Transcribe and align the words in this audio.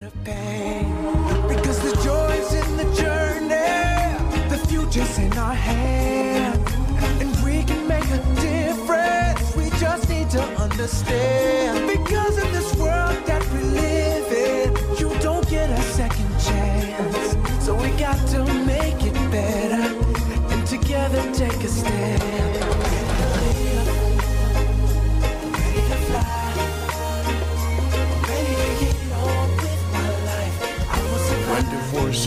Because 0.00 1.80
the 1.82 1.90
joy's 2.04 2.52
in 2.54 2.76
the 2.76 2.84
journey, 2.94 4.48
the 4.48 4.56
future's 4.68 5.18
in 5.18 5.36
our 5.36 5.52
hands, 5.52 6.72
and 7.20 7.34
we 7.44 7.64
can 7.64 7.88
make 7.88 8.04
a 8.04 8.18
difference. 8.36 9.56
We 9.56 9.70
just 9.80 10.08
need 10.08 10.30
to 10.30 10.40
understand. 10.62 11.88
Because 11.88 12.38
in 12.38 12.52
this 12.52 12.76
world 12.76 13.26
that 13.26 13.44
we 13.52 13.58
live 13.58 14.30
in, 14.30 14.98
you 15.00 15.18
don't 15.18 15.48
get 15.50 15.68
a 15.68 15.82
second 15.82 16.30
chance. 16.38 17.64
So 17.64 17.74
we 17.74 17.90
got 17.98 18.24
to 18.28 18.44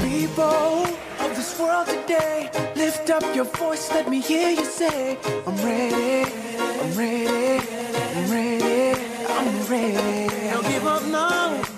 People 0.00 0.86
of 1.20 1.36
this 1.36 1.58
world 1.58 1.86
today, 1.86 2.50
lift 2.76 3.10
up 3.10 3.24
your 3.34 3.44
voice, 3.44 3.90
let 3.90 4.08
me 4.08 4.20
hear 4.20 4.50
you 4.50 4.64
say, 4.64 5.18
I'm 5.46 5.56
ready, 5.56 6.30
I'm 6.58 6.92
ready, 6.98 7.68
I'm 8.16 8.30
ready, 8.30 9.00
I'm 9.28 9.66
ready. 9.70 10.50
Don't 10.50 10.66
give 10.68 10.86
up 10.86 11.02
now, 11.04 11.50
no 11.50 11.75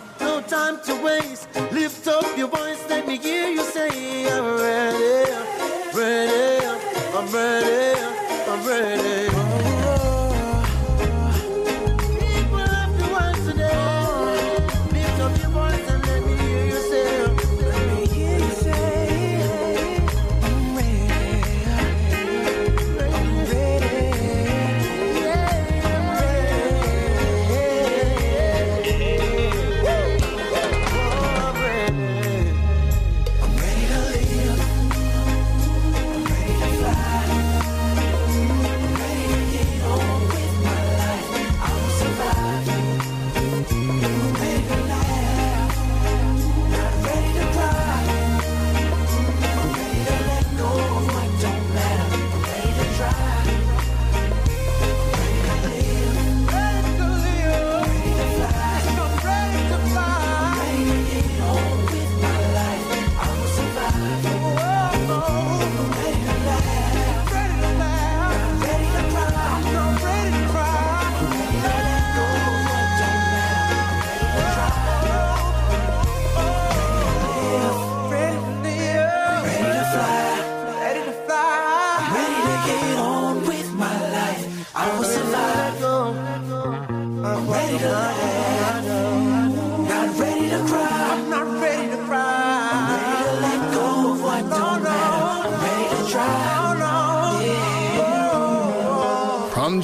time 0.48 0.80
to 0.82 0.94
waste. 1.02 1.46
Lift 1.72 2.08
up 2.08 2.36
your 2.38 2.48
voice, 2.48 2.82
let 2.88 3.06
me 3.06 3.18
hear 3.18 3.48
you 3.48 3.62
say, 3.64 4.26
I'm 4.32 4.56
ready, 4.56 5.30
ready, 5.94 6.66
I'm 7.14 7.30
ready, 7.32 8.00
I'm 8.48 8.66
ready. 8.66 9.37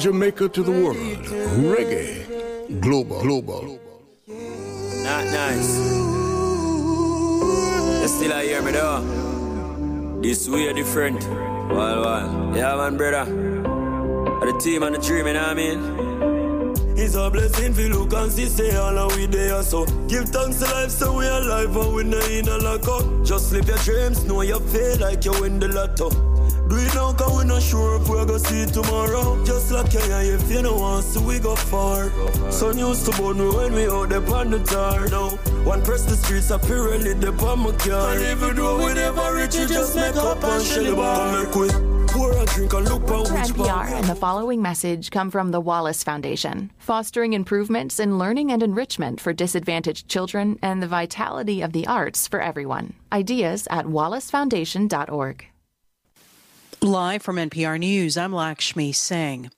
Jamaica 0.05 0.49
to 0.49 0.61
the 0.61 0.71
world, 0.71 0.97
Reggae 1.65 2.79
Global. 2.79 3.23
Global. 3.23 3.79
Not 4.27 5.25
nice. 5.33 5.79
You 8.01 8.07
still 8.07 8.33
I 8.33 8.43
hear 8.43 8.61
me 8.61 8.71
though? 8.71 10.19
This 10.21 10.47
way 10.47 10.71
different. 10.73 11.23
Well, 11.73 12.01
well. 12.05 12.53
Yeah, 12.55 12.75
man, 12.75 12.97
brother. 12.97 13.25
The 14.45 14.59
team 14.59 14.83
and 14.83 14.93
the 14.93 15.01
dream, 15.01 15.25
you 15.25 15.33
know 15.33 15.41
what 15.41 15.49
I 15.49 15.53
mean? 15.55 16.97
It's 16.99 17.15
a 17.15 17.27
blessing 17.31 17.73
for 17.73 17.81
look 17.89 18.13
and 18.13 18.31
see 18.31 18.45
say 18.45 18.75
all 18.75 18.95
our 18.99 19.17
we 19.17 19.25
there 19.25 19.63
so 19.63 19.87
Give 20.07 20.25
thanks 20.25 20.59
to 20.59 20.65
life 20.65 20.91
so 20.91 21.17
we 21.17 21.25
are 21.25 21.41
alive 21.41 21.75
and 21.75 21.95
we 21.95 22.03
not 22.03 22.29
in 22.29 22.47
a 22.47 22.57
lock 22.59 22.87
up 22.87 23.25
Just 23.25 23.51
live 23.51 23.67
your 23.67 23.77
dreams, 23.79 24.23
know 24.23 24.41
you 24.41 24.59
feel 24.59 24.99
like 24.99 25.25
you 25.25 25.33
win 25.41 25.59
the 25.59 25.67
lotto 25.67 26.34
Do 26.67 26.77
it 26.77 26.95
now 26.95 27.13
cause 27.13 27.37
we 27.37 27.47
not 27.47 27.61
sure 27.61 28.01
if 28.01 28.09
we're 28.09 28.25
gonna 28.25 28.39
see 28.39 28.61
it 28.61 28.73
tomorrow. 28.73 29.43
Just 29.45 29.71
like 29.71 29.93
you 29.93 29.99
if 29.99 30.49
you 30.51 30.61
don't 30.61 30.79
want 30.79 31.05
to 31.13 31.19
we 31.21 31.39
go 31.39 31.55
far. 31.55 32.11
Sun 32.51 32.77
used 32.77 33.05
to 33.05 33.11
burn 33.21 33.37
when 33.37 33.73
we 33.73 33.87
out 33.87 34.09
there 34.09 34.35
on 34.35 34.49
the 34.49 34.59
tar 34.59 35.07
now 35.07 35.29
One 35.63 35.83
press 35.83 36.03
the 36.05 36.15
streets 36.15 36.51
up 36.51 36.65
here 36.65 36.93
and 36.93 37.03
lit 37.03 37.21
the 37.21 37.31
on 37.45 37.59
my 37.59 37.71
car 37.73 38.13
And 38.13 38.21
even 38.21 38.55
though 38.55 38.77
we 38.85 38.93
never 38.93 39.35
reach 39.35 39.55
it 39.55 39.67
just 39.67 39.95
make 39.95 40.15
up 40.15 40.43
and 40.43 40.63
shell 40.63 40.83
the 40.83 40.95
bar. 40.95 41.43
Make 41.43 41.55
we 41.55 41.69
pour 42.07 42.45
drink 42.45 42.73
and 42.73 42.89
look 42.89 43.11
on 43.11 43.25
NPR 43.25 43.91
and 43.91 44.05
the 44.07 44.15
following 44.15 44.61
message 44.61 45.11
come 45.11 45.29
from 45.29 45.51
the 45.51 45.59
Wallace 45.59 46.03
Foundation, 46.03 46.71
fostering 46.77 47.33
improvements 47.33 47.99
in 47.99 48.17
learning 48.17 48.51
and 48.51 48.63
enrichment 48.63 49.19
for 49.19 49.33
disadvantaged 49.33 50.07
children 50.07 50.57
and 50.61 50.81
the 50.81 50.87
vitality 50.87 51.61
of 51.61 51.73
the 51.73 51.85
arts 51.87 52.27
for 52.27 52.41
everyone. 52.41 52.93
Ideas 53.11 53.67
at 53.69 53.85
wallacefoundation.org. 53.85 55.47
Live 56.85 57.23
from 57.23 57.37
NPR 57.37 57.79
News, 57.79 58.15
I'm 58.15 58.31
Lakshmi 58.31 58.91
Singh. 58.91 59.49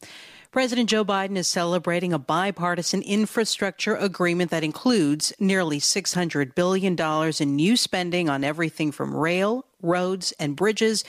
President 0.49 0.89
Joe 0.89 1.03
Biden 1.03 1.35
is 1.35 1.45
celebrating 1.45 2.13
a 2.13 2.17
bipartisan 2.17 3.01
infrastructure 3.01 3.97
agreement 3.97 4.49
that 4.51 4.63
includes 4.63 5.33
nearly 5.37 5.77
$600 5.77 6.55
billion 6.55 6.95
in 7.41 7.55
new 7.57 7.75
spending 7.75 8.29
on 8.29 8.45
everything 8.45 8.93
from 8.93 9.13
rail, 9.13 9.65
roads, 9.81 10.31
and 10.39 10.55
bridges 10.55 11.03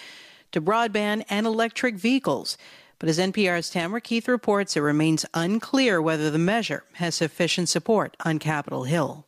to 0.51 0.61
broadband 0.61 1.25
and 1.31 1.47
electric 1.47 1.95
vehicles. 1.95 2.59
But 2.99 3.09
as 3.09 3.21
NPR's 3.21 3.71
Tamara 3.71 4.01
Keith 4.01 4.27
reports, 4.27 4.77
it 4.77 4.81
remains 4.81 5.25
unclear 5.35 6.03
whether 6.03 6.33
the 6.33 6.39
measure 6.39 6.83
has 6.95 7.15
sufficient 7.15 7.69
support 7.69 8.17
on 8.25 8.41
Capitol 8.41 8.83
Hill. 8.83 9.28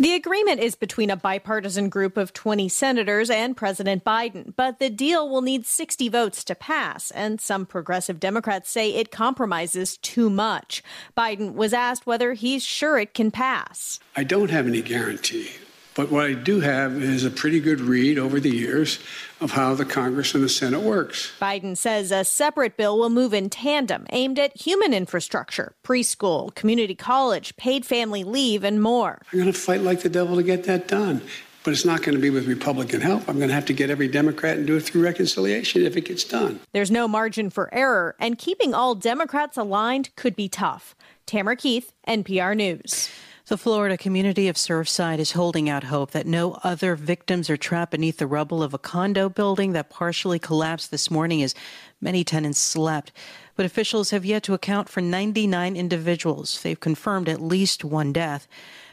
The 0.00 0.14
agreement 0.14 0.60
is 0.60 0.76
between 0.76 1.10
a 1.10 1.16
bipartisan 1.16 1.90
group 1.90 2.16
of 2.16 2.32
20 2.32 2.70
senators 2.70 3.28
and 3.28 3.54
President 3.54 4.02
Biden, 4.02 4.54
but 4.56 4.78
the 4.78 4.88
deal 4.88 5.28
will 5.28 5.42
need 5.42 5.66
60 5.66 6.08
votes 6.08 6.42
to 6.44 6.54
pass, 6.54 7.10
and 7.10 7.38
some 7.38 7.66
progressive 7.66 8.18
Democrats 8.18 8.70
say 8.70 8.94
it 8.94 9.10
compromises 9.10 9.98
too 9.98 10.30
much. 10.30 10.82
Biden 11.14 11.52
was 11.52 11.74
asked 11.74 12.06
whether 12.06 12.32
he's 12.32 12.64
sure 12.64 12.96
it 12.96 13.12
can 13.12 13.30
pass. 13.30 14.00
I 14.16 14.24
don't 14.24 14.48
have 14.48 14.66
any 14.66 14.80
guarantee, 14.80 15.50
but 16.00 16.10
what 16.10 16.24
I 16.24 16.32
do 16.32 16.60
have 16.60 17.02
is 17.02 17.24
a 17.24 17.30
pretty 17.30 17.60
good 17.60 17.78
read 17.78 18.18
over 18.18 18.40
the 18.40 18.48
years 18.48 19.00
of 19.38 19.50
how 19.50 19.74
the 19.74 19.84
Congress 19.84 20.34
and 20.34 20.42
the 20.42 20.48
Senate 20.48 20.80
works. 20.80 21.30
Biden 21.38 21.76
says 21.76 22.10
a 22.10 22.24
separate 22.24 22.78
bill 22.78 22.98
will 22.98 23.10
move 23.10 23.34
in 23.34 23.50
tandem, 23.50 24.06
aimed 24.08 24.38
at 24.38 24.56
human 24.56 24.94
infrastructure, 24.94 25.74
preschool, 25.84 26.54
community 26.54 26.94
college, 26.94 27.54
paid 27.58 27.84
family 27.84 28.24
leave, 28.24 28.64
and 28.64 28.82
more. 28.82 29.20
I'm 29.30 29.40
going 29.40 29.52
to 29.52 29.58
fight 29.58 29.82
like 29.82 30.00
the 30.00 30.08
devil 30.08 30.36
to 30.36 30.42
get 30.42 30.64
that 30.64 30.88
done. 30.88 31.20
But 31.64 31.74
it's 31.74 31.84
not 31.84 32.00
going 32.00 32.14
to 32.14 32.22
be 32.22 32.30
with 32.30 32.48
Republican 32.48 33.02
help. 33.02 33.28
I'm 33.28 33.36
going 33.36 33.50
to 33.50 33.54
have 33.54 33.66
to 33.66 33.74
get 33.74 33.90
every 33.90 34.08
Democrat 34.08 34.56
and 34.56 34.66
do 34.66 34.76
it 34.76 34.80
through 34.80 35.02
reconciliation 35.02 35.82
if 35.82 35.98
it 35.98 36.06
gets 36.06 36.24
done. 36.24 36.60
There's 36.72 36.90
no 36.90 37.08
margin 37.08 37.50
for 37.50 37.68
error, 37.74 38.16
and 38.18 38.38
keeping 38.38 38.72
all 38.72 38.94
Democrats 38.94 39.58
aligned 39.58 40.16
could 40.16 40.34
be 40.34 40.48
tough. 40.48 40.96
Tamara 41.26 41.56
Keith, 41.56 41.92
NPR 42.08 42.56
News. 42.56 43.10
The 43.50 43.58
Florida 43.58 43.98
community 43.98 44.46
of 44.46 44.54
Surfside 44.54 45.18
is 45.18 45.32
holding 45.32 45.68
out 45.68 45.82
hope 45.82 46.12
that 46.12 46.24
no 46.24 46.60
other 46.62 46.94
victims 46.94 47.50
are 47.50 47.56
trapped 47.56 47.90
beneath 47.90 48.18
the 48.18 48.28
rubble 48.28 48.62
of 48.62 48.72
a 48.74 48.78
condo 48.78 49.28
building 49.28 49.72
that 49.72 49.90
partially 49.90 50.38
collapsed 50.38 50.92
this 50.92 51.10
morning 51.10 51.42
as 51.42 51.52
many 52.00 52.22
tenants 52.22 52.60
slept. 52.60 53.10
But 53.56 53.66
officials 53.66 54.10
have 54.10 54.24
yet 54.24 54.44
to 54.44 54.54
account 54.54 54.88
for 54.88 55.00
99 55.00 55.74
individuals. 55.74 56.62
They've 56.62 56.78
confirmed 56.78 57.28
at 57.28 57.42
least 57.42 57.82
one 57.82 58.12
death. 58.12 58.46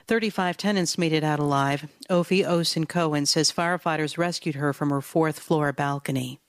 35 0.08 0.58
tenants 0.58 0.98
made 0.98 1.14
it 1.14 1.24
out 1.24 1.38
alive. 1.38 1.88
Ophie 2.10 2.42
Osen 2.42 2.90
Cohen 2.90 3.28
says 3.28 3.52
firefighters 3.52 4.18
rescued 4.18 4.56
her 4.56 4.74
from 4.74 4.90
her 4.90 5.02
fourth 5.02 5.38
floor 5.38 5.72
balcony. 5.72 6.40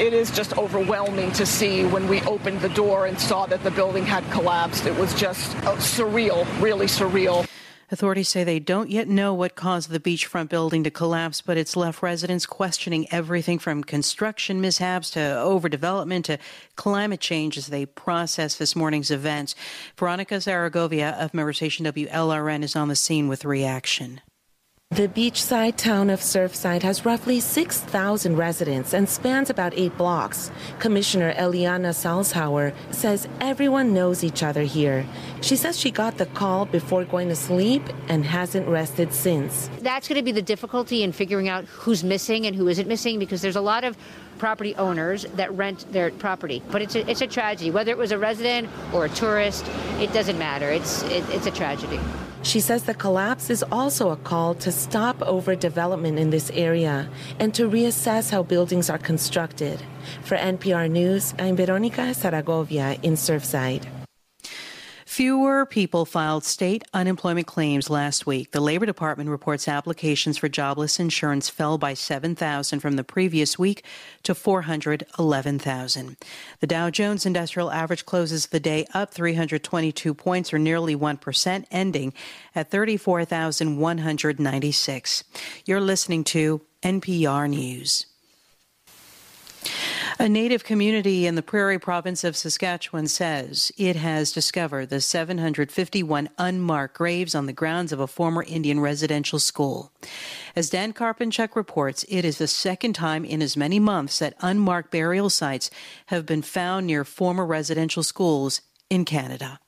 It 0.00 0.12
is 0.12 0.30
just 0.30 0.56
overwhelming 0.56 1.32
to 1.32 1.44
see 1.44 1.84
when 1.84 2.06
we 2.06 2.22
opened 2.22 2.60
the 2.60 2.68
door 2.68 3.06
and 3.06 3.18
saw 3.18 3.46
that 3.46 3.64
the 3.64 3.72
building 3.72 4.06
had 4.06 4.22
collapsed. 4.30 4.86
It 4.86 4.96
was 4.96 5.12
just 5.12 5.56
uh, 5.56 5.74
surreal, 5.74 6.46
really 6.62 6.86
surreal. 6.86 7.48
Authorities 7.90 8.28
say 8.28 8.44
they 8.44 8.60
don't 8.60 8.90
yet 8.90 9.08
know 9.08 9.34
what 9.34 9.56
caused 9.56 9.90
the 9.90 9.98
beachfront 9.98 10.50
building 10.50 10.84
to 10.84 10.90
collapse, 10.90 11.40
but 11.42 11.56
it's 11.56 11.74
left 11.74 12.00
residents 12.00 12.46
questioning 12.46 13.08
everything 13.10 13.58
from 13.58 13.82
construction 13.82 14.60
mishaps 14.60 15.10
to 15.10 15.18
overdevelopment 15.18 16.22
to 16.24 16.38
climate 16.76 17.18
change 17.18 17.58
as 17.58 17.66
they 17.66 17.84
process 17.84 18.54
this 18.54 18.76
morning's 18.76 19.10
events. 19.10 19.56
Veronica 19.96 20.34
Zaragovia 20.34 21.18
of 21.18 21.34
Member 21.34 21.52
Station 21.52 21.86
WLRN 21.86 22.62
is 22.62 22.76
on 22.76 22.86
the 22.86 22.94
scene 22.94 23.26
with 23.26 23.44
reaction. 23.44 24.20
The 24.98 25.06
beachside 25.06 25.76
town 25.76 26.10
of 26.10 26.18
Surfside 26.18 26.82
has 26.82 27.04
roughly 27.04 27.38
6,000 27.38 28.36
residents 28.36 28.94
and 28.94 29.08
spans 29.08 29.48
about 29.48 29.74
eight 29.76 29.96
blocks. 29.96 30.50
Commissioner 30.80 31.34
Eliana 31.34 31.90
Salzhauer 31.90 32.74
says 32.90 33.28
everyone 33.40 33.94
knows 33.94 34.24
each 34.24 34.42
other 34.42 34.62
here. 34.62 35.06
She 35.40 35.54
says 35.54 35.78
she 35.78 35.92
got 35.92 36.16
the 36.16 36.26
call 36.26 36.64
before 36.64 37.04
going 37.04 37.28
to 37.28 37.36
sleep 37.36 37.82
and 38.08 38.24
hasn't 38.24 38.66
rested 38.66 39.12
since. 39.12 39.70
That's 39.82 40.08
going 40.08 40.18
to 40.18 40.24
be 40.24 40.32
the 40.32 40.42
difficulty 40.42 41.04
in 41.04 41.12
figuring 41.12 41.48
out 41.48 41.66
who's 41.66 42.02
missing 42.02 42.46
and 42.46 42.56
who 42.56 42.66
isn't 42.66 42.88
missing 42.88 43.20
because 43.20 43.40
there's 43.40 43.54
a 43.54 43.60
lot 43.60 43.84
of 43.84 43.96
property 44.38 44.74
owners 44.76 45.26
that 45.34 45.52
rent 45.52 45.84
their 45.92 46.10
property. 46.10 46.60
But 46.72 46.82
it's 46.82 46.96
a, 46.96 47.08
it's 47.08 47.20
a 47.20 47.28
tragedy. 47.28 47.70
Whether 47.70 47.92
it 47.92 47.98
was 47.98 48.10
a 48.10 48.18
resident 48.18 48.68
or 48.92 49.04
a 49.04 49.10
tourist, 49.10 49.64
it 50.00 50.12
doesn't 50.12 50.38
matter. 50.38 50.70
It's, 50.70 51.02
it, 51.04 51.28
it's 51.28 51.46
a 51.46 51.52
tragedy. 51.52 52.00
She 52.42 52.60
says 52.60 52.84
the 52.84 52.94
collapse 52.94 53.50
is 53.50 53.64
also 53.70 54.10
a 54.10 54.16
call 54.16 54.54
to 54.54 54.72
stop 54.72 55.18
overdevelopment 55.18 56.18
in 56.18 56.30
this 56.30 56.50
area 56.54 57.08
and 57.38 57.52
to 57.54 57.68
reassess 57.68 58.30
how 58.30 58.42
buildings 58.42 58.88
are 58.88 58.98
constructed. 58.98 59.82
For 60.22 60.36
NPR 60.36 60.90
News, 60.90 61.34
I'm 61.38 61.56
Veronica 61.56 62.14
Zaragovia 62.14 62.98
in 63.02 63.14
Surfside. 63.14 63.97
Fewer 65.18 65.66
people 65.66 66.04
filed 66.04 66.44
state 66.44 66.84
unemployment 66.94 67.48
claims 67.48 67.90
last 67.90 68.24
week. 68.24 68.52
The 68.52 68.60
Labor 68.60 68.86
Department 68.86 69.28
reports 69.28 69.66
applications 69.66 70.38
for 70.38 70.48
jobless 70.48 71.00
insurance 71.00 71.48
fell 71.48 71.76
by 71.76 71.94
7,000 71.94 72.78
from 72.78 72.94
the 72.94 73.02
previous 73.02 73.58
week 73.58 73.82
to 74.22 74.32
411,000. 74.32 76.16
The 76.60 76.66
Dow 76.68 76.90
Jones 76.90 77.26
Industrial 77.26 77.72
Average 77.72 78.06
closes 78.06 78.46
the 78.46 78.60
day 78.60 78.86
up 78.94 79.12
322 79.12 80.14
points 80.14 80.54
or 80.54 80.58
nearly 80.60 80.94
1%, 80.94 81.64
ending 81.72 82.12
at 82.54 82.70
34,196. 82.70 85.24
You're 85.64 85.80
listening 85.80 86.22
to 86.22 86.60
NPR 86.84 87.50
News. 87.50 88.06
A 90.20 90.28
native 90.28 90.64
community 90.64 91.26
in 91.26 91.36
the 91.36 91.42
prairie 91.42 91.78
province 91.78 92.24
of 92.24 92.36
Saskatchewan 92.36 93.06
says 93.06 93.70
it 93.76 93.94
has 93.94 94.32
discovered 94.32 94.88
the 94.88 95.00
751 95.00 96.28
unmarked 96.36 96.96
graves 96.96 97.34
on 97.34 97.46
the 97.46 97.52
grounds 97.52 97.92
of 97.92 98.00
a 98.00 98.06
former 98.06 98.42
Indian 98.42 98.80
residential 98.80 99.38
school. 99.38 99.92
As 100.56 100.70
Dan 100.70 100.92
Karpinchuk 100.92 101.54
reports, 101.54 102.04
it 102.08 102.24
is 102.24 102.38
the 102.38 102.48
second 102.48 102.94
time 102.94 103.24
in 103.24 103.40
as 103.40 103.56
many 103.56 103.78
months 103.78 104.18
that 104.18 104.34
unmarked 104.40 104.90
burial 104.90 105.30
sites 105.30 105.70
have 106.06 106.26
been 106.26 106.42
found 106.42 106.86
near 106.86 107.04
former 107.04 107.46
residential 107.46 108.02
schools 108.02 108.60
in 108.90 109.04
Canada. 109.04 109.60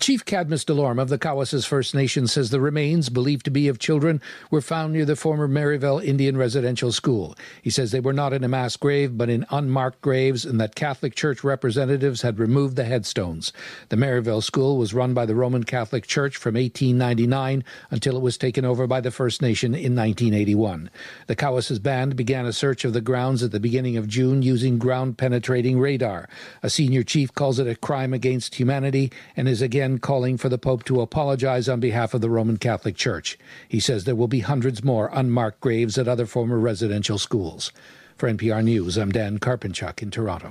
Chief 0.00 0.24
Cadmus 0.24 0.64
Delorme 0.64 1.02
of 1.02 1.08
the 1.08 1.18
Cowessess 1.18 1.66
First 1.66 1.94
Nation 1.94 2.28
says 2.28 2.50
the 2.50 2.60
remains, 2.60 3.08
believed 3.08 3.44
to 3.44 3.50
be 3.50 3.66
of 3.66 3.80
children, 3.80 4.22
were 4.50 4.60
found 4.60 4.92
near 4.92 5.04
the 5.04 5.16
former 5.16 5.48
Marieval 5.48 6.02
Indian 6.02 6.36
Residential 6.36 6.92
School. 6.92 7.36
He 7.62 7.70
says 7.70 7.90
they 7.90 7.98
were 7.98 8.12
not 8.12 8.32
in 8.32 8.44
a 8.44 8.48
mass 8.48 8.76
grave, 8.76 9.18
but 9.18 9.28
in 9.28 9.44
unmarked 9.50 10.00
graves, 10.00 10.44
and 10.44 10.60
that 10.60 10.76
Catholic 10.76 11.16
Church 11.16 11.42
representatives 11.42 12.22
had 12.22 12.38
removed 12.38 12.76
the 12.76 12.84
headstones. 12.84 13.52
The 13.88 13.96
Marieval 13.96 14.42
School 14.42 14.78
was 14.78 14.94
run 14.94 15.14
by 15.14 15.26
the 15.26 15.34
Roman 15.34 15.64
Catholic 15.64 16.06
Church 16.06 16.36
from 16.36 16.54
1899 16.54 17.64
until 17.90 18.16
it 18.16 18.22
was 18.22 18.38
taken 18.38 18.64
over 18.64 18.86
by 18.86 19.00
the 19.00 19.10
First 19.10 19.42
Nation 19.42 19.74
in 19.74 19.96
1981. 19.96 20.90
The 21.26 21.36
Cowessess 21.36 21.82
Band 21.82 22.14
began 22.14 22.46
a 22.46 22.52
search 22.52 22.84
of 22.84 22.92
the 22.92 23.00
grounds 23.00 23.42
at 23.42 23.50
the 23.50 23.60
beginning 23.60 23.96
of 23.96 24.06
June 24.06 24.42
using 24.42 24.78
ground 24.78 25.18
penetrating 25.18 25.80
radar. 25.80 26.28
A 26.62 26.70
senior 26.70 27.02
chief 27.02 27.34
calls 27.34 27.58
it 27.58 27.66
a 27.66 27.74
crime 27.74 28.14
against 28.14 28.54
humanity 28.54 29.10
and 29.36 29.48
is 29.48 29.60
again 29.60 29.87
calling 29.96 30.36
for 30.36 30.50
the 30.50 30.58
Pope 30.58 30.84
to 30.84 31.00
apologize 31.00 31.66
on 31.66 31.80
behalf 31.80 32.12
of 32.12 32.20
the 32.20 32.28
Roman 32.28 32.58
Catholic 32.58 32.96
Church. 32.96 33.38
He 33.66 33.80
says 33.80 34.04
there 34.04 34.14
will 34.14 34.28
be 34.28 34.40
hundreds 34.40 34.84
more 34.84 35.08
unmarked 35.14 35.60
graves 35.62 35.96
at 35.96 36.06
other 36.06 36.26
former 36.26 36.58
residential 36.58 37.16
schools. 37.16 37.72
For 38.18 38.30
NPR 38.30 38.62
News, 38.62 38.98
I'm 38.98 39.10
Dan 39.10 39.38
Karpinchuk 39.38 40.02
in 40.02 40.10
Toronto. 40.10 40.50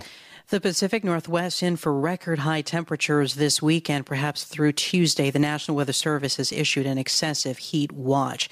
The 0.50 0.62
Pacific 0.62 1.04
Northwest 1.04 1.62
in 1.62 1.76
for 1.76 1.94
record 1.94 2.40
high 2.40 2.62
temperatures 2.62 3.36
this 3.36 3.62
weekend, 3.62 4.06
perhaps 4.06 4.46
through 4.46 4.72
Tuesday. 4.72 5.30
The 5.30 5.40
National 5.40 5.76
Weather 5.76 5.92
Service 5.92 6.38
has 6.38 6.54
issued 6.54 6.86
an 6.86 6.98
excessive 6.98 7.58
heat 7.58 7.92
watch. 7.92 8.48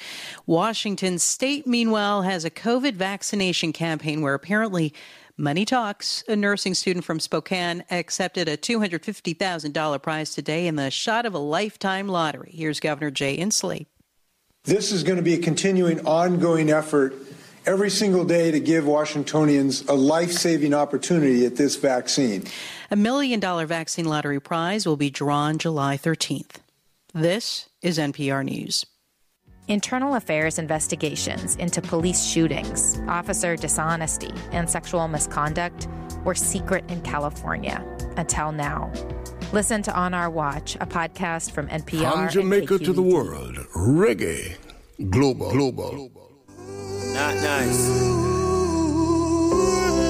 Washington 0.46 1.20
State, 1.20 1.66
meanwhile, 1.66 2.24
has 2.24 2.44
a 2.44 2.50
COVID 2.50 2.96
vaccination 2.96 3.72
campaign 3.72 4.22
where 4.22 4.34
apparently 4.34 4.94
Money 5.38 5.66
talks. 5.66 6.24
A 6.30 6.36
nursing 6.36 6.74
student 6.74 7.04
from 7.04 7.20
Spokane 7.20 7.84
accepted 7.92 8.48
a 8.48 8.56
$250,000 8.56 10.02
prize 10.02 10.34
today 10.34 10.66
in 10.66 10.78
the 10.78 10.90
shot 10.90 11.26
of 11.26 11.34
a 11.34 11.40
lifetime 11.40 12.08
lottery. 12.08 12.52
Here's 12.54 12.80
Governor 12.80 13.12
Jay 13.12 13.38
Inslee. 13.38 13.86
This 14.64 14.94
is 14.94 15.04
going 15.04 15.18
to 15.18 15.22
be 15.22 15.34
a 15.34 15.40
continuing, 15.40 16.00
ongoing 16.08 16.70
effort 16.70 17.16
every 17.66 17.90
single 17.90 18.24
day 18.24 18.50
to 18.50 18.62
give 18.62 18.86
Washingtonians 18.86 19.82
a 19.90 19.94
life 19.94 20.32
saving 20.32 20.74
opportunity 20.74 21.46
at 21.46 21.58
this 21.58 21.76
vaccine. 21.76 22.46
A 22.90 22.96
million 22.96 23.42
dollar 23.42 23.66
vaccine 23.66 24.06
lottery 24.06 24.40
prize 24.40 24.86
will 24.86 24.96
be 24.96 25.10
drawn 25.10 25.58
July 25.58 25.98
13th. 25.98 26.62
This 27.14 27.68
is 27.82 27.98
NPR 27.98 28.46
News. 28.46 28.86
Internal 29.68 30.14
affairs 30.14 30.60
investigations 30.60 31.56
into 31.56 31.82
police 31.82 32.24
shootings, 32.24 33.02
officer 33.08 33.56
dishonesty, 33.56 34.32
and 34.52 34.70
sexual 34.70 35.08
misconduct 35.08 35.88
were 36.24 36.36
secret 36.36 36.84
in 36.92 37.02
California 37.02 37.84
until 38.16 38.52
now. 38.52 38.92
Listen 39.54 39.82
to 39.82 39.96
On 39.96 40.14
Our 40.14 40.30
Watch, 40.30 40.76
a 40.76 40.86
podcast 40.86 41.50
from 41.50 41.68
NPR. 41.70 42.12
From 42.12 42.30
Jamaica 42.30 42.78
to 42.78 42.94
the 42.94 43.02
world, 43.02 43.56
reggae, 43.76 44.56
global, 45.10 45.52
global. 45.52 46.12
Not 47.14 47.34
nice. 47.36 47.90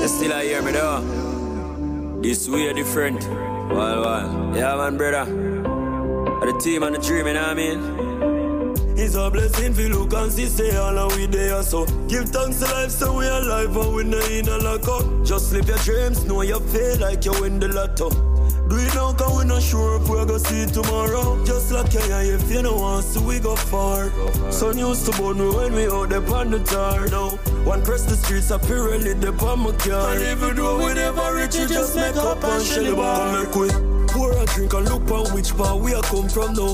You 0.02 0.08
still 0.10 0.34
I 0.34 0.44
hear 0.44 0.62
me 0.64 0.72
though? 0.74 2.20
This 2.22 2.50
way 2.50 2.74
different. 2.74 3.24
Well, 3.72 4.02
well. 4.02 4.54
Yeah, 4.54 4.76
man, 4.76 4.98
brother. 4.98 5.32
The 5.32 6.60
team 6.62 6.84
and 6.84 6.96
the 6.96 7.00
dream, 7.00 7.28
you 7.28 7.34
know 7.34 7.42
what 7.42 7.50
I 7.50 7.54
mean? 7.54 8.35
It's 8.98 9.16
a 9.16 9.30
blessing 9.30 9.74
for 9.74 9.82
look 9.84 10.14
and 10.14 10.32
see 10.32 10.46
stay 10.46 10.76
all 10.78 10.98
and 10.98 11.12
we 11.18 11.26
there 11.26 11.62
so. 11.64 11.86
Give 12.08 12.24
thanks 12.30 12.60
to 12.60 12.66
life 12.66 12.92
so 12.92 13.18
we 13.18 13.28
alive 13.28 13.76
and 13.76 13.94
we 13.94 14.04
not 14.06 14.32
in 14.32 14.48
a 14.48 14.58
lock 14.58 14.88
up 14.88 15.26
Just 15.26 15.52
live 15.52 15.68
your 15.68 15.78
dreams, 15.80 16.24
know 16.24 16.42
you 16.42 16.60
feel 16.60 16.98
like 17.00 17.26
you 17.26 17.34
win 17.42 17.60
the 17.60 17.68
lotto. 17.68 18.10
Do 18.70 18.78
it 18.78 18.96
now 18.96 19.12
cause 19.12 19.38
we 19.38 19.46
not 19.46 19.62
sure 19.62 20.02
if 20.02 20.08
we're 20.08 20.26
gonna 20.26 20.40
see 20.40 20.66
tomorrow? 20.66 21.44
Just 21.46 21.72
like 21.72 21.94
you 21.94 22.00
if 22.00 22.50
you 22.50 22.64
want 22.64 23.06
to 23.14 23.20
we 23.20 23.40
go 23.40 23.56
far. 23.56 24.12
Sun 24.50 24.78
used 24.78 25.06
to 25.06 25.12
burn 25.22 25.40
me 25.40 25.50
when 25.54 25.74
we 25.74 25.88
out 25.88 26.10
there 26.10 26.26
on 26.34 26.52
the 26.52 26.60
tar 26.60 27.06
Now 27.08 27.32
one 27.66 27.84
press 27.84 28.06
the 28.06 28.16
streets 28.16 28.50
up 28.50 28.66
here 28.66 28.84
really 28.86 29.14
the 29.14 29.32
on 29.46 29.60
my 29.60 29.72
car. 29.74 30.14
And 30.14 30.22
even 30.22 30.56
though 30.56 30.78
we 30.78 30.94
never 30.94 31.36
reach 31.36 31.56
it 31.56 31.68
just 31.68 31.96
make 31.98 32.16
up 32.16 32.42
and 32.44 32.64
shell 32.64 32.84
the 32.84 32.96
bar. 32.96 33.18
Come 33.18 33.44
make 33.44 33.56
we 33.56 33.96
pour 34.08 34.32
a 34.32 34.46
drink 34.46 34.74
and 34.74 34.90
look 34.90 35.12
on 35.12 35.34
which 35.34 35.56
part 35.58 35.82
we 35.82 35.94
are 35.94 36.02
come 36.04 36.30
from 36.30 36.54
now. 36.54 36.74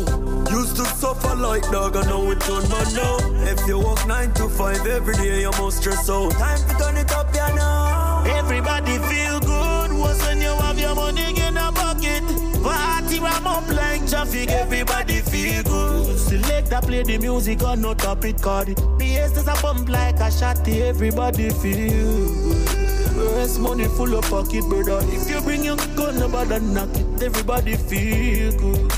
Used 0.51 0.75
to 0.75 0.85
suffer 0.85 1.35
like 1.35 1.63
dog 1.71 1.95
and 1.95 2.07
now 2.11 2.21
we 2.27 2.35
turn 2.35 2.63
man 2.69 2.87
now. 2.93 3.17
If 3.51 3.65
you 3.67 3.79
work 3.79 4.05
nine 4.05 4.33
to 4.33 4.49
five 4.49 4.85
every 4.85 5.15
day, 5.15 5.41
you're 5.41 5.57
must 5.59 5.77
stress 5.77 6.09
out. 6.09 6.31
Time 6.31 6.59
to 6.67 6.73
turn 6.81 6.97
it 6.97 7.11
up, 7.11 7.27
you 7.33 7.55
know. 7.55 8.23
Everybody 8.39 8.97
feel 9.09 9.39
good 9.39 9.91
was 10.03 10.21
when 10.25 10.41
you 10.41 10.53
have 10.63 10.77
your 10.77 10.93
money 10.93 11.29
in 11.45 11.55
a 11.55 11.71
pocket. 11.71 12.23
Party 12.63 13.19
ram 13.19 13.47
up 13.47 13.67
like 13.69 14.05
traffic, 14.09 14.49
everybody 14.49 15.21
feel 15.21 15.63
good. 15.63 16.19
Select 16.19 16.69
that 16.71 16.83
play 16.83 17.03
the 17.03 17.17
music 17.17 17.63
or 17.63 17.77
not 17.77 17.99
top 17.99 18.25
it, 18.25 18.41
card 18.41 18.69
it. 18.69 18.79
PS 18.99 19.37
is 19.37 19.47
a 19.47 19.55
bump 19.61 19.87
like 19.87 20.19
a 20.27 20.29
shotty, 20.39 20.81
everybody 20.81 21.49
feel 21.49 22.27
good. 22.43 23.35
Rest 23.35 23.59
money 23.59 23.85
full 23.85 24.13
of 24.15 24.25
pocket, 24.29 24.63
brother. 24.67 24.99
If 25.15 25.29
you 25.29 25.39
bring 25.41 25.63
your 25.63 25.77
gun, 25.95 26.19
nobody 26.19 26.59
knock 26.59 26.93
it. 26.95 27.23
Everybody 27.23 27.75
feel 27.75 28.51
good. 28.59 28.91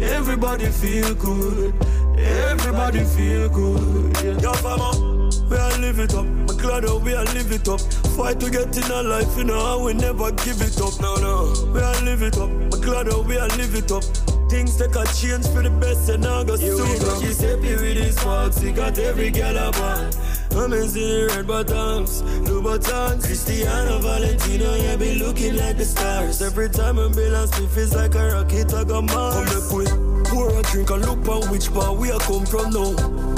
Everybody 0.00 0.66
feel 0.66 1.14
good. 1.14 1.74
Everybody 2.18 3.04
feel 3.04 3.48
good. 3.48 4.16
Yeah. 4.22 4.38
Yo, 4.40 4.52
fama, 4.54 4.90
uh, 4.90 5.30
we 5.50 5.56
are 5.56 5.78
live 5.78 5.98
it 6.00 6.14
up. 6.14 6.26
Glad 6.58 6.84
that 6.84 6.90
uh, 6.90 6.98
we 6.98 7.14
are 7.14 7.24
live 7.24 7.52
it 7.52 7.68
up. 7.68 7.80
Fight 8.16 8.40
to 8.40 8.50
get 8.50 8.76
in 8.76 8.90
our 8.90 9.02
life, 9.02 9.36
you 9.36 9.44
know, 9.44 9.82
we 9.84 9.94
never 9.94 10.30
give 10.32 10.60
it 10.60 10.80
up. 10.80 11.00
No, 11.00 11.14
no, 11.16 11.72
we 11.72 11.80
are 11.80 12.00
live 12.02 12.22
it 12.22 12.36
up. 12.38 12.50
Glad 12.80 13.06
that 13.06 13.14
uh, 13.14 13.22
we 13.22 13.38
are 13.38 13.48
live 13.48 13.74
it 13.74 13.92
up. 13.92 14.37
Things 14.48 14.76
take 14.76 14.96
a 14.96 15.04
change 15.12 15.46
for 15.48 15.62
the 15.62 15.70
best 15.78 16.08
and 16.08 16.24
I 16.24 16.42
got 16.44 16.58
soon. 16.58 17.20
She's 17.20 17.40
happy 17.40 17.74
with 17.76 17.96
his 17.96 18.18
fox, 18.18 18.58
he 18.58 18.72
got 18.72 18.98
every 18.98 19.30
girl 19.30 19.58
I 19.58 19.66
want. 19.78 20.16
I'm 20.52 20.72
in 20.72 20.90
the 20.92 21.32
red 21.36 21.46
bottoms, 21.46 22.22
Louboutins, 22.22 23.24
Cristiano 23.24 23.98
Valentino, 23.98 24.74
yeah, 24.74 24.96
be 24.96 25.14
looking 25.16 25.56
like 25.56 25.76
the 25.76 25.84
stars. 25.84 26.40
Every 26.40 26.70
time 26.70 26.98
I'm 26.98 27.12
Bill 27.12 27.34
and 27.34 27.48
Smith, 27.50 27.76
it's 27.76 27.94
like 27.94 28.14
a 28.14 28.32
rocket, 28.32 28.72
I 28.72 28.84
got 28.84 29.04
Mars. 29.04 29.34
Come 29.34 29.44
back 29.44 29.72
with 29.72 30.08
pour 30.28 30.50
a 30.50 30.62
drink 30.62 30.90
and 30.90 31.04
look 31.06 31.28
on 31.28 31.50
which 31.50 31.72
bar 31.72 31.94
we 31.94 32.10
are 32.10 32.20
come 32.20 32.46
from 32.46 32.70
now. 32.70 32.90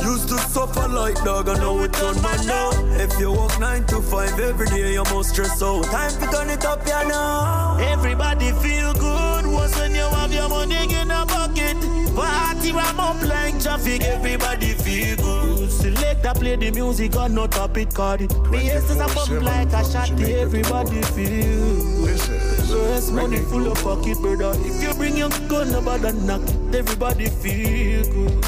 Used 0.05 0.29
to 0.29 0.39
suffer 0.39 0.89
like 0.89 1.17
dog, 1.25 1.49
and 1.49 1.61
now 1.61 1.79
it 1.81 1.93
turn 1.93 2.21
man 2.23 2.47
now. 2.47 2.71
If 3.03 3.19
you 3.19 3.33
work 3.33 3.59
nine 3.61 3.85
to 3.87 4.01
five 4.01 4.39
every 4.39 4.67
day, 4.67 4.93
you're 4.95 5.05
must 5.05 5.31
stress 5.31 5.63
out. 5.63 5.85
Time 5.85 6.13
to 6.21 6.27
turn 6.31 6.51
it 6.51 6.65
up, 6.65 6.87
yeah, 6.87 7.03
now. 7.05 7.77
Everybody 7.79 8.53
feel 8.53 8.93
good, 8.95 9.30
was 9.51 9.75
when 9.77 9.95
you 9.95 10.03
have 10.03 10.33
your 10.33 10.49
money 10.49 10.95
in 10.95 11.11
a 11.11 11.27
pocket. 11.27 11.77
Party 12.15 12.73
ram 12.73 13.01
up 13.01 13.23
like 13.23 13.61
traffic, 13.61 14.03
everybody 14.03 14.75
feel 14.75 15.17
good. 15.17 15.71
Select 15.71 16.25
a 16.25 16.35
play 16.35 16.57
the 16.57 16.71
music 16.71 17.17
or 17.17 17.29
not 17.29 17.53
top 17.53 17.77
it, 17.77 17.95
card 17.95 18.23
it. 18.23 18.51
Me 18.51 18.67
yes, 18.67 18.91
a 18.91 19.07
pump 19.09 19.43
like 19.43 19.73
a 19.73 19.85
shot, 19.91 20.11
everybody 20.21 21.03
feel. 21.03 22.07
Is 22.07 22.71
Less 22.71 23.11
money 23.11 23.39
full 23.39 23.71
of 23.71 23.83
pocket, 23.83 24.19
brother. 24.19 24.53
If 24.65 24.83
you 24.83 24.95
bring 24.95 25.17
your 25.17 25.31
gun, 25.49 25.73
nobody 25.73 26.13
knock 26.13 26.43
it. 26.43 26.75
Everybody 26.75 27.27
feel 27.27 28.05
good. 28.13 28.45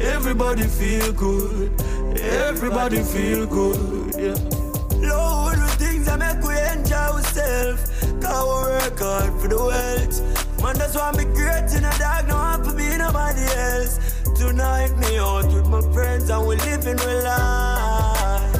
Everybody 0.00 0.64
feel 0.64 1.12
good. 1.12 1.80
Everybody 2.18 3.02
feel 3.02 3.46
good. 3.46 4.14
Yeah. 4.16 4.62
Lord, 5.08 5.58
things 6.02 6.06
that 6.06 6.18
make 6.18 6.42
we 6.46 6.54
enjoy 6.78 6.96
ourselves. 6.96 7.90
Cause 8.22 8.44
we 8.44 8.72
work 8.72 8.98
hard 8.98 9.40
for 9.40 9.48
the 9.48 9.56
wealth. 9.56 10.62
Man, 10.62 10.78
that's 10.78 10.94
why 10.94 11.12
me 11.12 11.24
great 11.24 11.72
in 11.74 11.84
a 11.84 11.98
dog, 11.98 12.28
no 12.28 12.36
one 12.36 12.64
for 12.64 12.72
me, 12.72 12.96
nobody 12.96 13.42
else. 13.42 13.98
Tonight, 14.36 14.96
me 14.98 15.18
out 15.18 15.46
with 15.52 15.68
my 15.68 15.80
friends 15.92 16.30
and 16.30 16.46
we 16.46 16.56
living 16.56 16.96
real 16.96 17.24
life. 17.24 18.52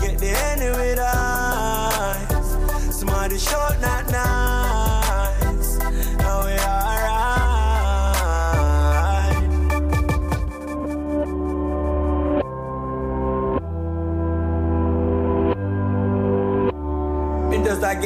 Get 0.00 0.18
the 0.18 0.32
enemy 0.50 0.70
with 0.70 0.98
eyes. 0.98 2.96
Somebody 2.96 3.38
short, 3.38 3.80
not 3.80 4.10
nice. 4.10 4.95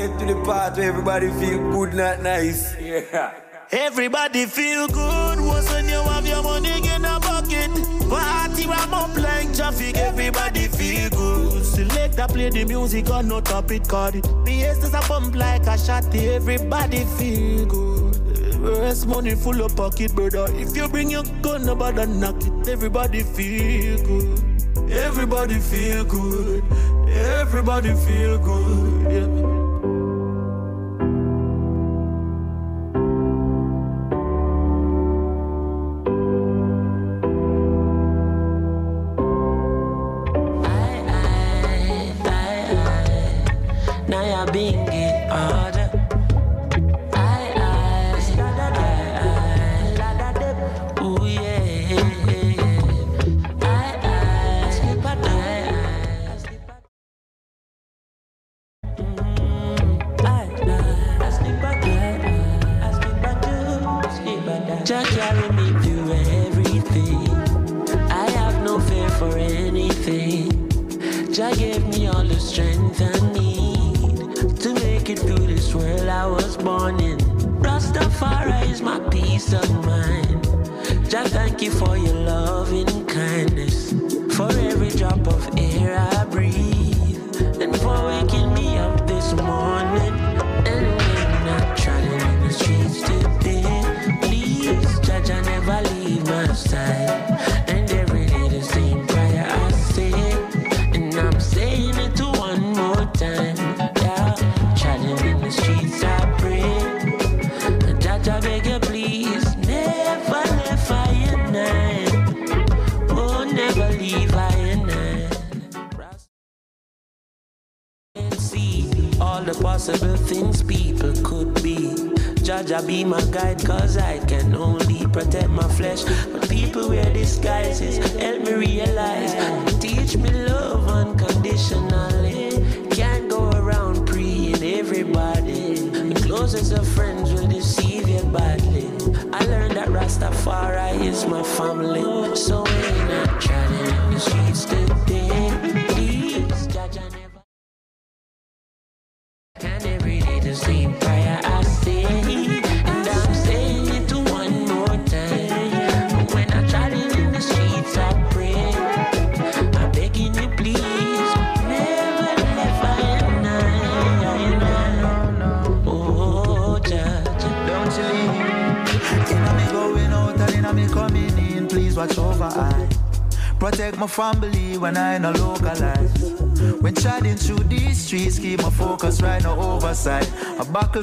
Get 0.00 0.18
to 0.18 0.24
the 0.24 0.34
part 0.44 0.76
where 0.76 0.88
everybody 0.88 1.28
feel 1.40 1.58
good, 1.72 1.92
not 1.94 2.22
nice. 2.22 2.74
Yeah. 2.80 3.34
Everybody 3.70 4.46
feel 4.46 4.88
good 4.88 5.40
was 5.40 5.70
when 5.70 5.88
you 5.88 6.02
have 6.12 6.26
your 6.26 6.42
money 6.42 6.72
in 6.94 7.04
a 7.04 7.20
bucket. 7.20 7.70
Party 8.08 8.66
ram 8.66 8.94
up 8.94 9.14
like 9.16 9.54
traffic, 9.54 9.96
everybody 9.96 10.68
feel 10.68 11.10
good. 11.10 11.64
Select 11.64 12.18
a 12.18 12.26
play 12.26 12.48
the 12.48 12.64
music 12.64 13.10
on 13.10 13.28
no 13.28 13.40
top 13.40 13.70
it, 13.72 13.86
card 13.88 14.14
it. 14.16 14.22
The 14.44 14.62
is 14.62 14.94
a 14.94 15.00
pump 15.00 15.36
like 15.36 15.66
a 15.66 15.76
shot, 15.78 16.14
everybody 16.14 17.04
feel 17.18 17.66
good. 17.66 18.16
Rest 18.60 19.06
money 19.06 19.34
full 19.34 19.62
of 19.62 19.76
pocket, 19.76 20.14
brother. 20.14 20.46
If 20.54 20.74
you 20.76 20.88
bring 20.88 21.10
your 21.10 21.24
gun, 21.42 21.66
nobody 21.66 22.06
knock 22.06 22.42
it. 22.42 22.68
Everybody 22.68 23.22
feel 23.22 24.02
good. 24.04 24.90
Everybody 24.90 25.58
feel 25.60 26.04
good. 26.04 26.64
Everybody 27.08 27.94
feel 27.94 28.38
good. 28.38 29.12
Yeah. 29.12 29.49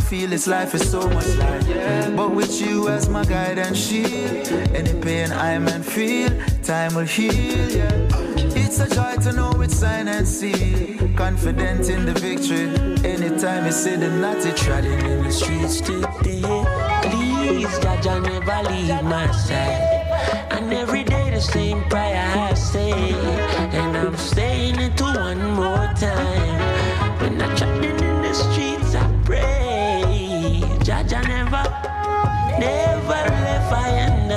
Battlefield, 0.07 0.31
this 0.31 0.47
life 0.47 0.73
is 0.73 0.89
so 0.89 1.01
much 1.09 1.27
life. 1.35 2.15
But 2.15 2.33
with 2.33 2.61
you 2.61 2.87
as 2.87 3.09
my 3.09 3.25
guide 3.25 3.57
and 3.57 3.75
shield, 3.75 4.47
any 4.73 4.93
pain 5.01 5.33
I 5.33 5.59
man 5.59 5.83
feel, 5.83 6.29
time 6.63 6.95
will 6.95 7.03
heal. 7.03 7.33
Yeah. 7.33 7.91
It's 8.55 8.79
a 8.79 8.87
joy 8.87 9.17
to 9.23 9.33
know 9.33 9.51
it's 9.61 9.75
sign 9.75 10.07
and 10.07 10.25
seal. 10.25 11.09
Confident 11.17 11.89
in 11.89 12.05
the 12.05 12.13
victory. 12.13 12.69
Anytime 13.03 13.65
you 13.65 13.73
say 13.73 13.97
the 13.97 14.09
naughty, 14.09 14.53
trotting 14.53 14.93
in 14.93 15.23
the 15.23 15.31
streets 15.31 15.81
today. 15.81 16.07
Please, 16.21 17.67
please, 17.67 17.79
Jaja 17.79 18.23
never 18.23 18.69
leave 18.69 19.03
my 19.03 19.29
side. 19.31 20.47
And 20.51 20.71
every 20.73 21.03
day 21.03 21.31
the 21.31 21.41
same 21.41 21.83
prayer 21.89 22.31
I 22.33 22.53
say, 22.53 22.93
and 23.75 23.97
I'm 23.97 24.15
saying 24.15 24.79
it 24.79 24.95
to 24.99 25.03
one 25.03 25.51
more 25.51 25.91
time. 25.99 26.56
Never 33.69 33.89
left 33.89 34.36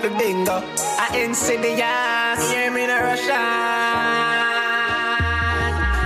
up 0.00 0.12
a 0.12 0.18
bingo. 0.18 0.62
I 0.98 1.08
insidious. 1.18 2.50
Hear 2.50 2.70
me 2.70 2.86
na 2.86 2.98
Russian. 2.98 3.28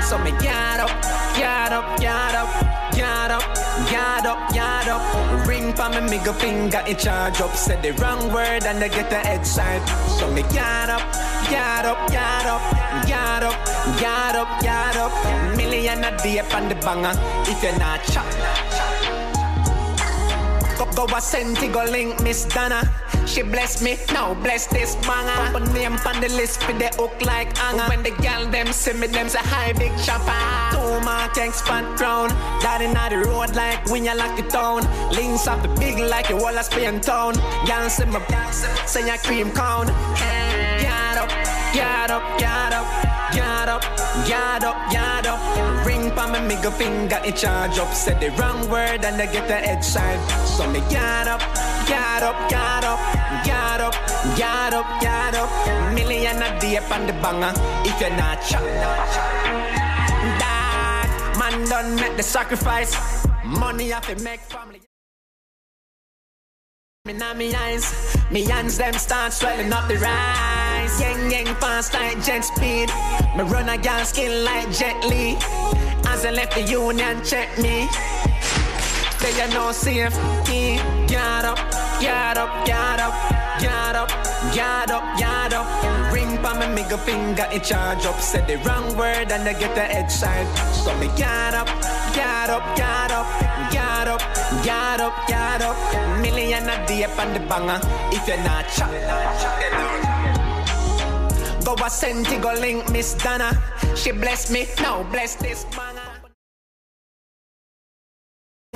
So 0.02 0.18
me 0.18 0.30
get 0.42 0.80
up, 0.80 0.90
get 1.36 1.72
up, 1.72 1.98
get 1.98 2.34
up, 2.34 2.48
get 2.94 3.30
up, 3.30 3.44
get 3.90 4.26
up, 4.26 4.52
get 4.52 4.88
up. 4.88 5.46
Ring 5.46 5.72
for 5.74 5.88
me 5.90 6.00
middle 6.00 6.34
finger 6.34 6.82
in 6.86 6.96
charge 6.96 7.40
up. 7.40 7.54
Said 7.56 7.82
the 7.82 7.92
wrong 8.02 8.32
word 8.32 8.64
and 8.64 8.82
I 8.82 8.88
get 8.88 9.10
the 9.10 9.18
head 9.18 9.46
side. 9.46 9.86
So 10.18 10.30
me 10.30 10.42
get 10.52 10.90
up, 10.90 11.02
get 11.48 11.84
up, 11.84 12.08
get 12.10 12.46
up, 12.46 12.62
get 13.06 13.42
up, 13.42 13.54
get 14.00 14.34
up, 14.36 14.60
get 14.60 14.96
up. 14.96 15.12
Million 15.56 16.04
a 16.04 16.16
day 16.18 16.40
on 16.40 16.68
the 16.68 16.74
banger. 16.76 17.14
If 17.46 17.62
you're 17.62 17.78
not 17.78 18.02
chop. 18.04 18.26
Go, 20.78 21.06
go 21.06 21.16
a 21.16 21.20
senti, 21.20 21.68
go 21.68 21.84
link 21.84 22.20
Miss 22.22 22.44
Donna. 22.46 23.03
She 23.26 23.42
bless 23.42 23.82
me, 23.82 23.98
now 24.12 24.34
bless 24.34 24.66
this 24.66 24.96
banger. 24.96 25.58
Put 25.58 25.72
name 25.72 25.96
on 26.06 26.20
the 26.20 26.28
list 26.28 26.62
for 26.62 26.72
the 26.72 26.88
hook 26.96 27.20
like 27.24 27.56
hanger. 27.56 27.88
When 27.88 28.02
the 28.02 28.10
gal 28.22 28.46
them 28.50 28.72
see 28.72 28.92
me, 28.92 29.06
them 29.06 29.28
say 29.28 29.40
hi 29.42 29.72
big 29.72 29.92
chopper. 30.04 30.83
More 31.04 31.28
tanks 31.34 31.60
front 31.60 31.98
crown. 31.98 32.28
That 32.64 32.80
in 32.80 32.96
the 32.96 33.28
road 33.28 33.54
like 33.54 33.84
when 33.90 34.06
you 34.06 34.16
lock 34.16 34.36
the 34.40 34.42
town. 34.48 34.88
Links 35.12 35.46
up 35.46 35.60
the 35.60 35.68
big 35.76 35.98
like 35.98 36.30
a 36.30 36.36
wall 36.36 36.56
of 36.56 36.64
Spain 36.64 36.98
town. 37.00 37.34
Gal 37.66 37.90
see 37.90 38.06
my 38.06 38.24
say 38.86 39.04
your 39.06 39.18
cream 39.18 39.50
cone. 39.52 39.92
Get 40.80 41.18
up, 41.20 41.28
get 41.76 42.08
up, 42.08 42.24
get 42.40 42.72
up, 42.72 42.88
get 43.36 43.68
up, 43.68 43.84
get 44.24 44.64
up, 44.64 44.78
get 44.90 45.26
up. 45.26 45.40
Ring 45.84 46.10
pa 46.16 46.24
me 46.32 46.40
middle 46.48 46.72
finger 46.72 47.20
in 47.22 47.34
charge 47.36 47.78
up. 47.78 47.92
Said 47.92 48.18
the 48.20 48.30
wrong 48.40 48.64
word 48.70 49.04
and 49.04 49.20
I 49.20 49.26
get 49.26 49.46
the 49.46 49.60
head 49.60 49.84
side. 49.84 50.16
So 50.48 50.64
me 50.72 50.80
get 50.88 51.28
up, 51.28 51.44
get 51.84 52.22
up, 52.24 52.48
get 52.48 52.84
up, 52.84 52.98
get 53.44 53.80
up, 53.84 53.94
get 54.40 54.72
up, 54.72 54.88
get 55.04 55.34
up. 55.36 55.50
Million 55.92 56.40
a 56.40 56.48
day 56.58 56.78
on 56.78 57.06
the 57.06 57.12
banger. 57.20 57.52
If 57.84 58.00
you're 58.00 58.16
not 58.16 58.40
dad, 58.48 59.83
done 61.64 61.96
make 61.96 62.16
the 62.16 62.22
sacrifice. 62.22 62.94
Money 63.44 63.92
I 63.92 64.00
to 64.00 64.22
make 64.22 64.40
family. 64.40 64.80
Me 67.06 67.12
na 67.12 67.34
me 67.34 67.54
eyes, 67.54 68.16
me 68.30 68.44
hands 68.44 68.78
them 68.78 68.94
start 68.94 69.32
swelling 69.32 69.72
up 69.72 69.86
the 69.88 69.96
rise. 69.98 71.00
Yang 71.00 71.30
yang 71.30 71.54
fast 71.56 71.92
like 71.92 72.22
jet 72.24 72.42
speed. 72.42 72.88
Me 73.36 73.42
run 73.44 73.68
a 73.68 73.76
gas 73.76 74.08
skin 74.08 74.44
like 74.44 74.70
Jet 74.72 74.96
Li. 75.04 75.36
As 76.06 76.24
I 76.24 76.30
left 76.30 76.54
the 76.54 76.62
union, 76.62 77.22
check 77.22 77.48
me. 77.58 77.88
They 79.20 79.40
are 79.40 79.48
no 79.52 79.72
safety. 79.72 80.80
Get 81.06 81.44
up, 81.44 81.58
get 82.00 82.38
up, 82.38 82.64
get 82.64 83.00
up, 83.00 83.14
get 83.60 83.96
up, 83.96 84.23
get 84.52 84.90
up, 84.90 85.04
get 85.18 85.52
up. 85.52 85.66
Ring 86.12 86.36
pa 86.38 86.54
me 86.58 86.66
middle 86.74 86.98
finger 86.98 87.46
in 87.52 87.60
charge 87.60 88.04
up. 88.04 88.20
Said 88.20 88.46
the 88.46 88.56
wrong 88.66 88.96
word 88.96 89.30
and 89.32 89.48
I 89.48 89.52
get 89.58 89.74
the 89.74 89.82
head 89.82 90.10
side. 90.10 90.46
So 90.74 90.96
me 90.98 91.08
get 91.16 91.54
up, 91.54 91.68
get 92.14 92.50
up, 92.50 92.64
get 92.76 93.10
up, 93.10 93.26
get 93.72 94.08
up, 94.08 94.22
get 94.64 95.00
up, 95.00 95.14
get 95.26 95.62
up. 95.62 95.76
Million 96.20 96.68
a 96.68 96.86
day 96.86 97.04
on 97.04 97.32
the 97.34 97.40
banger. 97.40 97.80
If 98.12 98.26
you're 98.28 98.36
not 98.44 98.68
chop. 98.68 98.90
Go 101.64 101.74
a 101.82 101.88
senti, 101.88 102.36
go 102.38 102.52
link 102.52 102.90
Miss 102.90 103.14
Donna. 103.14 103.50
She 103.96 104.12
bless 104.12 104.50
me, 104.50 104.66
now 104.80 105.02
bless 105.04 105.36
this 105.36 105.64
banger. 105.76 106.03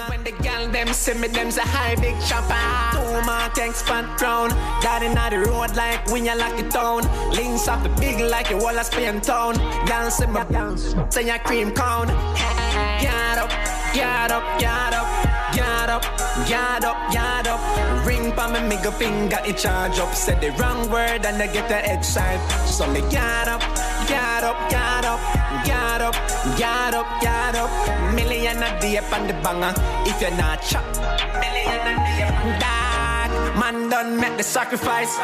When 0.07 0.23
the 0.23 0.31
gal 0.31 0.69
them 0.69 0.93
see 0.93 1.15
me, 1.15 1.27
them 1.27 1.51
say 1.51 1.63
hi 1.65 1.97
big 1.97 2.15
chopper. 2.23 2.55
Two 2.95 3.27
more 3.27 3.49
tanks 3.53 3.83
front 3.83 4.07
crown. 4.17 4.51
That 4.81 5.03
in 5.03 5.15
the 5.15 5.51
road 5.51 5.75
like 5.75 6.07
when 6.13 6.25
you 6.25 6.37
lock 6.37 6.57
it 6.59 6.71
down. 6.71 7.03
Links 7.33 7.67
up 7.67 7.83
the 7.83 7.89
big 8.01 8.21
like 8.21 8.53
a 8.53 8.57
wall 8.57 8.79
of 8.79 8.87
Spain 8.87 9.21
town. 9.21 9.55
Gal 9.87 10.09
see 10.11 10.27
me, 10.27 10.41
say 11.11 11.27
your 11.27 11.39
cream 11.41 11.73
cone. 11.73 12.07
Get 13.03 13.39
up, 13.39 13.51
get 13.93 14.31
up, 14.31 14.61
get 14.61 14.95
up, 14.95 15.28
get 15.55 15.91
up, 15.91 16.03
get 16.47 16.85
up, 16.85 16.99
get 17.13 17.47
up. 17.47 17.61
Ring 18.07 18.33
pa 18.33 18.49
me 18.49 18.61
middle 18.69 18.93
finger 18.93 19.41
in 19.47 19.55
charge 19.55 19.99
up. 19.99 20.15
Said 20.15 20.41
the 20.41 20.51
wrong 20.59 20.91
word 20.91 21.25
and 21.25 21.43
I 21.43 21.47
get 21.47 21.69
the 21.69 21.77
head 21.77 22.05
side. 22.05 22.41
So 22.67 22.87
me 22.87 23.01
get 23.11 23.49
up, 23.49 23.61
get 24.09 24.45
up, 24.45 24.59
get 24.71 25.05
up, 25.05 25.21
get 25.65 26.01
up, 26.01 26.17
get 26.57 26.95
up, 26.95 27.09
get 27.21 27.55
up. 27.57 27.71
Million 28.15 28.63
a 28.63 28.81
day 28.81 28.99
on 28.99 29.27
the 29.27 29.35
banger. 29.45 29.75
If 30.07 30.21
you're 30.21 30.37
not 30.37 30.63
chop, 30.63 30.85
million 31.41 31.81
a 31.87 32.59
day. 32.61 32.78
Man 33.59 33.89
done 33.91 34.21
make 34.21 34.37
the 34.37 34.43
sacrifice. 34.43 35.19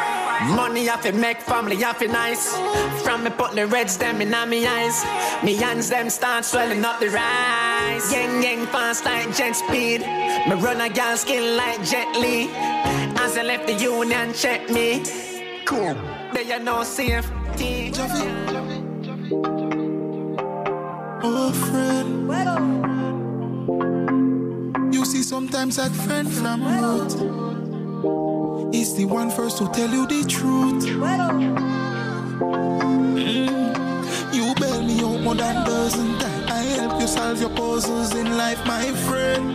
Money 0.57 0.87
have 0.87 1.03
to 1.03 1.13
make 1.13 1.41
family 1.41 1.77
have 1.77 1.99
to 1.99 2.09
nice. 2.09 2.57
From 3.03 3.25
me 3.25 3.31
put 3.31 3.53
the 3.53 3.67
reds 3.67 3.97
them 3.97 4.21
in 4.21 4.31
me 4.51 4.67
eyes. 4.67 5.05
Me 5.43 5.55
hands 5.55 5.89
them 5.89 6.11
start 6.11 6.45
swelling 6.45 6.85
up 6.85 7.01
the 7.01 7.09
rise. 7.11 8.13
Yang 8.13 8.43
yang 8.43 8.67
fast 8.67 9.05
like 9.05 9.35
jet 9.35 9.55
speed. 9.55 10.01
Me 10.49 10.55
run 10.61 10.81
a 10.81 10.89
gal 10.89 11.17
skin 11.17 11.57
like 11.57 11.83
Jet 11.85 12.11
Li. 12.17 12.51
As 13.17 13.37
I 13.39 13.43
left 13.43 13.67
the 13.67 13.75
union, 13.75 14.33
check 14.35 14.69
me. 14.69 15.03
Cool. 15.65 15.97
They 16.33 16.53
are 16.53 16.61
no 16.61 16.83
safety. 16.83 17.93
Oh, 21.27 21.53
friend. 21.53 22.25
You 24.93 25.05
see, 25.05 25.23
sometimes 25.23 25.77
that 25.77 25.93
friend 25.93 26.31
from 26.31 26.63
road 26.65 27.54
is 28.75 28.95
the 28.95 29.05
one 29.05 29.31
first 29.31 29.59
to 29.59 29.69
tell 29.69 29.91
you 29.91 30.07
the 30.07 30.25
truth. 30.29 30.85
Mm. 30.85 31.55
You 34.35 34.55
bail 34.57 34.83
me 34.83 35.01
out 35.01 35.21
more 35.23 35.35
than 35.35 35.65
dozen 35.65 36.19
times. 36.19 36.51
I 36.51 36.63
help 36.79 37.01
you 37.01 37.07
solve 37.07 37.41
your 37.41 37.51
puzzles 37.51 38.15
in 38.15 38.37
life, 38.37 38.65
my 38.67 38.93
friend. 39.07 39.53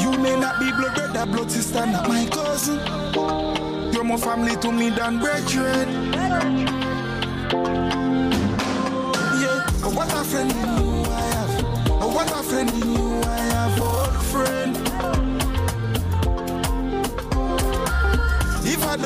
You 0.00 0.10
may 0.18 0.38
not 0.38 0.58
be 0.58 0.70
blood 0.72 0.94
brother, 0.94 1.26
blood 1.26 1.50
sister, 1.50 1.86
not 1.86 2.08
my 2.08 2.26
cousin. 2.26 2.80
You're 3.92 4.04
more 4.04 4.18
family 4.18 4.56
to 4.56 4.72
me 4.72 4.90
than 4.90 5.18
brethren. 5.18 5.88
Yeah, 9.40 9.66
but 9.82 9.92
what 9.94 10.12
a 10.12 10.24
friend 10.24 10.50
you 10.52 11.04
I 11.10 11.20
have. 11.34 11.64
Oh, 12.02 12.08
what 12.14 12.30
a 12.30 12.42
friend 12.42 12.70
you 12.84 12.99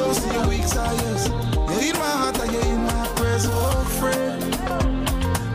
You're 0.06 1.82
in 1.82 1.98
my 1.98 2.04
heart 2.04 2.38
and 2.40 2.52
you're 2.52 2.62
in 2.62 2.82
my 2.84 3.06
prayers, 3.16 3.46
oh, 3.48 3.84
friend. 3.98 4.42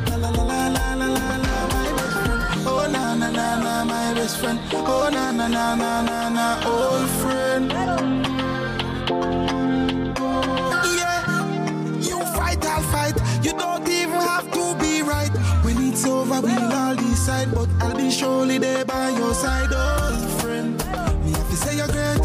La 0.10 0.16
la 0.18 0.30
la 0.30 0.44
la 0.44 0.68
la 0.68 0.94
la 0.96 1.08
la 1.08 1.68
my 1.70 1.94
best 1.94 2.18
friend. 2.26 2.68
Oh 2.68 2.88
na 2.92 3.16
na 3.16 3.30
na 3.30 3.60
na, 3.62 3.84
my 3.86 4.14
best 4.16 4.38
friend. 4.40 4.60
Oh 4.74 5.10
na 5.12 5.32
na 5.32 5.48
na 5.48 5.76
na 5.76 6.02
na 6.02 6.30
na, 6.30 6.46
old 6.66 7.10
friend. 7.22 7.72
Yeah, 10.98 11.22
you 12.02 12.20
fight, 12.36 12.66
I'll 12.66 12.82
fight. 12.92 13.16
You 13.44 13.54
don't 13.54 13.88
even 13.88 14.20
have 14.20 14.52
to 14.52 14.76
be 14.80 15.04
right. 15.04 15.32
When 15.64 15.78
it's 15.88 16.06
over, 16.06 16.42
we'll 16.42 16.74
all 16.74 16.96
decide, 16.96 17.54
but 17.54 17.70
I'll 17.82 17.96
be 17.96 18.10
surely 18.10 18.58
there 18.58 18.84
by 18.86 19.10
your 19.10 19.34
side, 19.34 19.72
old 19.72 20.30
friend. 20.42 20.78
Me 21.24 21.32
have 21.32 21.50
to 21.50 21.56
say 21.56 21.78
you're 21.78 21.88
great. 21.88 22.19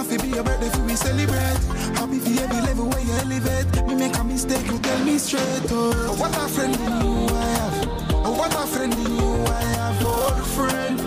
Now 0.00 0.06
if 0.06 0.22
be 0.22 0.28
your 0.28 0.42
birthday, 0.42 0.66
if 0.68 0.76
we 0.78 0.96
celebrate. 0.96 1.60
Happy 1.98 2.18
for 2.20 2.42
every 2.42 2.60
level 2.62 2.88
where 2.88 3.00
you 3.04 3.12
elevate. 3.20 3.86
Me 3.86 3.94
make 3.94 4.16
a 4.16 4.24
mistake, 4.24 4.64
you 4.64 4.78
tell 4.78 5.04
me 5.04 5.18
straight. 5.18 5.68
Oh, 5.68 6.16
what 6.18 6.34
a 6.38 6.48
friend 6.48 6.74
in 6.74 7.04
you 7.04 7.28
I 7.28 7.44
have. 7.60 7.88
Oh, 8.24 8.32
what 8.32 8.54
a 8.54 8.66
friend 8.66 8.94
in 8.94 9.14
you 9.14 9.44
I 9.44 9.60
have, 9.76 10.02
old 10.02 10.46
friend. 10.56 11.00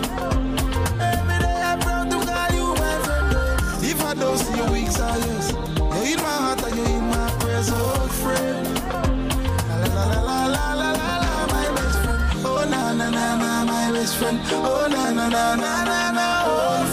Every 1.02 1.38
day 1.42 1.60
I'm 1.70 1.80
proud 1.80 2.08
to 2.08 2.18
call 2.22 2.50
you 2.54 2.66
my 2.78 2.94
friend. 3.02 3.34
oh. 3.34 3.80
If 3.82 4.00
I 4.04 4.14
don't 4.14 4.38
see 4.38 4.56
you 4.62 4.66
weeks 4.70 5.00
or 5.00 5.16
years, 5.26 5.50
you're 5.50 6.14
in 6.14 6.18
my 6.22 6.36
heart 6.44 6.62
and 6.62 6.76
you're 6.76 6.86
in 6.86 7.04
my 7.10 7.30
prayers, 7.40 7.70
old 7.72 8.12
friend. 8.22 8.78
La 8.78 9.74
la 9.74 10.04
la 10.06 10.20
la 10.22 10.38
la 10.54 10.66
la 10.70 10.90
la 10.94 11.10
la, 11.18 11.46
my 11.50 11.66
best 11.74 11.98
friend. 11.98 12.46
Oh 12.46 12.64
na 12.70 12.92
na 12.94 13.10
na 13.10 13.26
na, 13.42 13.64
my 13.64 13.90
best 13.90 14.14
friend. 14.18 14.38
Oh 14.52 14.86
na 14.88 15.10
na 15.10 15.28
na 15.28 15.56
na 15.56 15.82
na 15.82 16.12
na, 16.14 16.26
friend. 16.46 16.83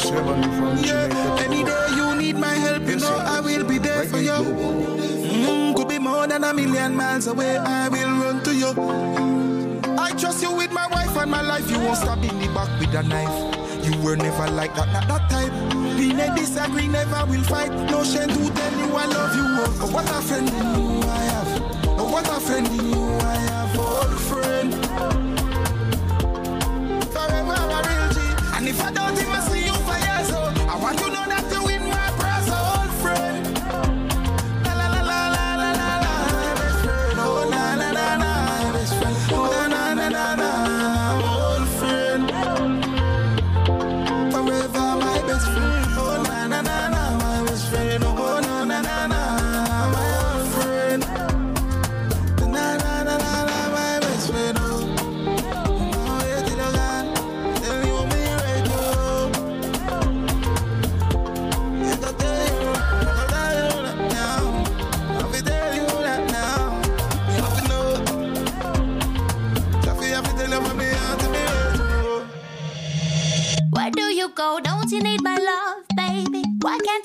24 0.00 0.24
7 0.24 0.42
from 0.56 0.78
Yeah, 0.84 1.44
any 1.44 1.64
day 1.64 1.86
you 1.94 2.14
need 2.16 2.36
my 2.36 2.54
help, 2.54 2.86
you 2.86 2.96
know 2.96 3.16
I 3.16 3.40
will 3.40 3.64
be 3.64 3.78
there 3.78 4.04
for 4.04 4.18
you. 4.18 4.32
Mm, 4.32 5.76
could 5.76 5.88
be 5.88 5.98
more 5.98 6.26
than 6.26 6.44
a 6.44 6.54
million 6.54 6.94
miles 6.94 7.26
away, 7.26 7.56
I 7.56 7.88
will 7.88 8.10
run 8.22 8.42
to 8.44 8.54
you. 8.54 8.70
I 9.98 10.12
trust 10.12 10.42
you 10.42 10.52
with 10.52 10.72
my 10.72 10.86
wife 10.88 11.16
and 11.16 11.30
my 11.30 11.42
life. 11.42 11.70
You 11.70 11.78
won't 11.78 11.96
stab 11.96 12.24
in 12.24 12.38
the 12.38 12.48
back 12.54 12.68
with 12.80 12.94
a 12.94 13.02
knife. 13.02 13.84
You 13.84 14.00
were 14.02 14.16
never 14.16 14.50
like 14.50 14.74
that, 14.74 14.92
not 14.92 15.08
that 15.08 15.30
type. 15.30 15.52
We 15.98 16.12
may 16.12 16.34
disagree, 16.34 16.88
never 16.88 17.26
will 17.26 17.42
fight. 17.44 17.72
No 17.90 18.02
shame 18.04 18.28
to 18.28 18.50
tell 18.54 18.72
you 18.78 18.94
I 18.96 19.06
love 19.06 19.36
you. 19.36 19.44
Oh, 19.82 19.90
what 19.92 20.08
a 20.10 20.20
friend 20.22 20.48
in 20.48 20.56
you 20.56 21.02
I 21.08 21.18
have. 21.32 21.62
Oh, 22.00 22.10
what 22.10 22.26
a 22.28 22.40
friend 22.40 22.66
in 22.66 22.86
you 22.90 23.04
I 23.18 23.34
have, 23.34 23.78
old 23.78 24.20
friend. 24.20 25.09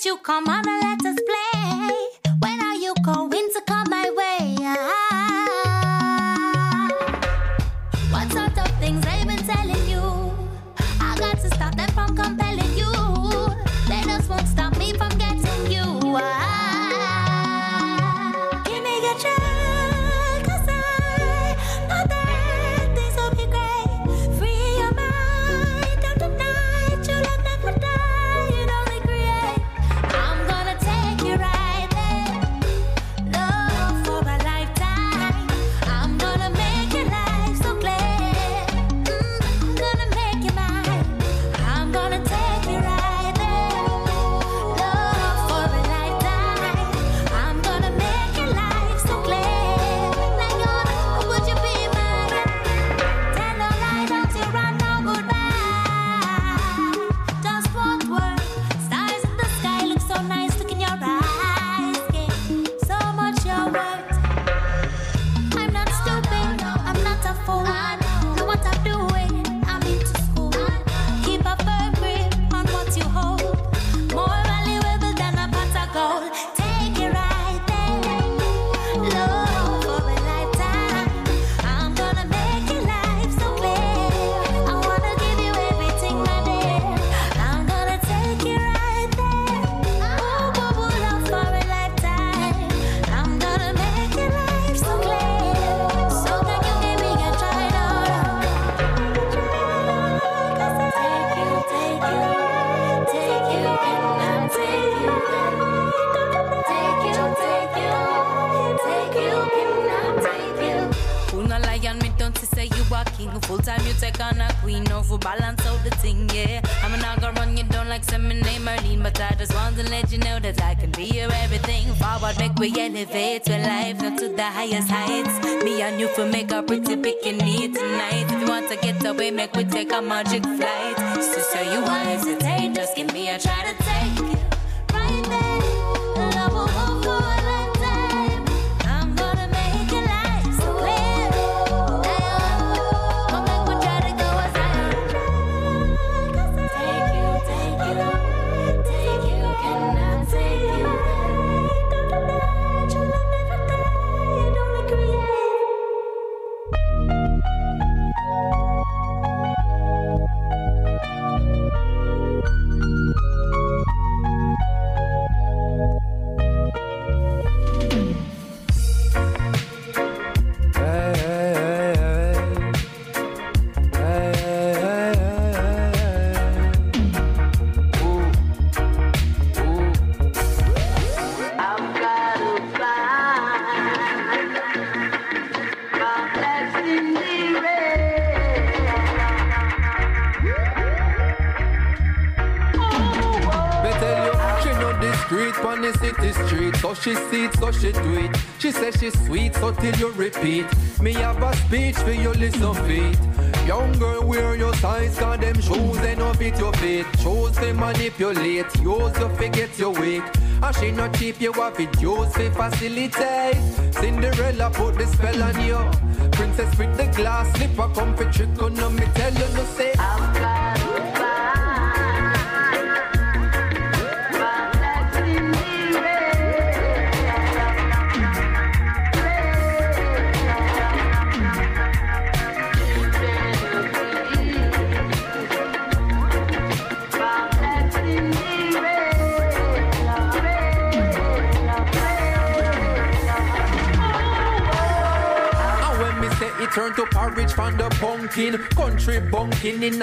You 0.06 0.18
come 0.18 0.48
on 0.48 0.68
and 0.68 0.84
let 0.84 0.95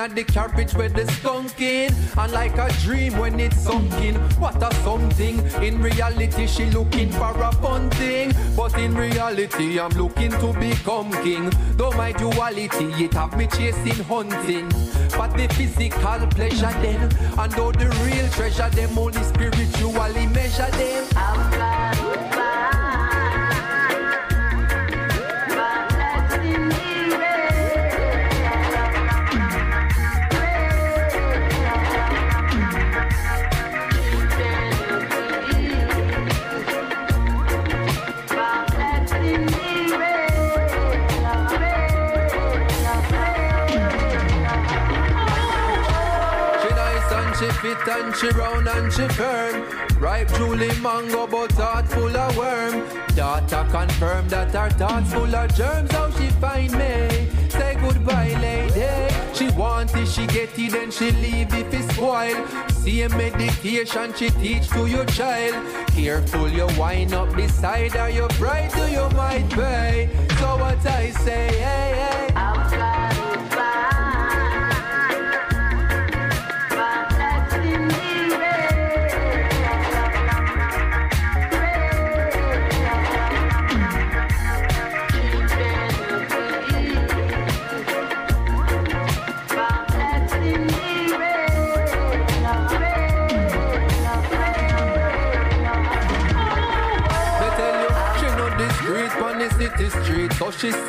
at 0.03 0.17
the 0.17 0.25
carriage 0.25 0.75
where 0.75 0.89
the 0.89 1.03
skunking. 1.03 1.93
And 2.19 2.33
like 2.33 2.59
a 2.59 2.71
dream 2.83 3.17
when 3.19 3.39
it's 3.39 3.59
sunken. 3.59 4.17
What 4.41 4.63
a 4.63 4.75
something 4.83 5.39
In 5.63 5.81
reality 5.81 6.47
she 6.47 6.67
looking 6.67 7.11
for 7.13 7.31
a 7.31 7.53
fun 7.53 7.89
thing. 7.91 8.33
But 8.57 8.77
in 8.79 8.95
reality 8.95 9.79
I'm 9.79 9.93
looking 9.93 10.33
to 10.33 10.53
become 10.59 11.13
king. 11.23 11.51
Though 11.77 11.93
my 11.93 12.13
duality 12.13 12.87
it 13.05 13.15
have 13.15 13.37
me 13.37 13.47
chasing 13.47 14.05
hunting. 14.05 14.69
But 15.17 15.37
the 15.37 15.47
physical 15.55 16.27
pleasure 16.29 16.75
then 16.83 17.03
And 17.39 17.53
though 17.53 17.73
the 17.73 17.89
real 18.05 18.29
treasure 18.31 18.71
them 18.71 18.99
only 18.99 19.23
spiritually 19.23 20.27
measure 20.27 20.71
them 20.71 21.12
she 48.91 49.09
firm. 49.09 49.65
Ripe 50.01 50.29
Julie 50.35 50.75
mango, 50.81 51.27
but 51.27 51.53
heart 51.53 51.87
full 51.89 52.17
of 52.17 52.37
worm. 52.37 52.85
Daughter 53.15 53.67
confirm 53.71 54.29
that 54.29 54.53
her 54.53 54.71
thoughts 54.71 55.13
full 55.13 55.35
of 55.35 55.55
germs. 55.55 55.91
How 55.93 56.11
she 56.11 56.29
find 56.41 56.73
me? 56.73 57.29
Say 57.51 57.77
goodbye, 57.81 58.35
lady. 58.41 59.15
She 59.35 59.51
want 59.51 59.95
it, 59.95 60.07
she 60.07 60.27
get 60.27 60.59
it, 60.59 60.73
then 60.73 60.91
she 60.91 61.11
leave 61.13 61.53
if 61.55 61.73
it's 61.73 61.95
spoiled. 61.95 62.49
Same 62.71 63.17
meditation 63.17 64.15
she 64.15 64.31
teach 64.31 64.69
to 64.71 64.87
your 64.87 65.05
child. 65.07 65.55
Careful, 65.89 66.49
you 66.49 66.67
wind 66.79 67.13
up 67.13 67.35
beside 67.35 67.93
her, 67.93 68.09
you 68.09 68.27
bright 68.39 68.71
to 68.71 68.91
you 68.91 69.09
might 69.17 69.49
pay. 69.51 70.09
So 70.39 70.57
what 70.57 70.85
I 70.87 71.11
say, 71.11 71.49
hey, 71.59 71.93
hey. 71.95 72.12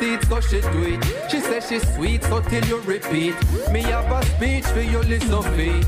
See 0.04 0.20
so 0.28 0.38
she 0.38 0.60
do. 0.60 1.00
She 1.30 1.40
says 1.40 1.66
she's 1.66 1.94
sweet, 1.94 2.22
so 2.24 2.42
till 2.42 2.64
you 2.66 2.78
repeat. 2.80 3.34
Me 3.72 3.80
have 3.84 4.12
a 4.12 4.22
speech 4.26 4.66
for 4.66 4.82
you 4.82 4.98
listen 4.98 5.42
feet. 5.56 5.86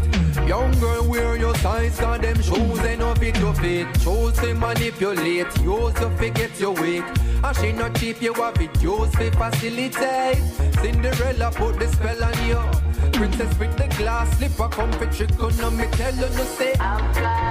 Young 0.49 0.73
girl, 0.81 1.07
wear 1.07 1.37
your 1.37 1.55
size, 1.57 2.01
cause 2.01 2.21
them 2.23 2.41
shoes 2.41 2.81
ain't 2.81 3.01
no 3.01 3.15
fit 3.17 3.39
your 3.39 3.53
feet. 3.53 3.87
Shoes 4.01 4.33
to 4.39 4.55
manipulate, 4.55 5.53
use 5.61 6.01
you 6.01 6.11
forget 6.17 6.59
your 6.59 6.73
weak. 6.81 7.05
And 7.45 7.57
she 7.59 7.73
not 7.73 7.95
cheap, 7.97 8.23
you 8.23 8.33
have 8.33 8.59
it 8.59 8.83
used 8.83 9.13
to 9.19 9.31
facilitate. 9.33 10.43
Cinderella 10.81 11.51
put 11.55 11.79
the 11.79 11.87
spell 11.89 12.25
on 12.25 12.39
you. 12.49 13.11
Princess 13.13 13.59
with 13.59 13.77
the 13.77 13.87
glass 13.99 14.35
slipper, 14.39 14.69
come 14.69 14.93
for 14.93 15.07
trick 15.13 15.43
on 15.43 15.77
me, 15.77 15.85
tell 15.93 16.15
you 16.15 16.31
no 16.39 16.45
say. 16.57 16.73
I 16.81 17.46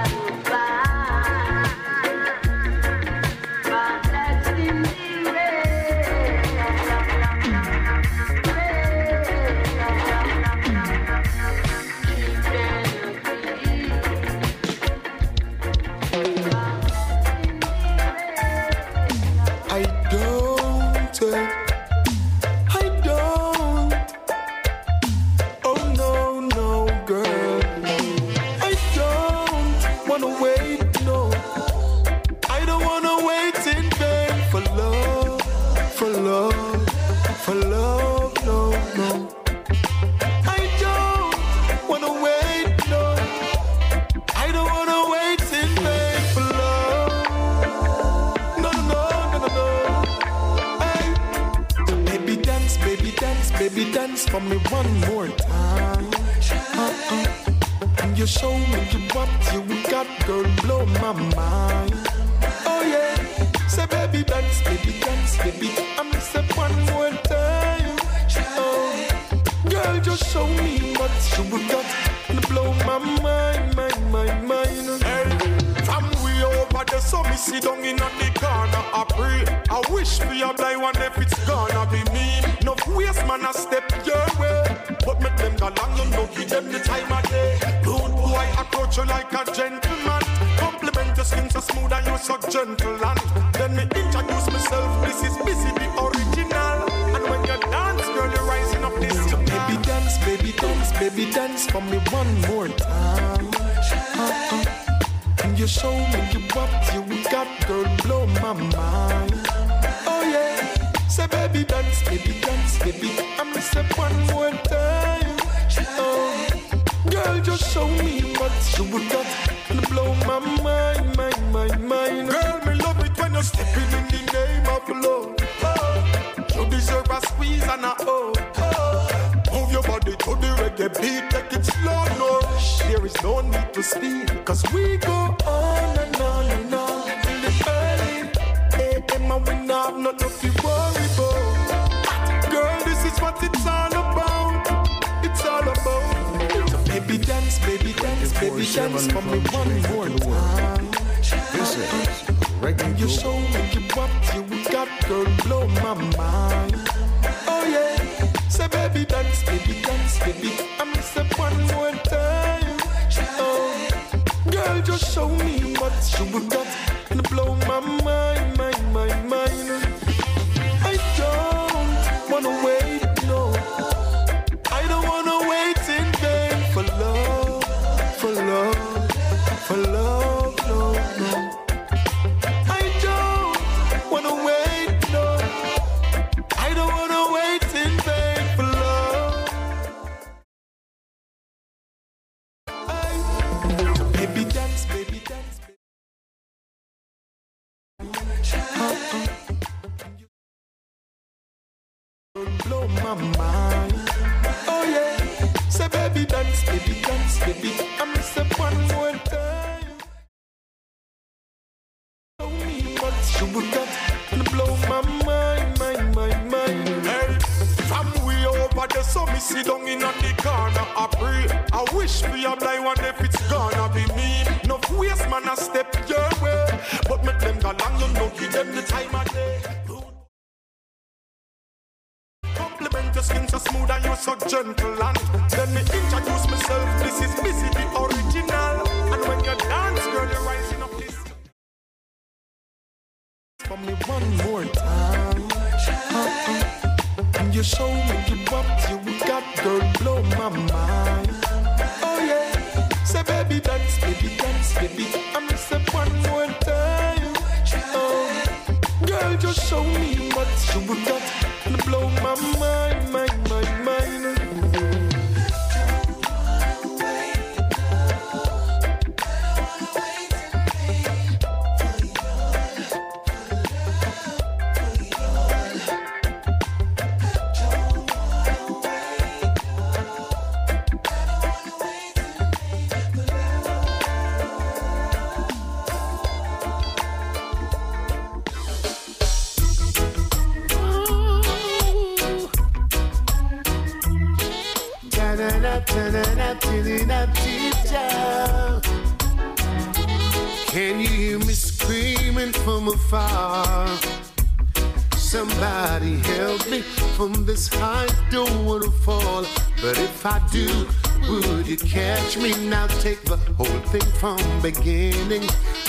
I 310.26 310.40
do, 310.50 310.86
would 311.28 311.68
you 311.68 311.76
catch 311.76 312.36
me? 312.36 312.52
Now 312.68 312.88
take 312.88 313.22
the 313.22 313.36
whole 313.56 313.80
thing 313.92 314.10
from 314.18 314.38
beginning. 314.60 315.46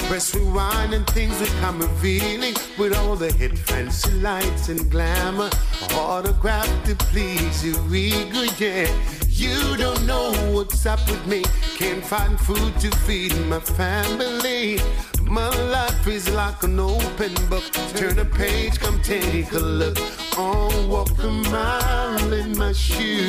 Press 0.08 0.36
rewind 0.36 0.94
and 0.94 1.08
things 1.08 1.40
will 1.40 1.60
come 1.60 1.80
revealing 1.80 2.54
with 2.78 2.96
all 2.96 3.16
the 3.16 3.32
hit 3.32 3.58
fancy 3.58 4.12
lights 4.12 4.70
and 4.70 4.92
glamour. 4.92 5.50
Autograph 5.94 6.70
to 6.86 6.96
please 6.96 7.66
you, 7.66 7.74
ego, 7.92 8.44
yeah. 8.60 8.88
You 9.28 9.76
don't 9.76 10.06
know 10.06 10.32
what's 10.52 10.86
up 10.86 11.00
with 11.10 11.26
me. 11.26 11.44
Can't 11.76 12.06
find 12.06 12.40
food 12.40 12.80
to 12.80 12.92
feed 12.98 13.36
my 13.48 13.60
family. 13.60 14.80
My 15.24 15.50
life 15.72 16.08
is 16.08 16.30
like 16.30 16.62
an 16.62 16.80
open 16.80 17.34
book. 17.50 17.64
Turn 17.96 18.20
a 18.20 18.26
page, 18.26 18.80
come 18.80 19.02
take 19.02 19.52
a 19.54 19.60
look. 19.60 19.98
Oh, 20.38 20.88
walk 20.88 21.24
a 21.24 21.28
mile 21.28 22.34
in 22.34 22.56
my 22.56 22.72
shoe. 22.72 23.27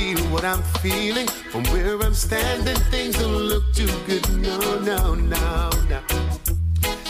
Feel 0.00 0.24
what 0.32 0.46
I'm 0.46 0.62
feeling. 0.80 1.26
From 1.26 1.62
where 1.64 2.00
I'm 2.00 2.14
standing, 2.14 2.74
things 2.90 3.18
don't 3.18 3.42
look 3.52 3.64
too 3.74 3.92
good. 4.06 4.26
No, 4.38 4.58
no, 4.80 5.14
no, 5.14 5.70
no. 5.90 6.00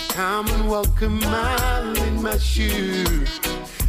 Come 0.08 0.48
and 0.48 0.68
walk 0.68 1.00
a 1.00 1.08
mile 1.08 1.96
in 2.08 2.20
my 2.20 2.36
shoe. 2.36 3.24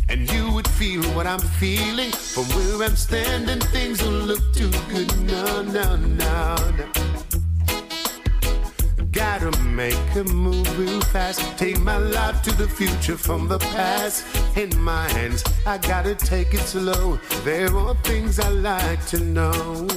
And 0.07 0.31
you 0.31 0.51
would 0.53 0.67
feel 0.67 1.01
what 1.15 1.25
I'm 1.25 1.39
feeling. 1.39 2.11
From 2.11 2.45
where 2.55 2.87
I'm 2.87 2.95
standing, 2.95 3.59
things 3.73 3.97
don't 3.97 4.27
look 4.27 4.53
too 4.53 4.69
good. 4.93 5.09
No, 5.25 5.63
no, 5.63 5.95
no, 5.95 6.55
no. 6.77 7.10
Gotta 9.41 9.59
make 9.63 10.15
a 10.15 10.23
move 10.25 10.77
real 10.77 11.01
fast. 11.01 11.41
Take 11.57 11.79
my 11.79 11.97
life 11.97 12.43
to 12.43 12.51
the 12.51 12.67
future 12.67 13.17
from 13.17 13.47
the 13.47 13.57
past. 13.57 14.23
In 14.55 14.69
my 14.79 15.09
hands, 15.09 15.43
I 15.65 15.79
gotta 15.79 16.13
take 16.13 16.53
it 16.53 16.59
slow. 16.59 17.17
There 17.43 17.75
are 17.75 17.95
things 18.03 18.39
I 18.39 18.49
like 18.49 19.03
to 19.07 19.19
know. 19.19 19.87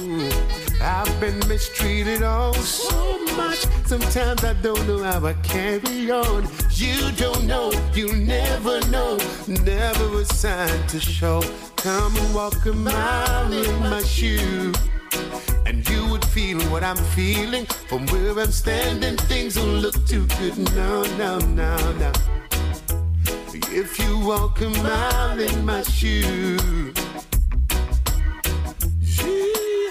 I've 0.81 1.19
been 1.19 1.37
mistreated 1.47 2.23
oh 2.23 2.53
so 2.53 3.19
much. 3.37 3.67
Sometimes 3.85 4.43
I 4.43 4.53
don't 4.63 4.87
know 4.87 5.03
how 5.03 5.23
I 5.23 5.33
carry 5.43 6.09
on. 6.09 6.47
You 6.71 7.11
don't 7.11 7.45
know, 7.45 7.71
you 7.93 8.13
never 8.13 8.79
know. 8.87 9.19
Never 9.47 10.21
a 10.21 10.25
sign 10.25 10.87
to 10.87 10.99
show. 10.99 11.43
Come 11.75 12.15
and 12.17 12.33
walk 12.33 12.65
a 12.65 12.73
mile 12.73 13.53
in 13.53 13.79
my 13.81 14.01
shoe. 14.01 14.73
And 15.65 15.87
you 15.89 16.07
would 16.09 16.25
feel 16.25 16.59
what 16.71 16.83
I'm 16.83 16.97
feeling 16.97 17.65
from 17.65 18.05
where 18.07 18.37
I'm 18.39 18.51
standing. 18.51 19.17
Things 19.17 19.55
don't 19.55 19.81
look 19.81 20.05
too 20.07 20.25
good. 20.39 20.57
No, 20.75 21.03
no, 21.17 21.39
no, 21.39 21.77
no. 21.93 22.11
If 23.71 23.99
you 23.99 24.19
walk 24.19 24.61
a 24.61 24.69
mile 24.69 25.39
in 25.39 25.65
my 25.65 25.81
shoe, 25.83 26.93
yeah, 29.01 29.89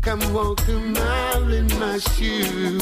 come 0.00 0.32
walk 0.32 0.66
a 0.68 0.72
mile 0.72 1.52
in 1.52 1.68
my 1.78 1.98
shoe. 1.98 2.80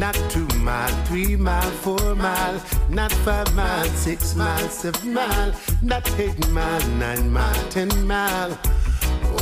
Not 0.00 0.14
two 0.30 0.48
mile, 0.56 1.04
three 1.04 1.36
mile, 1.36 1.70
four 1.82 2.14
mile, 2.14 2.58
not 2.88 3.12
five 3.12 3.54
mile, 3.54 3.84
six 3.88 4.34
mile, 4.34 4.68
seven 4.70 5.12
mile, 5.12 5.52
not 5.82 6.10
eight 6.18 6.48
mile, 6.48 6.88
nine 6.96 7.30
mile, 7.30 7.68
ten 7.68 7.90
mile. 8.06 8.58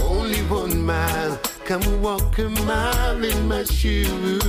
Only 0.02 0.40
one 0.50 0.84
mile. 0.84 1.38
Come 1.64 2.02
walk 2.02 2.38
a 2.38 2.48
mile 2.48 3.22
in 3.22 3.46
my 3.46 3.62
shoes. 3.62 4.42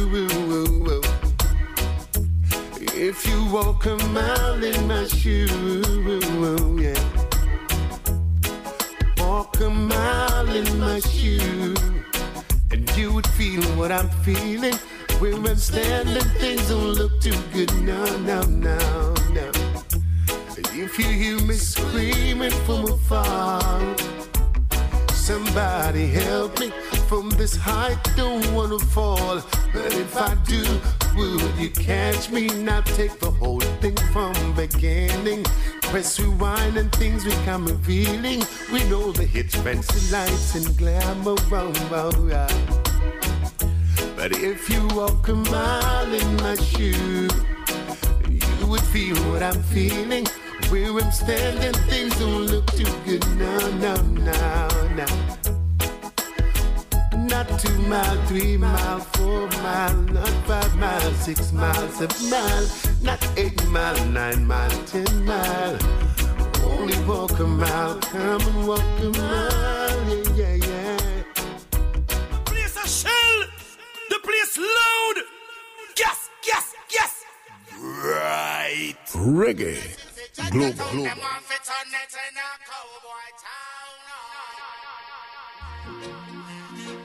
If 2.96 3.28
you 3.28 3.46
walk 3.54 3.86
a 3.86 3.96
mile 4.08 4.64
in 4.64 4.88
my 4.88 5.06
shoes, 5.06 5.86
yeah. 6.82 7.04
Walk 9.20 9.60
a 9.60 9.70
mile 9.70 10.50
in 10.50 10.80
my 10.80 11.00
shoes, 11.02 11.78
and 12.72 12.90
you 12.98 13.14
would 13.14 13.28
feel 13.28 13.62
what 13.78 13.92
I'm 13.92 14.10
feeling. 14.26 14.80
Where 15.20 15.34
I'm 15.34 15.56
standing, 15.58 16.24
things 16.40 16.70
don't 16.70 16.94
look 16.94 17.20
too 17.20 17.36
good. 17.52 17.74
now, 17.84 18.06
now, 18.20 18.42
now, 18.44 19.14
no. 19.34 19.52
If 20.58 20.98
you 20.98 21.06
hear 21.06 21.38
me 21.42 21.56
screaming 21.56 22.52
from 22.66 22.86
afar, 22.86 23.98
somebody 25.14 26.08
help 26.08 26.58
me 26.62 26.72
from 27.10 27.32
this 27.32 27.54
height. 27.54 27.98
Don't 28.16 28.50
wanna 28.54 28.80
fall, 28.80 29.42
but 29.74 29.94
if 29.94 30.16
I 30.16 30.36
do, 30.46 30.64
would 31.18 31.56
you 31.58 31.70
catch 31.72 32.30
me? 32.30 32.48
Now 32.48 32.80
take 32.80 33.20
the 33.20 33.32
whole 33.32 33.60
thing 33.82 33.98
from 34.14 34.34
beginning. 34.56 35.44
Press 35.82 36.18
rewind 36.18 36.78
and 36.78 36.90
things 36.94 37.26
become 37.26 37.66
revealing. 37.66 38.42
We 38.72 38.86
know 38.86 39.12
the 39.12 39.26
hits, 39.26 39.56
fancy 39.56 40.14
lights 40.14 40.56
and 40.56 40.78
glamour. 40.78 41.36
Oh, 41.52 42.28
yeah. 42.30 42.89
But 44.20 44.34
if 44.34 44.70
you 44.70 44.86
walk 44.88 45.30
a 45.30 45.34
mile 45.34 46.14
in 46.14 46.36
my 46.44 46.56
shoes, 46.56 47.32
you 48.28 48.68
would 48.68 48.82
feel 48.82 49.16
what 49.32 49.42
I'm 49.42 49.64
feeling. 49.64 50.26
Where 50.68 50.92
I'm 50.92 51.10
standing, 51.10 51.72
things 51.88 52.20
don't 52.20 52.48
look 52.48 52.70
too 52.74 52.84
good. 53.06 53.26
now, 53.38 53.60
no, 53.80 53.96
no, 53.96 54.68
no. 55.00 55.06
Not 57.18 57.48
two 57.62 57.80
mile, 57.84 58.26
three 58.26 58.58
mile, 58.58 59.00
four 59.00 59.48
mile, 59.64 59.96
not 59.96 60.34
five 60.46 60.76
mile, 60.76 61.14
six 61.14 61.54
miles, 61.54 61.94
seven 61.94 62.30
mile, 62.30 62.68
not 63.02 63.26
eight 63.38 63.66
mile, 63.68 64.06
nine 64.08 64.46
mile, 64.46 64.84
ten 64.86 65.24
mile. 65.24 65.78
Only 66.66 67.00
walk 67.06 67.40
a 67.40 67.48
mile, 67.48 67.96
come 68.02 68.42
and 68.42 68.68
walk 68.68 68.84
a 69.00 69.10
mile, 69.18 70.36
yeah, 70.36 70.56
yeah. 70.56 70.59
The 74.50 74.56
place 74.56 74.68
loud. 74.68 75.24
Yes, 75.98 76.30
yes, 76.46 76.74
yes. 76.92 77.24
Right. 77.78 78.96
Reggae. 79.14 79.78
Global. 80.52 80.86
Global. 80.92 81.12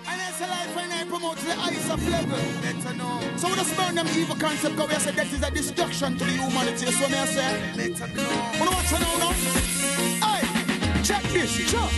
And 0.06 0.20
that's 0.20 0.40
a 0.40 0.46
life 0.46 0.76
when 0.76 0.92
I 0.92 1.04
promote 1.04 1.36
the 1.36 1.54
highest 1.54 1.90
of 1.90 2.08
level. 2.08 2.38
Better 2.62 2.94
know. 2.96 3.20
So 3.36 3.48
we 3.48 3.54
just 3.56 3.76
burn 3.76 3.94
them 3.94 4.08
evil 4.16 4.36
concept 4.36 4.76
because 4.76 4.88
we 4.88 5.00
say 5.00 5.10
that 5.12 5.26
is 5.26 5.42
a 5.42 5.50
destruction 5.50 6.16
to 6.16 6.24
the 6.24 6.30
humanity. 6.30 6.86
So 6.92 7.08
me 7.08 7.18
I 7.18 7.26
say, 7.26 7.72
better 7.76 8.14
know. 8.14 8.52
Wanna 8.58 8.70
watch 8.70 8.92
it 8.92 9.00
now, 9.00 9.16
now? 9.18 9.32
Hey, 10.26 10.53
check 11.04 11.22
this, 11.24 11.70
check. 11.70 11.90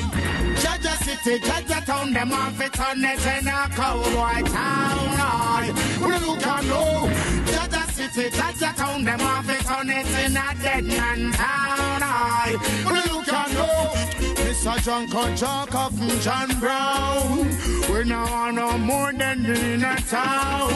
City, 1.06 1.38
Jaja 1.38 1.84
Town, 1.84 2.12
them 2.12 2.32
off 2.32 2.60
it 2.60 2.80
on 2.80 3.04
it 3.04 3.26
in 3.26 3.46
a 3.46 3.68
cowboy 3.70 4.42
town. 4.50 5.74
When 6.00 6.22
you 6.22 6.36
can 6.36 6.66
know, 6.68 7.08
Jaja 7.46 7.90
City, 7.90 8.30
Jaja 8.30 8.74
Town, 8.74 9.04
them 9.04 9.20
off 9.20 9.48
it 9.48 9.70
on 9.70 9.90
it 9.90 10.06
in 10.24 10.36
a 10.36 10.54
dead 10.62 10.84
man 10.84 11.32
town. 11.32 12.58
When 12.84 13.02
you 13.04 13.22
can 13.22 13.54
know, 13.54 14.35
Mr. 14.56 14.82
John 14.82 15.06
Kojak 15.08 15.68
from 15.98 16.20
John 16.20 16.58
Brown. 16.58 17.92
We 17.92 18.04
now 18.04 18.24
want 18.24 18.56
no 18.56 18.78
more 18.78 19.12
than 19.12 19.44
in 19.44 19.84
a 19.84 19.96
town. 19.96 20.70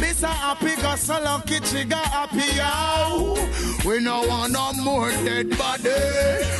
Mr. 0.00 0.26
Happy 0.26 0.74
got 0.80 0.98
so 0.98 1.20
lucky, 1.20 1.60
she 1.62 1.84
got 1.84 2.06
happy 2.06 2.58
out. 2.60 3.36
We 3.84 4.00
now 4.00 4.26
want 4.26 4.52
no 4.52 4.72
more 4.82 5.10
dead 5.10 5.50
body. 5.50 5.90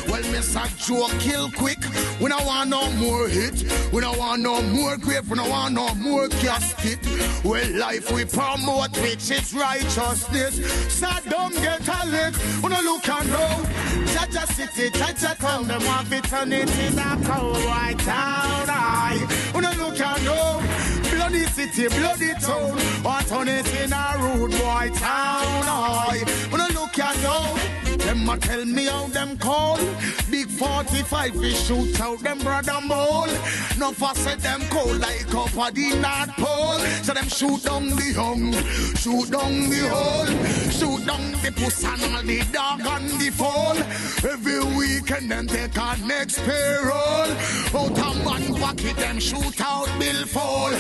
Well, 0.07 0.23
Mr. 0.33 0.65
Joe 0.77 1.09
kill 1.19 1.51
quick. 1.53 1.79
We 2.21 2.29
don't 2.29 2.45
want 2.45 2.69
no 2.69 2.91
more 2.93 3.27
hit. 3.27 3.65
We 3.93 4.03
don't 4.03 4.19
want 4.19 4.43
no 4.43 4.61
more 4.61 4.99
grave. 4.99 5.31
We 5.31 5.37
don't 5.37 5.49
want 5.49 5.75
no 5.75 5.95
more 5.95 6.29
casket. 6.29 6.99
Well, 7.43 7.71
life 7.79 8.13
we 8.13 8.27
promote, 8.27 8.97
which 9.01 9.31
is 9.31 9.55
righteousness. 9.55 10.61
So 10.93 11.09
don't 11.29 11.55
get 11.55 11.89
a 11.89 12.07
lick. 12.07 12.35
We 12.63 12.69
don't 12.69 12.85
look 12.85 13.09
and 13.09 13.29
know. 13.31 13.81
Jaja 14.13 14.47
City, 14.47 14.91
Jaja 14.91 15.39
Town, 15.39 15.67
them 15.67 15.85
want 15.85 16.13
it 16.13 16.25
turn 16.25 16.50
it 16.53 16.79
in 16.79 16.99
a 16.99 17.17
cowboy 17.25 17.95
town. 18.05 19.29
We 19.55 19.61
don't 19.61 19.79
look 19.79 20.01
and 20.01 20.25
know. 20.25 20.63
Bloody 21.11 21.45
city, 21.47 21.89
bloody 21.89 22.35
town. 22.35 22.79
Or 23.05 23.21
turn 23.23 23.49
it 23.49 23.67
in 23.81 23.93
a 23.93 24.15
rude 24.19 24.53
boy 24.53 24.91
town. 24.95 26.17
We 26.51 26.59
don't 26.59 26.75
look 26.75 26.99
and 26.99 27.23
know. 27.23 27.80
Them 28.11 28.29
a 28.29 28.37
tell 28.39 28.65
me 28.65 28.87
how 28.87 29.07
them 29.07 29.39
call. 29.39 29.77
Big 30.33 30.49
45 30.49 31.37
we 31.37 31.51
shoot 31.51 32.01
out 32.01 32.19
them 32.19 32.41
brother 32.41 32.81
mole. 32.85 33.31
No 33.79 33.93
say 33.93 34.35
them 34.35 34.63
cold 34.69 34.99
like 34.99 35.33
up 35.33 35.57
at 35.57 35.75
the 35.77 35.95
North 35.95 36.35
Pole. 36.37 36.81
So 37.05 37.15
them 37.15 37.29
shoot 37.29 37.63
down 37.63 37.87
the 37.91 38.13
young, 38.13 38.53
shoot 38.97 39.31
down 39.31 39.71
the 39.71 39.89
hole, 39.89 40.27
shoot 40.73 41.07
down 41.07 41.31
the 41.41 41.53
puss 41.55 41.85
and 41.85 42.03
all 42.03 42.23
the 42.25 42.43
dog 42.53 42.81
and 42.81 43.11
the 43.21 43.31
fall. 43.31 43.77
Every 44.29 44.59
weekend 44.77 45.31
them 45.31 45.47
take 45.47 45.79
our 45.79 45.97
next 45.99 46.41
payroll. 46.41 47.31
Out 47.79 47.97
a 47.97 48.25
man 48.25 48.55
pocket 48.61 48.97
them 48.97 49.21
shoot 49.21 49.61
out 49.61 49.87
bill 50.01 50.27
fall. 50.27 50.71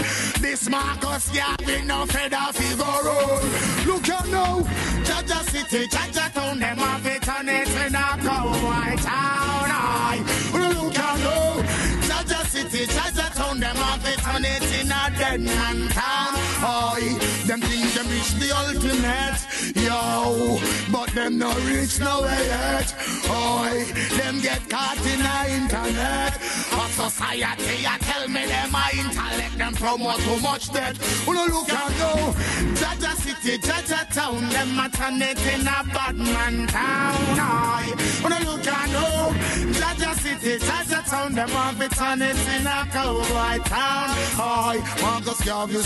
This 0.40 0.68
Marcus 0.68 1.30
Garvey 1.30 1.82
no 1.86 2.06
feather 2.06 2.52
figure 2.52 2.84
roll. 3.04 3.40
Look 3.86 4.08
at 4.08 4.28
now, 4.28 4.60
Jaja 5.06 5.42
City, 5.48 5.86
Jaja 5.86 6.32
Town, 6.32 6.58
them 6.58 6.78
have 6.78 7.06
it 7.06 7.19
on 7.30 7.48
it 7.48 7.68
in 7.68 7.94
a 7.94 8.08
cowboy 8.24 8.96
town. 9.02 9.68
Aye. 9.70 10.22
Look 10.52 10.98
at 10.98 11.18
now, 11.20 11.62
Jaja 12.08 12.44
City, 12.46 12.86
Jaja 12.86 13.29
Town, 13.50 13.58
them 13.58 13.76
have 13.76 14.06
it 14.06 14.28
on 14.28 14.44
it 14.44 14.62
in 14.80 14.92
a 14.92 15.18
dead 15.18 15.40
man 15.40 15.88
town. 15.88 16.34
Aye. 16.62 17.18
Them 17.46 17.60
think 17.60 17.92
them 17.94 18.06
reach 18.08 18.32
the 18.34 18.54
ultimate, 18.54 19.42
yo, 19.74 20.60
but 20.92 21.12
them 21.14 21.38
no 21.38 21.52
reach 21.66 21.98
nowhere 21.98 22.44
yet. 22.44 22.94
Aye. 23.26 23.90
Them 24.16 24.40
get 24.40 24.68
caught 24.70 25.04
in 25.04 25.18
the 25.18 25.40
internet. 25.62 26.36
A 26.70 26.88
society, 26.90 27.86
I 27.86 27.98
tell 27.98 28.28
me 28.28 28.46
them 28.46 28.72
a 28.72 28.86
intellect, 28.96 29.58
them 29.58 29.74
promote 29.74 30.20
too 30.20 30.40
much 30.40 30.72
debt. 30.72 30.96
Wanna 31.26 31.52
look 31.52 31.70
at 31.70 31.90
now, 31.98 32.32
Jaja 32.78 33.14
City, 33.16 33.58
Jaja 33.58 34.14
Town, 34.14 34.48
them 34.50 34.78
it 35.22 35.38
in 35.54 35.62
a 35.62 35.82
bad 35.92 36.16
man 36.16 36.68
town. 36.68 37.40
Aye. 37.40 37.94
Wanna 38.22 38.38
look 38.48 38.66
at 38.66 38.90
now, 38.90 39.30
Jaja 39.74 40.14
City, 40.20 40.64
Jaja 40.64 41.10
Town, 41.10 41.34
them 41.34 41.48
have 41.48 41.80
turn 41.96 42.22
it 42.22 42.36
in 42.54 42.66
a 42.66 42.86
cowboy 42.92 43.39
town. 43.64 44.10
Aye. 44.38 44.98
Marcus 45.02 45.40
Garvey 45.44 45.82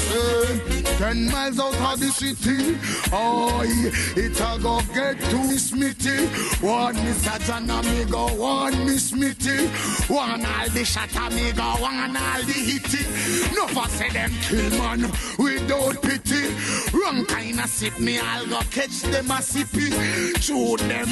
ten 0.99 1.27
miles 1.31 1.59
out 1.59 1.75
of 1.75 2.01
the 2.01 2.07
city. 2.07 2.77
Aye. 3.13 3.91
It 4.17 4.41
a 4.41 4.59
go 4.61 4.81
get 4.95 5.19
to 5.31 5.55
Smitty. 5.55 6.63
One 6.63 6.95
Mr. 6.95 7.47
John 7.47 7.71
amigo, 7.71 8.35
one 8.37 8.85
Miss 8.85 9.13
Smitty. 9.13 9.69
One 10.11 10.45
all 10.45 10.69
the 10.71 10.85
shot 10.85 11.15
amigo, 11.17 11.63
one 11.81 12.17
all 12.17 12.43
the 12.43 12.53
hitty. 12.53 13.05
No 13.55 13.67
for 13.69 13.89
say 13.89 14.11
them 14.11 14.31
kill 14.43 14.71
man 14.79 15.01
without 15.39 16.03
pity. 16.03 16.55
Wrong 16.97 17.25
kind 17.27 17.61
of 17.61 17.67
sip 17.67 17.99
me, 17.99 18.19
I'll 18.19 18.47
go 18.47 18.61
catch 18.71 19.03
them 19.03 19.31
a 19.31 19.41
sippy. 19.41 19.91
Chew 20.41 20.77
them, 20.87 21.09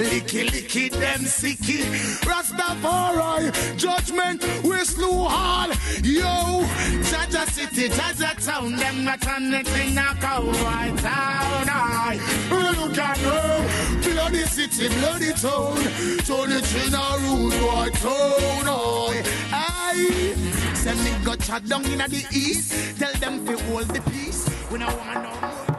licky 0.00 0.48
licky 0.48 0.90
them 0.90 1.20
sicky. 1.20 1.82
Rastafari, 2.28 3.76
judgment, 3.76 4.42
we 4.64 4.78
slew 4.84 5.26
all. 5.28 5.70
Yo, 6.02 6.62
Jaja 7.10 7.46
City, 7.50 7.88
Jaja 7.88 8.44
Town, 8.44 8.76
them 8.76 9.04
not 9.04 9.26
on 9.28 9.52
it 9.54 9.68
in 9.78 9.98
a 9.98 10.14
cowboy 10.20 10.96
town. 11.00 11.68
Aye. 11.68 12.20
Look 12.50 12.98
at 12.98 13.18
her, 13.18 14.02
bloody 14.02 14.44
city, 14.44 14.88
bloody 14.98 15.32
town. 15.32 15.76
Turn 16.24 16.52
it 16.52 16.74
in 16.86 16.94
a 16.94 17.18
rude 17.20 17.60
boy 17.60 17.88
town. 17.94 18.68
Aye. 18.68 19.22
Aye. 19.52 20.34
Send 20.74 21.02
me 21.04 21.12
go 21.24 21.36
chat 21.36 21.66
down 21.68 21.84
in 21.84 21.98
the 21.98 22.26
east. 22.32 22.98
Tell 22.98 23.12
them 23.14 23.46
to 23.46 23.56
hold 23.64 23.88
the 23.88 24.00
peace. 24.10 24.48
We 24.70 24.78
don't 24.78 24.96
want 24.98 25.22
no 25.22 25.40
more. 25.40 25.71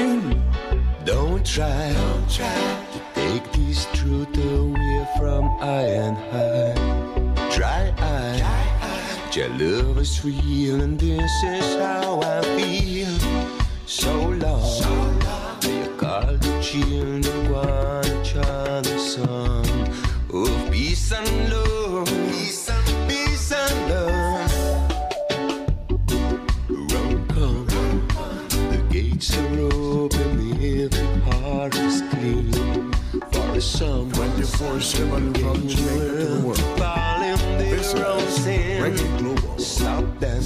Find. 0.00 0.42
Don't 1.04 1.44
try, 1.44 1.92
don't 1.92 2.30
try 2.30 2.86
to 2.92 3.00
take 3.14 3.44
this 3.52 3.86
truth 3.92 4.36
away 4.36 5.06
from 5.18 5.44
I 5.60 5.82
and 6.04 6.16
I. 6.32 7.50
Try 7.50 7.94
I, 7.98 9.30
your 9.34 9.48
love 9.48 9.98
is 9.98 10.24
real, 10.24 10.80
and 10.80 10.98
this 10.98 11.32
is 11.42 11.80
how 11.80 12.20
I 12.20 12.42
feel. 12.56 13.18
So 13.86 14.12
long, 14.42 14.64
so 14.82 14.90
long. 14.90 15.62
you 15.62 15.88
call 15.96 16.36
the 16.44 16.52
children, 16.62 17.52
one 17.52 18.24
child, 18.24 18.84
the 18.84 18.98
son 18.98 19.64
of 20.32 20.70
peace 20.70 21.12
and 21.12 21.50
love. 21.50 21.69
Some, 33.80 34.12
24 34.12 34.78
7 34.78 35.34
from 35.36 35.66
Jamaica 35.66 36.18
to 36.18 36.24
the 36.26 36.46
world. 36.46 36.58
This 37.58 37.94
is 37.94 38.40
Reggae 38.78 39.18
Global. 39.18 39.58
Stop 39.58 40.04
them. 40.18 40.42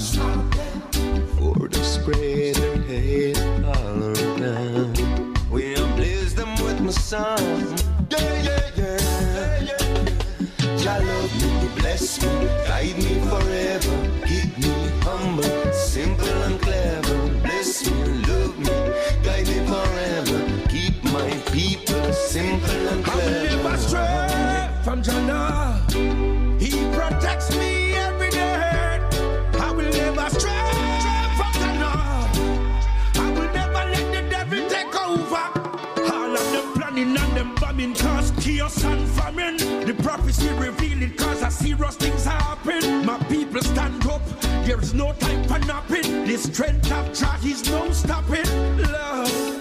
For 1.37 1.69
the 1.69 1.83
spread 1.83 2.57
of 2.59 2.87
hate 2.87 3.37
all 3.65 4.15
around. 4.41 4.97
We 5.51 5.75
ablaze 5.75 6.37
them 6.37 6.55
with 6.65 6.81
my 6.81 6.93
song. 6.93 7.74
Simple 22.15 22.71
and 22.71 23.07
I 23.07 23.17
will 23.17 23.43
never 23.43 23.77
stray 23.77 24.71
from 24.85 25.03
Jannah. 25.03 25.83
He 26.59 26.71
protects 26.93 27.51
me 27.57 27.95
every 27.95 28.31
day. 28.31 29.01
I 29.61 29.71
will 29.73 29.91
never 29.91 30.31
stray 30.31 30.51
from. 31.37 31.55
I 33.17 33.31
will 33.37 33.53
never 33.53 33.85
let 33.95 34.13
the 34.13 34.31
devil 34.31 34.69
take 34.69 34.95
over. 35.07 35.45
All 36.13 36.33
of 36.37 36.53
them 36.53 36.73
planning 36.75 37.17
and 37.17 37.37
them 37.37 37.55
bombing 37.57 37.95
cause 37.95 38.33
chaos 38.41 38.83
and 38.85 39.09
famine. 39.11 39.57
The 39.87 39.95
prophecy 40.03 40.49
revealing 40.51 41.15
cause 41.17 41.43
a 41.43 41.51
serious 41.51 41.97
things 41.97 42.25
happen. 42.25 43.05
My 43.05 43.19
people 43.25 43.63
stand 43.63 44.07
up. 44.07 44.23
There 44.65 44.81
is 44.81 44.95
no 44.95 45.13
time 45.15 45.45
for 45.45 45.59
napping. 45.67 46.25
The 46.25 46.37
strength 46.39 46.91
of 46.93 47.13
Jah 47.13 47.39
is 47.45 47.69
no 47.69 47.91
stopping. 47.91 48.47
Love. 48.79 49.54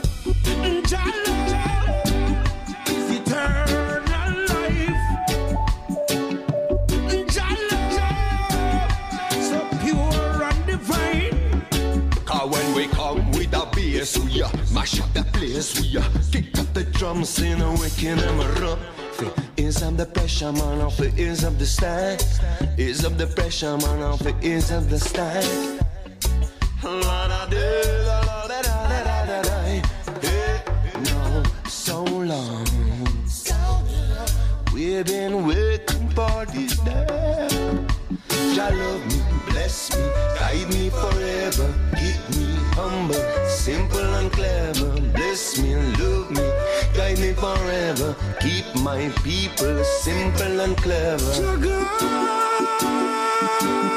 A 14.03 14.05
bass, 14.05 14.17
we 14.19 14.41
uh, 14.41 14.49
mash 14.73 14.99
up 14.99 15.13
the 15.13 15.23
place, 15.33 15.79
we 15.79 15.97
uh, 15.97 16.03
kick 16.31 16.57
up 16.59 16.73
the 16.73 16.83
drums 16.83 17.39
in 17.39 17.61
a 17.61 17.71
waking 17.79 18.17
them 18.17 18.39
up. 18.39 18.79
Is 19.55 19.81
of 19.81 19.97
the 19.97 20.05
pressure, 20.05 20.51
man, 20.51 20.81
off 20.81 20.99
it 20.99 21.17
is 21.17 21.43
of 21.43 21.57
the 21.57 21.65
style. 21.65 22.17
Is 22.77 23.05
of 23.05 23.17
the 23.17 23.27
pressure, 23.27 23.77
man, 23.77 24.01
off 24.01 24.25
it 24.25 24.35
is 24.41 24.71
of 24.71 24.89
the 24.89 24.99
style. 24.99 25.79
La 26.83 27.27
da 27.27 27.45
da 27.45 27.81
da 28.05 28.47
da 28.47 28.61
da 28.61 29.03
da 29.03 29.25
da 29.25 29.41
da. 29.41 29.63
Hey, 30.21 30.61
no, 31.05 31.43
so 31.67 32.03
long. 32.03 32.67
We've 34.73 35.05
been 35.05 35.47
waiting 35.47 36.09
for 36.09 36.45
this 36.47 36.77
day. 36.79 37.07
Jah 38.53 38.69
love 38.69 39.05
me, 39.07 39.21
bless 39.49 39.95
me, 39.95 40.03
guide 40.37 40.69
me 40.73 40.89
forever. 40.89 41.92
Humble, 42.75 43.13
simple 43.47 43.99
and 43.99 44.31
clever. 44.31 44.99
Bless 45.13 45.59
me 45.59 45.73
and 45.73 45.99
love 45.99 46.31
me, 46.31 46.41
guide 46.95 47.19
me 47.19 47.33
forever. 47.33 48.15
Keep 48.39 48.75
my 48.81 49.09
people 49.23 49.83
simple 49.83 50.59
and 50.61 50.75
clever. 50.77 51.33
Rastafari, 53.53 53.92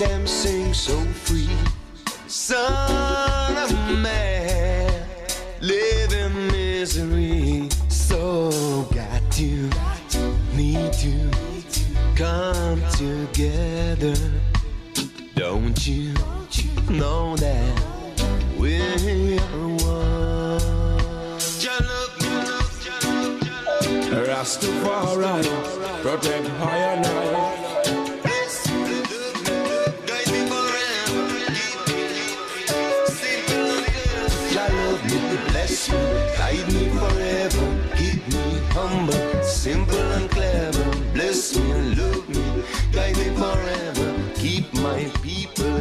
them, 0.00 0.26
sing 0.26 0.72
so 0.72 0.98
free. 1.12 1.50
Son 2.26 3.56
of 3.58 3.70
man, 3.98 5.06
live 5.60 6.12
in 6.14 6.46
misery. 6.46 7.68
So 7.88 8.88
got 8.94 9.20
to, 9.32 9.70
need 10.56 10.92
to 11.04 11.30
come 12.16 12.80
together. 12.92 14.16
Don't 15.34 15.86
you 15.86 16.14
know 16.88 17.36
that 17.36 17.82
we're 18.56 19.38
one? 19.84 20.60
Rastafari, 24.26 25.44
protect 26.02 26.48
I 26.62 26.76
and 26.94 27.69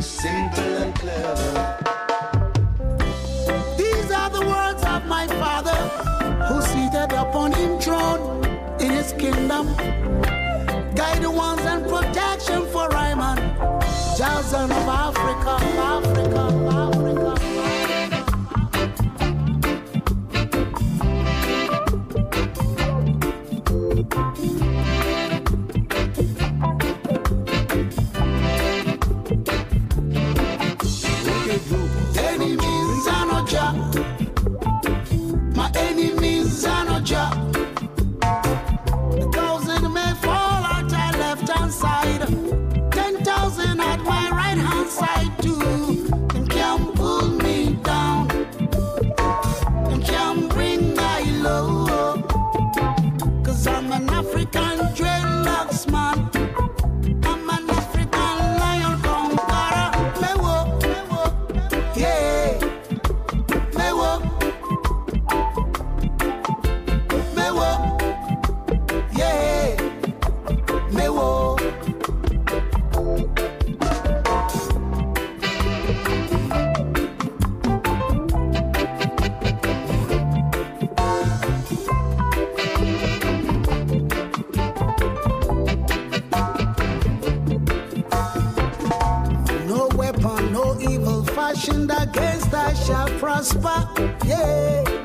simple 0.02 0.64
and 0.64 0.96
clever. 0.96 1.78
These 3.78 4.12
are 4.12 4.30
the 4.30 4.46
words 4.46 4.84
of 4.84 5.06
my 5.06 5.28
father, 5.28 5.76
who 6.48 6.62
seated 6.62 7.12
upon 7.12 7.52
him 7.54 7.80
throne 7.80 8.46
in 8.80 8.92
his 8.92 9.14
kingdom. 9.14 9.76
Guidance 10.96 11.66
and 11.66 11.84
protection 11.88 12.66
for 12.68 12.88
Ryman, 12.90 13.38
Jason 14.18 14.72
of 14.72 14.88
Africa, 14.88 15.58
Africa, 15.80 16.40
Africa. 16.70 16.99
Against 91.92 92.54
us 92.54 92.86
shall 92.86 93.08
prosper. 93.20 93.88
Yeah. 94.26 94.99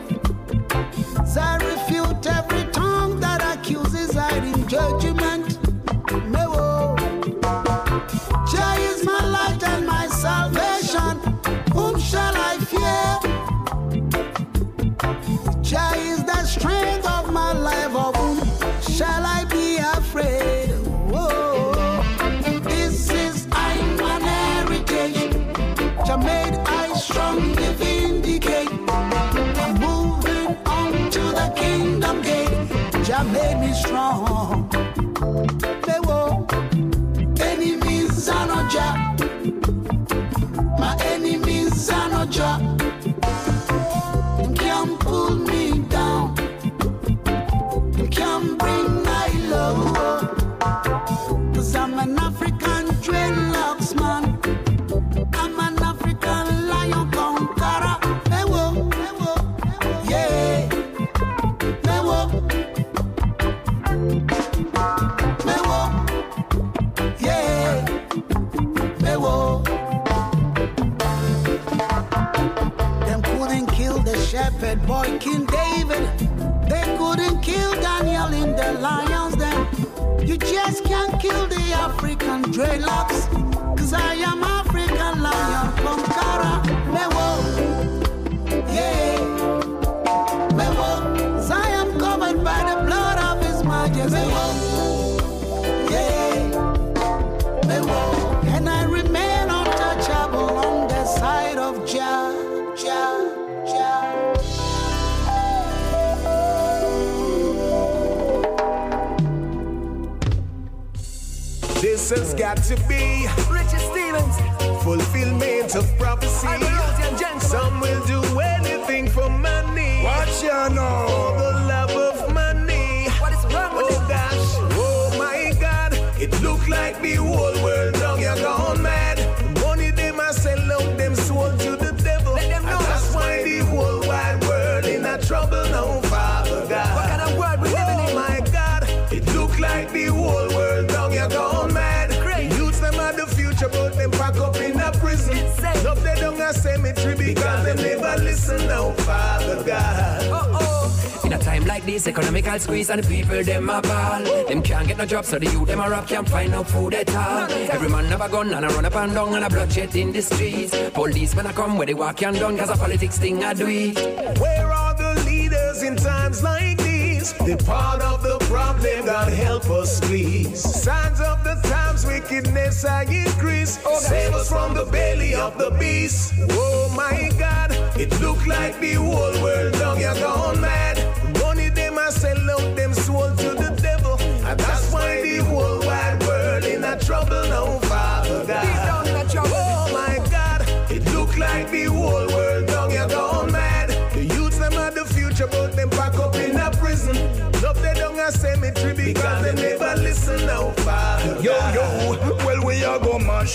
And 152.95 153.03
the 153.03 153.09
people 153.09 153.43
them 153.43 153.69
a 153.69 153.83
ball. 153.83 154.23
Them 154.47 154.63
can't 154.63 154.87
get 154.87 154.99
no 154.99 155.07
job, 155.07 155.25
so 155.25 155.39
the 155.39 155.47
youth 155.47 155.67
them 155.67 155.81
a 155.81 155.91
rap 155.91 156.07
can't 156.07 156.29
find 156.29 156.53
no 156.53 156.63
food 156.63 156.95
at 156.95 157.13
all. 157.15 157.51
Every 157.51 157.89
man 157.89 158.05
have 158.07 158.21
a 158.21 158.29
gun 158.29 158.55
and 158.55 158.65
a 158.65 158.69
run 158.69 158.85
up 158.85 158.95
and 158.95 159.15
down 159.15 159.35
and 159.35 159.45
a 159.45 159.49
bloodshed 159.49 159.97
in 159.97 160.13
the 160.13 160.23
streets. 160.23 160.73
Police 160.91 161.35
when 161.35 161.47
I 161.47 161.53
come 161.53 161.77
where 161.77 161.87
they 161.87 161.95
walk 161.95 162.23
and 162.23 162.39
down, 162.39 162.57
cause 162.57 162.71
a 162.71 162.77
politics 162.77 163.19
thing 163.19 163.43
I 163.43 163.53
do 163.55 163.67
it. 163.67 164.39
Where 164.39 164.73
are 164.73 164.95
the 164.95 165.21
leaders 165.27 165.83
in 165.83 165.97
times 165.97 166.43
like 166.45 166.79
these? 166.79 167.33
They're 167.33 167.57
part 167.57 168.01
of 168.03 168.23
the 168.23 168.39
problem, 168.47 169.07
God 169.07 169.33
help 169.33 169.69
us 169.71 170.01
please. 170.01 170.61
Signs 170.61 171.21
of 171.21 171.43
the 171.43 171.57
times, 171.69 172.07
wickedness 172.07 172.85
I 172.85 173.03
increase. 173.05 173.79
Save 173.99 174.35
us 174.35 174.49
from 174.49 174.75
the 174.75 174.85
belly 174.85 175.35
of 175.35 175.59
the 175.59 175.71
beast. 175.81 176.35
Oh 176.51 176.93
my 176.95 177.31
God, 177.39 177.73
it 177.99 178.13
look 178.21 178.47
like 178.47 178.79
the 178.79 178.95
whole 178.95 179.43
world 179.43 179.73
down 179.73 179.99
you 179.99 180.15
gone 180.21 180.61
mad. 180.61 180.94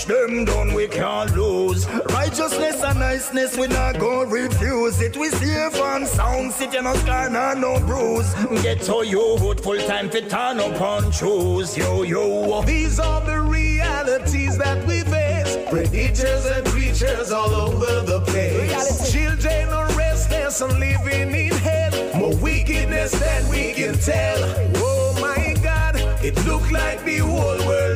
Gonna 0.06 0.26
them 0.26 0.44
down, 0.44 0.74
we 0.74 0.88
can't 0.88 1.34
lose. 1.36 1.88
Righteousness 1.88 2.82
and 2.82 2.98
niceness, 2.98 3.56
we 3.56 3.66
not 3.68 3.98
gonna 3.98 4.30
refuse 4.30 5.00
it. 5.00 5.16
We 5.16 5.28
safe 5.30 5.74
and 5.74 6.06
sound, 6.06 6.52
sitting 6.52 6.86
on 6.86 6.96
sky, 6.98 7.26
and 7.26 7.60
no 7.60 7.80
bruise. 7.80 8.32
Get 8.62 8.82
to 8.82 9.04
youth, 9.06 9.62
full 9.62 9.78
time 9.86 10.10
fit 10.10 10.30
turn 10.30 10.60
up 10.60 10.80
and 10.80 11.12
choose. 11.12 11.76
Yo, 11.76 12.02
yo. 12.02 12.62
These 12.62 13.00
are 13.00 13.20
the 13.24 13.40
realities 13.40 14.56
that 14.58 14.86
we 14.86 15.00
face. 15.00 15.56
Predators 15.70 16.46
and 16.46 16.66
creatures 16.66 17.32
all 17.32 17.54
over 17.54 18.02
the 18.06 18.20
place. 18.26 19.12
Children 19.12 19.68
are 19.68 19.88
restless 19.96 20.60
and 20.60 20.78
living 20.78 21.34
in 21.34 21.52
hell. 21.52 22.18
More 22.18 22.36
wickedness 22.36 23.12
than 23.12 23.48
we 23.48 23.72
can 23.72 23.98
tell. 23.98 24.38
Oh 24.76 25.18
my 25.20 25.54
God, 25.62 25.96
it 26.24 26.36
look 26.46 26.70
like 26.70 27.04
the 27.04 27.18
whole 27.18 27.58
world 27.66 27.89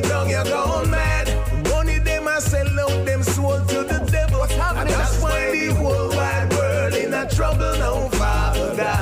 trouble 7.35 7.77
now, 7.77 8.07
Father. 8.11 8.95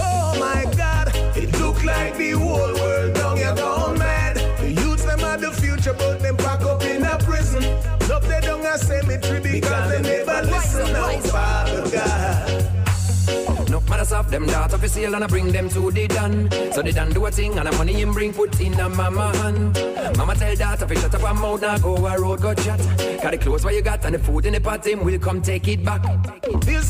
Oh 0.00 0.34
my 0.40 0.64
God, 0.74 1.08
it 1.36 1.52
look 1.60 1.84
like 1.84 2.16
the 2.16 2.30
whole 2.30 2.72
world 2.80 3.14
down 3.14 3.36
you 3.36 3.54
gone 3.54 3.98
mad. 3.98 4.36
The 4.58 4.72
youths 4.72 5.04
them 5.04 5.20
are 5.20 5.36
the 5.36 5.52
future, 5.52 5.92
but 5.92 6.20
them 6.20 6.36
pack 6.38 6.62
up 6.62 6.82
in 6.82 7.04
a 7.04 7.18
prison. 7.18 7.62
Love 8.08 8.26
they 8.26 8.40
down 8.40 8.64
a 8.64 8.78
cemetery 8.78 9.40
because 9.40 9.90
they 9.90 10.00
never 10.00 10.46
listen 10.46 10.92
now, 10.94 11.18
Father 11.18 11.90
God. 11.90 13.68
No 13.68 13.80
matters 13.80 14.12
of 14.12 14.30
them 14.30 14.46
daughter 14.46 14.78
for 14.78 14.88
sale 14.88 15.14
and 15.14 15.24
I 15.24 15.26
bring 15.26 15.52
them 15.52 15.68
to 15.70 15.90
the 15.90 16.08
done. 16.08 16.50
So 16.72 16.80
they 16.80 16.92
done 16.92 17.10
do 17.10 17.26
a 17.26 17.30
thing 17.30 17.58
and 17.58 17.68
the 17.68 17.76
money 17.76 17.92
him 17.92 18.12
bring 18.14 18.32
put 18.32 18.58
in 18.62 18.80
a 18.80 18.88
mama 18.88 19.36
hand. 19.36 20.16
Mama 20.16 20.34
tell 20.36 20.56
daughter 20.56 20.86
fi 20.86 20.94
shut 20.94 21.14
up 21.14 21.20
her 21.20 21.34
mouth 21.34 21.60
now 21.60 21.76
go 21.76 21.96
a 22.06 22.18
road 22.18 22.40
go 22.40 22.54
chat. 22.54 22.80
Got 23.22 23.32
the 23.32 23.38
clothes 23.38 23.62
what 23.62 23.74
you 23.74 23.82
got 23.82 24.02
and 24.06 24.14
the 24.14 24.18
food 24.18 24.46
in 24.46 24.54
the 24.54 24.60
pot 24.60 24.86
him 24.86 25.04
will 25.04 25.18
come 25.18 25.42
take 25.42 25.68
it 25.68 25.84
back. 25.84 26.31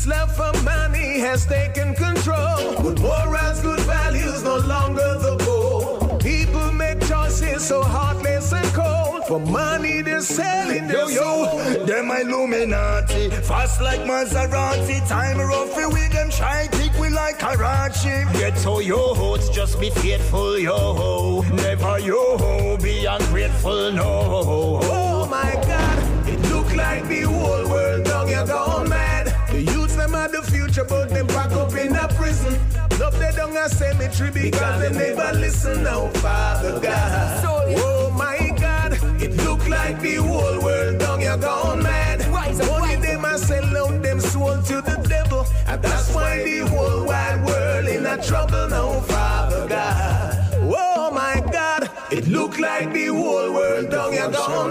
Love 0.05 0.35
for 0.35 0.51
money 0.63 1.19
has 1.19 1.45
taken 1.45 1.95
control. 1.95 2.75
Good 2.81 2.99
morals, 2.99 3.61
good 3.61 3.79
values, 3.81 4.43
no 4.43 4.57
longer 4.57 5.17
the 5.19 5.37
goal. 5.45 6.17
People 6.17 6.73
make 6.73 6.99
choices 7.07 7.65
so 7.65 7.81
heartless 7.81 8.51
and 8.51 8.67
cold. 8.73 9.23
For 9.27 9.39
money, 9.39 10.01
they're 10.01 10.19
selling 10.19 10.87
their 10.87 11.09
yo, 11.09 11.85
yo, 11.87 12.03
my 12.03 12.19
Illuminati, 12.19 13.29
fast 13.29 13.81
like 13.81 14.01
Maserati. 14.01 15.07
Time 15.07 15.37
rough 15.37 15.73
with 15.75 16.11
them, 16.11 16.29
shy 16.29 16.67
think 16.71 16.97
we 16.99 17.07
like 17.07 17.39
Karachi. 17.39 18.25
Get 18.37 18.57
to 18.63 18.83
your 18.83 19.15
hoods, 19.15 19.49
just 19.49 19.79
be 19.79 19.89
faithful, 19.89 20.59
yo. 20.59 21.41
Never 21.53 21.99
yo, 21.99 22.77
be 22.77 23.05
ungrateful, 23.05 23.93
no. 23.93 24.81
Oh 24.83 25.27
my 25.29 25.53
God, 25.65 26.27
it 26.27 26.41
look 26.51 26.75
like 26.75 27.07
the 27.07 27.21
whole 27.21 27.62
preacher 30.73 30.87
about 30.87 31.09
them 31.09 31.27
back 31.27 31.51
up 31.51 31.73
in 31.73 31.95
a 31.95 32.07
prison. 32.09 32.53
Love 32.99 33.17
they 33.19 33.31
down 33.35 33.55
a 33.55 33.69
cemetery 33.69 34.31
because, 34.31 34.51
because 34.51 34.81
they 34.81 35.13
never 35.15 35.37
listen 35.37 35.85
oh 35.87 36.09
Father 36.15 36.79
God. 36.79 37.45
Oh 37.77 38.11
my 38.11 38.55
God, 38.59 38.93
it 39.21 39.35
look 39.43 39.67
like 39.67 39.99
the 40.01 40.15
whole 40.15 40.61
world 40.61 40.99
done 40.99 41.21
you 41.21 41.37
gone 41.37 41.83
mad. 41.83 42.21
Only 42.69 42.95
them 42.95 43.25
a 43.25 43.37
sell 43.37 43.77
out 43.77 44.01
them 44.01 44.19
soul 44.19 44.61
to 44.63 44.81
the 44.81 45.05
devil, 45.07 45.45
and 45.67 45.81
that's, 45.81 46.13
why 46.13 46.43
the 46.43 46.59
whole 46.67 47.05
wide 47.05 47.43
world 47.45 47.87
in 47.87 48.05
a 48.05 48.21
trouble 48.21 48.67
now, 48.69 48.99
Father 49.01 49.67
God. 49.67 50.53
Oh 50.61 51.11
my 51.11 51.43
God, 51.51 51.89
it 52.11 52.27
look 52.27 52.59
like 52.59 52.93
the 52.93 53.09
world 53.11 53.32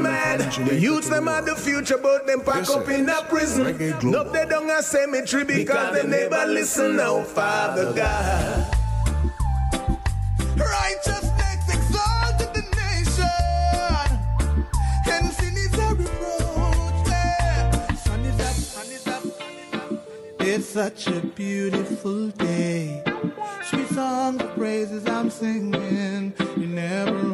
mad. 0.00 0.40
The 0.66 0.78
youths 0.78 1.08
them 1.08 1.28
are 1.28 1.42
the 1.42 1.56
future, 1.56 1.98
but 1.98 2.26
them 2.26 2.40
pack 2.42 2.68
up 2.70 2.88
in 2.88 3.08
a 3.08 3.22
prison. 3.22 3.76
Nope, 4.02 4.32
they 4.32 4.46
don't 4.46 4.70
a 4.70 4.82
cemetery 4.82 5.44
because 5.44 5.94
they 5.94 6.06
never 6.08 6.46
listen. 6.46 6.96
Now, 6.96 7.22
Father 7.22 7.92
God. 7.92 8.76
Righteousness 10.56 11.68
exalted 11.68 12.52
the 12.54 12.62
nation, 12.76 14.18
and 15.10 15.32
sin 15.32 15.56
is 15.56 15.74
a 15.74 15.94
reproach. 15.94 17.06
Sun 17.98 18.20
is 18.24 18.40
up, 18.40 18.54
sun 18.54 18.86
is 18.86 19.06
up. 19.06 19.22
It's 20.40 20.68
such 20.68 21.06
a 21.08 21.20
beautiful 21.20 22.28
day. 22.28 23.02
Sweet 23.64 23.88
songs 23.88 24.42
of 24.42 24.54
praises 24.54 25.06
I'm 25.06 25.30
singing. 25.30 26.34
You 26.56 26.66
never 26.66 27.32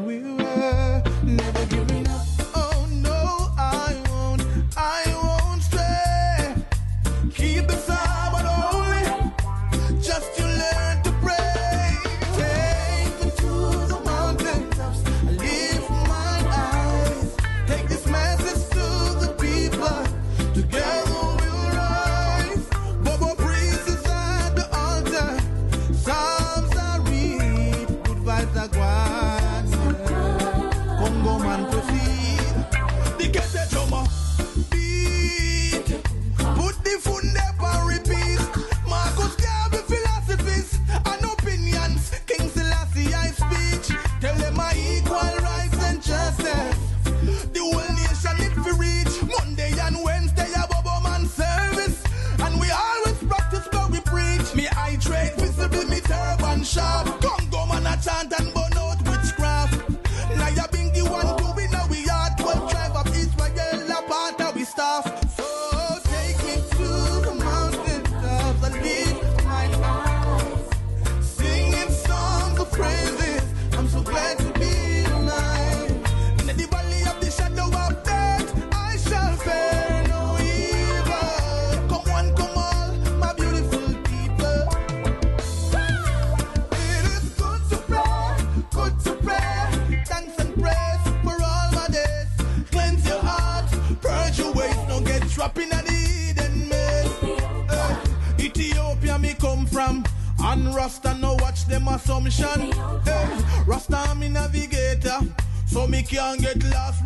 can't 106.19 106.41
get 106.41 106.65
lost. 106.65 106.98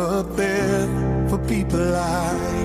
Up 0.00 0.36
there 0.36 0.88
for 1.28 1.38
people 1.46 1.78
like 1.78 2.59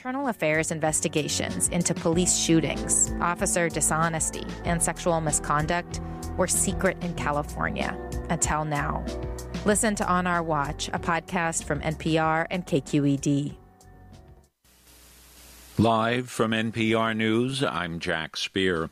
Internal 0.00 0.28
affairs 0.28 0.70
investigations 0.70 1.68
into 1.68 1.92
police 1.92 2.34
shootings, 2.34 3.12
officer 3.20 3.68
dishonesty, 3.68 4.46
and 4.64 4.82
sexual 4.82 5.20
misconduct 5.20 6.00
were 6.38 6.46
secret 6.46 6.96
in 7.04 7.12
California 7.16 7.94
until 8.30 8.64
now. 8.64 9.04
Listen 9.66 9.94
to 9.94 10.08
On 10.08 10.26
Our 10.26 10.42
Watch, 10.42 10.88
a 10.94 10.98
podcast 10.98 11.64
from 11.64 11.82
NPR 11.82 12.46
and 12.50 12.66
KQED. 12.66 13.56
Live 15.76 16.30
from 16.30 16.52
NPR 16.52 17.14
News, 17.14 17.62
I'm 17.62 18.00
Jack 18.00 18.38
Speer. 18.38 18.88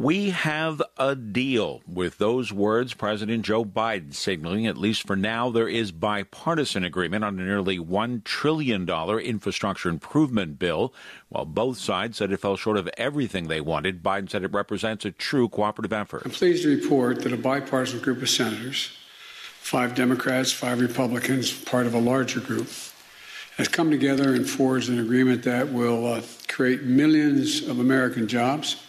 We 0.00 0.30
have 0.30 0.80
a 0.96 1.14
deal. 1.14 1.82
With 1.86 2.16
those 2.16 2.54
words, 2.54 2.94
President 2.94 3.44
Joe 3.44 3.66
Biden 3.66 4.14
signaling, 4.14 4.66
at 4.66 4.78
least 4.78 5.06
for 5.06 5.14
now, 5.14 5.50
there 5.50 5.68
is 5.68 5.92
bipartisan 5.92 6.84
agreement 6.84 7.22
on 7.22 7.38
a 7.38 7.42
nearly 7.42 7.78
$1 7.78 8.24
trillion 8.24 8.88
infrastructure 8.88 9.90
improvement 9.90 10.58
bill. 10.58 10.94
While 11.28 11.44
both 11.44 11.76
sides 11.76 12.16
said 12.16 12.32
it 12.32 12.38
fell 12.38 12.56
short 12.56 12.78
of 12.78 12.88
everything 12.96 13.48
they 13.48 13.60
wanted, 13.60 14.02
Biden 14.02 14.30
said 14.30 14.42
it 14.42 14.54
represents 14.54 15.04
a 15.04 15.10
true 15.10 15.50
cooperative 15.50 15.92
effort. 15.92 16.22
I'm 16.24 16.30
pleased 16.30 16.62
to 16.62 16.74
report 16.74 17.20
that 17.20 17.34
a 17.34 17.36
bipartisan 17.36 18.00
group 18.00 18.22
of 18.22 18.30
senators, 18.30 18.88
five 19.58 19.94
Democrats, 19.94 20.50
five 20.50 20.80
Republicans, 20.80 21.52
part 21.52 21.84
of 21.84 21.92
a 21.92 22.00
larger 22.00 22.40
group, 22.40 22.70
has 23.58 23.68
come 23.68 23.90
together 23.90 24.32
and 24.34 24.48
forged 24.48 24.88
an 24.88 24.98
agreement 24.98 25.42
that 25.42 25.70
will 25.70 26.06
uh, 26.06 26.22
create 26.48 26.84
millions 26.84 27.68
of 27.68 27.80
American 27.80 28.26
jobs 28.26 28.82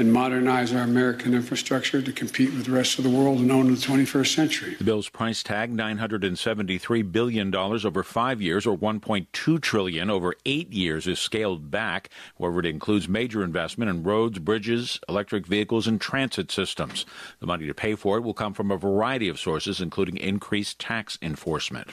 and 0.00 0.12
modernize 0.12 0.72
our 0.72 0.82
American 0.82 1.34
infrastructure 1.34 2.00
to 2.00 2.12
compete 2.12 2.52
with 2.54 2.64
the 2.64 2.72
rest 2.72 2.98
of 2.98 3.04
the 3.04 3.10
world 3.10 3.38
and 3.38 3.52
own 3.52 3.70
the 3.70 3.76
21st 3.76 4.34
century. 4.34 4.74
The 4.74 4.84
bill's 4.84 5.08
price 5.08 5.42
tag 5.42 5.76
$973 5.76 7.12
billion 7.12 7.54
over 7.54 8.02
five 8.02 8.40
years 8.40 8.66
or 8.66 8.76
1.2 8.76 9.60
trillion 9.60 10.10
over 10.10 10.34
eight 10.46 10.72
years 10.72 11.06
is 11.06 11.18
scaled 11.18 11.70
back. 11.70 12.08
However, 12.38 12.60
it 12.60 12.66
includes 12.66 13.08
major 13.08 13.44
investment 13.44 13.90
in 13.90 14.02
roads, 14.02 14.38
bridges, 14.38 14.98
electric 15.08 15.46
vehicles, 15.46 15.86
and 15.86 16.00
transit 16.00 16.50
systems. 16.50 17.04
The 17.40 17.46
money 17.46 17.66
to 17.66 17.74
pay 17.74 17.94
for 17.94 18.16
it 18.16 18.22
will 18.22 18.34
come 18.34 18.54
from 18.54 18.70
a 18.70 18.78
variety 18.78 19.28
of 19.28 19.38
sources, 19.38 19.80
including 19.80 20.16
increased 20.16 20.78
tax 20.78 21.18
enforcement. 21.20 21.90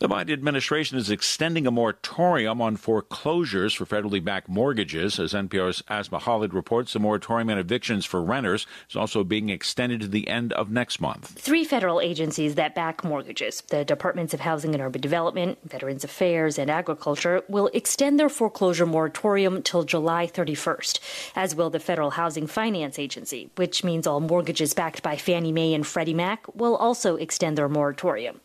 The 0.00 0.08
Biden 0.08 0.32
administration 0.32 0.98
is 0.98 1.08
extending 1.08 1.68
a 1.68 1.70
moratorium 1.70 2.60
on 2.60 2.76
foreclosures 2.76 3.72
for 3.72 3.86
federally 3.86 4.22
backed 4.22 4.48
mortgages. 4.48 5.20
As 5.20 5.32
NPR's 5.32 5.84
Asma 5.88 6.20
Khalid 6.20 6.52
reports, 6.52 6.92
the 6.92 6.98
moratorium 6.98 7.48
on 7.50 7.58
evictions 7.58 8.04
for 8.04 8.20
renters 8.20 8.66
is 8.90 8.96
also 8.96 9.22
being 9.22 9.50
extended 9.50 10.00
to 10.00 10.08
the 10.08 10.26
end 10.26 10.52
of 10.54 10.70
next 10.70 11.00
month. 11.00 11.38
Three 11.38 11.64
federal 11.64 12.00
agencies 12.00 12.56
that 12.56 12.74
back 12.74 13.04
mortgages, 13.04 13.62
the 13.68 13.84
Departments 13.84 14.34
of 14.34 14.40
Housing 14.40 14.74
and 14.74 14.82
Urban 14.82 15.00
Development, 15.00 15.58
Veterans 15.64 16.02
Affairs, 16.02 16.58
and 16.58 16.70
Agriculture, 16.70 17.44
will 17.48 17.70
extend 17.72 18.18
their 18.18 18.28
foreclosure 18.28 18.86
moratorium 18.86 19.62
till 19.62 19.84
July 19.84 20.26
31st, 20.26 20.98
as 21.36 21.54
will 21.54 21.70
the 21.70 21.80
Federal 21.80 22.10
Housing 22.10 22.48
Finance 22.48 22.98
Agency, 22.98 23.50
which 23.54 23.84
means 23.84 24.08
all 24.08 24.20
mortgages 24.20 24.74
backed 24.74 25.04
by 25.04 25.16
Fannie 25.16 25.52
Mae 25.52 25.72
and 25.72 25.86
Freddie 25.86 26.14
Mac 26.14 26.44
will 26.56 26.74
also 26.74 27.14
extend 27.14 27.56
their 27.56 27.68
moratorium. 27.68 28.40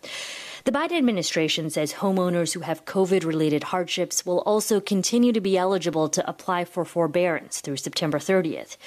The 0.70 0.78
Biden 0.78 1.00
administration 1.00 1.72
says 1.72 1.94
homeowners 1.94 2.54
who 2.54 2.60
have 2.60 2.86
COVID 2.86 3.26
related 3.26 3.64
hardships 3.64 4.24
will 4.24 4.42
also 4.42 4.80
continue 4.80 5.34
to 5.34 5.42
be 5.42 5.58
eligible 5.58 6.08
to 6.10 6.30
apply 6.30 6.64
for 6.66 6.86
forbearance 6.86 7.60
through 7.60 7.78
September 7.78 8.20
30th. 8.20 8.78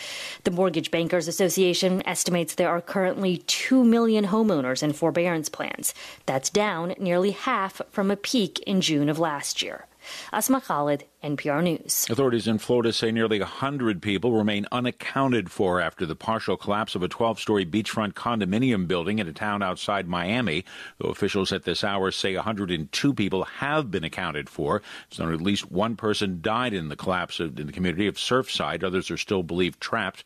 The 0.44 0.52
Mortgage 0.52 0.92
Bankers 0.92 1.26
Association 1.26 2.00
estimates 2.06 2.54
there 2.54 2.68
are 2.68 2.80
currently 2.80 3.38
2 3.48 3.82
million 3.82 4.26
homeowners 4.26 4.84
in 4.84 4.92
forbearance 4.92 5.48
plans. 5.48 5.92
That's 6.24 6.50
down 6.50 6.94
nearly 7.00 7.32
half 7.32 7.82
from 7.90 8.12
a 8.12 8.16
peak 8.16 8.60
in 8.60 8.80
June 8.80 9.08
of 9.08 9.18
last 9.18 9.60
year. 9.60 9.86
Asma 10.32 10.60
Khalid, 10.60 11.04
NPR 11.22 11.62
News. 11.62 12.06
Authorities 12.10 12.48
in 12.48 12.58
Florida 12.58 12.92
say 12.92 13.12
nearly 13.12 13.38
100 13.38 14.02
people 14.02 14.32
remain 14.32 14.66
unaccounted 14.72 15.50
for 15.50 15.80
after 15.80 16.04
the 16.06 16.16
partial 16.16 16.56
collapse 16.56 16.94
of 16.94 17.02
a 17.02 17.08
12 17.08 17.38
story 17.38 17.64
beachfront 17.64 18.12
condominium 18.14 18.88
building 18.88 19.18
in 19.18 19.28
a 19.28 19.32
town 19.32 19.62
outside 19.62 20.08
Miami. 20.08 20.64
Though 20.98 21.10
officials 21.10 21.52
at 21.52 21.64
this 21.64 21.84
hour 21.84 22.10
say 22.10 22.34
102 22.34 23.14
people 23.14 23.44
have 23.44 23.90
been 23.90 24.04
accounted 24.04 24.48
for. 24.48 24.82
So 25.10 25.30
at 25.32 25.40
least 25.40 25.70
one 25.70 25.96
person 25.96 26.40
died 26.42 26.74
in 26.74 26.88
the 26.88 26.96
collapse 26.96 27.40
in 27.40 27.54
the 27.54 27.72
community 27.72 28.06
of 28.06 28.16
Surfside. 28.16 28.82
Others 28.82 29.10
are 29.10 29.16
still 29.16 29.42
believed 29.42 29.80
trapped. 29.80 30.24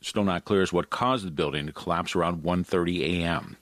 Still 0.00 0.24
not 0.24 0.44
clear 0.44 0.62
as 0.62 0.72
what 0.72 0.90
caused 0.90 1.26
the 1.26 1.30
building 1.30 1.66
to 1.66 1.72
collapse 1.72 2.14
around 2.14 2.42
1:30 2.42 3.00
a.m. 3.22 3.56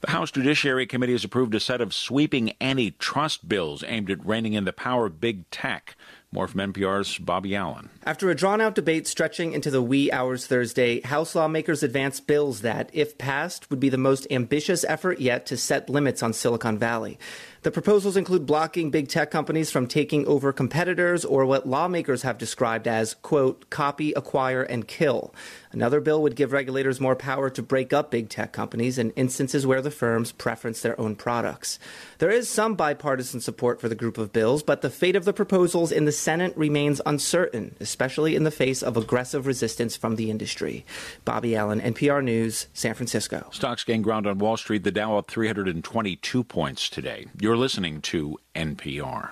The 0.00 0.12
House 0.12 0.30
Judiciary 0.30 0.86
Committee 0.86 1.12
has 1.12 1.24
approved 1.24 1.54
a 1.56 1.60
set 1.60 1.80
of 1.80 1.92
sweeping 1.92 2.52
antitrust 2.60 3.48
bills 3.48 3.82
aimed 3.84 4.10
at 4.10 4.24
reining 4.24 4.52
in 4.52 4.64
the 4.64 4.72
power 4.72 5.06
of 5.06 5.20
big 5.20 5.50
tech. 5.50 5.96
More 6.30 6.46
from 6.46 6.72
NPR's 6.72 7.18
Bobby 7.18 7.56
Allyn. 7.56 7.88
After 8.04 8.30
a 8.30 8.34
drawn 8.34 8.60
out 8.60 8.74
debate 8.74 9.06
stretching 9.06 9.54
into 9.54 9.70
the 9.70 9.82
wee 9.82 10.12
hours 10.12 10.46
Thursday, 10.46 11.00
House 11.00 11.34
lawmakers 11.34 11.82
advanced 11.82 12.26
bills 12.26 12.60
that, 12.60 12.90
if 12.92 13.16
passed, 13.16 13.70
would 13.70 13.80
be 13.80 13.88
the 13.88 13.96
most 13.96 14.26
ambitious 14.30 14.84
effort 14.84 15.20
yet 15.20 15.46
to 15.46 15.56
set 15.56 15.88
limits 15.88 16.22
on 16.22 16.34
Silicon 16.34 16.78
Valley. 16.78 17.18
The 17.62 17.72
proposals 17.72 18.16
include 18.16 18.46
blocking 18.46 18.90
big 18.90 19.08
tech 19.08 19.32
companies 19.32 19.70
from 19.70 19.88
taking 19.88 20.24
over 20.26 20.52
competitors 20.52 21.24
or 21.24 21.44
what 21.44 21.68
lawmakers 21.68 22.22
have 22.22 22.38
described 22.38 22.86
as, 22.86 23.14
quote, 23.14 23.68
copy, 23.68 24.12
acquire, 24.12 24.62
and 24.62 24.86
kill. 24.86 25.34
Another 25.72 26.00
bill 26.00 26.22
would 26.22 26.36
give 26.36 26.52
regulators 26.52 27.00
more 27.00 27.16
power 27.16 27.50
to 27.50 27.62
break 27.62 27.92
up 27.92 28.12
big 28.12 28.28
tech 28.28 28.52
companies 28.52 28.96
in 28.96 29.10
instances 29.10 29.66
where 29.66 29.82
the 29.82 29.90
firms 29.90 30.30
preference 30.30 30.80
their 30.80 30.98
own 31.00 31.16
products. 31.16 31.80
There 32.18 32.30
is 32.30 32.48
some 32.48 32.74
bipartisan 32.76 33.40
support 33.40 33.80
for 33.80 33.88
the 33.88 33.94
group 33.94 34.18
of 34.18 34.32
bills, 34.32 34.62
but 34.62 34.80
the 34.80 34.88
fate 34.88 35.16
of 35.16 35.24
the 35.24 35.32
proposals 35.32 35.90
in 35.90 36.04
the 36.04 36.12
Senate 36.12 36.56
remains 36.56 37.00
uncertain, 37.04 37.74
especially 37.80 38.36
in 38.36 38.44
the 38.44 38.50
face 38.50 38.82
of 38.82 38.96
aggressive 38.96 39.46
resistance 39.46 39.96
from 39.96 40.16
the 40.16 40.30
industry. 40.30 40.86
Bobby 41.24 41.56
Allyn, 41.56 41.80
NPR 41.80 42.22
News, 42.22 42.68
San 42.72 42.94
Francisco. 42.94 43.48
Stocks 43.52 43.84
gained 43.84 44.04
ground 44.04 44.26
on 44.26 44.38
Wall 44.38 44.56
Street. 44.56 44.84
The 44.84 44.92
Dow 44.92 45.18
up 45.18 45.28
322 45.28 46.44
points 46.44 46.88
today. 46.88 47.26
You're 47.48 47.56
listening 47.56 48.02
to 48.02 48.36
NPR. 48.54 49.30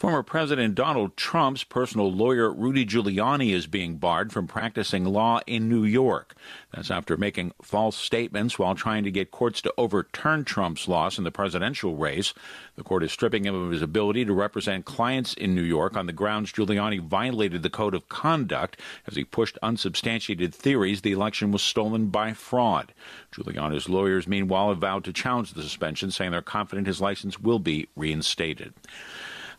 Former 0.00 0.22
President 0.22 0.74
Donald 0.74 1.14
Trump's 1.14 1.62
personal 1.62 2.10
lawyer 2.10 2.50
Rudy 2.50 2.86
Giuliani 2.86 3.52
is 3.52 3.66
being 3.66 3.98
barred 3.98 4.32
from 4.32 4.46
practicing 4.46 5.04
law 5.04 5.40
in 5.46 5.68
New 5.68 5.84
York. 5.84 6.34
That's 6.72 6.90
after 6.90 7.18
making 7.18 7.52
false 7.60 7.98
statements 7.98 8.58
while 8.58 8.74
trying 8.74 9.04
to 9.04 9.10
get 9.10 9.30
courts 9.30 9.60
to 9.60 9.74
overturn 9.76 10.46
Trump's 10.46 10.88
loss 10.88 11.18
in 11.18 11.24
the 11.24 11.30
presidential 11.30 11.96
race. 11.96 12.32
The 12.76 12.82
court 12.82 13.02
is 13.02 13.12
stripping 13.12 13.44
him 13.44 13.54
of 13.54 13.72
his 13.72 13.82
ability 13.82 14.24
to 14.24 14.32
represent 14.32 14.86
clients 14.86 15.34
in 15.34 15.54
New 15.54 15.60
York 15.60 15.98
on 15.98 16.06
the 16.06 16.14
grounds 16.14 16.50
Giuliani 16.50 16.98
violated 16.98 17.62
the 17.62 17.68
code 17.68 17.94
of 17.94 18.08
conduct 18.08 18.80
as 19.06 19.16
he 19.16 19.24
pushed 19.24 19.58
unsubstantiated 19.62 20.54
theories 20.54 21.02
the 21.02 21.12
election 21.12 21.52
was 21.52 21.60
stolen 21.60 22.06
by 22.06 22.32
fraud. 22.32 22.94
Giuliani's 23.32 23.90
lawyers, 23.90 24.26
meanwhile, 24.26 24.70
have 24.70 24.78
vowed 24.78 25.04
to 25.04 25.12
challenge 25.12 25.52
the 25.52 25.62
suspension, 25.62 26.10
saying 26.10 26.30
they're 26.30 26.40
confident 26.40 26.86
his 26.86 27.02
license 27.02 27.38
will 27.38 27.58
be 27.58 27.86
reinstated. 27.94 28.72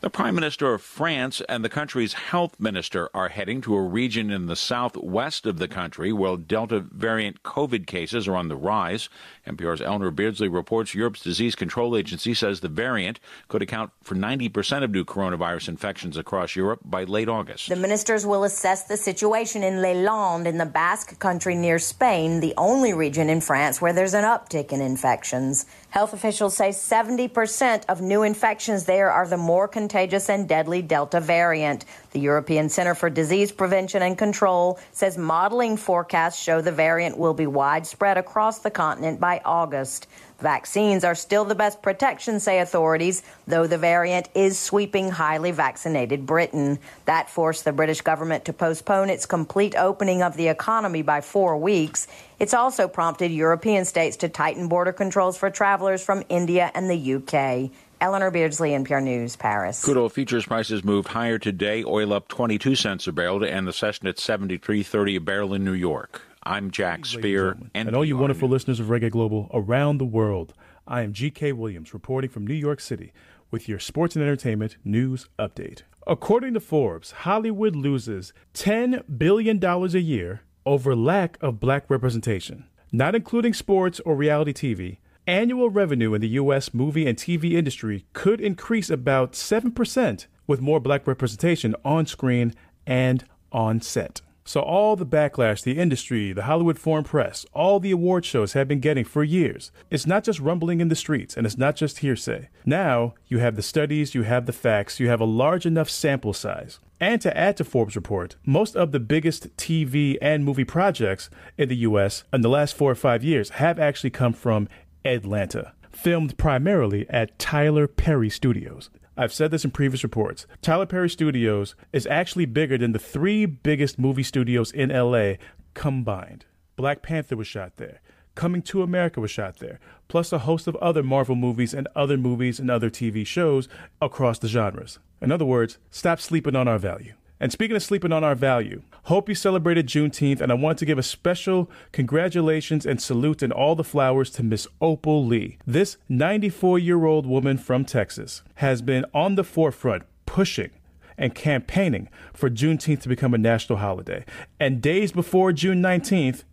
The 0.02 0.10
Prime 0.10 0.34
Minister 0.34 0.74
of 0.74 0.82
France 0.82 1.44
and 1.48 1.64
the 1.64 1.70
country's 1.70 2.14
health 2.14 2.60
minister 2.60 3.12
are 3.14 3.30
heading 3.30 3.62
to 3.62 3.76
a 3.76 3.84
region 3.84 4.32
in 4.32 4.48
the 4.48 4.56
southwest 4.56 5.46
of 5.46 5.60
the 5.60 5.68
country 5.68 6.12
where 6.12 6.38
Delta 6.38 6.80
variant 6.80 7.44
COVID 7.44 7.86
cases 7.86 8.28
are 8.28 8.36
on 8.36 8.48
the 8.48 8.56
rise. 8.56 9.10
NPR's 9.46 9.80
Eleanor 9.80 10.10
Beardsley 10.10 10.48
reports 10.48 10.96
Europe's 10.96 11.22
disease 11.22 11.54
control 11.54 11.96
agency 11.96 12.34
says 12.34 12.62
the 12.62 12.68
variant 12.68 13.20
could 13.48 13.62
account 13.62 13.92
for 14.02 14.16
90% 14.16 14.84
of 14.84 14.90
new 14.90 15.06
coronavirus 15.06 15.70
infections 15.70 16.18
across 16.18 16.56
Europe 16.56 16.80
by 16.84 17.04
late 17.04 17.30
August. 17.30 17.70
The 17.70 17.76
ministers 17.76 18.26
will 18.26 18.44
assess 18.44 18.86
the 18.86 18.98
situation 18.98 19.62
in 19.62 19.84
Les 19.84 20.04
Landes 20.04 20.48
in 20.48 20.58
the 20.58 20.66
Basque 20.66 21.20
country 21.20 21.54
near 21.54 21.78
Spain, 21.78 22.40
the 22.40 22.56
only 22.58 22.92
region 22.92 23.30
in 23.30 23.40
France 23.40 23.80
where 23.80 23.94
there's 23.94 24.16
an 24.16 24.24
uptick 24.24 24.72
in 24.72 24.82
infections. 24.82 25.68
Health 25.92 26.14
officials 26.14 26.56
say 26.56 26.70
70% 26.70 27.84
of 27.90 28.00
new 28.00 28.24
infections 28.24 28.86
there 28.86 29.12
are 29.12 29.28
the 29.28 29.36
more 29.36 29.68
contagious 29.68 30.30
and 30.30 30.48
deadly 30.48 30.82
Delta 30.82 31.20
variant. 31.20 31.84
The 32.12 32.20
European 32.20 32.68
Center 32.68 32.94
for 32.94 33.10
Disease 33.10 33.54
Prevention 33.54 34.02
and 34.02 34.18
Control 34.18 34.78
says 34.92 35.18
modeling 35.18 35.78
forecasts 35.78 36.42
show 36.42 36.60
the 36.60 36.72
variant 36.72 37.18
will 37.18 37.34
be 37.34 37.48
widespread 37.48 38.18
across 38.18 38.60
the 38.60 38.70
continent 38.70 39.22
by 39.22 39.40
August. 39.46 40.08
Vaccines 40.40 41.06
are 41.06 41.16
still 41.16 41.46
the 41.46 41.56
best 41.56 41.82
protection, 41.82 42.42
say 42.42 42.60
authorities, 42.60 43.24
though 43.48 43.66
the 43.66 43.78
variant 43.78 44.28
is 44.36 44.60
sweeping 44.60 45.10
highly 45.10 45.52
vaccinated 45.52 46.26
Britain. 46.26 46.80
That 47.06 47.30
forced 47.30 47.64
the 47.64 47.72
British 47.72 48.02
government 48.02 48.44
to 48.46 48.54
postpone 48.54 49.10
its 49.10 49.26
complete 49.26 49.76
opening 49.78 50.22
of 50.22 50.36
the 50.36 50.50
economy 50.50 51.04
by 51.04 51.22
four 51.22 51.58
weeks. 51.58 52.08
It's 52.40 52.54
also 52.54 52.90
prompted 52.90 53.32
European 53.32 53.86
states 53.86 54.18
to 54.18 54.28
tighten 54.28 54.68
border 54.68 54.92
controls 54.92 55.38
for 55.38 55.50
travelers 55.50 56.04
from 56.04 56.24
India 56.28 56.72
and 56.74 56.90
the 56.90 57.16
UK. 57.16 57.72
Eleanor 58.02 58.32
Beardsley, 58.32 58.72
NPR 58.72 59.04
News, 59.04 59.36
Paris. 59.36 59.86
Crude 59.86 59.96
oil 59.96 60.10
futures 60.10 60.48
prices 60.48 60.84
moved 60.84 61.10
higher 61.10 61.38
today. 61.38 61.84
Oil 61.84 62.14
up 62.14 62.28
22 62.30 62.74
cents 62.74 63.06
a 63.06 63.12
barrel 63.12 63.40
to 63.40 63.48
end 63.48 63.68
the 63.68 63.74
session 63.74 64.08
at 64.08 64.18
73.30 64.18 65.18
a 65.18 65.20
barrel 65.20 65.54
in 65.54 65.64
New 65.64 65.74
York. 65.74 66.24
I'm 66.42 66.72
Jack 66.72 67.06
Speer. 67.06 67.52
And, 67.52 67.88
and 67.88 67.96
all 67.96 68.04
you 68.04 68.18
wonderful 68.18 68.50
listeners 68.50 68.80
of 68.80 68.88
Reggae 68.88 69.12
Global 69.12 69.52
around 69.54 70.00
the 70.00 70.06
world, 70.06 70.56
I 70.88 71.04
am 71.04 71.14
G.K. 71.14 71.52
Williams 71.52 71.94
reporting 71.94 72.32
from 72.32 72.48
New 72.48 72.56
York 72.56 72.80
City, 72.80 73.14
with 73.52 73.70
your 73.70 73.78
sports 73.78 74.16
and 74.16 74.24
entertainment 74.24 74.78
news 74.84 75.30
update. 75.38 75.84
According 76.08 76.56
to 76.56 76.60
Forbes, 76.60 77.12
Hollywood 77.12 77.76
loses 77.76 78.34
$10 78.56 79.20
billion 79.20 79.64
a 79.64 79.86
year 80.00 80.42
over 80.66 80.96
lack 80.96 81.38
of 81.40 81.60
black 81.60 81.88
representation. 81.88 82.66
Not 82.92 83.14
including 83.14 83.54
sports 83.54 84.00
or 84.00 84.16
reality 84.16 84.54
TV, 84.54 84.98
annual 85.28 85.70
revenue 85.70 86.14
in 86.14 86.22
the 86.22 86.30
U.S. 86.30 86.74
movie 86.74 87.08
and 87.08 87.18
TV 87.18 87.54
industry 87.54 88.06
could 88.14 88.42
increase 88.42 88.90
about 88.90 89.34
7% 89.34 90.26
with 90.48 90.62
more 90.62 90.80
black 90.80 91.08
representation 91.08 91.76
on 91.86 92.06
screen 92.06 92.54
and 92.86 93.26
on 93.52 93.82
set. 93.82 94.22
So, 94.44 94.60
all 94.60 94.96
the 94.96 95.06
backlash 95.06 95.62
the 95.62 95.78
industry, 95.78 96.34
the 96.34 96.44
Hollywood 96.44 96.80
foreign 96.80 97.04
press, 97.04 97.46
all 97.54 97.80
the 97.80 97.92
award 97.92 98.26
shows 98.26 98.54
have 98.54 98.68
been 98.68 98.80
getting 98.80 99.06
for 99.06 99.24
years, 99.24 99.72
it's 99.92 100.08
not 100.08 100.24
just 100.24 100.40
rumbling 100.40 100.82
in 100.82 100.88
the 100.88 100.96
streets 100.96 101.38
and 101.38 101.46
it's 101.46 101.58
not 101.58 101.76
just 101.76 102.00
hearsay. 102.00 102.50
Now, 102.66 103.14
you 103.28 103.38
have 103.38 103.56
the 103.56 103.62
studies, 103.62 104.16
you 104.16 104.24
have 104.24 104.48
the 104.48 104.54
facts, 104.54 105.00
you 105.00 105.10
have 105.10 105.22
a 105.22 105.26
large 105.26 105.66
enough 105.68 105.90
sample 105.90 106.34
size. 106.34 106.80
And 107.00 107.22
to 107.22 107.36
add 107.36 107.58
to 107.58 107.64
Forbes' 107.64 107.96
report, 107.96 108.36
most 108.46 108.76
of 108.76 108.92
the 108.92 109.00
biggest 109.00 109.56
TV 109.58 110.18
and 110.22 110.46
movie 110.46 110.64
projects 110.64 111.30
in 111.58 111.70
the 111.70 111.78
US 111.78 112.24
in 112.34 112.42
the 112.42 112.50
last 112.50 112.76
four 112.76 112.92
or 112.92 112.96
five 112.96 113.24
years 113.24 113.52
have 113.52 113.80
actually 113.80 114.12
come 114.12 114.34
from 114.34 114.68
Atlanta, 115.06 115.74
filmed 115.92 116.38
primarily 116.38 117.10
at 117.10 117.38
Tyler 117.40 117.88
Perry 117.88 118.30
Studios. 118.30 118.90
I've 119.18 119.34
said 119.34 119.52
this 119.52 119.66
in 119.66 119.72
previous 119.72 120.04
reports. 120.04 120.48
Tyler 120.62 120.86
Perry 120.86 121.10
Studios 121.10 121.76
is 121.92 122.08
actually 122.08 122.46
bigger 122.46 122.78
than 122.78 122.92
the 122.92 123.00
three 123.00 123.46
biggest 123.46 124.00
movie 124.00 124.24
studios 124.24 124.72
in 124.72 124.90
LA 124.90 125.34
combined. 125.74 126.46
Black 126.76 127.02
Panther 127.02 127.36
was 127.36 127.48
shot 127.48 127.78
there. 127.78 128.02
Coming 128.34 128.62
to 128.64 128.82
America 128.82 129.20
was 129.20 129.30
shot 129.30 129.58
there, 129.58 129.80
plus 130.08 130.32
a 130.32 130.40
host 130.40 130.66
of 130.66 130.76
other 130.78 131.04
Marvel 131.04 131.36
movies 131.36 131.74
and 131.74 131.88
other 131.96 132.18
movies 132.18 132.60
and 132.60 132.72
other 132.72 132.90
TV 132.90 133.28
shows 133.28 133.68
across 134.02 134.40
the 134.40 134.48
genres. 134.48 135.00
In 135.22 135.32
other 135.32 135.46
words, 135.46 135.78
stop 135.90 136.22
sleeping 136.22 136.56
on 136.56 136.68
our 136.68 136.80
value. 136.80 137.14
And 137.42 137.52
speaking 137.52 137.76
of 137.76 137.82
sleeping 137.82 138.12
on 138.12 138.24
our 138.24 138.36
value, 138.36 138.84
hope 139.06 139.28
you 139.28 139.34
celebrated 139.34 139.88
Juneteenth, 139.88 140.42
and 140.42 140.52
I 140.52 140.56
want 140.56 140.78
to 140.78 140.86
give 140.86 141.00
a 141.00 141.04
special 141.04 141.72
congratulations 141.92 142.86
and 142.86 143.02
salute 143.02 143.42
and 143.42 143.52
all 143.52 143.74
the 143.74 143.84
flowers 143.84 144.30
to 144.34 144.44
Miss 144.44 144.68
Opal 144.80 145.26
Lee. 145.26 145.58
This 145.66 145.98
94 146.08 146.78
year 146.78 147.04
old 147.04 147.26
woman 147.26 147.58
from 147.58 147.84
Texas 147.84 148.44
has 148.58 148.84
been 148.84 149.06
on 149.12 149.34
the 149.34 149.44
forefront 149.44 150.04
pushing 150.28 150.70
and 151.18 151.34
campaigning 151.34 152.10
for 152.32 152.48
Juneteenth 152.48 153.02
to 153.02 153.10
become 153.10 153.34
a 153.34 153.40
national 153.40 153.80
holiday. 153.80 154.24
And 154.60 154.80
days 154.80 155.12
before 155.12 155.52
June 155.52 155.82
19th, 155.82 156.44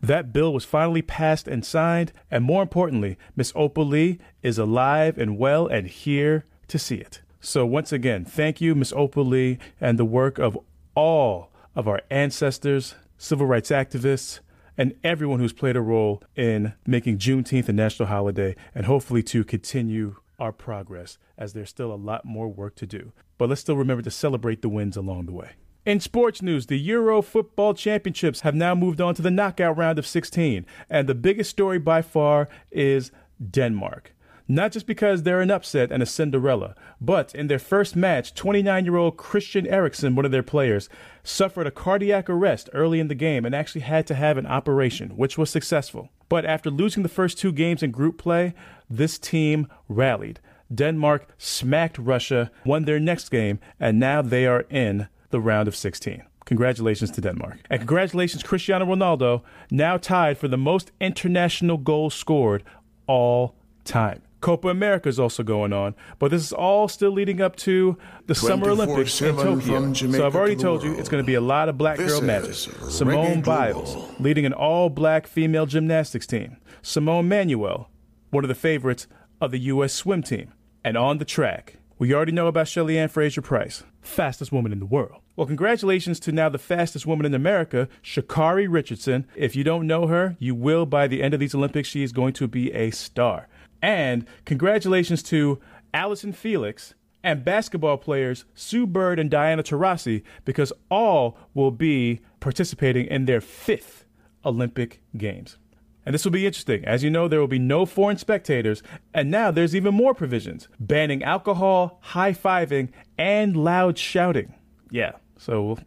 that 0.00 0.32
bill 0.32 0.54
was 0.54 0.64
finally 0.64 1.02
passed 1.02 1.48
and 1.48 1.66
signed, 1.66 2.12
and 2.30 2.44
more 2.44 2.62
importantly, 2.62 3.18
Miss 3.34 3.52
Opal 3.56 3.84
Lee 3.84 4.20
is 4.44 4.58
alive 4.58 5.18
and 5.18 5.38
well 5.38 5.66
and 5.66 5.88
here 5.88 6.44
to 6.68 6.78
see 6.78 6.98
it. 6.98 7.20
So, 7.40 7.66
once 7.66 7.92
again, 7.92 8.24
thank 8.24 8.60
you, 8.60 8.74
Miss 8.74 8.92
Opal 8.92 9.24
Lee, 9.24 9.58
and 9.80 9.98
the 9.98 10.04
work 10.04 10.38
of 10.38 10.58
all 10.94 11.52
of 11.74 11.86
our 11.86 12.00
ancestors, 12.10 12.94
civil 13.18 13.46
rights 13.46 13.70
activists, 13.70 14.40
and 14.78 14.94
everyone 15.04 15.40
who's 15.40 15.52
played 15.52 15.76
a 15.76 15.80
role 15.80 16.22
in 16.34 16.74
making 16.86 17.18
Juneteenth 17.18 17.68
a 17.68 17.72
national 17.72 18.08
holiday, 18.08 18.56
and 18.74 18.86
hopefully 18.86 19.22
to 19.24 19.44
continue 19.44 20.16
our 20.38 20.52
progress 20.52 21.18
as 21.38 21.52
there's 21.52 21.70
still 21.70 21.92
a 21.92 21.96
lot 21.96 22.24
more 22.24 22.48
work 22.48 22.74
to 22.76 22.86
do. 22.86 23.12
But 23.38 23.48
let's 23.48 23.60
still 23.60 23.76
remember 23.76 24.02
to 24.02 24.10
celebrate 24.10 24.62
the 24.62 24.68
wins 24.68 24.96
along 24.96 25.26
the 25.26 25.32
way. 25.32 25.52
In 25.84 26.00
sports 26.00 26.42
news, 26.42 26.66
the 26.66 26.78
Euro 26.78 27.22
Football 27.22 27.74
Championships 27.74 28.40
have 28.40 28.54
now 28.54 28.74
moved 28.74 29.00
on 29.00 29.14
to 29.14 29.22
the 29.22 29.30
knockout 29.30 29.76
round 29.76 29.98
of 29.98 30.06
16, 30.06 30.66
and 30.90 31.08
the 31.08 31.14
biggest 31.14 31.50
story 31.50 31.78
by 31.78 32.02
far 32.02 32.48
is 32.72 33.12
Denmark. 33.50 34.12
Not 34.48 34.70
just 34.70 34.86
because 34.86 35.22
they're 35.22 35.40
an 35.40 35.50
upset 35.50 35.90
and 35.90 36.02
a 36.02 36.06
Cinderella, 36.06 36.76
but 37.00 37.34
in 37.34 37.48
their 37.48 37.58
first 37.58 37.96
match, 37.96 38.32
29 38.34 38.84
year 38.84 38.96
old 38.96 39.16
Christian 39.16 39.66
Eriksen, 39.66 40.14
one 40.14 40.24
of 40.24 40.30
their 40.30 40.42
players, 40.44 40.88
suffered 41.24 41.66
a 41.66 41.72
cardiac 41.72 42.30
arrest 42.30 42.70
early 42.72 43.00
in 43.00 43.08
the 43.08 43.14
game 43.14 43.44
and 43.44 43.54
actually 43.54 43.80
had 43.80 44.06
to 44.06 44.14
have 44.14 44.38
an 44.38 44.46
operation, 44.46 45.10
which 45.10 45.36
was 45.36 45.50
successful. 45.50 46.10
But 46.28 46.44
after 46.44 46.70
losing 46.70 47.02
the 47.02 47.08
first 47.08 47.38
two 47.38 47.52
games 47.52 47.82
in 47.82 47.90
group 47.90 48.18
play, 48.18 48.54
this 48.88 49.18
team 49.18 49.66
rallied. 49.88 50.40
Denmark 50.72 51.28
smacked 51.38 51.98
Russia, 51.98 52.50
won 52.64 52.84
their 52.84 53.00
next 53.00 53.28
game, 53.30 53.58
and 53.80 53.98
now 53.98 54.22
they 54.22 54.46
are 54.46 54.64
in 54.70 55.08
the 55.30 55.40
round 55.40 55.68
of 55.68 55.76
16. 55.76 56.22
Congratulations 56.44 57.10
to 57.12 57.20
Denmark. 57.20 57.58
And 57.68 57.80
congratulations, 57.80 58.44
Cristiano 58.44 58.86
Ronaldo, 58.86 59.42
now 59.70 59.96
tied 59.96 60.38
for 60.38 60.46
the 60.46 60.56
most 60.56 60.92
international 61.00 61.76
goals 61.76 62.14
scored 62.14 62.62
all 63.08 63.56
time. 63.84 64.22
Copa 64.40 64.68
America 64.68 65.08
is 65.08 65.18
also 65.18 65.42
going 65.42 65.72
on, 65.72 65.94
but 66.18 66.30
this 66.30 66.42
is 66.42 66.52
all 66.52 66.88
still 66.88 67.10
leading 67.10 67.40
up 67.40 67.56
to 67.56 67.96
the 68.26 68.34
Summer 68.34 68.70
Olympics 68.70 69.20
in 69.22 69.34
Tokyo. 69.34 69.92
So 69.92 70.26
I've 70.26 70.36
already 70.36 70.56
to 70.56 70.62
told 70.62 70.82
you 70.82 70.94
it's 70.94 71.08
going 71.08 71.22
to 71.22 71.26
be 71.26 71.34
a 71.34 71.40
lot 71.40 71.68
of 71.68 71.78
black 71.78 71.96
This 71.96 72.12
girl 72.12 72.20
magic. 72.20 72.52
Simone 72.52 73.40
Global. 73.40 73.82
Biles 73.82 74.20
leading 74.20 74.44
an 74.44 74.52
all-black 74.52 75.26
female 75.26 75.66
gymnastics 75.66 76.26
team. 76.26 76.58
Simone 76.82 77.28
Manuel, 77.28 77.90
one 78.30 78.44
of 78.44 78.48
the 78.48 78.54
favorites 78.54 79.06
of 79.40 79.50
the 79.50 79.58
U.S. 79.58 79.92
swim 79.92 80.22
team. 80.22 80.52
And 80.84 80.96
on 80.96 81.18
the 81.18 81.24
track, 81.24 81.78
we 81.98 82.14
already 82.14 82.32
know 82.32 82.46
about 82.46 82.68
Shelly 82.68 82.98
Ann 82.98 83.08
Fraser 83.08 83.42
Pryce, 83.42 83.82
fastest 84.02 84.52
woman 84.52 84.70
in 84.70 84.78
the 84.78 84.86
world. 84.86 85.22
Well, 85.34 85.46
congratulations 85.46 86.20
to 86.20 86.32
now 86.32 86.48
the 86.48 86.58
fastest 86.58 87.06
woman 87.06 87.26
in 87.26 87.34
America, 87.34 87.88
Sha'Carri 88.02 88.66
Richardson. 88.70 89.26
If 89.34 89.56
you 89.56 89.64
don't 89.64 89.86
know 89.86 90.06
her, 90.06 90.36
you 90.38 90.54
will 90.54 90.86
by 90.86 91.08
the 91.08 91.22
end 91.22 91.34
of 91.34 91.40
these 91.40 91.54
Olympics. 91.54 91.88
She 91.88 92.02
is 92.02 92.12
going 92.12 92.32
to 92.34 92.46
be 92.46 92.72
a 92.72 92.90
star. 92.90 93.48
And 93.82 94.26
congratulations 94.44 95.22
to 95.24 95.60
Allyson 95.92 96.32
Felix 96.32 96.94
and 97.22 97.44
basketball 97.44 97.96
players 97.96 98.44
Sue 98.54 98.86
Bird 98.86 99.18
and 99.18 99.30
Diana 99.30 99.62
Taurasi 99.62 100.22
because 100.44 100.72
all 100.90 101.36
will 101.54 101.70
be 101.70 102.20
participating 102.40 103.06
in 103.06 103.24
their 103.24 103.40
fifth 103.40 104.04
Olympic 104.44 105.00
Games. 105.16 105.58
And 106.06 106.14
this 106.14 106.24
will 106.24 106.32
be 106.32 106.46
interesting. 106.46 106.84
As 106.84 107.02
you 107.02 107.10
know, 107.10 107.26
there 107.26 107.40
will 107.40 107.48
be 107.48 107.58
no 107.58 107.84
foreign 107.84 108.16
spectators, 108.16 108.80
and 109.12 109.28
now 109.28 109.50
there's 109.50 109.74
even 109.74 109.92
more 109.92 110.14
provisions 110.14 110.68
banning 110.78 111.24
alcohol, 111.24 111.98
high 112.00 112.32
fiving, 112.32 112.90
and 113.18 113.56
loud 113.56 113.98
shouting. 113.98 114.54
Yeah, 114.92 115.12
so 115.36 115.62
we'll, 115.62 115.78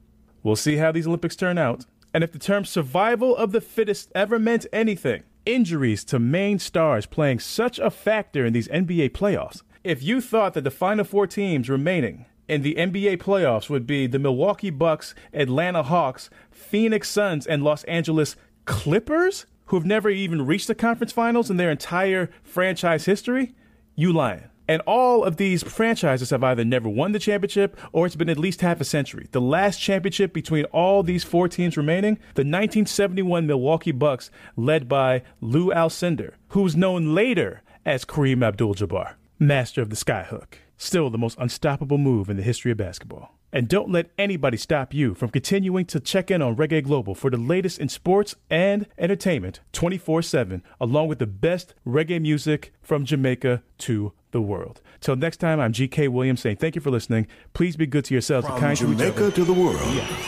we'll 0.44 0.56
see 0.57 0.76
how 0.76 0.91
these 0.91 1.07
Olympics 1.07 1.38
turn 1.38 1.57
out. 1.57 1.86
And 2.14 2.22
if 2.22 2.34
the 2.34 2.40
term 2.40 2.66
survival 2.66 3.34
of 3.34 3.53
the 3.53 3.61
fittest 3.61 4.11
ever 4.14 4.38
meant 4.38 4.66
anything, 4.74 5.24
injuries 5.45 6.03
to 6.06 6.20
main 6.20 6.60
stars 6.60 7.06
playing 7.06 7.40
such 7.40 7.80
a 7.80 7.90
factor 7.90 8.45
in 8.45 8.53
these 8.53 8.68
NBA 8.68 9.11
playoffs. 9.11 9.61
If 9.84 10.03
you 10.03 10.22
thought 10.22 10.53
that 10.53 10.64
the 10.64 10.72
final 10.72 11.06
four 11.06 11.28
teams 11.28 11.70
remaining 11.70 12.26
in 12.48 12.64
the 12.64 12.76
NBA 12.76 13.18
playoffs 13.18 13.70
would 13.70 13.88
be 13.88 14.07
the 14.07 14.20
Milwaukee 14.20 14.70
Bucks, 14.72 15.16
Atlanta 15.34 15.84
Hawks, 15.84 16.30
Phoenix 16.52 17.10
Suns, 17.10 17.48
and 17.48 17.64
Los 17.64 17.84
Angeles 17.86 18.36
Clippers, 18.66 19.45
who 19.66 19.78
have 19.78 19.86
never 19.86 20.10
even 20.10 20.45
reached 20.45 20.68
the 20.68 20.76
conference 20.76 21.11
finals 21.11 21.49
in 21.49 21.57
their 21.57 21.72
entire 21.72 22.30
franchise 22.44 23.06
history, 23.06 23.53
you 23.95 24.11
lying. 24.11 24.49
And 24.70 24.84
all 24.86 25.24
of 25.24 25.38
these 25.38 25.64
franchises 25.64 26.30
have 26.30 26.44
either 26.44 26.64
never 26.64 26.88
won 26.88 27.12
the 27.12 27.18
championship 27.18 27.76
or 27.91 28.06
it's 28.06 28.16
been 28.16 28.30
at 28.30 28.38
least 28.38 28.62
half 28.62 28.80
a 28.80 28.84
century. 28.84 29.28
The 29.32 29.41
last 29.41 29.82
championship 29.82 30.32
between 30.32 30.66
all 30.66 31.02
these 31.02 31.24
four 31.24 31.48
teams 31.48 31.76
remaining, 31.76 32.18
the 32.36 32.41
1971 32.41 33.48
Milwaukee 33.48 33.91
Bucks, 33.91 34.30
led 34.56 34.88
by 34.88 35.24
Lew 35.41 35.72
Alcindor, 35.72 36.34
who 36.50 36.62
was 36.62 36.76
known 36.76 37.16
later 37.16 37.64
as 37.84 38.06
Kareem 38.06 38.46
Abdul 38.46 38.76
Jabbar, 38.76 39.16
master 39.40 39.82
of 39.82 39.90
the 39.90 39.96
skyhook. 39.96 40.60
Still 40.78 41.10
the 41.10 41.18
most 41.18 41.40
unstoppable 41.40 41.98
move 41.98 42.30
in 42.30 42.38
the 42.38 42.44
history 42.44 42.72
of 42.72 42.78
basketball. 42.78 43.40
And 43.52 43.68
don't 43.68 43.91
let 43.91 44.12
anybody 44.20 44.58
stop 44.58 44.94
you 44.94 45.16
from 45.16 45.30
continuing 45.30 45.86
to 45.88 46.00
check 46.00 46.30
in 46.30 46.44
on 46.44 46.56
Reggae 46.56 46.84
Global 46.84 47.16
for 47.16 47.32
the 47.32 47.38
latest 47.38 47.80
in 47.80 47.90
sports 47.90 48.36
and 48.52 48.86
entertainment 49.00 49.62
24 49.74 50.22
7, 50.22 50.62
along 50.80 51.08
with 51.08 51.18
the 51.18 51.26
best 51.26 51.74
reggae 51.88 52.22
music 52.22 52.72
from 52.84 53.06
Jamaica 53.06 53.64
to 53.80 54.14
the 54.31 54.41
world. 54.41 54.81
Till 55.01 55.15
next 55.15 55.38
time, 55.38 55.60
I'm 55.60 55.73
GK 55.73 56.10
Williams 56.10 56.41
saying 56.41 56.57
thank 56.57 56.76
you 56.76 56.81
for 56.81 56.91
listening. 56.91 57.27
Please 57.53 57.76
be 57.76 57.85
good 57.88 58.06
to 58.06 58.14
yourselves 58.14 58.45
and 58.45 58.53
From 58.53 58.61
kind 58.61 58.77
to 58.77 58.91
each 58.91 58.97
Jamaica 58.97 59.31
to 59.31 59.43
the 59.43 59.53
world, 59.53 59.80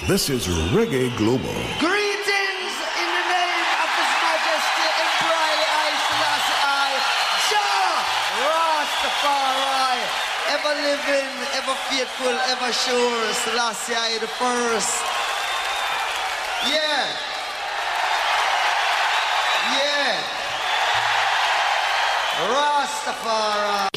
this 0.07 0.30
is 0.30 0.48
Reggae 0.73 1.15
Global. 1.18 1.53
Greetings 1.80 2.73
in 3.02 3.10
the 3.18 3.26
name 3.30 3.68
of 3.84 3.90
His 3.99 4.11
Majesty 4.23 4.88
Emperor 5.03 5.45
I 5.69 5.90
Selassie 6.07 6.60
I, 6.65 6.90
Jah 7.52 7.94
Rastafari, 8.48 10.02
ever 10.56 10.73
living, 10.82 11.32
ever 11.60 11.76
faithful, 11.90 12.36
ever 12.49 12.72
sure, 12.73 13.34
Selassie 13.45 13.94
I 13.94 14.18
the 14.19 14.28
first. 14.28 15.03
Yeah. 16.68 17.06
Yeah. 19.78 20.18
Rastafari. 22.49 23.91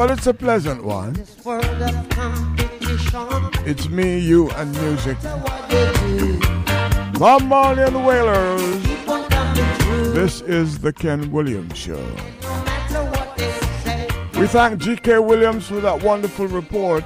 But 0.00 0.12
it's 0.12 0.26
a 0.26 0.32
pleasant 0.32 0.82
one. 0.82 1.14
It's 3.66 3.86
me, 3.90 4.18
you, 4.18 4.48
and 4.52 4.72
music. 4.80 5.22
Mammalian 7.20 8.02
Wailers. 8.06 8.82
This 10.14 10.40
is 10.40 10.78
the 10.78 10.94
Ken 10.94 11.30
Williams 11.30 11.76
Show. 11.76 12.02
We 14.40 14.46
thank 14.46 14.80
G.K. 14.80 15.18
Williams 15.18 15.68
for 15.68 15.80
that 15.82 16.02
wonderful 16.02 16.46
report. 16.46 17.04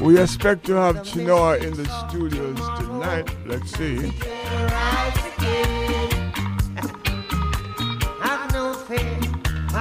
We 0.00 0.20
expect 0.20 0.66
to 0.66 0.72
have 0.72 1.04
Chinoa 1.04 1.58
in 1.58 1.74
the 1.74 1.86
studios 2.08 2.58
tonight. 2.80 3.30
Let's 3.46 3.70
see. 3.70 4.12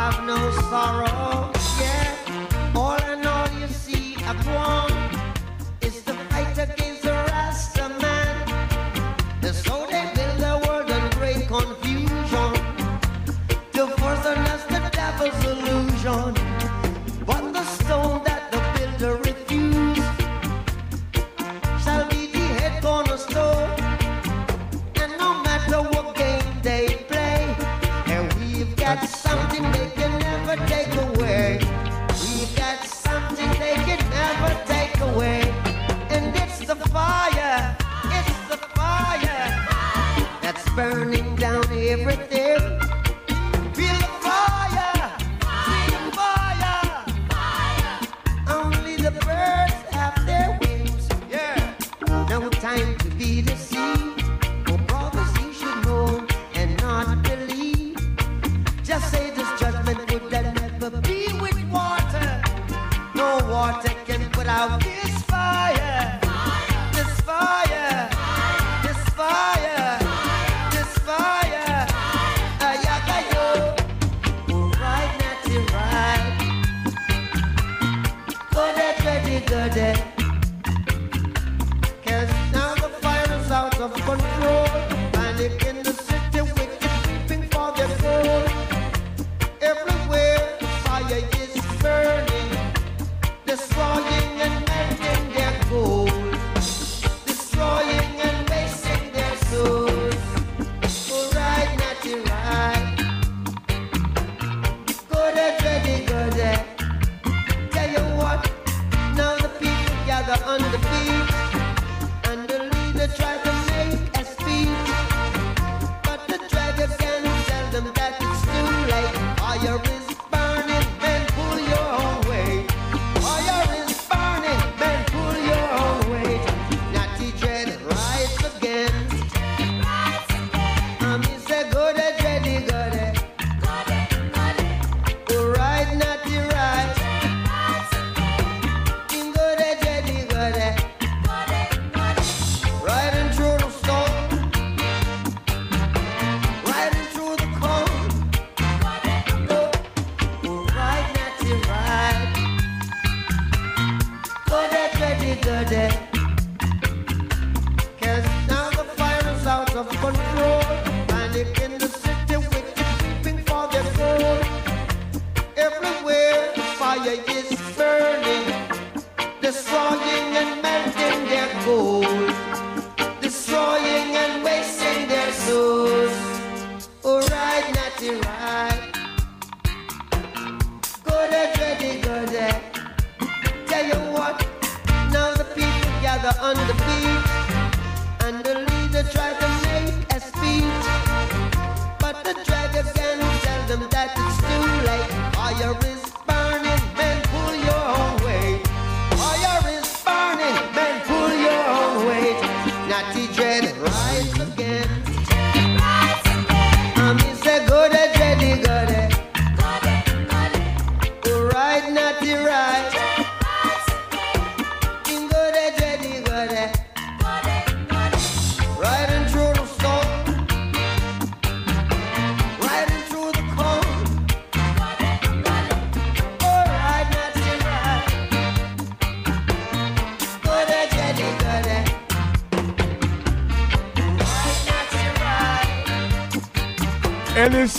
have 0.04 0.26
no 0.26 0.52
sorrow. 0.70 1.50
Yeah, 1.80 2.74
all 2.76 3.02
in 3.14 3.26
all, 3.26 3.48
you 3.58 3.68
see, 3.68 4.18
I've 4.26 4.46
won. 4.48 5.03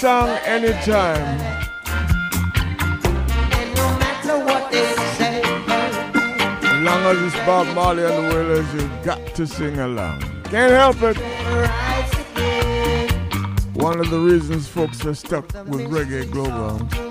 song 0.05 0.29
anytime. 0.45 1.41
And 3.57 3.75
no 3.75 3.89
matter 4.03 4.37
what 4.45 4.71
they 4.71 4.85
say. 5.17 5.41
As 6.63 6.83
long 6.83 7.01
as 7.07 7.23
it's 7.23 7.47
Bob 7.47 7.75
Marley 7.75 8.05
and 8.05 8.13
the 8.13 8.35
Wailers, 8.35 8.75
you've 8.75 9.03
got 9.03 9.35
to 9.35 9.47
sing 9.47 9.79
along. 9.79 10.21
Can't 10.51 10.73
help 10.73 11.01
it. 11.01 11.17
One 13.73 13.99
of 13.99 14.11
the 14.11 14.21
reasons 14.21 14.69
folks 14.69 15.07
are 15.07 15.15
stuck 15.15 15.47
with 15.71 15.89
reggae 15.89 16.31
global. 16.31 17.04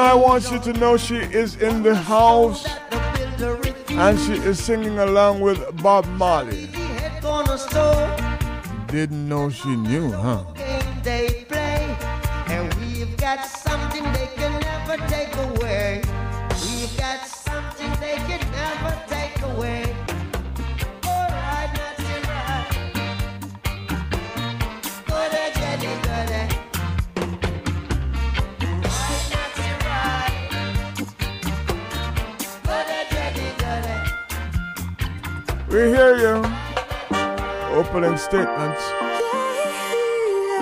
I 0.00 0.14
want 0.14 0.50
you 0.50 0.58
to 0.60 0.72
know 0.72 0.96
she 0.96 1.16
is 1.16 1.56
in 1.56 1.82
the 1.82 1.94
house 1.94 2.66
and 3.90 4.18
she 4.18 4.32
is 4.32 4.58
singing 4.58 4.98
along 4.98 5.40
with 5.40 5.60
Bob 5.82 6.06
Marley. 6.08 6.68
Didn't 8.86 9.28
know 9.28 9.50
she 9.50 9.76
knew, 9.76 10.10
huh? 10.10 10.44
Statements. 38.00 38.82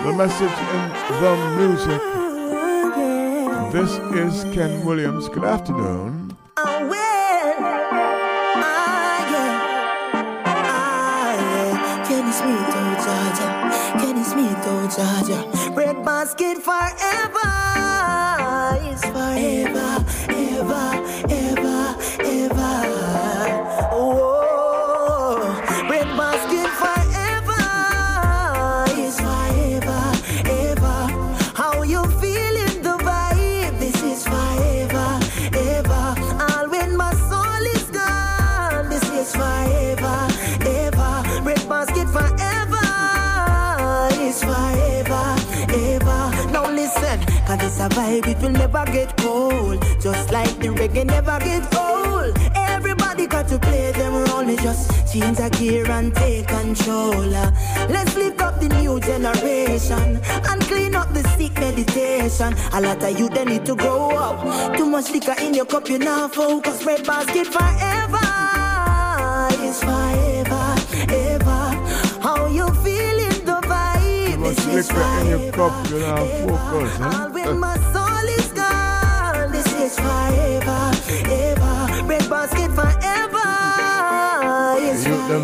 The 0.02 0.12
message 0.16 0.58
in 0.74 0.90
the 1.22 1.34
music. 1.56 2.02
This 3.72 3.92
is 4.16 4.42
Ken 4.52 4.84
Williams. 4.84 5.28
Good 5.28 5.44
afternoon. 5.44 6.27
Just 55.18 55.36
change 55.36 55.38
a 55.40 55.50
gear 55.58 55.90
and 55.90 56.14
take 56.14 56.46
control. 56.46 57.34
Uh, 57.34 57.50
Let's 57.88 58.14
lift 58.16 58.40
up 58.40 58.60
the 58.60 58.68
new 58.80 59.00
generation 59.00 60.20
and 60.26 60.62
clean 60.62 60.94
up 60.94 61.12
the 61.12 61.22
sick 61.36 61.54
meditation. 61.54 62.54
A 62.72 62.80
lot 62.80 63.02
of 63.02 63.18
you 63.18 63.28
they 63.28 63.44
need 63.44 63.64
to 63.66 63.74
grow 63.74 64.10
up. 64.10 64.76
Too 64.76 64.86
much 64.86 65.10
liquor 65.10 65.34
in 65.40 65.54
your 65.54 65.66
cup, 65.66 65.88
you 65.88 65.98
now 65.98 66.28
focus. 66.28 66.84
Red 66.84 67.06
basket 67.06 67.46
forever 67.46 68.26
is 69.64 69.80
forever, 69.82 70.74
ever. 71.10 71.62
How 72.20 72.46
you 72.46 72.68
feeling 72.84 73.44
the 73.44 73.60
vibe? 73.64 74.34
Too 74.34 74.38
Much 74.38 74.66
liquor 74.66 75.02
in 75.20 75.40
your 75.40 75.52
cup, 75.52 75.90
you 75.90 75.98
now 76.00 76.24
focus, 76.46 76.96
huh? 76.98 78.07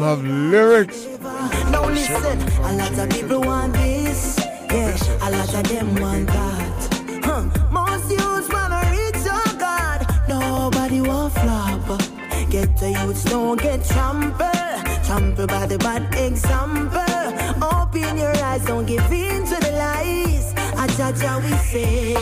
Have 0.02 0.22
lyrics. 0.24 1.06
now 1.70 1.86
listen, 1.88 2.40
a 2.64 2.72
lot 2.72 2.98
of 2.98 3.10
people 3.10 3.40
want 3.40 3.72
this, 3.74 4.38
yeah. 4.70 4.96
A 5.22 5.30
lot 5.30 5.54
of 5.54 5.68
them 5.68 5.94
want 5.96 6.26
that. 6.26 7.20
Huh. 7.24 7.44
Most 7.70 8.10
youths 8.10 8.48
wanna 8.52 8.80
reach 8.90 9.24
your 9.24 9.58
God. 9.58 10.06
Nobody 10.28 11.00
want 11.00 11.32
flop. 11.34 12.00
Get 12.50 12.76
the 12.78 12.90
youths 12.90 13.24
don't 13.24 13.60
get 13.60 13.84
trampled, 13.84 15.04
trampled 15.04 15.48
by 15.48 15.66
the 15.66 15.78
bad 15.78 16.02
example. 16.14 17.00
Open 17.62 18.16
your 18.16 18.36
eyes, 18.44 18.64
don't 18.64 18.86
give 18.86 19.10
in 19.12 19.44
to 19.46 19.56
the 19.60 19.72
lies. 19.72 20.54
I 20.76 20.86
judge 20.96 21.20
how 21.20 21.40
we 21.40 21.52
say, 21.72 22.14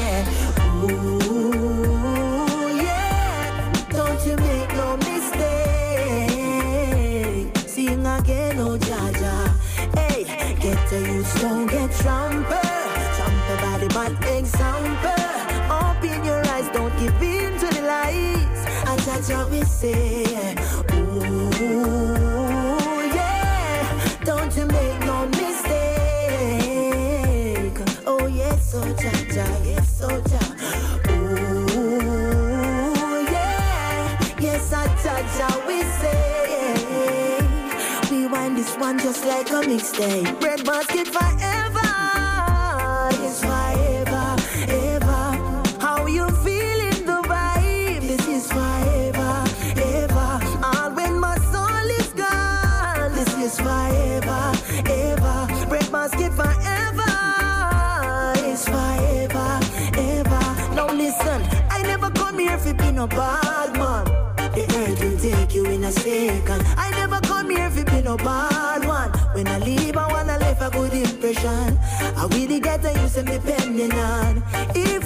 trampled. 12.00 12.60
Trampled 13.16 13.60
by 13.60 13.78
the 13.78 13.88
bad 13.88 14.12
example. 14.38 15.30
Open 15.70 16.24
your 16.24 16.42
eyes, 16.48 16.68
don't 16.72 16.94
give 16.98 17.22
in 17.22 17.58
to 17.58 17.66
the 17.74 17.82
lies. 17.82 18.60
And 18.88 19.00
that's 19.00 19.28
how 19.28 19.46
we 19.48 19.62
say, 19.62 20.24
ooh, 20.94 21.50
yeah. 23.14 23.84
Don't 24.24 24.56
you 24.56 24.66
make 24.66 25.00
no 25.00 25.26
mistake. 25.28 25.78
Oh, 28.06 28.26
yes, 28.26 28.74
oh 28.74 28.94
Jaja, 29.02 29.46
yes, 29.64 30.00
Jaja. 30.00 30.42
Ooh, 31.10 32.12
yeah. 33.30 34.18
Yes, 34.40 34.72
I 34.72 34.86
judge 35.02 35.36
how 35.40 35.66
we 35.66 35.82
say. 35.82 36.20
This 38.54 38.76
one 38.76 38.98
just 38.98 39.24
like 39.24 39.48
a 39.50 39.62
mixtape. 39.62 40.40
Red 40.40 40.64
basket 40.64 41.08
forever. 41.08 41.61
No 63.02 63.08
bad 63.08 63.72
man. 63.74 64.04
The 64.54 64.62
earth 64.78 65.02
will 65.02 65.18
take 65.18 65.54
you 65.54 65.64
in 65.66 65.82
a 65.82 65.90
second. 65.90 66.62
I 66.76 66.90
never 66.90 67.18
come 67.20 67.50
here 67.50 67.66
if 67.66 67.84
be 67.86 68.00
no 68.02 68.16
bad 68.16 68.84
one. 68.86 69.10
When 69.34 69.48
I 69.48 69.58
leave, 69.58 69.96
I 69.96 70.06
wanna 70.12 70.38
leave 70.38 70.60
a 70.60 70.70
good 70.70 70.92
impression. 70.92 71.78
I 72.20 72.28
really 72.30 72.60
get 72.60 72.82
the 72.82 72.92
use 73.02 73.16
of 73.16 73.26
depending 73.26 73.92
on. 73.92 74.42
If 74.74 75.01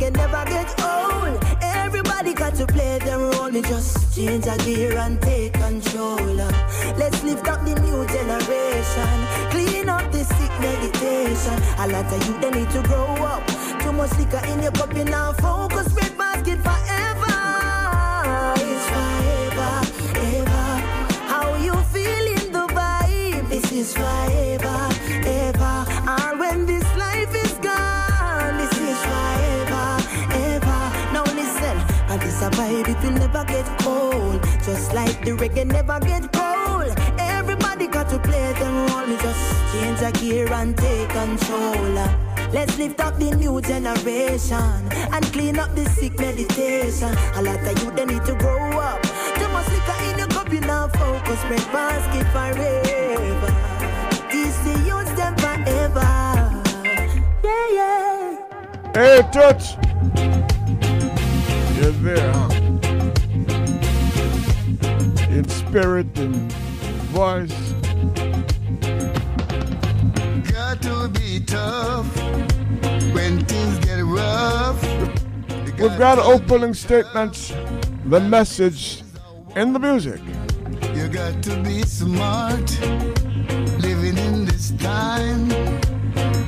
reggae 0.00 0.16
never 0.16 0.44
get 0.46 0.68
old. 0.80 1.44
Everybody 1.62 2.34
got 2.34 2.54
to 2.56 2.66
play 2.66 2.98
their 2.98 3.18
role. 3.18 3.50
Me 3.50 3.62
just 3.62 4.14
change 4.14 4.46
a 4.46 4.56
gear 4.58 4.96
and 4.98 5.20
take 5.22 5.52
control. 5.54 6.16
Let's 6.96 7.22
lift 7.22 7.46
up 7.48 7.64
the 7.64 7.74
new 7.80 8.06
generation. 8.06 9.50
Clean 9.50 9.88
up 9.88 10.10
the 10.12 10.24
sick 10.24 10.52
meditation. 10.60 11.56
A 11.78 11.86
lot 11.88 12.12
of 12.12 12.26
you, 12.26 12.40
they 12.40 12.50
need 12.50 12.70
to 12.70 12.82
grow 12.82 13.06
up. 13.24 13.46
Too 13.80 13.92
much 13.92 14.16
liquor 14.18 14.42
in 14.48 14.62
your 14.62 14.72
cup, 14.72 14.94
you 14.96 15.04
now 15.04 15.32
focus. 15.32 15.92
Red 15.94 16.16
basket 16.16 16.58
forever. 16.58 17.19
Just 35.10 35.22
the 35.24 35.32
reggae 35.32 35.66
never 35.66 35.98
get 35.98 36.32
cold. 36.32 36.94
Everybody 37.18 37.88
got 37.88 38.08
to 38.10 38.18
play 38.20 38.52
them. 38.52 39.10
Me 39.10 39.16
just 39.16 39.72
change 39.72 40.00
a 40.02 40.12
gear 40.20 40.52
and 40.52 40.76
take 40.76 41.08
control. 41.08 41.98
Uh, 41.98 42.16
let's 42.52 42.78
lift 42.78 43.00
up 43.00 43.18
the 43.18 43.34
new 43.34 43.60
generation 43.60 44.70
and 45.10 45.24
clean 45.32 45.58
up 45.58 45.74
the 45.74 45.84
sick 45.86 46.16
meditation. 46.20 47.12
A 47.34 47.42
lot 47.42 47.58
of 47.58 47.82
you 47.82 47.90
they 47.90 48.06
need 48.06 48.24
to 48.24 48.36
grow 48.36 48.70
up. 48.78 49.02
Too 49.34 49.48
much 49.48 49.68
liquor 49.70 50.00
in 50.10 50.18
your 50.18 50.28
cup, 50.28 50.52
you 50.52 50.60
now 50.60 50.86
focus, 50.86 51.42
red 51.50 51.66
basket 51.72 52.26
forever. 52.30 53.50
This 54.30 54.56
the 54.58 54.78
youth 54.86 55.16
them 55.16 55.34
forever. 55.42 56.06
Yeah, 57.42 57.66
yeah. 57.72 58.36
Hey, 58.94 59.28
touch. 59.32 59.79
Spirit 65.70 66.18
and 66.18 66.52
voice. 67.14 67.54
Got 70.50 70.82
to 70.82 71.08
be 71.08 71.38
tough 71.46 72.08
when 73.14 73.44
things 73.44 73.78
get 73.78 74.02
rough. 74.02 74.82
We've 75.78 75.96
got 75.96 76.18
opening 76.18 76.74
statements, 76.74 77.52
the 78.04 78.18
message, 78.18 79.04
and 79.54 79.72
the 79.72 79.78
music. 79.78 80.20
You 80.92 81.06
got 81.06 81.40
to 81.44 81.62
be 81.62 81.82
smart 81.82 82.68
living 83.78 84.18
in 84.18 84.46
this 84.46 84.72
time. 84.72 85.52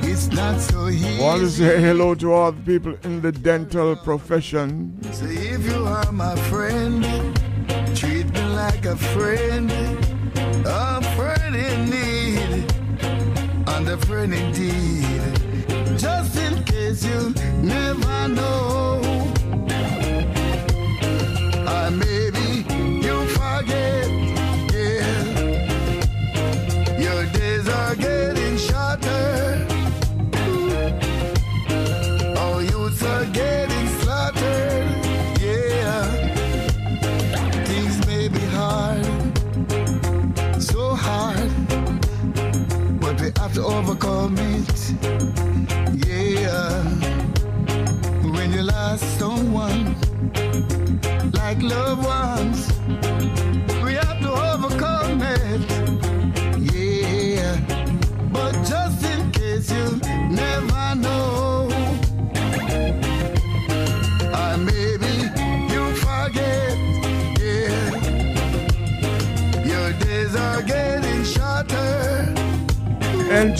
It's 0.03 0.27
not 0.33 0.59
so 0.59 0.89
easy. 0.89 1.17
Want 1.21 1.43
to 1.43 1.49
say 1.49 1.81
hello 1.81 2.13
to 2.15 2.33
all 2.33 2.51
the 2.51 2.61
people 2.61 2.97
in 3.03 3.21
the 3.21 3.31
dental 3.31 3.95
profession. 3.95 4.99
So 5.13 5.25
if 5.27 5.65
you 5.65 5.85
are 5.85 6.11
my 6.11 6.35
friend, 6.49 6.62
treat 6.62 6.62
me 6.62 6.62
like 6.62 6.62
a 8.93 8.95
friend, 8.95 9.71
a 10.67 11.01
friend 11.15 11.55
in 11.55 11.89
need, 11.89 12.71
and 13.67 13.89
a 13.89 13.97
friend 14.05 14.31
indeed. 14.31 15.97
Just 15.97 16.37
in 16.37 16.63
case 16.63 17.03
you 17.03 17.33
never 17.63 18.27
know, 18.27 19.01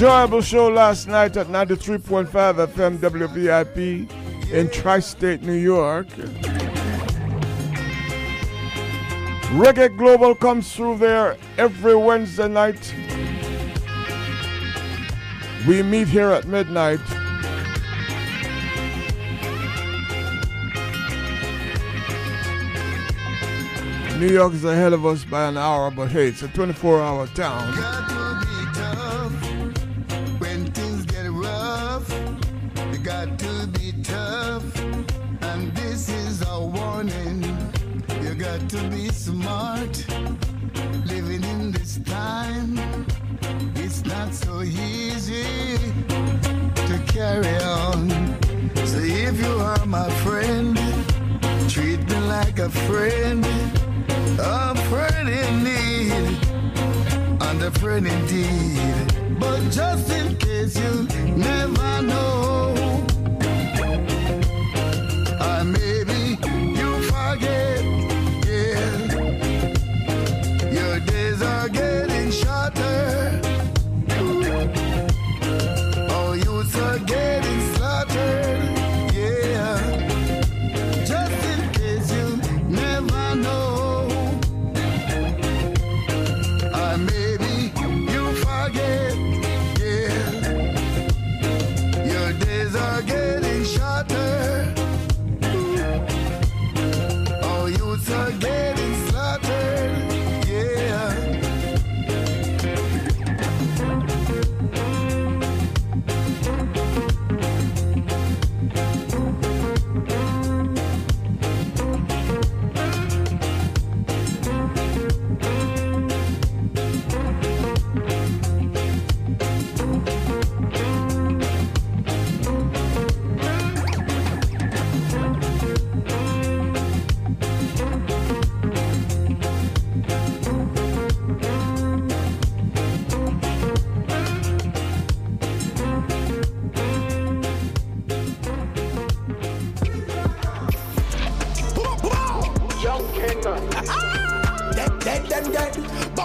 Enjoyable 0.04 0.42
show 0.42 0.68
last 0.68 1.08
night 1.08 1.38
at 1.38 1.48
93.5 1.48 2.28
FM 2.28 2.98
WVIP 2.98 4.52
in 4.52 4.70
Tri 4.70 5.00
State, 5.00 5.44
New 5.44 5.54
York. 5.54 6.08
Reggae 9.56 9.98
Global 9.98 10.36
comes 10.36 10.76
through 10.76 10.98
there 10.98 11.38
every 11.58 11.96
Wednesday 11.96 12.50
night. 12.50 12.94
We 15.66 15.82
meet 15.84 16.10
here 16.10 16.32
at 16.32 16.48
midnight. 16.48 17.00
New 24.20 24.28
York 24.28 24.52
is 24.52 24.66
ahead 24.66 24.92
of 24.92 25.06
us 25.06 25.24
by 25.24 25.46
an 25.48 25.56
hour, 25.56 25.90
but 25.92 26.12
hey, 26.12 26.28
it's 26.28 26.42
a 26.42 26.50
24 26.50 27.02
hour 27.02 27.28
town. 27.28 28.04
To 38.74 38.90
be 38.90 39.08
smart. 39.10 40.04
Living 41.06 41.44
in 41.44 41.72
this 41.72 42.00
time, 42.06 42.76
it's 43.76 44.04
not 44.04 44.34
so 44.34 44.64
easy 44.64 45.78
to 46.88 46.96
carry 47.06 47.56
on. 47.58 48.10
So 48.88 48.98
if 48.98 49.40
you 49.40 49.54
are 49.60 49.86
my 49.86 50.10
friend, 50.26 50.76
treat 51.70 52.00
me 52.10 52.18
like 52.36 52.58
a 52.58 52.70
friend, 52.88 53.46
a 54.40 54.76
friend 54.90 55.30
in 55.30 55.64
need 55.70 56.38
and 57.42 57.62
a 57.62 57.72
friend 57.80 58.08
indeed. 58.08 59.40
But 59.40 59.62
just 59.70 60.10
in 60.10 60.36
case 60.38 60.76
you 60.80 61.08
never 61.38 62.02
know, 62.02 63.06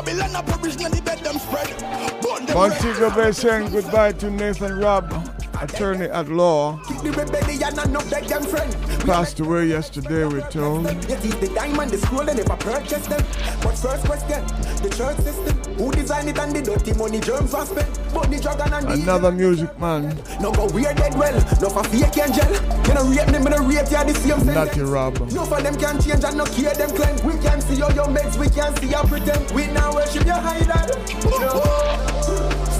Babylon 0.08 0.36
a 0.36 0.42
provision 0.42 0.86
and 0.86 0.94
the 0.94 1.02
bed 1.02 1.18
them 1.18 1.38
spread. 1.38 2.54
Montego 2.54 3.10
Bay 3.14 3.30
saying 3.32 3.70
goodbye 3.70 4.12
to 4.12 4.30
Nathan 4.30 4.78
Robb, 4.78 5.12
attorney 5.60 6.06
at 6.06 6.28
law. 6.30 6.80
The 7.02 7.10
rebellion 7.10 7.78
and 7.78 7.92
no 7.92 8.00
beg 8.08 8.24
them 8.24 8.42
friend. 8.44 8.74
Passed 9.04 9.40
away 9.40 9.66
yesterday, 9.66 10.24
we're 10.24 10.48
told. 10.48 10.86
Yet 10.86 11.20
the 11.20 11.52
diamond, 11.54 11.90
the 11.90 11.98
scroll, 11.98 12.24
they 12.24 12.34
never 12.34 12.56
purchase 12.56 13.06
them. 13.06 13.22
But 13.62 13.76
first 13.76 14.06
question, 14.06 14.46
the 14.82 14.88
church 14.96 15.18
system. 15.18 15.57
Who 15.78 15.92
designed 15.92 16.28
it 16.28 16.38
and 16.38 16.50
the 16.54 16.60
dirty 16.60 16.92
money 16.94 17.20
germs 17.20 17.52
was 17.52 17.70
spent? 17.70 18.12
Money 18.12 18.40
dragon 18.40 18.74
and 18.74 18.88
the 18.88 18.92
Another 18.94 19.30
music 19.30 19.78
man, 19.78 20.10
No 20.40 20.50
go 20.50 20.66
weird 20.74 20.96
dead 20.96 21.14
well, 21.14 21.34
no 21.62 21.68
for 21.70 21.84
fake 21.84 22.18
angel. 22.18 22.50
You 22.82 22.94
know 22.94 23.06
rate 23.06 23.30
them, 23.30 23.42
you 23.44 23.50
know 23.50 23.62
rate 23.62 23.90
ya 23.90 24.02
the 24.02 24.14
same 24.14 24.40
thing. 24.40 24.54
Natty 24.54 24.80
Robb. 24.82 25.18
No 25.30 25.44
for 25.44 25.62
them 25.62 25.76
can 25.76 26.02
change 26.02 26.24
and 26.24 26.36
no 26.36 26.44
care 26.46 26.74
them 26.74 26.90
claim. 26.90 27.14
We 27.24 27.38
can 27.40 27.60
see 27.60 27.80
all 27.80 27.92
your 27.92 28.10
mates, 28.10 28.36
we 28.36 28.48
can 28.50 28.74
see 28.76 28.88
your 28.88 29.04
pretend. 29.04 29.50
We 29.52 29.68
now 29.68 29.94
worship 29.94 30.26
your 30.26 30.42
high 30.42 30.66
dad. 30.66 30.90
No. 31.24 31.62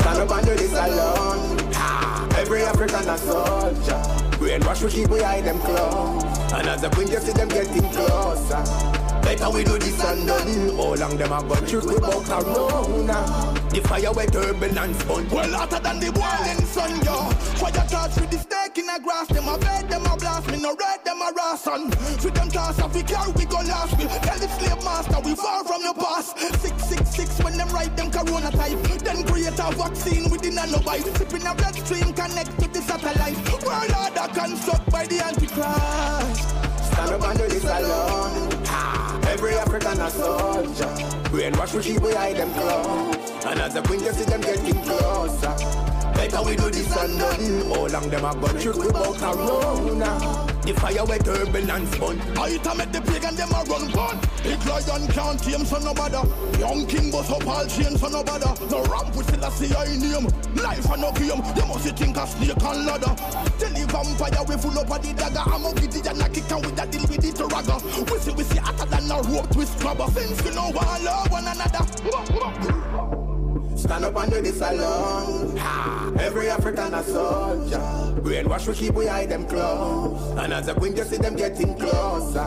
Stand 0.03 0.19
up 0.19 0.31
and 0.35 0.47
do 0.47 0.55
this 0.57 0.73
alone. 0.73 1.59
Every 2.35 2.63
African 2.63 3.09
a 3.09 3.17
soldier. 3.17 4.03
Brainwash 4.43 4.83
we 4.83 4.91
keep 4.91 5.09
behind 5.09 5.47
them 5.47 5.59
clothes. 5.61 6.25
And 6.53 6.67
as 6.67 6.81
the 6.81 6.91
you 6.99 7.21
see 7.21 7.33
them 7.33 7.49
getting 7.49 7.89
closer. 7.91 8.98
Better 9.23 9.51
we 9.51 9.65
do 9.65 9.79
this 9.79 10.03
and 10.05 10.27
done. 10.27 10.77
How 10.77 10.95
long 10.95 11.17
them 11.17 11.33
a 11.33 11.43
gun 11.43 11.67
shoot 11.67 11.85
we 11.85 11.97
about 11.97 12.25
corona? 12.25 13.55
The 13.71 13.81
fire 13.87 14.13
wet 14.13 14.33
turbulence 14.33 15.03
fun. 15.03 15.29
Well 15.29 15.53
hotter 15.53 15.81
than 15.81 16.01
the 16.01 16.11
boiling 16.13 16.65
sun, 16.67 17.01
yo. 17.05 17.31
Fire 17.61 17.87
touch 17.89 18.17
with 18.17 18.31
the 18.31 18.39
stake 18.39 18.79
in 18.79 18.89
a 18.89 18.99
grass. 18.99 19.29
Them 19.29 19.49
a 19.49 19.59
bed, 19.59 19.89
them 19.89 20.07
a 20.07 20.17
blast. 20.17 20.51
Me 20.51 20.61
no 20.61 20.75
red, 20.75 21.05
them 21.05 21.21
a 21.21 21.31
ration. 21.37 21.91
With 22.25 22.35
them 22.35 22.51
cars 22.51 22.79
of 22.81 22.95
we 22.95 23.03
car, 23.03 23.31
we 23.33 23.45
go 23.45 23.59
last. 23.59 23.97
We 23.99 24.05
tell 24.07 24.39
the 24.39 24.49
slave 24.49 24.83
master 24.85 25.21
we 25.21 25.35
far 25.35 25.65
from 25.65 25.83
the 25.83 25.95
past. 25.95 26.39
Six 26.39 26.85
six 26.85 27.11
six 27.11 27.39
when 27.45 27.57
them 27.57 27.69
write 27.69 27.97
them 27.97 28.11
corona 28.11 28.51
type. 28.51 28.79
Then 29.05 29.25
create 29.25 29.59
a 29.59 29.71
vaccine 29.77 30.31
with 30.31 30.43
the 30.43 30.51
nanobite. 30.51 31.17
Sipping 31.19 31.47
a 31.47 31.55
bloodstream 31.55 32.13
connect 32.15 32.59
to 32.61 32.69
the 32.69 32.81
satellite. 32.81 33.37
World 33.63 33.93
order 33.93 34.33
construct 34.33 34.91
by 34.91 35.07
the 35.07 35.23
antichrist. 35.25 36.78
Stand 36.99 37.23
up 37.23 37.29
and 37.31 37.39
do 37.39 37.47
this 37.47 37.63
alone. 37.63 38.65
Ah, 38.67 39.21
every 39.29 39.55
African 39.55 40.01
a 40.01 40.11
soldier. 40.11 40.91
Brainwash 41.31 41.73
we 41.73 41.81
keep 41.81 42.03
behind 42.03 42.39
them 42.39 42.53
clothes. 42.53 43.45
And 43.47 43.61
as 43.61 43.75
the 43.75 43.83
you 43.83 44.13
see 44.13 44.25
them 44.25 44.41
getting 44.41 44.83
closer. 44.83 45.88
Better 46.19 46.43
we 46.43 46.57
do 46.57 46.69
this 46.69 46.91
and 46.97 47.17
done. 47.17 47.71
How 47.71 47.87
long 47.87 48.11
them 48.11 48.25
a 48.25 48.35
gun 48.35 48.59
shoot 48.59 48.75
we 48.75 48.89
about 48.89 49.15
corona? 49.19 50.19
The 50.67 50.75
fire 50.75 51.05
wet 51.05 51.25
turbulence 51.25 51.95
fun. 51.95 52.21
I 52.37 52.59
to 52.59 52.75
make 52.75 52.91
the 52.91 53.01
pagan 53.07 53.37
them 53.37 53.55
a 53.55 53.63
run 53.71 53.87
gun. 53.95 54.19
Big 54.43 54.59
lion 54.67 55.07
can't 55.15 55.39
tame 55.39 55.65
so 55.65 55.79
no 55.79 55.95
bother. 55.95 56.27
Young 56.59 56.87
king 56.87 57.13
bust 57.13 57.31
up 57.31 57.47
all 57.47 57.65
chain 57.67 57.97
so 57.97 58.09
no 58.09 58.25
bother. 58.25 58.51
No 58.67 58.83
ramp 58.91 59.15
with 59.15 59.31
still 59.31 59.45
a 59.45 59.51
see 59.53 59.71
I 59.73 59.95
name. 59.95 60.27
Life 60.59 60.91
and 60.91 61.03
no 61.03 61.13
game. 61.15 61.39
They 61.55 61.63
must 61.71 61.87
think 61.87 62.17
a 62.19 62.27
snake 62.27 62.67
and 62.67 62.83
ladder. 62.85 63.15
Tell 63.63 63.71
the 63.71 63.87
vampire 63.87 64.43
we 64.43 64.57
full 64.59 64.75
up 64.75 64.91
of 64.91 64.99
the 64.99 65.15
dagger. 65.15 65.47
I'm 65.47 65.67
a 65.67 65.73
giddy 65.79 66.03
and 66.03 66.19
a 66.19 66.29
kick 66.29 66.51
and 66.51 66.67
with 66.67 66.83
a 66.83 66.87
deal 66.91 67.07
with 67.07 67.31
it 67.31 67.39
ragga. 67.47 67.79
We 68.11 68.19
see 68.19 68.35
we 68.35 68.43
see 68.43 68.59
hotter 68.59 68.91
than 68.91 69.07
a 69.07 69.23
rope 69.23 69.51
twist 69.55 69.79
grabber. 69.79 70.11
Since 70.11 70.43
we 70.43 70.51
know 70.51 70.75
one 70.75 71.05
love 71.05 71.31
one 71.31 71.47
another. 71.47 73.28
Stand 73.79 74.05
up 74.05 74.17
and 74.17 74.33
do 74.33 74.43
this 74.43 74.61
alone. 74.61 75.57
Every 76.19 76.51
African 76.51 76.95
a 76.95 77.03
soldier. 77.05 77.79
Brainwash 78.21 78.67
we 78.67 78.75
keep 78.75 78.95
we 78.95 79.05
behind 79.05 79.31
them 79.31 79.47
close. 79.47 80.37
And 80.37 80.53
as 80.53 80.67
the 80.67 80.75
queen, 80.75 80.97
you 80.97 81.05
see 81.05 81.17
them 81.17 81.37
getting 81.37 81.77
closer. 81.77 82.45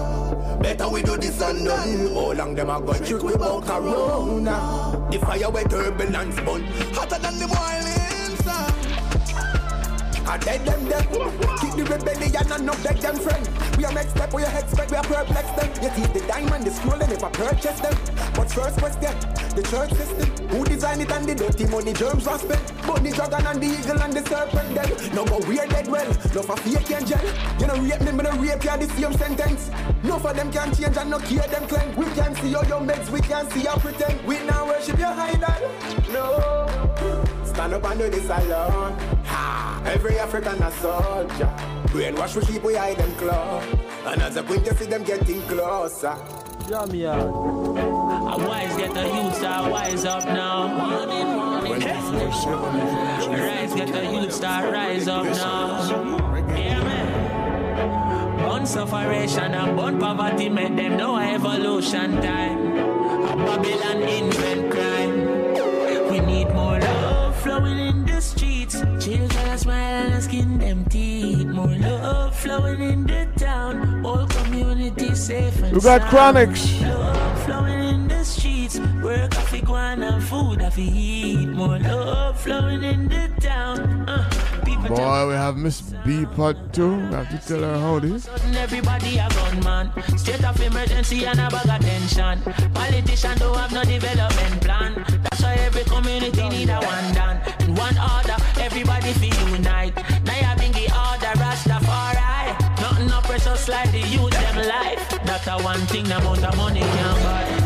Better 0.61 0.89
we 0.89 1.01
do 1.01 1.15
this 1.15 1.39
done. 1.39 1.65
How 1.65 2.33
long 2.33 2.53
them 2.53 2.69
a 2.69 2.81
gun 2.81 3.05
shoot 3.05 3.23
we 3.23 3.33
about 3.33 3.65
corona? 3.65 5.07
The 5.09 5.19
fire 5.19 5.49
wet 5.49 5.69
turbulence 5.69 6.35
bun. 6.41 6.63
Hotter 6.93 7.19
than 7.19 7.39
the 7.39 7.47
boiling 7.47 8.37
sun. 8.43 8.73
I 10.27 10.37
dead 10.37 10.65
them 10.65 10.89
dead. 10.89 11.07
Keep 11.61 11.75
the 11.75 11.85
rebellion 11.89 12.51
and 12.51 12.65
not 12.65 12.83
beg 12.83 12.97
them 12.97 13.15
friend. 13.15 13.49
We 13.77 13.85
are 13.85 13.93
next 13.93 14.11
step, 14.11 14.33
we 14.33 14.43
are 14.43 14.59
expect, 14.59 14.91
we 14.91 14.97
are 14.97 15.03
perplex 15.03 15.49
them. 15.51 15.69
You 15.81 15.89
see 15.95 16.11
the 16.11 16.27
diamond, 16.27 16.65
the 16.65 16.71
scroll, 16.71 17.01
if 17.01 17.23
I 17.23 17.29
purchase 17.29 17.79
them. 17.79 17.95
First 18.51 18.79
question, 18.79 19.15
the 19.55 19.63
church 19.63 19.93
system. 19.93 20.47
Who 20.49 20.65
designed 20.65 21.01
it 21.01 21.11
and 21.11 21.25
the 21.25 21.35
dirty 21.35 21.65
money 21.67 21.93
germs 21.93 22.25
was 22.25 22.41
spent? 22.41 22.67
The 23.01 23.09
dragon 23.09 23.47
and 23.47 23.61
the 23.61 23.65
eagle 23.65 23.99
and 23.99 24.13
the 24.13 24.21
serpent 24.29 24.75
dead. 24.75 25.15
No 25.15 25.25
but 25.25 25.47
we're 25.47 25.65
dead 25.65 25.87
well, 25.87 26.05
no 26.35 26.43
for 26.43 26.57
fake 26.57 26.91
angel. 26.91 27.19
You 27.59 27.67
know 27.67 27.75
rape 27.81 28.01
me, 28.01 28.11
me 28.11 28.23
no 28.23 28.31
rape 28.37 28.63
you 28.63 28.77
the 28.77 28.87
same 28.93 29.13
sentence. 29.13 29.71
No 30.03 30.19
for 30.19 30.33
them 30.33 30.51
can 30.51 30.75
change 30.75 30.97
and 30.97 31.09
no 31.09 31.17
care 31.19 31.47
them 31.47 31.65
claim. 31.67 31.95
We 31.95 32.05
can 32.11 32.35
see 32.35 32.53
all 32.53 32.61
your 32.63 32.77
young 32.77 32.87
beds, 32.87 33.09
we 33.09 33.21
can 33.21 33.49
see 33.49 33.63
your 33.63 33.77
pretend. 33.77 34.23
We 34.27 34.43
now 34.43 34.67
worship 34.67 34.99
your 34.99 35.07
idol. 35.07 35.71
No. 36.11 36.67
Stand 37.43 37.73
up 37.73 37.85
and 37.85 37.99
do 37.99 38.09
this 38.09 38.29
alone. 38.29 38.93
Ha! 39.25 39.81
Every 39.85 40.19
African 40.19 40.61
a 40.61 40.71
soldier. 40.73 41.49
Brainwash 41.87 42.35
we 42.35 42.45
keep 42.45 42.61
behind 42.61 42.97
them 42.97 43.11
clothes. 43.15 43.65
And 44.05 44.21
as 44.21 44.35
a 44.35 44.43
queen, 44.43 44.63
you 44.63 44.73
see 44.73 44.85
them 44.85 45.03
getting 45.03 45.41
closer. 45.43 46.15
Jam 46.67 46.91
me 46.91 47.07
out. 47.07 47.90
A 48.33 48.37
wise 48.37 48.75
get 48.77 48.93
the 48.93 49.03
youth 49.07 49.43
are 49.43 49.69
wise 49.69 50.05
up 50.05 50.23
now. 50.25 51.61
Rise 53.29 53.73
get 53.73 53.91
the 53.91 54.03
youth 54.13 54.33
start 54.33 54.71
rise 54.71 55.07
up 55.07 55.25
now. 55.25 56.37
Yeah, 56.55 56.79
man. 56.83 58.39
Born 58.39 58.65
sufferation 58.65 59.53
and 59.53 59.75
born 59.77 59.99
poverty 59.99 60.49
make 60.49 60.75
them 60.75 60.97
know 60.97 61.17
evolution 61.17 62.21
time. 62.21 62.77
A 62.77 63.35
Babylon 63.35 64.01
invent 64.03 64.71
crime. 64.71 65.15
We 66.09 66.19
need 66.21 66.49
more 66.53 66.79
love 66.79 67.35
flowing 67.41 67.79
in 67.79 68.05
the 68.05 68.21
streets. 68.21 68.79
Children 69.03 69.49
are 69.49 69.57
smile 69.57 70.11
and 70.13 70.23
skin 70.23 70.57
them 70.57 70.85
teeth. 70.85 71.45
More 71.47 71.67
love 71.67 72.35
flowing 72.35 72.81
in 72.81 73.05
the 73.07 73.27
town. 73.37 74.05
All 74.05 74.25
community 74.27 75.15
safe 75.15 75.61
and 75.63 75.73
We 75.75 75.81
got 75.81 76.01
sound. 76.01 76.09
chronics. 76.11 76.81
Love 76.81 77.30
Work 79.11 79.37
off 79.37 79.53
it, 79.53 79.65
guan 79.65 80.01
and 80.07 80.23
food 80.23 80.61
off 80.61 80.79
eat. 80.79 81.49
More 81.49 81.77
love 81.79 82.39
flowing 82.39 82.81
in 82.81 83.09
the 83.09 83.27
town. 83.41 84.07
Uh, 84.07 84.23
Boy, 84.87 85.27
we 85.27 85.33
have 85.33 85.57
Miss 85.57 85.81
B 86.05 86.25
part 86.25 86.55
two. 86.71 86.95
We 86.95 87.13
have 87.19 87.27
to 87.29 87.37
tell 87.45 87.59
her 87.59 87.77
how 87.77 87.99
this. 87.99 88.29
Everybody 88.55 89.17
a 89.17 89.27
gunman. 89.35 89.91
State 90.17 90.45
of 90.45 90.55
emergency 90.61 91.25
and 91.25 91.41
a 91.41 91.49
bag 91.49 91.67
of 91.67 91.81
tension. 91.83 92.39
Politician 92.73 93.37
don't 93.37 93.57
have 93.57 93.73
no 93.73 93.83
development 93.83 94.61
plan. 94.61 95.03
That's 95.23 95.43
why 95.43 95.55
every 95.55 95.83
community 95.83 96.47
need 96.47 96.69
a 96.69 96.79
one 96.79 97.13
done. 97.13 97.37
In 97.67 97.75
one 97.75 97.97
order, 97.99 98.37
everybody 98.61 99.11
feel 99.19 99.49
unite. 99.49 99.93
Now 100.23 100.39
you 100.39 100.55
bring 100.55 100.71
the 100.71 100.87
order, 100.87 101.33
Rastafari. 101.35 102.55
Nothing 102.79 103.07
no 103.07 103.19
precious 103.27 103.67
like 103.67 103.91
the 103.91 104.07
youth 104.07 104.31
them 104.31 104.55
life. 104.55 105.03
That's 105.25 105.47
a 105.47 105.59
one 105.59 105.81
thing 105.91 106.05
the 106.05 106.15
amount 106.17 106.45
of 106.45 106.55
money 106.55 106.79
can 106.79 107.15
buy. 107.23 107.60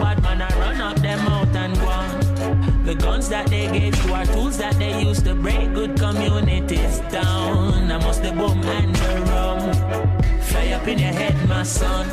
Bad 0.00 0.22
man 0.22 0.40
a 0.40 0.48
run 0.58 0.80
up 0.80 0.96
them 0.96 1.20
out 1.20 1.54
and 1.54 1.74
go 1.78 1.88
on. 1.88 2.84
The 2.84 2.94
guns 2.94 3.28
that 3.28 3.46
they 3.48 3.66
gave 3.72 4.04
you 4.04 4.14
are 4.14 4.26
tools 4.26 4.58
that 4.58 4.78
they 4.78 5.02
use 5.02 5.22
to 5.22 5.34
break 5.34 5.72
good 5.74 5.98
communities 5.98 7.00
down. 7.10 7.90
I 7.90 7.98
must 7.98 8.22
the 8.22 8.32
boom 8.32 8.62
and 8.62 8.94
the 8.94 9.14
rum. 9.30 10.40
Fly 10.42 10.68
up 10.72 10.86
in 10.86 10.98
your 10.98 11.12
head, 11.12 11.48
my 11.48 11.62
son. 11.62 12.06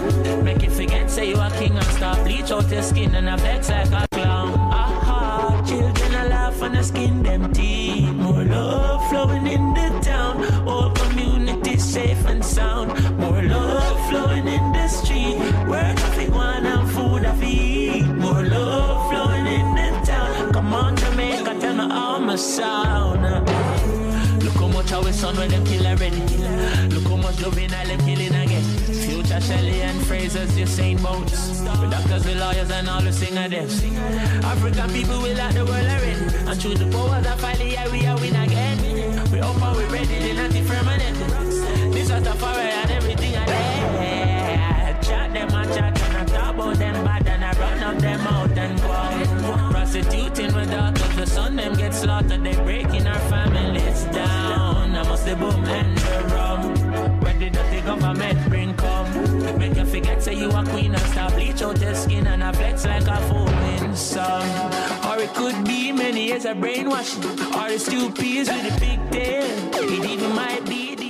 Make 0.43 0.63
you 0.63 0.69
forget, 0.69 1.09
say 1.11 1.29
you 1.29 1.35
a 1.35 1.49
king 1.59 1.75
and 1.75 1.85
stop 1.97 2.17
bleach 2.23 2.51
out 2.51 2.69
your 2.71 2.81
skin 2.81 3.13
and 3.15 3.29
a 3.29 3.37
vex 3.37 3.69
like 3.69 3.91
a 3.91 4.07
clown. 4.09 4.53
Aha, 4.53 5.63
children 5.67 6.13
a 6.13 6.29
laugh 6.29 6.61
and 6.61 6.77
a 6.77 6.83
skin 6.83 7.23
them 7.23 7.51
teeth. 7.51 8.09
More 8.13 8.43
love 8.43 9.09
flowing 9.09 9.47
in 9.47 9.73
the 9.73 9.99
town. 10.01 10.67
All 10.67 10.89
communities 10.91 11.83
safe 11.83 12.25
and 12.25 12.43
sound. 12.43 12.89
More 13.17 13.43
love 13.43 14.09
flowing 14.09 14.47
in 14.47 14.71
the 14.71 14.87
street. 14.87 15.37
Of 15.81 16.19
it, 16.19 16.29
one 16.29 16.65
and 16.65 16.80
food 17.21 17.29
of 17.29 17.43
eat. 17.43 18.03
More 18.03 18.43
love 18.43 19.11
flowing 19.11 19.45
in 19.47 19.75
the 19.75 20.05
town. 20.05 20.53
Come 20.53 20.73
on, 20.73 20.95
Jamaica, 20.95 21.59
tell 21.59 21.75
me 21.75 21.87
how 21.89 22.19
my 22.19 22.35
sound. 22.35 23.21
Look 24.43 24.53
how 24.53 24.67
much 24.67 24.91
our 24.91 25.11
son 25.11 25.35
when 25.37 25.49
them 25.49 25.65
kill 25.65 25.85
already. 25.85 26.21
Look 26.89 27.03
how 27.03 27.17
much 27.17 27.41
loving 27.41 27.73
I 27.73 27.85
them 27.85 27.99
killing 27.99 28.35
again. 28.35 28.63
Future 29.05 29.41
Shelley 29.41 29.81
and 29.81 30.01
Fraser's 30.05 30.55
just 30.55 30.75
Saint 30.75 31.01
Boats. 31.01 31.59
The 31.61 31.87
doctors, 31.89 32.23
the 32.23 32.35
lawyers, 32.35 32.71
and 32.71 32.89
all 32.89 33.01
the 33.01 33.13
singer 33.13 33.49
them. 33.49 33.67
African 34.43 34.89
people 34.91 35.21
will 35.21 35.37
like 35.37 35.53
the 35.53 35.65
world 35.65 35.89
already. 35.95 36.25
And 36.49 36.61
through 36.61 36.75
the 36.75 36.89
powers 36.91 37.25
of 37.25 37.39
fight, 37.39 37.63
yeah, 37.63 37.89
we 37.91 38.05
are 38.07 38.17
win 38.19 38.35
again. 38.35 38.77
We 39.31 39.39
up 39.39 39.61
and 39.61 39.77
we 39.77 39.85
ready, 39.85 40.19
they 40.19 40.33
not 40.33 40.51
permanent. 40.51 41.17
This 41.93 42.11
was 42.11 42.23
the 42.23 42.33
fire 42.33 42.59
and 42.59 43.00
them 46.81 47.05
bad 47.05 47.27
and 47.27 47.43
I 47.45 47.51
run 47.63 47.79
up 47.89 47.97
them 48.01 48.21
out 48.35 48.57
and 48.57 48.75
go. 48.81 49.71
Prostituting 49.71 50.53
with 50.55 50.71
daughters, 50.71 51.15
the 51.15 51.25
son 51.25 51.55
them 51.55 51.73
get 51.75 51.93
slaughtered. 51.93 52.43
They 52.43 52.55
breaking 52.63 53.07
our 53.07 53.23
families 53.33 54.03
down. 54.05 54.95
I 54.95 55.03
must 55.03 55.25
the 55.25 55.35
boom 55.35 55.63
and 55.65 55.97
the 55.97 56.17
rum. 56.33 56.61
Where 57.21 57.37
did 57.37 57.53
the 57.53 57.81
government 57.85 58.49
bring 58.49 58.73
come. 58.75 59.09
Make 59.59 59.75
you 59.77 59.85
forget 59.85 60.23
say 60.23 60.35
you 60.35 60.49
a 60.49 60.63
queen 60.65 60.93
and 60.93 61.07
stop 61.11 61.33
bleach 61.33 61.61
out 61.61 61.79
your 61.79 61.95
skin 61.95 62.27
and 62.27 62.43
I 62.43 62.51
flex 62.51 62.85
like 62.85 63.07
a 63.07 63.17
foaming 63.27 63.95
song. 63.95 64.47
Or 65.07 65.19
it 65.19 65.33
could 65.35 65.63
be 65.65 65.91
many 65.91 66.27
years 66.27 66.45
of 66.45 66.59
brainwashing. 66.59 67.23
Or 67.59 67.69
two 67.77 68.11
peas 68.11 68.47
with 68.49 68.75
a 68.75 68.79
big 68.79 68.99
tail. 69.11 69.45
It 69.75 70.09
even 70.09 70.35
might 70.35 70.65
be 70.65 71.00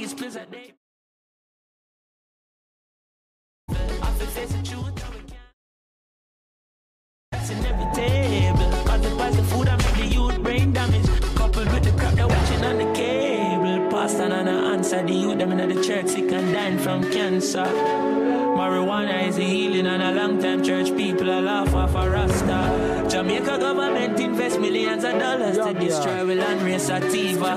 That's 7.52 7.66
in 7.66 7.74
every 7.74 7.96
table 7.96 8.72
Cause 8.86 9.02
the 9.02 9.16
price 9.16 9.38
of 9.38 9.48
food 9.48 9.68
I 9.68 9.76
make 9.78 9.96
the 9.96 10.06
youth 10.16 10.44
brain 10.44 10.74
damage 10.74 11.08
Coupled 11.36 11.72
with 11.74 11.84
the 11.84 11.92
crap 12.00 12.14
they're 12.14 12.28
watching 12.28 12.64
on 12.64 12.78
the 12.78 12.94
cable 12.94 13.90
Pasta 13.92 14.24
and 14.24 14.50
a 14.50 14.72
Most 14.92 15.04
of 15.04 15.08
the 15.08 15.14
youth 15.14 15.38
them 15.38 15.52
in 15.54 15.70
the 15.70 15.82
church 15.82 16.08
sick 16.08 16.32
and 16.34 16.54
dying 16.54 16.78
from 16.80 17.10
cancer. 17.14 17.64
Marijuana 17.64 19.26
is 19.26 19.38
a 19.38 19.42
healing 19.42 19.88
and 19.88 20.04
a 20.04 20.12
long 20.12 20.38
time 20.42 20.62
church 20.62 20.94
people 20.98 21.32
are 21.32 21.42
laugh 21.42 21.74
off 21.74 21.96
a 21.96 22.10
rasta. 22.10 23.08
Jamaica 23.10 23.58
government 23.58 24.20
invest 24.20 24.60
millions 24.60 25.06
of 25.06 25.18
dollars 25.18 25.58
to 25.60 25.74
destroy 25.76 26.26
the 26.26 26.36
land 26.36 26.62
race 26.64 26.88
sativa. 26.88 27.54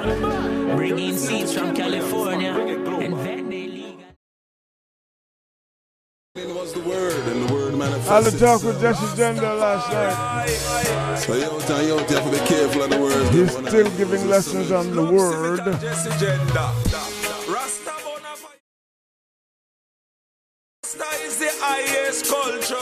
Bring 0.77 0.97
in 0.97 1.17
seeds 1.17 1.53
from 1.53 1.75
California 1.75 2.53
and 2.53 3.17
then 3.27 3.49
they 6.35 6.47
was 6.47 6.73
the 6.73 6.81
word, 6.81 7.54
I 8.07 8.21
had 8.21 8.31
to 8.31 8.39
talk 8.39 8.63
with 8.63 8.81
Jesse 8.81 9.17
Gender 9.17 9.55
last 9.55 9.91
night. 9.91 11.17
So 11.17 11.35
you 11.35 11.45
out 11.45 11.69
you 11.81 11.95
out 11.95 12.11
have 12.11 12.25
to 12.25 12.31
be 12.31 12.47
careful 12.47 12.83
of 12.83 12.91
the 12.91 13.01
words. 13.01 13.31
He's 13.31 13.51
still 13.51 13.91
giving 13.97 14.29
lessons 14.29 14.71
on 14.71 14.95
the 14.95 15.03
word. 15.03 15.65
Jesse 15.81 16.11
Rasta 20.85 21.11
is 21.25 21.39
the 21.39 21.51
highest 21.61 22.27
culture. 22.29 22.77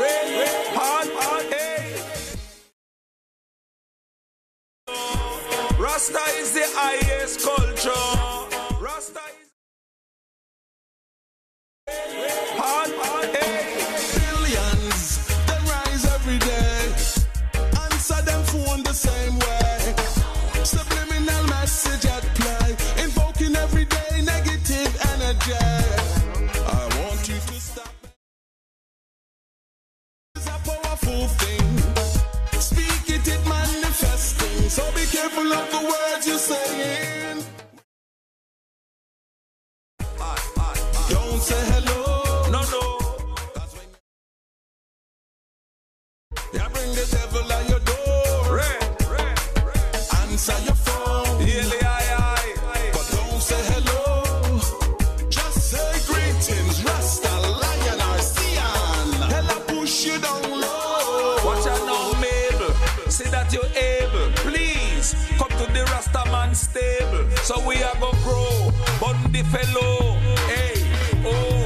Rain, 0.00 0.28
rain, 0.40 0.66
hard, 0.74 1.08
hard, 1.12 1.46
hey. 1.52 2.00
Rasta 5.78 6.24
is 6.40 6.52
the 6.54 6.64
highest 6.74 7.40
culture. 7.42 8.23
Careful 35.14 35.52
of 35.52 35.70
the 35.70 35.78
words 35.78 36.03
So 67.44 67.60
we 67.68 67.76
are 67.82 67.94
gonna 68.00 68.16
grow. 68.22 68.70
Bundy 68.98 69.42
fellow. 69.42 70.16
Hey, 70.48 70.80
oh, 71.26 71.63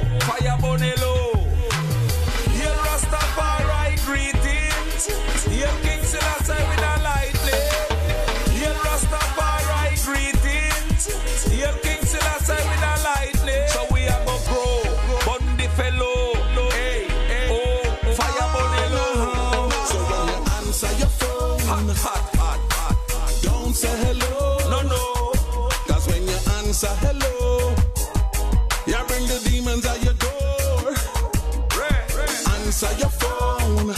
phone, 33.29 33.95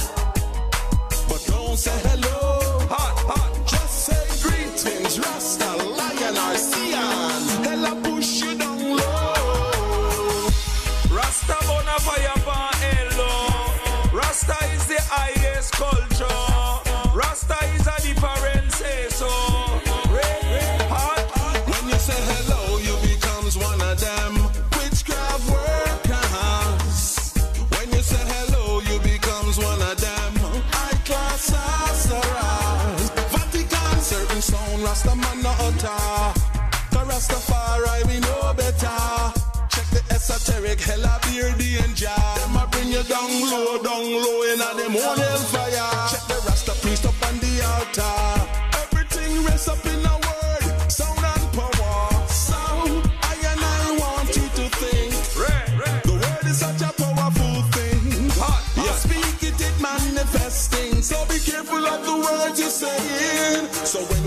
but 1.28 1.43
don't 1.47 1.77
say 1.77 1.98
hello. 2.09 2.39
Hot, 2.94 3.16
hot. 3.31 3.51
Just 3.66 3.94
say 4.07 4.24
greetings, 4.44 5.19
Rasta, 5.19 5.70
Lion, 5.98 6.36
or 6.47 6.57
Sion. 6.69 7.43
Hella 7.65 7.93
push 8.02 8.43
you 8.43 8.55
down 8.59 8.97
low. 8.97 10.48
Rasta 11.16 11.57
bona 11.66 11.97
fire 12.07 12.39
hello. 12.85 13.32
Rasta 14.12 14.57
is 14.74 14.86
the 14.86 15.01
highest 15.15 15.73
culture. 15.73 16.40
Esoteric 40.41 40.81
hella 40.81 41.19
beer 41.23 41.53
danger. 41.57 42.09
Them 42.37 42.57
a 42.57 42.67
bring 42.71 42.89
you 42.89 43.03
down 43.03 43.31
low, 43.51 43.83
down 43.83 44.05
low 44.05 44.43
in 44.43 44.61
a 44.61 44.75
them 44.75 44.97
own 44.97 45.19
hellfire. 45.19 46.09
Check 46.11 46.25
the 46.29 46.43
Rasta 46.47 46.73
priest 46.81 47.07
up 47.07 47.15
on 47.29 47.39
the 47.39 47.53
altar. 47.73 48.49
Everything 48.83 49.45
rests 49.45 49.69
up 49.69 49.85
in 49.87 50.01
a 50.05 50.15
word, 50.27 50.91
sound 50.91 51.19
and 51.19 51.53
power. 51.53 52.27
Sound, 52.29 53.11
I 53.23 53.35
and 53.51 53.61
I 53.61 53.97
want 53.99 54.37
you 54.37 54.49
to 54.59 54.65
think. 54.81 55.15
The 56.05 56.12
word 56.12 56.51
is 56.51 56.59
such 56.59 56.83
a 56.83 56.93
powerful 56.93 57.62
thing. 57.75 58.31
You 58.77 58.93
speak 59.05 59.43
it, 59.43 59.61
it 59.61 59.81
manifesting. 59.81 61.03
So 61.03 61.25
be 61.27 61.39
careful 61.39 61.85
of 61.85 62.05
the 62.05 62.17
words 62.17 62.61
you're 62.61 62.71
saying. 62.71 63.67
So 63.85 64.01
when 64.01 64.19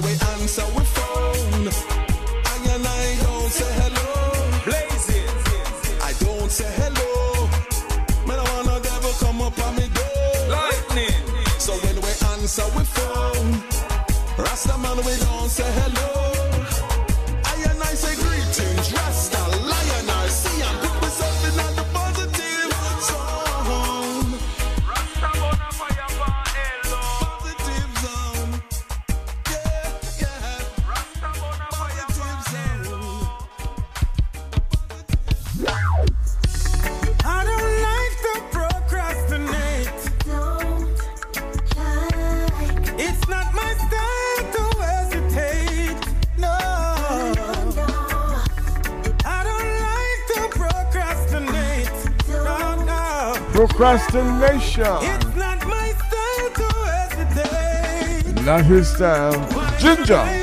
his 58.64 58.88
style. 58.88 59.34
Ginger. 59.80 60.43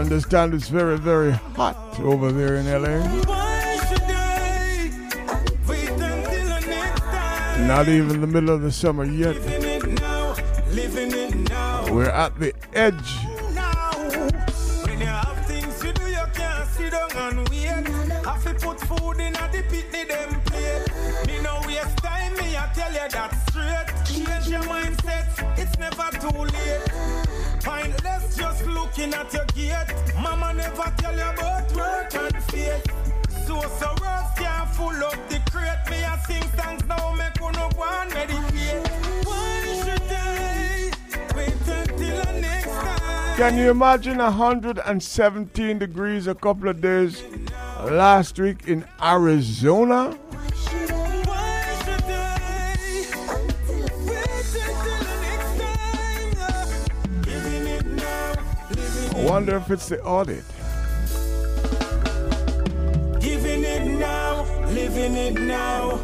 understand 0.00 0.54
it's 0.54 0.68
very, 0.68 0.98
very 0.98 1.32
hot 1.32 2.00
over 2.00 2.32
there 2.32 2.56
in 2.56 2.66
LA. 2.66 2.98
Not 7.66 7.88
even 7.88 8.20
the 8.20 8.26
middle 8.26 8.50
of 8.50 8.62
the 8.62 8.72
summer 8.72 9.04
yet. 9.04 9.36
We're 11.90 12.08
at 12.08 12.38
the 12.38 12.54
Can 43.50 43.58
you 43.58 43.70
imagine 43.72 44.18
117 44.18 45.78
degrees 45.80 46.28
a 46.28 46.36
couple 46.36 46.68
of 46.68 46.80
days 46.80 47.24
last 47.82 48.38
week 48.38 48.68
in 48.68 48.86
Arizona? 49.02 50.16
I 59.10 59.24
wonder 59.24 59.56
if 59.56 59.68
it's 59.68 59.88
the 59.88 60.00
audit. 60.04 60.44
Giving 63.20 63.64
it 63.64 63.84
now, 63.98 64.44
living 64.66 65.16
it 65.16 65.40
now. 65.40 65.96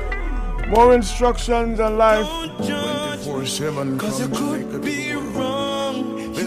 More 0.66 0.92
instructions 0.94 1.78
on 1.78 1.96
life. 1.96 2.26
24 2.66 3.46
7 3.46 3.98
from 4.00 5.25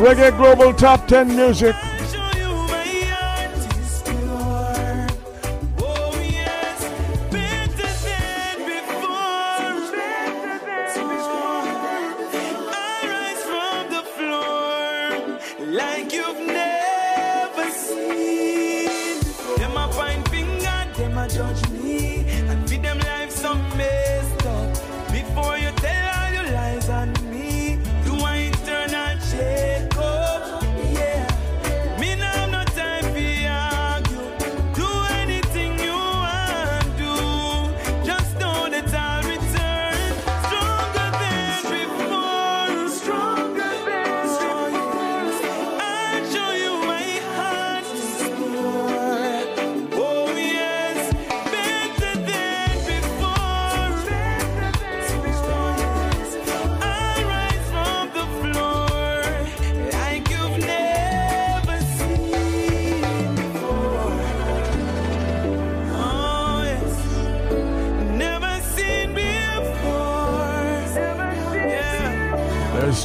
Reggae 0.00 0.34
Global 0.34 0.72
Top 0.72 1.06
10 1.06 1.36
Music. 1.36 1.76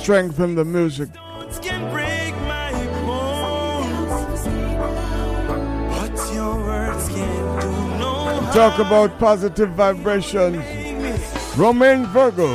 strength 0.06 0.40
the 0.54 0.64
music. 0.64 1.12
Talk 8.54 8.78
about 8.78 9.18
positive 9.18 9.70
vibrations. 9.72 10.64
Romain 11.58 12.06
Virgo. 12.06 12.48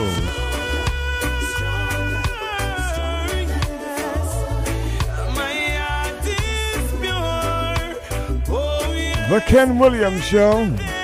The 9.29 9.43
Ken 9.49 9.77
Williams 9.77 10.25
Show. 10.25 11.00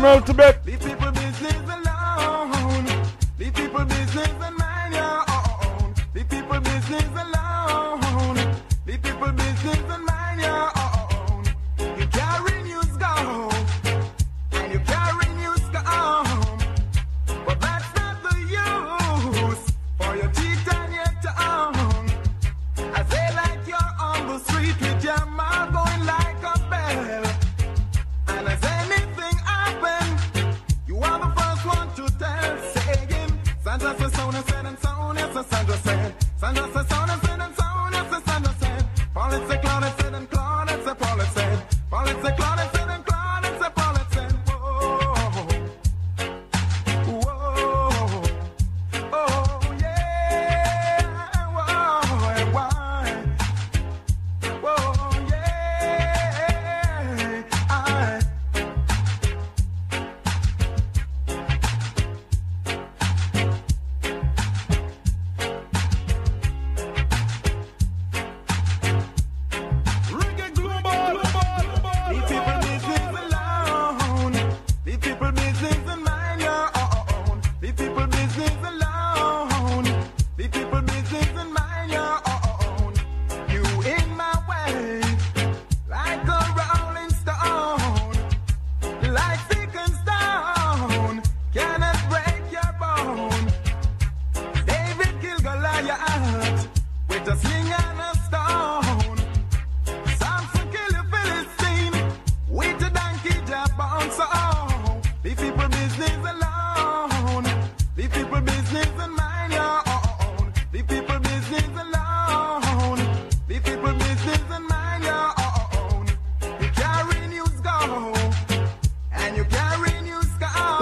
Admiral 0.00 0.22
Tibet. 0.22 0.59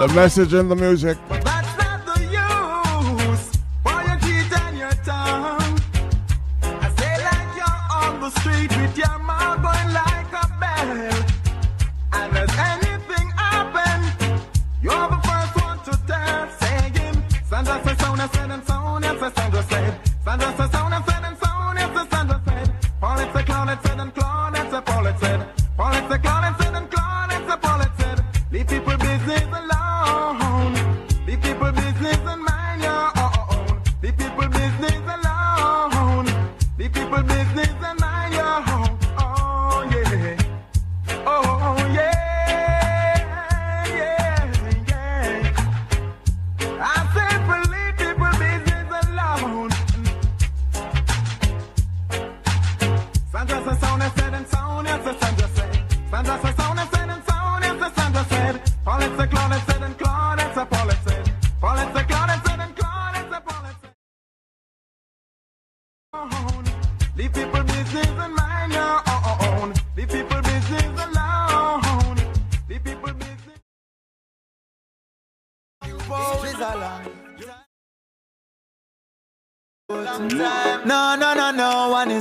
The 0.08 0.14
message 0.14 0.54
and 0.54 0.70
the 0.70 0.74
music. 0.74 1.18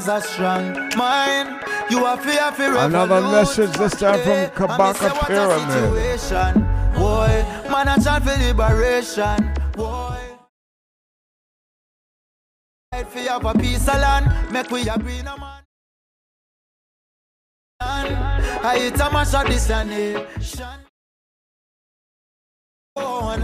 a 0.08 0.22
strong 0.22 0.74
mind. 0.96 1.64
You 1.90 2.06
are 2.06 2.18
fear 2.18 2.52
for 2.52 2.78
Another 2.78 3.22
message 3.22 3.72
this 3.78 3.94
time 4.00 4.20
from 4.22 4.68
Kabaka 4.68 5.10
Pyramid. 5.28 5.94
Boy, 6.96 7.46
man, 7.70 7.88
I 7.88 7.98
chant 7.98 8.24
for 8.24 8.38
liberation. 8.38 9.54
Boy. 9.74 10.18
For 12.92 13.20
of 13.30 13.88
land. 14.00 14.52
Make 14.52 14.72
we 14.72 14.88
a 14.90 14.98
green 14.98 15.26
man. 15.26 15.64
I 17.80 18.78
a 19.00 19.12
mash 19.12 19.34
of 19.34 19.46
this 19.48 19.70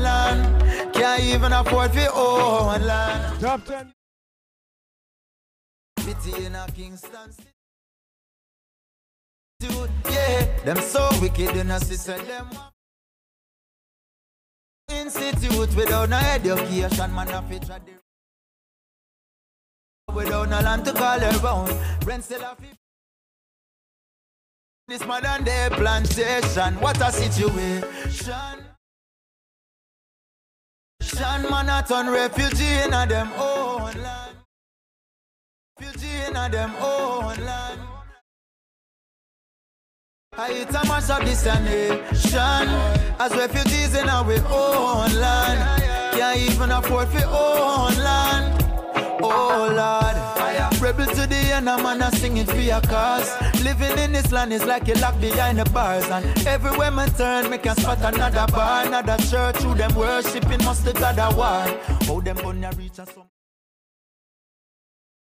land. 0.02 0.94
Can't 0.94 1.24
even 1.24 1.54
afford 1.54 1.92
for 1.92 2.10
land. 2.80 3.40
Top 3.40 3.66
10 3.66 3.94
city 6.22 6.46
in 6.46 6.56
a 6.56 6.68
Kingston 6.76 7.32
Dude, 9.60 9.90
yeah, 10.10 10.64
them 10.66 10.78
so 10.78 11.10
wicked 11.22 11.56
in 11.56 11.72
a 11.72 11.80
system. 11.80 12.20
Them 12.26 12.50
institute 14.90 15.76
without 15.76 16.10
no 16.10 16.18
education, 16.18 17.16
man, 17.16 17.30
a 17.30 17.42
feature 17.44 17.80
without 20.14 20.50
no 20.50 20.60
land 20.60 20.86
to 20.86 20.92
call 20.92 21.20
around. 21.20 21.72
Rent 22.06 22.24
still 22.24 22.42
a 22.42 22.58
this 24.90 25.06
modern 25.08 25.46
day 25.46 25.70
plantation. 25.72 26.74
What 26.82 27.02
a 27.02 27.10
situation! 27.10 28.58
Shan 31.02 31.50
man 31.50 31.70
a 31.70 31.86
turn 31.88 32.10
refugee 32.10 32.84
in 32.86 32.94
a 32.94 33.08
them 33.08 33.32
own 33.38 33.94
land. 33.94 34.33
I 40.36 40.52
hit 40.52 40.72
a 40.72 40.80
ah, 40.80 40.84
mash 40.88 41.10
of 41.10 41.26
this 41.26 41.46
nation 41.46 42.68
As 43.20 43.36
refugees 43.36 43.96
in 43.96 44.10
our 44.10 44.32
own 44.50 45.14
land. 45.20 45.82
Can't 46.14 46.40
even 46.40 46.72
afford 46.72 47.08
for 47.10 47.26
own 47.28 47.96
land. 47.98 48.64
Oh 49.22 49.72
Lord. 49.76 50.24
Rebel 50.84 51.06
to 51.06 51.28
the 51.28 51.36
end, 51.36 51.70
a 51.70 51.78
man 51.82 52.02
a 52.02 52.12
singing 52.12 52.46
for 52.46 52.58
your 52.58 52.82
cause. 52.82 53.32
Living 53.64 53.98
in 54.00 54.12
this 54.12 54.34
land 54.34 54.52
is 54.52 54.66
like 54.66 54.86
you 54.86 54.96
locked 54.96 55.22
behind 55.22 55.58
the 55.60 55.66
bars. 55.70 56.04
And 56.10 56.26
everywhere 56.46 56.92
me 56.92 57.06
turn, 57.18 57.50
me 57.50 57.58
can 57.58 57.78
spot 57.78 58.00
another 58.00 58.52
bar. 58.52 58.86
Another 58.86 59.16
church, 59.24 59.56
who 59.64 59.74
them 59.76 59.96
worshiping 59.96 60.62
must 60.66 60.84
the 60.84 60.92
God 60.92 61.20
of 61.20 61.38
war 61.38 61.80
How 62.06 62.20
them 62.20 62.36
gonna 62.36 62.72
reach 62.78 63.00
us 63.00 63.10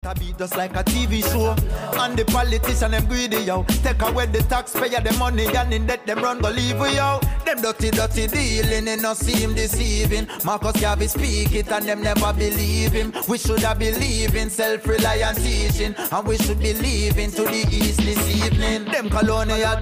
I 0.06 0.14
be 0.14 0.34
just 0.38 0.56
like 0.56 0.76
a 0.76 0.84
TV 0.84 1.22
show. 1.22 1.52
And 2.00 2.18
the 2.18 2.26
politician 2.26 2.92
them 2.92 3.06
greedy 3.06 3.42
yo. 3.44 3.64
Take 3.84 4.02
away 4.02 4.26
the 4.26 4.40
taxpayer 4.44 5.02
the 5.02 5.12
money 5.20 5.46
and 5.46 5.74
in 5.74 5.86
debt 5.86 6.08
them 6.08 6.24
run 6.24 6.40
go 6.40 6.50
leave 6.50 6.80
we 6.80 6.96
yo. 6.96 7.20
Them 7.46 7.62
dirty 7.62 7.92
dirty 7.92 8.26
dealing 8.28 8.88
it 8.88 9.02
no 9.02 9.14
seem 9.14 9.54
deceiving. 9.54 10.28
Marcus 10.46 10.82
Garvey 10.82 11.08
speak 11.08 11.54
it 11.54 11.72
and 11.72 11.86
them 11.86 12.02
never 12.02 12.34
believe 12.34 12.94
him. 12.94 13.14
We 13.28 13.38
should 13.38 13.60
have 13.60 13.78
believe 13.78 14.36
in 14.36 14.50
self-reliant 14.50 15.38
teaching 15.38 15.94
And 15.98 16.28
we 16.28 16.38
should 16.38 16.60
be 16.60 16.74
leaving 16.74 17.32
to 17.32 17.44
the 17.44 17.68
east 17.70 18.00
this 18.00 18.46
evening. 18.46 18.86
Them 18.86 19.10
colonial 19.10 19.76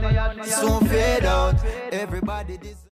soon 0.43 0.87
fade 0.87 1.25
out. 1.25 1.63
Everybody 1.91 2.57
deserves 2.57 2.86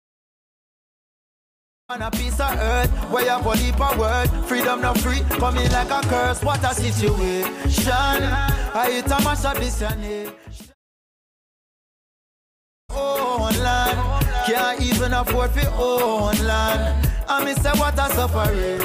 on 1.93 2.01
a 2.01 2.10
piece 2.10 2.40
of 2.40 2.51
earth 2.59 2.90
where 3.10 3.24
you 3.24 3.43
deep 3.55 3.78
a 3.78 3.98
word 3.98 4.27
freedom 4.47 4.81
not 4.81 4.97
free 4.98 5.20
coming 5.39 5.70
like 5.73 5.90
a 5.90 6.01
curse. 6.09 6.43
What 6.43 6.64
a 6.64 6.73
situation. 6.74 7.93
I 7.93 8.89
hit 8.90 9.06
a 9.06 9.19
mash 9.23 9.44
of 9.44 9.60
this 9.60 9.82
own 12.90 13.52
land. 13.62 14.27
Can't 14.47 14.81
even 14.81 15.12
afford 15.12 15.51
for 15.51 15.69
own 15.77 16.35
land. 16.47 17.09
I 17.28 17.44
miss 17.44 17.59
a 17.98 18.09
suffering 18.09 18.81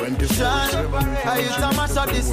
I 1.25 1.41
hit 1.41 1.57
a 1.57 1.71
mash 1.77 1.95
of 1.95 2.07
this 2.13 2.29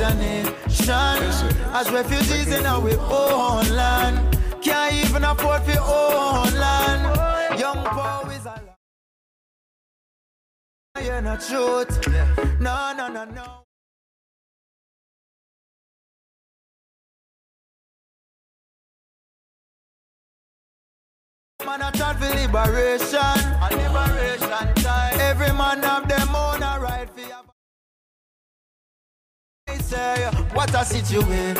as 1.72 1.90
refugees 1.92 2.48
in 2.48 2.66
our 2.66 2.90
own 3.12 3.68
land. 3.68 4.38
Can't 4.60 4.92
even 5.06 5.22
afford 5.22 5.62
for 5.62 5.78
own 5.80 6.52
land. 6.58 7.60
Young 7.60 7.84
a 7.84 8.23
you're 11.02 11.20
not 11.20 11.40
truth. 11.40 12.06
No, 12.60 12.92
no, 12.96 13.08
no, 13.08 13.24
no. 13.24 13.64
Man, 21.66 21.82
I 21.82 21.90
try 21.92 22.14
for 22.14 22.28
liberation. 22.28 23.18
A 23.18 23.68
liberation 23.72 24.74
time. 24.84 25.20
Every 25.20 25.52
man 25.52 25.82
have 25.82 26.06
them 26.08 26.34
own 26.34 26.62
a 26.62 26.78
right 26.80 27.08
for 27.10 27.20
your 27.20 27.44
what 30.54 30.74
a 30.74 30.84
situation. 30.84 31.54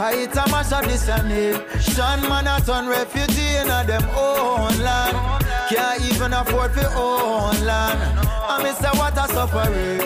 I 0.00 0.14
hit 0.14 0.36
a 0.36 0.46
mash 0.48 0.70
of 0.72 0.84
this 0.84 1.08
nation. 1.08 2.28
Man, 2.28 2.46
I 2.46 2.60
turn 2.60 2.86
refugee 2.86 3.56
in 3.56 3.68
a 3.68 3.82
them 3.84 4.04
own 4.14 4.78
land. 4.78 5.44
Can't 5.68 6.00
even 6.02 6.32
afford 6.32 6.70
for 6.70 6.86
own 6.94 7.66
land. 7.66 8.20
I 8.48 8.62
miss 8.62 8.78
say, 8.78 8.90
what 8.96 9.18
a 9.18 9.26
suffering. 9.26 10.00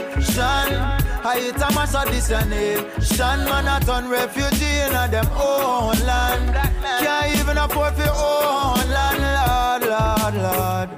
I 1.24 1.38
hit 1.38 1.56
a 1.56 1.70
mash 1.74 1.94
of 1.94 2.06
this 2.10 2.30
nation. 2.30 3.38
Man, 3.44 3.68
I 3.68 3.80
turn 3.80 4.08
refugee 4.08 4.80
in 4.80 4.94
a 4.94 5.08
them 5.08 5.28
own 5.36 5.94
land. 6.06 6.54
Can't 7.00 7.38
even 7.38 7.58
afford 7.58 7.94
for 7.94 8.08
own 8.08 8.88
land. 8.88 9.20
Lord, 9.36 9.82
Lord, 9.92 10.34
Lord. 10.42 10.90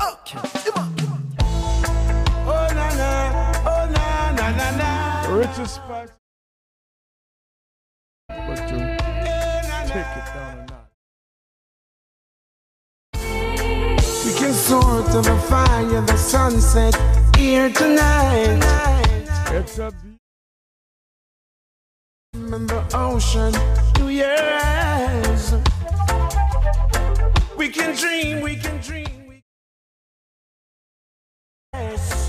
Okay, 0.00 0.38
come 0.70 0.84
on. 0.84 0.94
Oh, 2.46 2.68
na, 2.74 2.94
na. 2.94 3.10
Oh, 3.66 3.90
na, 3.90 4.30
na, 4.30 4.50
na, 4.56 4.70
na. 4.76 5.34
Richard 5.34 5.68
Spice. 5.68 6.19
But 8.46 8.56
to 8.68 8.76
take 9.86 10.12
it 10.18 10.26
down 10.34 10.58
a 10.58 10.66
notch. 10.70 10.90
We 14.24 14.32
can 14.34 14.52
soar 14.52 15.02
to 15.12 15.20
the 15.20 15.36
fire, 15.48 16.00
the 16.02 16.16
sunset 16.16 16.94
here 17.36 17.70
tonight. 17.70 18.60
It's 19.52 19.78
a 19.78 19.92
in 22.32 22.66
the 22.66 22.84
ocean 22.94 23.52
through 23.94 24.08
your 24.08 24.36
eyes. 24.36 25.54
We 27.56 27.68
can 27.68 27.94
dream, 27.96 28.40
we 28.40 28.56
can 28.56 28.80
dream. 28.80 29.26
We 29.28 29.42
yes. 31.72 32.19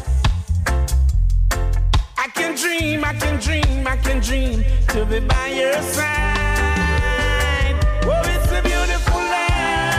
I 2.31 2.33
can 2.33 2.55
dream, 2.55 3.03
I 3.03 3.13
can 3.13 3.39
dream, 3.41 3.85
I 3.85 3.97
can 3.97 4.21
dream 4.21 4.63
to 4.87 5.05
be 5.05 5.19
by 5.19 5.47
your 5.47 5.81
side. 5.81 7.75
Oh, 8.03 8.21
it's 8.25 8.51
a 8.53 8.61
beautiful 8.61 9.19
land. 9.19 9.91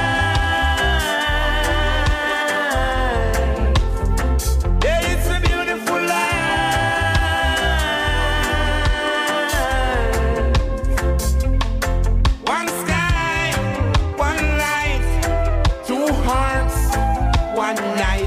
Yeah, 4.82 5.10
it's 5.12 5.28
a 5.28 5.40
beautiful 5.46 6.00
land. 6.00 6.32
One 12.46 12.68
sky, 12.82 13.52
one 14.16 14.58
light, 14.64 15.04
two 15.86 16.06
hearts, 16.24 16.96
one 17.54 17.76
night. 17.96 18.21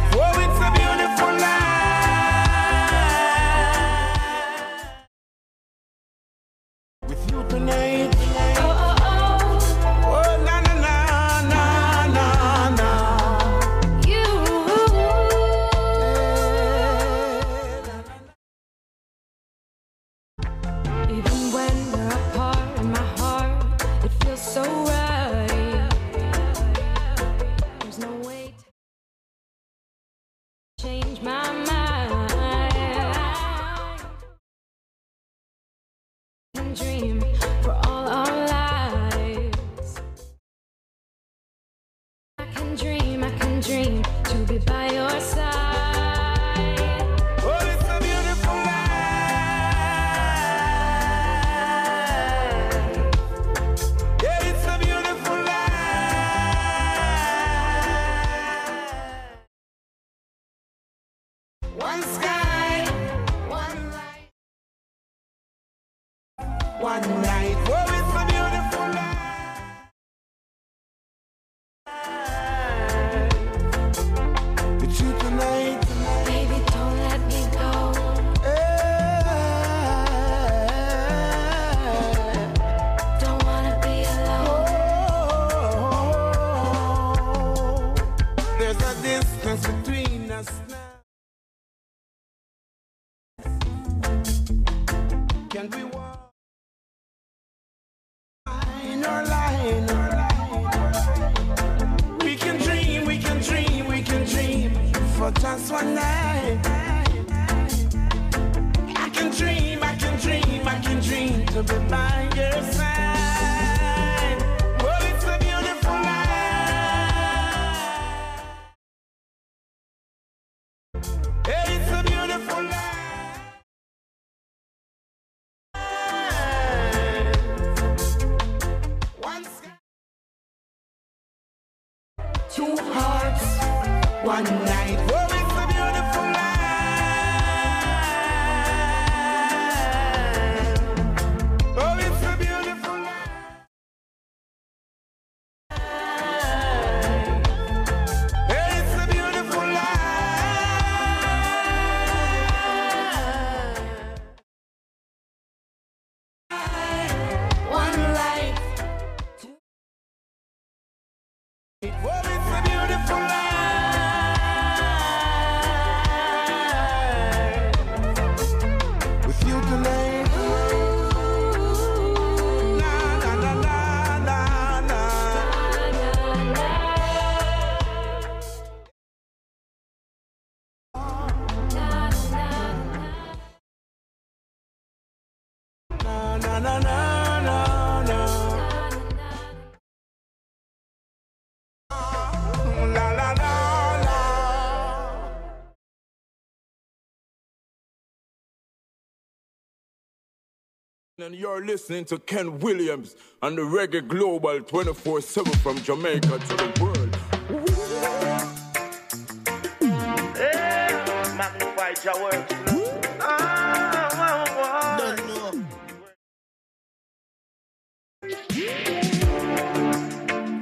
And 201.17 201.33
you're 201.33 201.65
listening 201.65 202.03
to 202.05 202.19
Ken 202.19 202.59
Williams 202.59 203.15
on 203.41 203.55
the 203.55 203.61
Reggae 203.61 204.05
Global 204.05 204.59
24 204.59 205.21
7 205.21 205.53
from 205.59 205.77
Jamaica 205.77 206.39
to 206.39 206.57
the 206.57 206.77
world. 206.83 207.17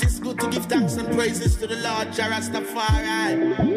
It's 0.04 0.20
ah, 0.20 0.22
good 0.22 0.40
to 0.40 0.50
give 0.52 0.66
thanks 0.68 0.98
and 0.98 1.12
praises 1.16 1.56
to 1.56 1.66
the 1.66 1.78
Lord 1.78 2.14
Jah 2.14 2.30
Rastafari. 2.30 3.73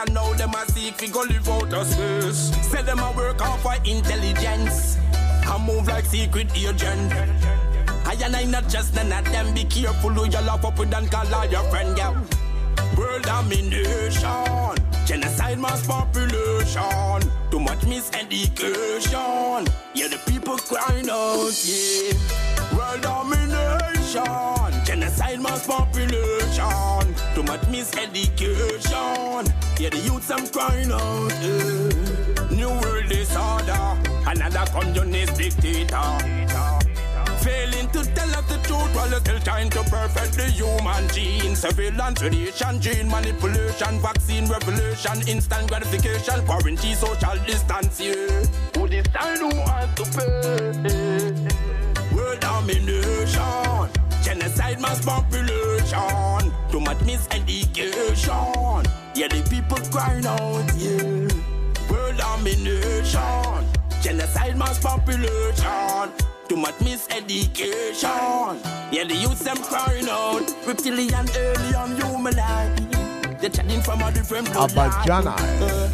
Yeah, 0.00 0.14
now 0.14 0.32
them 0.32 0.54
a 0.54 0.64
seek 0.70 0.94
fi 0.94 1.08
go 1.08 1.20
live 1.20 1.46
out 1.46 1.74
of 1.74 1.86
space. 1.86 2.50
Say 2.68 2.80
them 2.82 3.00
a 3.00 3.12
work 3.12 3.42
off 3.42 3.60
for 3.60 3.74
intelligence. 3.84 4.96
I 5.12 5.62
move 5.66 5.88
like 5.88 6.06
secret 6.06 6.50
agent. 6.56 7.12
I 8.06 8.16
and 8.24 8.34
I 8.34 8.44
not 8.44 8.66
just 8.68 8.94
none 8.94 9.12
of 9.12 9.30
them. 9.30 9.52
Be 9.52 9.64
careful 9.64 10.10
who 10.10 10.24
you 10.24 10.40
love 10.40 10.64
up 10.64 10.78
with 10.78 10.94
and 10.94 11.10
call 11.10 11.34
all 11.34 11.44
your 11.44 11.64
friend, 11.64 11.98
yeah. 11.98 12.18
World 12.96 13.24
domination, 13.24 14.78
genocide 15.04 15.58
mass 15.58 15.86
population, 15.86 17.30
too 17.50 17.60
much 17.60 17.80
miseducation. 17.80 19.68
Yeah, 19.94 20.08
the 20.08 20.18
people 20.26 20.56
crying 20.56 21.10
out, 21.10 21.52
yeah. 21.62 22.14
World 22.74 23.02
domination, 23.02 24.84
genocide 24.86 25.40
mass 25.40 25.66
population, 25.66 27.14
too 27.34 27.42
much 27.42 27.60
miseducation. 27.68 29.19
Yeah, 29.80 29.88
the 29.88 29.96
youths 29.96 30.30
I'm 30.30 30.46
crying 30.48 30.92
out, 30.92 31.32
yeah. 31.40 31.88
New 32.54 32.68
world 32.68 33.08
disorder, 33.08 33.96
another 34.28 34.66
communist 34.72 35.38
dictator. 35.38 36.18
Failing 37.40 37.88
to 37.88 38.04
tell 38.12 38.28
us 38.36 38.44
the 38.52 38.60
truth 38.68 38.94
while 38.94 39.08
you're 39.08 39.20
still 39.20 39.40
trying 39.40 39.70
to 39.70 39.82
perfect 39.84 40.36
the 40.36 40.50
human 40.52 41.08
gene. 41.14 41.56
Surveillance, 41.56 42.20
radiation, 42.22 42.78
gene 42.78 43.08
manipulation, 43.08 43.98
vaccine 44.00 44.46
revolution, 44.48 45.26
instant 45.26 45.68
gratification, 45.68 46.44
quarantine, 46.44 46.94
social 46.94 47.38
distance, 47.46 47.98
yeah. 47.98 48.44
Who 48.76 48.86
decide 48.86 49.38
who 49.38 49.48
wants 49.48 49.94
to 49.96 50.04
pay? 50.12 51.32
World 52.14 52.40
domination, 52.40 53.88
genocide 54.22 54.78
mass 54.78 55.02
population, 55.02 56.52
too 56.70 56.80
much 56.80 56.98
miseducation. 56.98 58.86
Yeah, 59.20 59.28
the 59.28 59.42
people 59.50 59.76
crying 59.92 60.24
out, 60.24 60.64
yeah. 60.80 61.28
World 61.92 62.16
domination, 62.16 63.66
genocide 64.00 64.56
mass 64.56 64.78
population. 64.78 66.10
Too 66.48 66.56
much 66.56 66.76
miseducation. 66.76 68.56
Yeah, 68.90 69.04
the 69.04 69.14
youths 69.14 69.44
them 69.44 69.58
crying 69.58 70.08
out. 70.08 70.50
Reptilian, 70.66 71.28
alien, 71.36 72.00
human 72.00 72.34
life. 72.34 73.40
They're 73.42 73.50
chatting 73.50 73.82
from 73.82 74.00
a 74.00 74.10
different 74.10 74.48
bloodline. 74.48 75.26
Uh, 75.26 75.90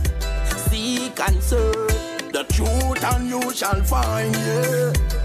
seek 0.71 1.19
and 1.19 1.43
search 1.43 2.31
the 2.31 2.47
truth, 2.49 3.03
and 3.13 3.29
you 3.29 3.53
shall 3.53 3.83
find. 3.83 4.37
Yeah. 4.37 5.16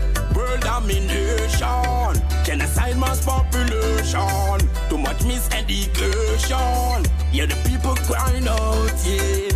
World 0.51 0.63
domination, 0.63 2.43
genocide 2.43 2.97
mass 2.97 3.23
population. 3.23 4.59
Too 4.89 4.97
much 4.97 5.19
miseducation. 5.19 7.07
Yeah, 7.31 7.45
the 7.45 7.55
people 7.65 7.95
crying 7.95 8.45
out. 8.49 8.91
Yeah. 9.05 9.47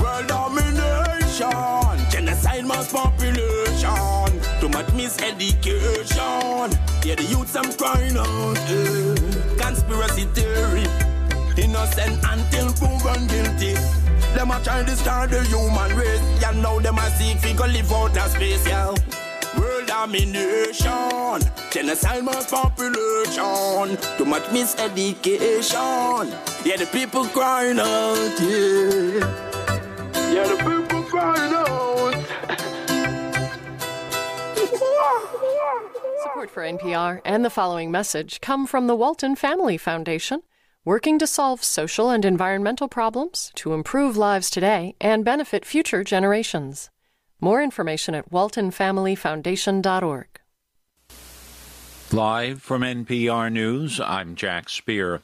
World 0.00 0.28
domination, 0.28 1.50
genocide 2.12 2.64
mass 2.66 2.92
population. 2.92 4.40
Too 4.60 4.68
much 4.68 4.86
miseducation. 4.94 6.70
Yeah, 7.04 7.16
the 7.16 7.24
youths 7.24 7.56
I'm 7.56 7.72
crying 7.72 8.16
out. 8.16 8.58
Yeah. 8.70 9.16
Conspiracy 9.58 10.26
theory. 10.34 10.86
Innocent 11.60 12.22
until 12.22 12.72
proven 12.74 13.26
guilty. 13.26 13.74
Them 14.36 14.52
a 14.52 14.60
try 14.62 14.82
to 14.82 14.86
destroy 14.86 15.26
the 15.26 15.42
human 15.48 15.96
race. 15.96 16.22
Yeah, 16.40 16.52
now 16.52 16.78
them 16.78 16.98
a 16.98 17.10
seek 17.18 17.38
fi 17.38 17.54
go 17.54 17.66
live 17.66 17.92
out 17.92 18.16
of 18.16 18.30
space, 18.30 18.64
yeah. 18.68 18.94
Domination, 19.88 21.40
population, 22.50 23.96
too 24.18 24.24
much 24.26 24.42
miseducation. 24.52 26.30
Yeah, 26.62 26.76
the 26.76 26.86
people 26.92 27.24
crying 27.24 27.78
out, 27.80 28.38
yeah. 28.38 29.24
Yeah, 30.30 30.46
the 30.46 30.56
people 30.58 31.02
crying 31.04 31.54
out. 31.54 32.14
Support 36.22 36.50
for 36.50 36.62
NPR 36.62 37.22
and 37.24 37.42
the 37.42 37.48
following 37.48 37.90
message 37.90 38.42
come 38.42 38.66
from 38.66 38.88
the 38.88 38.94
Walton 38.94 39.36
Family 39.36 39.78
Foundation, 39.78 40.42
working 40.84 41.18
to 41.18 41.26
solve 41.26 41.64
social 41.64 42.10
and 42.10 42.26
environmental 42.26 42.88
problems 42.88 43.52
to 43.54 43.72
improve 43.72 44.18
lives 44.18 44.50
today 44.50 44.96
and 45.00 45.24
benefit 45.24 45.64
future 45.64 46.04
generations. 46.04 46.90
More 47.40 47.62
information 47.62 48.16
at 48.16 48.30
waltonfamilyfoundation.org. 48.30 50.26
Live 52.10 52.62
from 52.62 52.80
NPR 52.80 53.52
News, 53.52 54.00
I'm 54.00 54.34
Jack 54.34 54.70
Speer. 54.70 55.20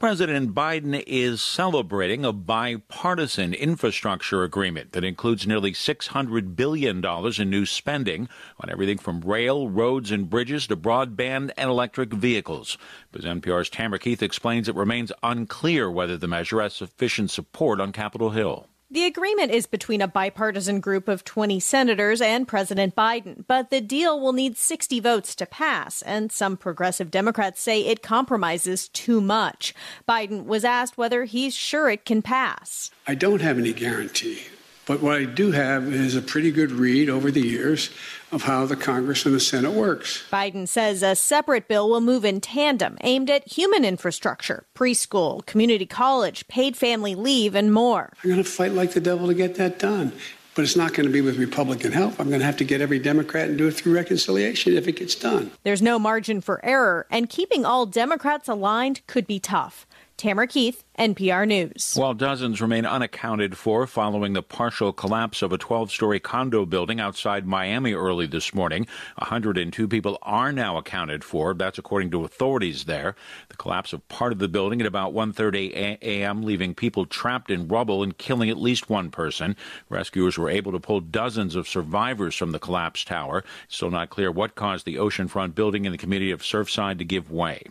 President 0.00 0.52
Biden 0.52 1.02
is 1.06 1.40
celebrating 1.40 2.24
a 2.24 2.32
bipartisan 2.32 3.54
infrastructure 3.54 4.42
agreement 4.42 4.92
that 4.92 5.04
includes 5.04 5.46
nearly 5.46 5.72
$600 5.72 6.56
billion 6.56 7.02
in 7.38 7.50
new 7.50 7.64
spending 7.64 8.28
on 8.58 8.68
everything 8.68 8.98
from 8.98 9.20
rail, 9.20 9.68
roads, 9.68 10.10
and 10.10 10.28
bridges 10.28 10.66
to 10.66 10.76
broadband 10.76 11.52
and 11.56 11.70
electric 11.70 12.12
vehicles. 12.12 12.76
But 13.12 13.24
as 13.24 13.40
NPR's 13.40 13.70
Tamara 13.70 14.00
Keith 14.00 14.22
explains, 14.22 14.68
it 14.68 14.74
remains 14.74 15.12
unclear 15.22 15.88
whether 15.88 16.16
the 16.18 16.28
measure 16.28 16.60
has 16.60 16.74
sufficient 16.74 17.30
support 17.30 17.80
on 17.80 17.92
Capitol 17.92 18.30
Hill. 18.30 18.66
The 18.94 19.06
agreement 19.06 19.50
is 19.50 19.66
between 19.66 20.00
a 20.00 20.06
bipartisan 20.06 20.78
group 20.78 21.08
of 21.08 21.24
20 21.24 21.58
senators 21.58 22.20
and 22.20 22.46
President 22.46 22.94
Biden, 22.94 23.44
but 23.48 23.70
the 23.70 23.80
deal 23.80 24.20
will 24.20 24.32
need 24.32 24.56
60 24.56 25.00
votes 25.00 25.34
to 25.34 25.46
pass, 25.46 26.00
and 26.02 26.30
some 26.30 26.56
progressive 26.56 27.10
Democrats 27.10 27.60
say 27.60 27.80
it 27.80 28.04
compromises 28.04 28.86
too 28.86 29.20
much. 29.20 29.74
Biden 30.08 30.44
was 30.44 30.64
asked 30.64 30.96
whether 30.96 31.24
he's 31.24 31.56
sure 31.56 31.90
it 31.90 32.04
can 32.04 32.22
pass. 32.22 32.92
I 33.04 33.16
don't 33.16 33.40
have 33.42 33.58
any 33.58 33.72
guarantee, 33.72 34.42
but 34.86 35.00
what 35.00 35.16
I 35.16 35.24
do 35.24 35.52
have 35.52 35.92
is 35.92 36.14
a 36.14 36.22
pretty 36.22 36.50
good 36.50 36.70
read 36.70 37.08
over 37.08 37.30
the 37.30 37.40
years 37.40 37.90
of 38.30 38.42
how 38.42 38.66
the 38.66 38.76
Congress 38.76 39.24
and 39.24 39.34
the 39.34 39.40
Senate 39.40 39.72
works. 39.72 40.24
Biden 40.30 40.68
says 40.68 41.02
a 41.02 41.16
separate 41.16 41.68
bill 41.68 41.88
will 41.88 42.00
move 42.00 42.24
in 42.24 42.40
tandem, 42.40 42.98
aimed 43.02 43.30
at 43.30 43.50
human 43.50 43.84
infrastructure, 43.84 44.64
preschool, 44.74 45.44
community 45.46 45.86
college, 45.86 46.46
paid 46.48 46.76
family 46.76 47.14
leave, 47.14 47.54
and 47.54 47.72
more. 47.72 48.12
I'm 48.22 48.30
going 48.30 48.42
to 48.42 48.48
fight 48.48 48.72
like 48.72 48.92
the 48.92 49.00
devil 49.00 49.28
to 49.28 49.34
get 49.34 49.54
that 49.56 49.78
done. 49.78 50.12
But 50.54 50.62
it's 50.62 50.76
not 50.76 50.94
going 50.94 51.08
to 51.08 51.12
be 51.12 51.20
with 51.20 51.36
Republican 51.36 51.90
help. 51.90 52.20
I'm 52.20 52.28
going 52.28 52.38
to 52.38 52.46
have 52.46 52.58
to 52.58 52.64
get 52.64 52.80
every 52.80 53.00
Democrat 53.00 53.48
and 53.48 53.58
do 53.58 53.66
it 53.66 53.72
through 53.72 53.92
reconciliation 53.92 54.76
if 54.76 54.86
it 54.86 54.92
gets 54.92 55.16
done. 55.16 55.50
There's 55.64 55.82
no 55.82 55.98
margin 55.98 56.40
for 56.40 56.64
error, 56.64 57.06
and 57.10 57.28
keeping 57.28 57.64
all 57.64 57.86
Democrats 57.86 58.48
aligned 58.48 59.04
could 59.08 59.26
be 59.26 59.40
tough. 59.40 59.84
Tamara 60.16 60.46
Keith, 60.46 60.84
NPR 60.96 61.46
News. 61.46 61.94
While 61.96 62.14
dozens 62.14 62.62
remain 62.62 62.86
unaccounted 62.86 63.58
for 63.58 63.84
following 63.84 64.32
the 64.32 64.42
partial 64.42 64.92
collapse 64.92 65.42
of 65.42 65.52
a 65.52 65.58
12 65.58 65.90
story 65.90 66.20
condo 66.20 66.64
building 66.64 67.00
outside 67.00 67.46
Miami 67.46 67.94
early 67.94 68.26
this 68.26 68.54
morning, 68.54 68.86
102 69.18 69.88
people 69.88 70.16
are 70.22 70.52
now 70.52 70.76
accounted 70.76 71.24
for. 71.24 71.52
That's 71.52 71.78
according 71.78 72.12
to 72.12 72.24
authorities 72.24 72.84
there. 72.84 73.16
The 73.48 73.56
collapse 73.56 73.92
of 73.92 74.06
part 74.08 74.30
of 74.30 74.38
the 74.38 74.46
building 74.46 74.80
at 74.80 74.86
about 74.86 75.12
1:30 75.12 75.72
a.m., 76.00 76.42
leaving 76.42 76.76
people 76.76 77.06
trapped 77.06 77.50
in 77.50 77.66
rubble 77.66 78.04
and 78.04 78.16
killing 78.16 78.48
at 78.48 78.56
least 78.56 78.88
one 78.88 79.10
person. 79.10 79.56
Rescuers 79.88 80.38
were 80.38 80.48
able 80.48 80.70
to 80.70 80.80
pull 80.80 81.00
dozens 81.00 81.56
of 81.56 81.66
survivors 81.66 82.36
from 82.36 82.52
the 82.52 82.60
collapsed 82.60 83.08
tower. 83.08 83.44
Still 83.66 83.90
not 83.90 84.10
clear 84.10 84.30
what 84.30 84.54
caused 84.54 84.86
the 84.86 84.94
oceanfront 84.94 85.56
building 85.56 85.86
in 85.86 85.92
the 85.92 85.98
community 85.98 86.30
of 86.30 86.42
Surfside 86.42 86.98
to 86.98 87.04
give 87.04 87.32
way. 87.32 87.64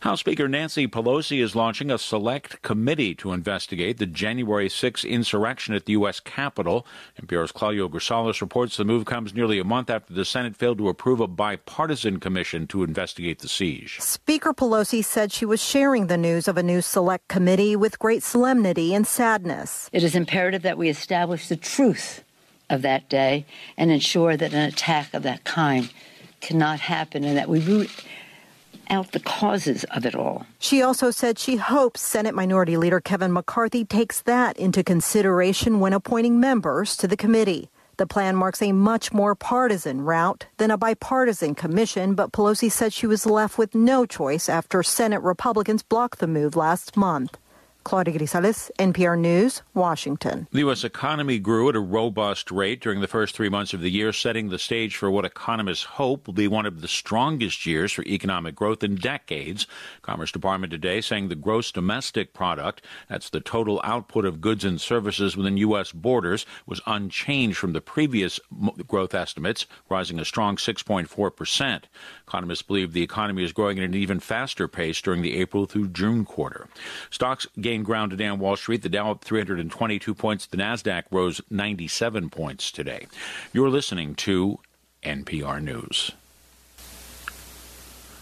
House 0.00 0.20
Speaker 0.20 0.46
Nancy 0.46 0.86
Pelosi 0.86 1.42
is 1.42 1.56
launching 1.56 1.90
a 1.90 1.98
select 1.98 2.62
committee 2.62 3.16
to 3.16 3.32
investigate 3.32 3.98
the 3.98 4.06
January 4.06 4.68
6 4.68 5.04
insurrection 5.04 5.74
at 5.74 5.86
the 5.86 5.92
U.S. 5.94 6.20
Capitol. 6.20 6.86
NPR's 7.20 7.50
Claudia 7.50 7.88
Grisales 7.88 8.40
reports 8.40 8.76
the 8.76 8.84
move 8.84 9.06
comes 9.06 9.34
nearly 9.34 9.58
a 9.58 9.64
month 9.64 9.90
after 9.90 10.14
the 10.14 10.24
Senate 10.24 10.54
failed 10.54 10.78
to 10.78 10.88
approve 10.88 11.18
a 11.18 11.26
bipartisan 11.26 12.20
commission 12.20 12.68
to 12.68 12.84
investigate 12.84 13.40
the 13.40 13.48
siege. 13.48 13.98
Speaker 14.00 14.54
Pelosi 14.54 15.04
said 15.04 15.32
she 15.32 15.44
was 15.44 15.60
sharing 15.60 16.06
the 16.06 16.16
news 16.16 16.46
of 16.46 16.56
a 16.56 16.62
new 16.62 16.80
select 16.80 17.26
committee 17.26 17.74
with 17.74 17.98
great 17.98 18.22
solemnity 18.22 18.94
and 18.94 19.04
sadness. 19.04 19.90
It 19.92 20.04
is 20.04 20.14
imperative 20.14 20.62
that 20.62 20.78
we 20.78 20.88
establish 20.88 21.48
the 21.48 21.56
truth 21.56 22.22
of 22.70 22.82
that 22.82 23.08
day 23.08 23.46
and 23.76 23.90
ensure 23.90 24.36
that 24.36 24.52
an 24.52 24.68
attack 24.68 25.12
of 25.12 25.24
that 25.24 25.42
kind 25.42 25.90
cannot 26.40 26.78
happen 26.78 27.24
and 27.24 27.36
that 27.36 27.48
we 27.48 27.58
root 27.58 27.90
out 28.90 29.12
the 29.12 29.20
causes 29.20 29.84
of 29.84 30.04
it 30.06 30.14
all. 30.14 30.46
She 30.58 30.82
also 30.82 31.10
said 31.10 31.38
she 31.38 31.56
hopes 31.56 32.00
Senate 32.00 32.34
Minority 32.34 32.76
Leader 32.76 33.00
Kevin 33.00 33.32
McCarthy 33.32 33.84
takes 33.84 34.20
that 34.22 34.56
into 34.56 34.82
consideration 34.82 35.80
when 35.80 35.92
appointing 35.92 36.40
members 36.40 36.96
to 36.96 37.08
the 37.08 37.16
committee. 37.16 37.70
The 37.98 38.06
plan 38.06 38.36
marks 38.36 38.62
a 38.62 38.70
much 38.70 39.12
more 39.12 39.34
partisan 39.34 40.02
route 40.02 40.46
than 40.58 40.70
a 40.70 40.78
bipartisan 40.78 41.56
commission, 41.56 42.14
but 42.14 42.30
Pelosi 42.30 42.70
said 42.70 42.92
she 42.92 43.08
was 43.08 43.26
left 43.26 43.58
with 43.58 43.74
no 43.74 44.06
choice 44.06 44.48
after 44.48 44.84
Senate 44.84 45.20
Republicans 45.22 45.82
blocked 45.82 46.20
the 46.20 46.28
move 46.28 46.54
last 46.54 46.96
month. 46.96 47.36
Claudia 47.84 48.18
Grisales, 48.18 48.70
NPR 48.78 49.18
News, 49.18 49.62
Washington. 49.72 50.46
The 50.50 50.58
U.S. 50.60 50.84
economy 50.84 51.38
grew 51.38 51.68
at 51.68 51.76
a 51.76 51.80
robust 51.80 52.50
rate 52.50 52.80
during 52.80 53.00
the 53.00 53.08
first 53.08 53.34
three 53.34 53.48
months 53.48 53.72
of 53.72 53.80
the 53.80 53.90
year, 53.90 54.12
setting 54.12 54.48
the 54.48 54.58
stage 54.58 54.96
for 54.96 55.10
what 55.10 55.24
economists 55.24 55.84
hope 55.84 56.26
will 56.26 56.34
be 56.34 56.48
one 56.48 56.66
of 56.66 56.80
the 56.80 56.88
strongest 56.88 57.64
years 57.64 57.92
for 57.92 58.04
economic 58.04 58.54
growth 58.54 58.84
in 58.84 58.96
decades. 58.96 59.66
Commerce 60.02 60.32
Department 60.32 60.70
today 60.70 61.00
saying 61.00 61.28
the 61.28 61.34
gross 61.34 61.72
domestic 61.72 62.34
product, 62.34 62.82
that's 63.08 63.30
the 63.30 63.40
total 63.40 63.80
output 63.84 64.24
of 64.24 64.40
goods 64.40 64.64
and 64.64 64.80
services 64.80 65.36
within 65.36 65.56
U.S. 65.56 65.92
borders, 65.92 66.44
was 66.66 66.80
unchanged 66.86 67.56
from 67.56 67.72
the 67.72 67.80
previous 67.80 68.38
growth 68.86 69.14
estimates, 69.14 69.66
rising 69.88 70.18
a 70.18 70.24
strong 70.24 70.56
6.4 70.56 71.34
percent. 71.34 71.88
Economists 72.28 72.60
believe 72.60 72.92
the 72.92 73.02
economy 73.02 73.42
is 73.42 73.54
growing 73.54 73.78
at 73.78 73.84
an 73.84 73.94
even 73.94 74.20
faster 74.20 74.68
pace 74.68 75.00
during 75.00 75.22
the 75.22 75.36
April 75.38 75.64
through 75.64 75.88
June 75.88 76.26
quarter. 76.26 76.68
Stocks 77.10 77.46
gained 77.58 77.86
ground 77.86 78.10
today 78.10 78.26
on 78.26 78.38
Wall 78.38 78.54
Street. 78.54 78.82
The 78.82 78.90
Dow 78.90 79.12
up 79.12 79.24
322 79.24 80.14
points. 80.14 80.44
The 80.44 80.58
Nasdaq 80.58 81.04
rose 81.10 81.40
97 81.48 82.28
points 82.28 82.70
today. 82.70 83.06
You're 83.54 83.70
listening 83.70 84.14
to 84.16 84.58
NPR 85.02 85.62
News. 85.62 86.12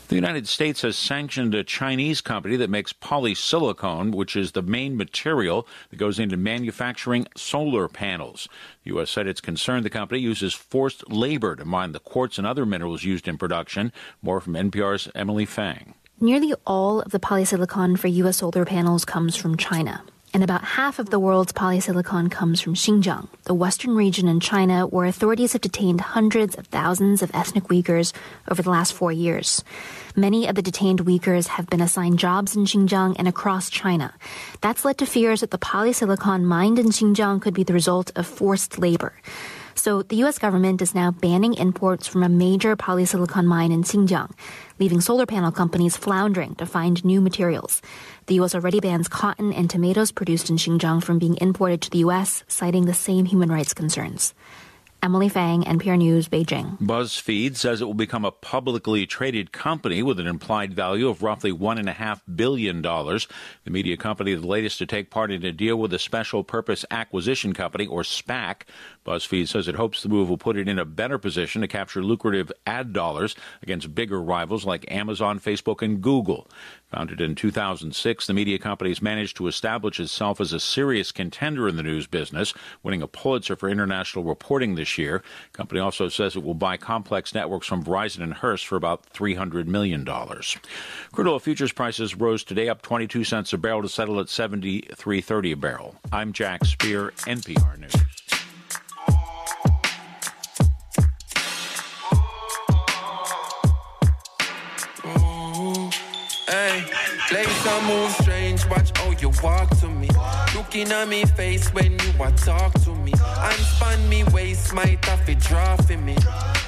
The 0.08 0.14
United 0.14 0.46
States 0.46 0.82
has 0.82 0.96
sanctioned 0.96 1.52
a 1.52 1.64
Chinese 1.64 2.20
company 2.20 2.54
that 2.56 2.70
makes 2.70 2.92
polysilicon, 2.92 4.14
which 4.14 4.36
is 4.36 4.52
the 4.52 4.62
main 4.62 4.96
material 4.96 5.66
that 5.90 5.96
goes 5.96 6.20
into 6.20 6.36
manufacturing 6.36 7.26
solar 7.36 7.88
panels. 7.88 8.48
The 8.84 8.90
U.S. 8.90 9.10
said 9.10 9.26
it's 9.26 9.40
concerned 9.40 9.84
the 9.84 9.90
company 9.90 10.20
uses 10.20 10.54
forced 10.54 11.10
labor 11.10 11.56
to 11.56 11.64
mine 11.64 11.90
the 11.90 11.98
quartz 11.98 12.38
and 12.38 12.46
other 12.46 12.64
minerals 12.64 13.02
used 13.02 13.26
in 13.26 13.36
production. 13.36 13.92
More 14.22 14.40
from 14.40 14.54
NPR's 14.54 15.08
Emily 15.16 15.44
Feng. 15.44 15.94
Nearly 16.20 16.54
all 16.64 17.00
of 17.00 17.10
the 17.10 17.18
polysilicon 17.18 17.98
for 17.98 18.06
U.S. 18.06 18.36
solar 18.36 18.64
panels 18.64 19.04
comes 19.04 19.34
from 19.34 19.56
China 19.56 20.04
and 20.34 20.42
about 20.42 20.64
half 20.64 20.98
of 20.98 21.10
the 21.10 21.18
world's 21.18 21.52
polysilicon 21.52 22.30
comes 22.30 22.60
from 22.60 22.74
Xinjiang, 22.74 23.28
the 23.44 23.54
western 23.54 23.94
region 23.94 24.28
in 24.28 24.40
China 24.40 24.86
where 24.86 25.06
authorities 25.06 25.52
have 25.52 25.62
detained 25.62 26.00
hundreds 26.00 26.54
of 26.56 26.66
thousands 26.66 27.22
of 27.22 27.30
ethnic 27.34 27.64
Uyghurs 27.64 28.12
over 28.50 28.62
the 28.62 28.70
last 28.70 28.92
four 28.92 29.12
years. 29.12 29.64
Many 30.14 30.46
of 30.46 30.54
the 30.54 30.62
detained 30.62 31.00
Uyghurs 31.04 31.46
have 31.48 31.68
been 31.68 31.80
assigned 31.80 32.18
jobs 32.18 32.56
in 32.56 32.64
Xinjiang 32.64 33.16
and 33.18 33.28
across 33.28 33.70
China. 33.70 34.14
That's 34.60 34.84
led 34.84 34.98
to 34.98 35.06
fears 35.06 35.40
that 35.40 35.50
the 35.50 35.58
polysilicon 35.58 36.44
mined 36.44 36.78
in 36.78 36.86
Xinjiang 36.86 37.40
could 37.40 37.54
be 37.54 37.64
the 37.64 37.74
result 37.74 38.12
of 38.16 38.26
forced 38.26 38.78
labor. 38.78 39.14
So 39.76 40.02
the 40.02 40.16
U.S. 40.16 40.38
government 40.38 40.80
is 40.80 40.94
now 40.94 41.10
banning 41.10 41.54
imports 41.54 42.08
from 42.08 42.22
a 42.22 42.28
major 42.28 42.76
polysilicon 42.76 43.44
mine 43.44 43.70
in 43.70 43.82
Xinjiang, 43.82 44.32
leaving 44.80 45.02
solar 45.02 45.26
panel 45.26 45.52
companies 45.52 45.96
floundering 45.96 46.54
to 46.56 46.66
find 46.66 47.04
new 47.04 47.20
materials. 47.20 47.82
The 48.26 48.36
U.S. 48.36 48.54
already 48.54 48.80
bans 48.80 49.06
cotton 49.06 49.52
and 49.52 49.68
tomatoes 49.68 50.12
produced 50.12 50.48
in 50.48 50.56
Xinjiang 50.56 51.04
from 51.04 51.18
being 51.18 51.36
imported 51.36 51.82
to 51.82 51.90
the 51.90 51.98
U.S., 51.98 52.42
citing 52.48 52.86
the 52.86 52.94
same 52.94 53.26
human 53.26 53.52
rights 53.52 53.74
concerns. 53.74 54.34
Emily 55.02 55.28
Feng, 55.28 55.62
NPR 55.62 55.98
News, 55.98 56.28
Beijing. 56.28 56.78
BuzzFeed 56.78 57.54
says 57.54 57.80
it 57.80 57.84
will 57.84 57.94
become 57.94 58.24
a 58.24 58.32
publicly 58.32 59.06
traded 59.06 59.52
company 59.52 60.02
with 60.02 60.18
an 60.18 60.26
implied 60.26 60.74
value 60.74 61.08
of 61.08 61.22
roughly 61.22 61.52
$1.5 61.52 62.20
billion. 62.34 62.82
The 62.82 63.70
media 63.70 63.96
company, 63.96 64.34
the 64.34 64.46
latest 64.46 64.78
to 64.78 64.86
take 64.86 65.10
part 65.10 65.30
in 65.30 65.44
a 65.44 65.52
deal 65.52 65.76
with 65.76 65.92
a 65.92 65.98
special 65.98 66.42
purpose 66.42 66.84
acquisition 66.90 67.52
company, 67.52 67.86
or 67.86 68.02
SPAC. 68.02 68.62
BuzzFeed 69.06 69.46
says 69.46 69.68
it 69.68 69.76
hopes 69.76 70.02
the 70.02 70.08
move 70.08 70.28
will 70.28 70.36
put 70.36 70.56
it 70.56 70.68
in 70.68 70.78
a 70.78 70.84
better 70.84 71.16
position 71.16 71.60
to 71.60 71.68
capture 71.68 72.02
lucrative 72.02 72.50
ad 72.66 72.92
dollars 72.92 73.36
against 73.62 73.94
bigger 73.94 74.20
rivals 74.20 74.66
like 74.66 74.90
Amazon, 74.90 75.38
Facebook, 75.38 75.80
and 75.80 76.02
Google. 76.02 76.48
Founded 76.90 77.20
in 77.20 77.34
2006, 77.34 78.26
the 78.26 78.34
media 78.34 78.58
company 78.58 78.90
has 78.90 79.00
managed 79.00 79.36
to 79.36 79.46
establish 79.46 80.00
itself 80.00 80.40
as 80.40 80.52
a 80.52 80.58
serious 80.60 81.12
contender 81.12 81.68
in 81.68 81.76
the 81.76 81.82
news 81.82 82.06
business, 82.06 82.52
winning 82.82 83.02
a 83.02 83.06
Pulitzer 83.06 83.54
for 83.54 83.68
international 83.68 84.24
reporting 84.24 84.74
this 84.74 84.98
year. 84.98 85.22
The 85.52 85.56
company 85.56 85.80
also 85.80 86.08
says 86.08 86.34
it 86.34 86.42
will 86.42 86.54
buy 86.54 86.76
complex 86.76 87.34
networks 87.34 87.66
from 87.66 87.84
Verizon 87.84 88.22
and 88.22 88.34
Hearst 88.34 88.66
for 88.66 88.76
about 88.76 89.12
$300 89.12 89.66
million. 89.66 90.04
Crude 90.04 91.28
oil 91.28 91.38
futures 91.38 91.72
prices 91.72 92.16
rose 92.16 92.42
today 92.42 92.68
up 92.68 92.82
22 92.82 93.24
cents 93.24 93.52
a 93.52 93.58
barrel 93.58 93.82
to 93.82 93.88
settle 93.88 94.18
at 94.18 94.26
73.30 94.26 95.52
a 95.52 95.56
barrel. 95.56 95.94
I'm 96.12 96.32
Jack 96.32 96.64
Speer, 96.64 97.12
NPR 97.26 97.78
News. 97.78 98.25
Place 107.28 107.66
I 107.66 107.88
move 107.88 108.12
strange, 108.12 108.66
watch 108.68 108.96
how 108.96 109.10
you 109.10 109.30
walk 109.42 109.70
to 109.80 109.88
me. 109.88 109.95
Looking 110.66 110.90
at 110.90 111.06
me 111.06 111.24
face 111.24 111.72
when 111.72 111.92
you 111.92 112.24
a 112.24 112.32
talk 112.32 112.72
to 112.82 112.90
me. 112.96 113.12
Unspan 113.12 114.08
me 114.08 114.24
waist, 114.34 114.74
might 114.74 115.02
have 115.04 115.28
it 115.28 115.38
draw 115.38 115.76
for 115.76 115.96
me. 115.96 116.16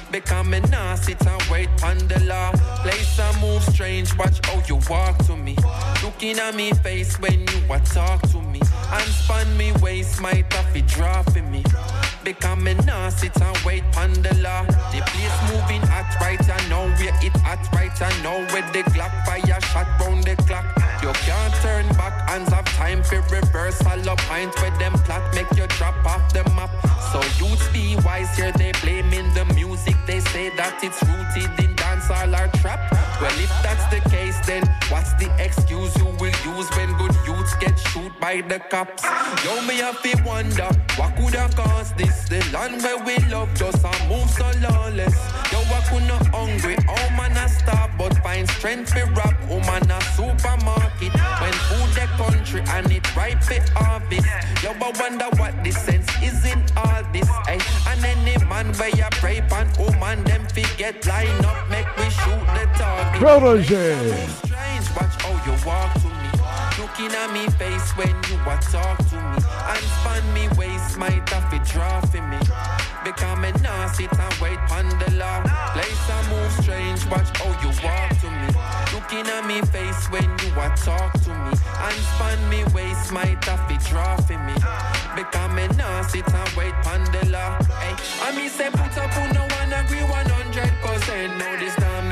Because 0.09 0.47
me 0.47 0.61
nah 0.71 0.95
sit 0.95 1.21
and 1.27 1.43
wait 1.51 1.67
on 1.83 1.97
the 2.07 2.17
law. 2.23 2.53
Place 2.81 3.19
I 3.19 3.41
move 3.41 3.61
strange, 3.61 4.17
watch 4.17 4.39
how 4.45 4.63
you 4.69 4.79
walk 4.89 5.17
to 5.25 5.35
me. 5.35 5.57
Looking 6.01 6.39
at 6.39 6.55
me 6.55 6.71
face 6.71 7.19
when 7.19 7.41
you 7.41 7.73
a 7.73 7.79
talk 7.81 8.21
to 8.29 8.41
me. 8.41 8.61
Unspan 8.89 9.57
me 9.57 9.73
waist, 9.81 10.21
might 10.21 10.51
have 10.53 10.73
it 10.77 10.87
draw 10.87 11.21
for 11.23 11.43
me. 11.43 11.61
Because 12.23 12.57
me 12.57 12.75
nah 12.85 13.09
sit 13.09 13.35
and 13.41 13.57
wait 13.65 13.83
on 13.97 14.13
the 14.13 14.33
law. 14.35 14.63
The 14.93 15.01
place 15.11 15.37
moving 15.51 15.81
hot 15.81 16.15
right 16.21 16.39
I 16.49 16.69
know 16.69 16.87
where 16.99 17.13
it 17.21 17.35
hot 17.41 17.67
right 17.73 18.01
I 18.01 18.23
know 18.23 18.45
where 18.53 18.71
the 18.71 18.81
Glock 18.91 19.11
fire 19.25 19.59
shot 19.59 19.99
round 19.99 20.23
the 20.23 20.37
clock. 20.43 20.78
You 21.09 21.15
can't 21.25 21.55
turn 21.55 21.87
back, 21.97 22.29
hands 22.29 22.49
have 22.49 22.65
time 22.65 23.01
for 23.01 23.19
reversal. 23.33 24.07
A 24.07 24.15
pint 24.29 24.53
with 24.61 24.77
them 24.77 24.93
plot, 24.93 25.33
make 25.33 25.49
you 25.57 25.65
drop 25.65 25.95
off 26.05 26.31
the 26.31 26.43
map. 26.53 26.69
So 27.11 27.17
youths 27.41 27.67
be 27.73 27.95
wise 28.05 28.37
here, 28.37 28.51
they 28.51 28.73
blaming 28.83 29.33
the 29.33 29.45
music. 29.55 29.95
They 30.05 30.19
say 30.19 30.55
that 30.55 30.83
it's 30.83 31.01
rooted 31.01 31.49
in 31.65 31.75
dancehall 31.75 32.37
or 32.37 32.47
trap. 32.59 32.91
Well, 33.19 33.33
if 33.41 33.49
that's 33.63 33.87
the 33.89 34.07
case, 34.07 34.37
then 34.45 34.61
what's 34.89 35.13
the 35.13 35.33
excuse 35.43 35.97
you 35.97 36.05
will 36.21 36.37
use 36.45 36.69
when 36.77 36.95
good 36.99 37.15
by 38.19 38.41
the 38.41 38.59
cops? 38.59 39.03
Yo, 39.43 39.61
me 39.65 39.77
have 39.77 40.01
to 40.01 40.23
wonder 40.23 40.69
what 40.97 41.15
could 41.15 41.35
have 41.35 41.55
caused 41.55 41.97
this. 41.97 42.27
The 42.27 42.39
land 42.53 42.81
where 42.81 42.97
we 43.03 43.17
love 43.29 43.53
just 43.55 43.83
a 43.83 44.07
move 44.07 44.29
so 44.29 44.51
lawless. 44.61 45.15
Yo, 45.51 45.59
I 45.59 45.81
could 45.89 46.07
not 46.07 46.25
hungry, 46.27 46.77
oh 46.87 47.09
man, 47.17 47.37
I 47.37 47.47
starve, 47.47 47.91
but 47.97 48.15
find 48.23 48.47
strength 48.49 48.93
to 48.93 49.05
rap. 49.15 49.35
Oh 49.49 49.59
man, 49.59 49.89
a 49.89 50.01
supermarket 50.15 51.13
when 51.41 51.53
food 51.67 51.89
the 51.95 52.07
country 52.17 52.61
and 52.69 52.91
it 52.91 53.15
ripe 53.15 53.43
for 53.43 53.61
harvest. 53.75 54.27
Yo, 54.63 54.71
I 54.71 54.91
wonder 54.99 55.29
what 55.37 55.63
the 55.63 55.71
sense 55.71 56.09
is 56.21 56.45
in 56.45 56.63
all 56.77 57.03
this. 57.11 57.27
Hey, 57.47 57.59
and 57.87 58.05
any 58.05 58.43
man 58.45 58.73
where 58.73 58.89
you 58.89 59.07
pray 59.11 59.41
pan, 59.41 59.67
oh 59.79 59.91
man, 59.99 60.23
them 60.25 60.45
forget 60.47 61.05
line 61.05 61.45
up, 61.45 61.69
make 61.69 61.87
we 61.97 62.09
shoot 62.09 62.45
the 62.55 62.69
target. 62.77 63.19
Protege. 63.19 64.27
Strange, 64.27 64.87
watch 64.95 65.21
how 65.21 65.45
you 65.45 65.65
walk 65.65 65.93
to. 66.01 66.18
Looking 66.89 67.15
at 67.15 67.31
me 67.31 67.45
face 67.61 67.91
when 67.95 68.09
you 68.09 68.35
a 68.49 68.57
talk 68.57 68.97
to 68.97 69.15
me. 69.15 69.37
And 69.69 69.85
span 70.01 70.33
me 70.33 70.49
waist, 70.57 70.97
might 70.97 71.29
have 71.29 71.47
to 71.51 71.59
draw 71.71 72.01
for 72.01 72.21
me. 72.21 72.39
Because 73.05 73.37
me 73.37 73.51
nah 73.61 73.91
sit 73.91 74.11
and 74.11 74.33
wait 74.41 74.57
pon 74.67 74.89
the 74.97 75.11
law. 75.15 75.39
Place 75.73 76.09
a 76.09 76.17
move 76.29 76.51
strange, 76.59 77.05
watch 77.05 77.29
how 77.37 77.53
you 77.61 77.69
walk 77.85 78.09
to 78.21 78.29
me. 78.29 78.47
Looking 78.93 79.27
at 79.29 79.45
me 79.45 79.61
face 79.69 80.09
when 80.09 80.25
you 80.41 80.49
a 80.59 80.67
talk 80.75 81.13
to 81.25 81.29
me. 81.29 81.53
And 81.85 81.99
span 82.09 82.39
me 82.49 82.63
waist, 82.73 83.13
might 83.13 83.43
have 83.45 83.67
to 83.69 83.77
draw 83.87 84.17
for 84.17 84.39
me. 84.39 84.55
Because 85.15 85.51
me 85.53 85.67
nah 85.77 86.01
sit 86.01 86.27
and 86.27 86.49
wait 86.57 86.73
pon 86.81 87.05
the 87.13 87.29
law. 87.29 87.53
Hey, 87.79 87.95
I 88.25 88.35
me 88.35 88.49
say 88.49 88.69
put 88.71 88.97
up 88.97 89.15
on 89.15 89.29
no 89.37 89.45
one 89.61 89.73
agree 89.73 89.99
100%. 89.99 91.37
No, 91.37 91.57
this 91.59 91.77
not 91.77 92.03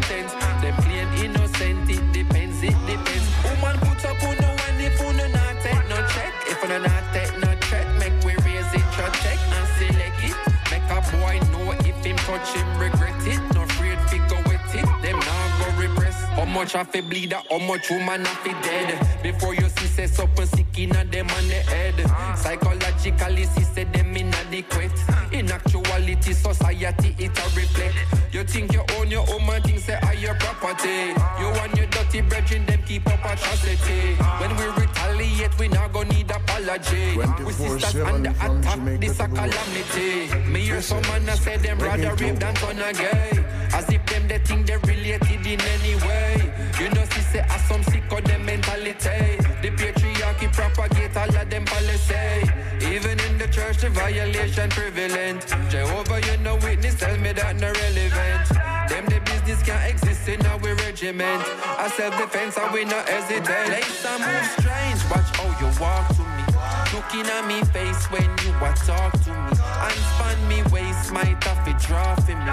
tense. 0.00 0.32
Them 0.62 0.74
plain 0.82 1.08
innocent, 1.24 1.90
it 1.90 2.12
depends, 2.12 2.62
it 2.62 2.76
depends. 2.86 3.26
Woman 3.44 3.76
put 3.80 4.04
up 4.04 4.22
on 4.22 4.36
no 4.40 4.48
one 4.48 4.80
if 4.80 4.98
you 5.00 5.12
no 5.12 5.26
not 5.28 5.54
take 5.62 5.88
no 5.88 5.96
check. 6.14 6.32
If 6.46 6.62
you 6.62 6.68
no 6.68 6.78
not 6.78 7.04
take 7.12 7.34
no 7.38 7.50
check, 7.68 7.86
make 7.98 8.16
we 8.24 8.34
raise 8.44 8.72
it, 8.74 8.86
check 9.22 9.38
and 9.56 9.68
select 9.78 10.18
it. 10.24 10.36
Make 10.70 10.88
a 10.90 11.00
boy 11.12 11.36
know 11.52 11.72
if 11.88 12.04
him 12.04 12.16
touch 12.16 12.48
him 12.54 12.68
regret 12.78 13.26
it. 13.26 13.40
No 13.54 13.62
afraid 13.62 13.98
fi 14.08 14.18
go 14.28 14.36
with 14.48 14.74
it. 14.74 14.86
Them 15.02 15.18
now 15.18 15.44
go 15.58 15.80
repress. 15.80 16.16
How 16.36 16.44
much 16.44 16.74
I 16.74 16.84
fi 16.84 17.00
bleed, 17.00 17.32
how 17.32 17.58
much 17.58 17.90
woman 17.90 18.26
I 18.26 18.34
fi 18.42 18.52
dead. 18.62 19.22
Before 19.22 19.54
you 19.54 19.68
see 19.68 19.86
say 19.86 20.06
something 20.06 20.46
sick 20.46 20.78
inna 20.78 21.04
them 21.04 21.28
on 21.30 21.48
the 21.48 21.60
head. 21.72 22.38
Psychologically, 22.38 23.44
see 23.44 23.64
say 23.64 23.84
them 23.84 24.16
inadequate. 24.16 24.92
In 25.32 25.50
actuality, 25.50 26.32
society 26.32 27.14
it 27.18 27.38
a 27.38 27.44
reflect. 27.58 28.21
You 28.42 28.48
think 28.48 28.72
you 28.72 28.82
own 28.98 29.08
your 29.08 29.24
own 29.30 29.46
man, 29.46 29.62
think 29.62 29.78
say 29.78 29.96
are 30.02 30.14
your 30.14 30.34
property. 30.34 31.14
You 31.38 31.46
want 31.54 31.76
your 31.76 31.86
dirty 31.86 32.22
brethren, 32.22 32.66
them 32.66 32.82
keep 32.84 33.06
up 33.06 33.20
atrocity. 33.20 34.16
When 34.40 34.56
we 34.56 34.64
retaliate, 34.82 35.56
we 35.60 35.68
not 35.68 35.92
gonna 35.92 36.08
need 36.08 36.28
apology. 36.28 37.16
We 37.16 37.52
sisters 37.52 37.94
24/7 37.94 38.14
under 38.14 38.30
attack, 38.30 38.74
Jamaica 38.74 38.98
this 38.98 39.20
a 39.20 39.22
to 39.22 39.30
the 39.30 39.40
world. 39.40 39.52
calamity. 39.52 40.50
Me 40.50 40.60
hear 40.60 40.82
some 40.82 41.02
man 41.02 41.28
a 41.28 41.36
say 41.36 41.56
them 41.58 41.78
rather 41.78 42.14
rape 42.16 42.40
than 42.40 42.54
turn 42.56 42.82
a 42.82 42.92
gay. 42.92 43.44
As 43.74 43.88
if 43.88 44.04
them 44.06 44.26
they 44.26 44.38
think 44.38 44.66
they 44.66 44.76
related 44.76 45.46
in 45.46 45.60
any 45.60 45.94
way. 46.02 46.52
You 46.80 46.90
know, 46.90 47.04
see 47.14 47.22
say 47.30 47.46
as 47.48 47.62
some 47.68 47.84
sick 47.84 48.10
of 48.10 48.24
them 48.24 48.44
mentality. 48.44 49.38
The 49.62 49.70
patriarchy 49.70 50.52
propagate 50.52 51.16
all 51.16 51.36
of 51.36 51.48
them 51.48 51.64
policy. 51.64 52.51
Even 52.92 53.18
in 53.20 53.38
the 53.38 53.48
church, 53.48 53.78
the 53.78 53.88
violation 53.88 54.68
prevalent. 54.68 55.40
Jehovah, 55.70 56.20
you 56.28 56.36
know 56.44 56.56
witness, 56.56 56.94
tell 56.94 57.16
me 57.16 57.32
that 57.32 57.56
no 57.56 57.72
relevant. 57.72 58.44
Them 58.90 59.06
the 59.08 59.18
business 59.24 59.62
can't 59.62 59.88
exist 59.88 60.28
in 60.28 60.44
our 60.44 60.58
regiment. 60.60 61.40
I 61.80 61.88
self-defense 61.88 62.58
and 62.58 62.70
we 62.74 62.84
not 62.84 63.08
hesitate. 63.08 63.72
Place 63.72 64.04
and 64.04 64.20
move 64.20 64.48
strange, 64.60 65.00
watch 65.08 65.30
how 65.40 65.48
you 65.56 65.72
walk 65.80 66.04
to 66.20 66.24
me. 66.36 66.44
Looking 66.92 67.24
at 67.32 67.48
me 67.48 67.64
face 67.72 68.04
when 68.12 68.28
you 68.44 68.52
a 68.60 68.76
talk 68.84 69.12
to 69.24 69.32
me. 69.40 69.56
And 69.56 69.98
span 70.12 70.36
me 70.44 70.60
waist, 70.68 71.12
my 71.16 71.24
have 71.24 71.64
to 71.64 71.72
draw 71.86 72.14
for 72.16 72.36
me. 72.36 72.52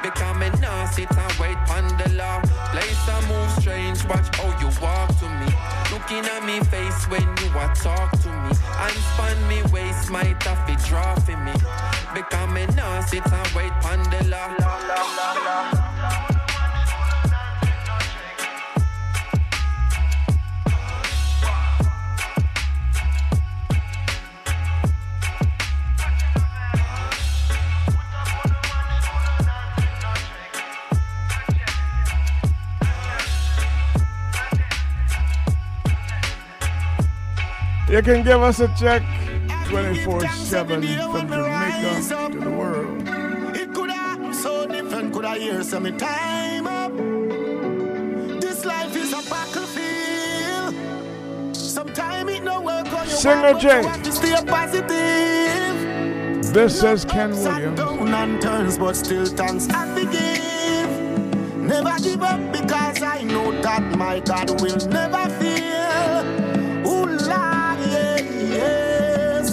Because 0.00 0.36
a 0.40 0.88
sit 0.88 1.12
and 1.12 1.32
wait 1.36 1.58
pon 1.68 1.84
the 2.00 2.16
law. 2.16 2.40
Place 2.72 3.08
and 3.12 3.28
move 3.28 3.50
strange, 3.60 4.00
watch 4.08 4.34
how 4.40 4.48
you 4.56 4.72
walk 4.80 5.12
to 5.20 5.25
me. 5.25 5.25
Looking 6.08 6.30
at 6.30 6.44
me 6.44 6.60
face 6.60 7.08
when 7.08 7.22
you 7.22 7.58
are 7.58 7.74
talk 7.74 8.12
to 8.20 8.28
me. 8.28 8.50
And 8.78 8.96
span 9.10 9.48
me 9.48 9.60
waist, 9.72 10.08
might 10.08 10.40
have 10.44 10.64
draw 10.86 11.16
for 11.16 11.36
me. 11.38 11.52
Because 12.14 12.48
me 12.50 12.64
nah 12.76 13.00
sit 13.00 13.26
and 13.26 13.48
wait 13.56 13.72
pon 13.80 14.00
the 14.04 14.28
law. 14.28 15.75
You 37.88 38.02
can 38.02 38.24
give 38.24 38.42
us 38.42 38.58
a 38.58 38.66
check 38.76 39.02
24 39.68 40.26
7 40.28 40.82
from 40.82 41.28
Jamaica 41.28 42.30
to 42.32 42.38
the 42.40 42.50
world. 42.50 43.02
It 43.56 43.72
could 43.72 43.90
happen 43.90 44.34
so 44.34 44.66
different, 44.66 45.12
could 45.12 45.24
I 45.24 45.38
hear 45.38 45.62
some 45.62 45.96
time 45.96 46.66
up? 46.66 46.92
This 48.40 48.64
life 48.64 48.96
is 48.96 49.12
a 49.12 49.22
battlefield. 49.30 50.74
Sometime 51.54 52.28
it 52.28 52.42
no 52.42 52.60
work 52.60 52.86
on 52.92 53.06
your 53.06 53.16
Singer 53.16 53.52
walk, 53.52 53.62
but 53.62 53.96
you 53.98 54.02
to 54.02 54.12
stay 54.12 54.44
positive. 54.44 55.76
This 56.52 56.82
is 56.82 57.04
Ken 57.04 57.30
Williams. 57.30 57.78
down 57.78 58.12
and 58.14 58.42
turns, 58.42 58.78
but 58.78 58.96
still 58.96 59.26
thanks 59.26 59.68
I 59.68 59.86
forgive. 59.94 60.90
Never 61.56 61.96
give 62.02 62.22
up 62.22 62.52
because 62.52 63.00
I 63.00 63.22
know 63.22 63.52
that 63.62 63.96
my 63.96 64.18
God 64.20 64.60
will 64.60 64.76
never 64.88 65.28
fail. 65.38 66.24
Ooh, 66.88 67.18
yeah, 67.26 67.55
yes. 68.56 69.46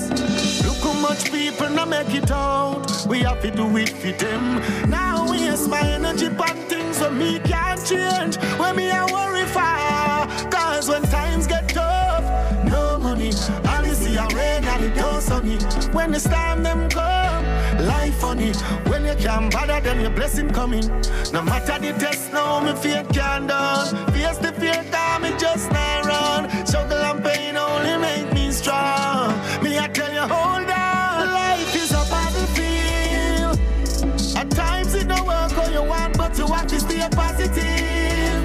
Look 0.66 0.82
how 0.84 0.94
much 1.08 1.32
people 1.32 1.70
not 1.70 1.90
make 1.90 2.14
it 2.14 2.32
out. 2.32 2.88
We 3.08 3.20
have 3.28 3.42
to 3.42 3.52
do 3.52 3.66
it 3.78 3.90
for 3.90 4.12
them. 4.24 4.44
Now 4.90 5.30
waste 5.30 5.70
my 5.70 5.82
energy 5.98 6.28
on 6.28 6.56
things 6.70 6.98
so 6.98 7.10
me 7.12 7.40
can't 7.40 7.82
change. 7.86 8.36
When 8.60 8.76
me 8.76 8.90
I 8.92 9.04
worry 9.18 9.46
for, 9.56 10.50
cause 10.50 10.90
when 10.90 11.04
times 11.04 11.48
get 11.48 11.70
tough, 11.70 12.26
no 12.66 12.98
money. 13.00 13.32
All 13.70 13.84
you 13.86 13.94
see 13.94 14.16
a 14.16 14.26
rain 14.38 14.64
and 14.64 14.84
it 14.86 14.96
don't 14.96 15.22
sunny. 15.22 15.58
When 15.92 16.12
the 16.12 16.20
storm 16.20 16.64
them 16.64 16.90
come, 16.90 17.44
life 17.86 18.16
funny. 18.20 18.52
When 18.90 18.93
you 19.20 19.26
can't 19.26 19.52
bother, 19.52 19.80
then 19.82 20.02
your 20.02 20.10
blessing 20.10 20.50
coming. 20.50 20.88
No 21.32 21.42
matter 21.42 21.80
the 21.80 21.94
test, 22.00 22.32
no, 22.34 22.62
me 22.62 22.74
faith 22.74 23.08
can't 23.12 23.48
done. 23.48 24.08
Face 24.12 24.38
the 24.38 24.52
fear, 24.54 24.84
cause 24.92 25.22
me 25.22 25.32
just 25.38 25.72
not 25.72 26.06
run. 26.06 26.66
Struggle 26.66 26.98
and 26.98 27.24
pain 27.24 27.58
only 27.58 27.98
make 27.98 28.32
me 28.34 28.52
strong. 28.52 29.34
Me 29.62 29.78
I 29.78 29.88
tell 29.88 30.12
you, 30.14 30.22
hold 30.22 30.70
on. 30.70 31.34
Life 31.34 31.76
is 31.76 31.92
a 31.92 32.04
battlefield. 32.10 33.60
At 34.38 34.52
times 34.52 34.94
it 34.96 35.08
don't 35.08 35.26
work 35.28 35.52
how 35.52 35.70
you 35.70 35.84
want, 35.84 36.18
but 36.18 36.38
you 36.38 36.48
have 36.48 36.68
to 36.68 36.80
stay 36.80 37.08
positive. 37.12 38.44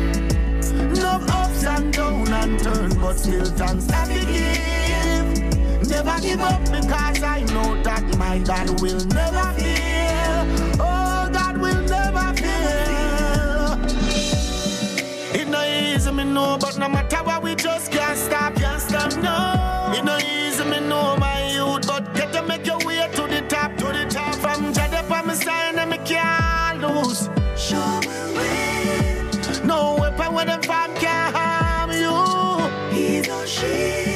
No 0.97 1.20
ups 1.28 1.65
and 1.65 1.93
down 1.93 2.28
and 2.28 2.59
turn, 2.59 3.01
but 3.01 3.19
still 3.19 3.45
thanks 3.45 3.89
I 3.90 4.05
forgive. 4.05 5.89
Never 5.89 6.20
give 6.20 6.40
up 6.40 6.62
because 6.65 7.23
I 7.23 7.40
know 7.55 7.82
that 7.82 8.19
my 8.19 8.39
God 8.39 8.81
will 8.81 9.05
never 9.07 9.53
fail. 9.59 10.38
Know, 16.39 16.59
but 16.60 16.78
no 16.78 16.89
matter 16.89 17.23
what, 17.28 17.43
we 17.43 17.55
just 17.55 17.90
can't 17.90 18.16
stop, 18.16 18.55
can't 18.55 18.81
stop, 18.81 19.10
no. 19.27 19.93
It 19.97 20.05
no 20.05 20.16
easy, 20.19 20.65
me 20.65 20.81
know, 20.90 21.16
my 21.16 21.39
youth, 21.56 21.86
but 21.86 22.05
get 22.15 22.32
to 22.35 22.43
make 22.43 22.66
your 22.66 22.78
way 22.86 23.01
to 23.16 23.23
the 23.35 23.43
top, 23.48 23.70
to 23.81 23.86
the 23.97 24.05
top. 24.16 24.35
From 24.43 24.73
Jada 24.77 25.02
my 25.09 25.35
side, 25.35 25.77
and 25.82 25.90
me 25.90 25.98
can't 26.10 26.81
lose. 26.85 27.28
Show 27.56 27.90
me 28.09 28.19
way. 28.36 29.31
No 29.65 29.97
weapon 30.01 30.35
with 30.35 30.47
them 30.47 30.62
farm 30.62 30.94
can 31.02 31.35
harm 31.35 31.90
you. 32.02 32.16
He's 32.94 33.28
a 33.28 33.47
shield. 33.47 34.07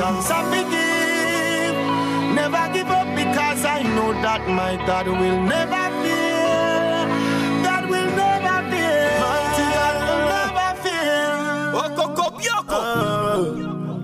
Thanks 0.00 0.30
I 0.30 0.40
forgive. 0.52 1.76
Never 2.34 2.64
give 2.72 2.90
up 2.90 3.08
because 3.16 3.64
I 3.64 3.82
know 3.82 4.12
that 4.24 4.42
my 4.48 4.72
God 4.86 5.06
will 5.08 5.40
never 5.54 5.84
fail. 6.02 7.04
God 7.66 7.84
will 7.90 8.10
never 8.22 8.56
fail. 8.72 9.20
Mighty 9.24 9.64
God 9.76 9.96
will 10.06 10.22
never 10.34 10.68
fail. 10.84 11.70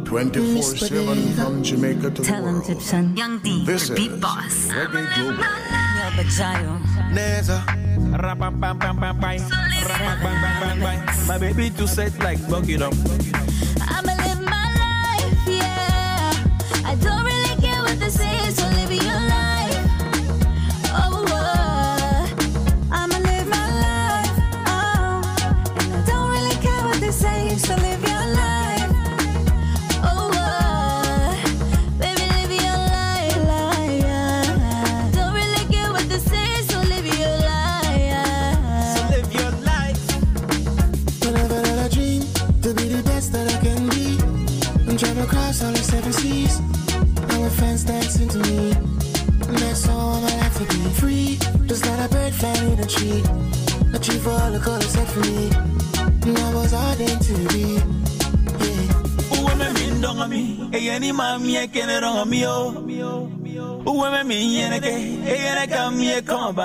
24 0.05 0.63
7 0.63 1.33
from 1.35 1.63
Jamaica 1.63 2.11
to 2.11 2.23
the 2.23 2.33
world. 2.33 2.65
Talented 2.65 2.83
son. 2.83 3.17
Young 3.17 3.39
D, 3.39 3.65
This 3.65 3.89
the 3.89 3.95
is 3.95 3.99
beat 3.99 4.21
boss. 4.21 4.69
Reggae 4.69 5.15
Global. 5.15 5.45
Neza. 7.17 7.59
My 11.27 11.39
baby 11.39 11.71
too 11.71 11.87
set 11.87 12.19
like 12.21 12.41
bucket 12.49 12.83
up. 12.83 12.95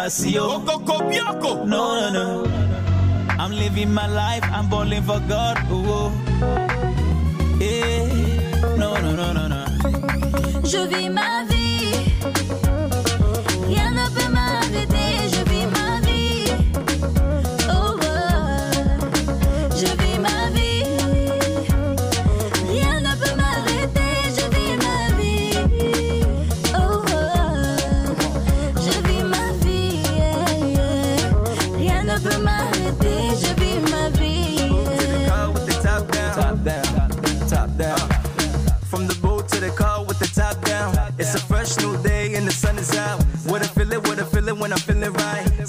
Kama 0.02 0.10
basi 0.10 0.40
o. 0.40 0.58
Oko 0.58 1.04
bioko. 1.10 1.66
No, 1.66 1.96
no, 2.00 2.10
no. 2.10 2.46
I'm 3.40 3.52
living 3.52 3.94
my 3.94 4.08
life, 4.08 4.44
I'm 4.54 4.70
balling 4.70 5.04
for 5.04 5.20
God. 5.28 5.58
Ooh, 5.72 6.12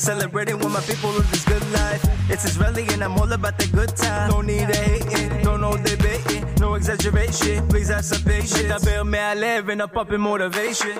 Celebrating 0.01 0.57
with 0.59 0.72
my 0.72 0.81
people 0.81 1.09
live 1.11 1.30
this 1.31 1.45
good 1.45 1.65
life. 1.72 2.03
It's 2.30 2.45
Israeli 2.45 2.85
and 2.93 3.03
I'm 3.03 3.18
all 3.18 3.31
about 3.31 3.57
the 3.57 3.68
good 3.68 3.95
time. 3.95 4.30
No 4.30 4.41
need 4.41 4.68
to 4.72 4.77
hating, 4.77 5.43
no 5.43 5.57
no 5.57 5.76
debating, 5.77 6.45
no 6.59 6.76
exaggeration. 6.76 7.68
Please 7.68 7.89
have 7.89 8.05
some 8.05 8.23
patience. 8.23 8.64
מדבר 8.64 9.03
מהלב 9.03 9.69
and 9.69 9.82
a 9.82 9.88
popping 9.88 10.22
motivation. 10.22 10.98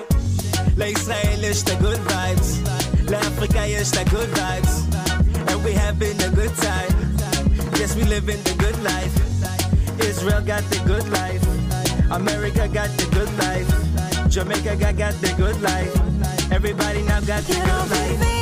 לישראל 0.76 1.44
יש 1.44 1.62
את 1.62 1.68
ה-good 1.68 2.00
vibes. 2.10 2.48
לאפריקה 3.10 3.66
יש 3.66 3.90
את 3.92 3.96
ה-good 3.96 4.30
vibes. 4.38 4.74
And 5.50 5.64
we 5.64 5.72
having 5.72 6.20
a 6.22 6.30
good 6.40 6.54
time. 6.56 6.94
Yes, 7.78 7.94
we 7.96 8.04
living 8.04 8.42
the 8.42 8.54
good 8.64 8.78
life. 8.82 9.14
Israel 10.00 10.42
got 10.42 10.62
the 10.70 10.80
good 10.90 11.06
life. 11.20 11.44
America 12.10 12.66
got 12.68 12.90
the 12.98 13.06
good 13.16 13.30
life. 13.44 13.68
Jamaica 14.28 14.76
got, 14.76 14.96
got 14.96 15.14
the 15.20 15.32
good 15.36 15.60
life. 15.62 15.94
Everybody 16.52 17.02
now 17.02 17.20
got 17.20 17.42
the 17.44 17.54
good 17.54 17.90
life. 17.90 18.41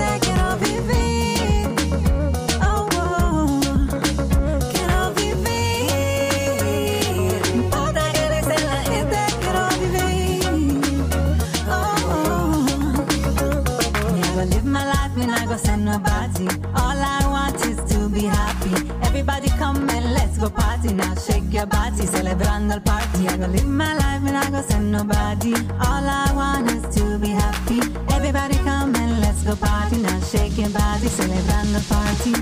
oh, 11.67 11.95
oh, 12.05 13.05
oh, 13.39 14.35
go 14.35 14.43
live 14.43 14.65
my 14.65 14.85
life, 14.85 15.15
me 15.15 15.25
not 15.27 15.47
go 15.47 15.57
send 15.57 15.85
nobody. 15.85 16.47
All 16.75 16.99
I 16.99 17.21
want 17.27 17.55
is 17.65 17.77
to 17.93 18.09
be 18.09 18.23
happy. 18.25 18.71
Everybody 19.03 19.49
come 19.49 19.89
and 19.89 20.13
let's 20.13 20.37
go 20.37 20.49
party 20.49 20.93
now. 20.93 21.15
Shake 21.15 21.51
your 21.53 21.65
body, 21.67 22.05
celebrando 22.07 22.73
el 22.73 22.81
party. 22.81 23.27
I 23.27 23.37
go 23.37 23.47
live 23.47 23.65
my 23.67 23.93
life, 23.95 24.21
me 24.21 24.31
not 24.31 24.51
go 24.51 24.61
send 24.61 24.91
nobody. 24.91 25.53
All 25.79 26.05
I 26.05 26.31
want 26.35 26.70
party, 29.61 29.97
now 29.97 30.19
shake 30.21 30.57
your 30.57 30.69
body, 30.69 31.07
celebrando 31.07 31.73
the 31.77 31.83
party. 31.93 32.33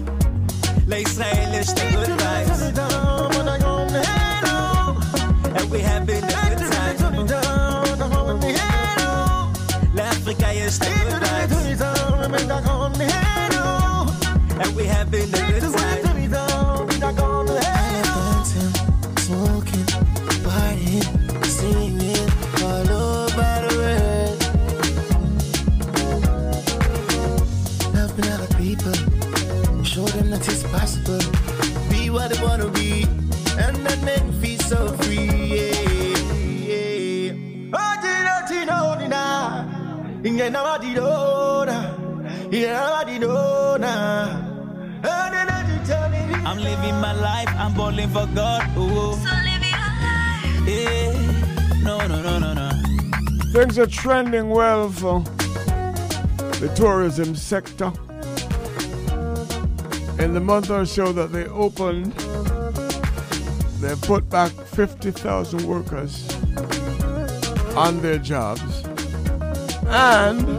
La 0.87 0.97
Israel 0.97 1.53
is 1.53 1.73
the 1.73 1.85
good 1.91 2.09
vibes. 2.19 2.61
And 5.55 5.69
we 5.71 5.79
having 5.79 6.21
the 6.21 6.35
good 6.49 6.59
time. 6.71 6.95
La 9.95 10.03
Africa 10.03 10.49
is 10.51 10.79
the 10.79 10.85
good 10.85 11.21
vibes. 11.23 11.55
And 14.63 14.71
we 14.75 14.83
having 14.85 15.31
the 15.31 15.37
good 15.37 15.61
time. 15.61 15.78
I'm 46.59 46.65
living 46.65 46.95
my 46.99 47.13
life, 47.13 47.47
I'm 47.55 47.73
balling 47.73 48.09
for 48.09 48.27
God. 48.35 48.67
Ooh. 48.75 49.13
So 49.13 49.29
live 49.45 49.63
your 49.63 49.79
life. 50.03 50.67
Yeah. 50.67 51.81
No, 51.83 52.05
no, 52.05 52.21
no, 52.21 52.37
no, 52.37 52.53
no. 52.53 52.69
Things 53.53 53.79
are 53.79 53.87
trending 53.87 54.49
well 54.49 54.89
for 54.89 55.21
the 56.59 56.69
tourism 56.75 57.33
sector. 57.35 57.93
In 60.21 60.33
the 60.33 60.41
month 60.41 60.69
or 60.69 60.85
so 60.85 61.13
that 61.13 61.31
they 61.31 61.45
opened, 61.45 62.11
they 63.79 63.95
put 64.05 64.29
back 64.29 64.51
50,000 64.51 65.65
workers 65.65 66.27
on 67.77 68.01
their 68.01 68.17
jobs. 68.17 68.83
And 69.87 70.45
Here 70.45 70.57
are 70.57 70.58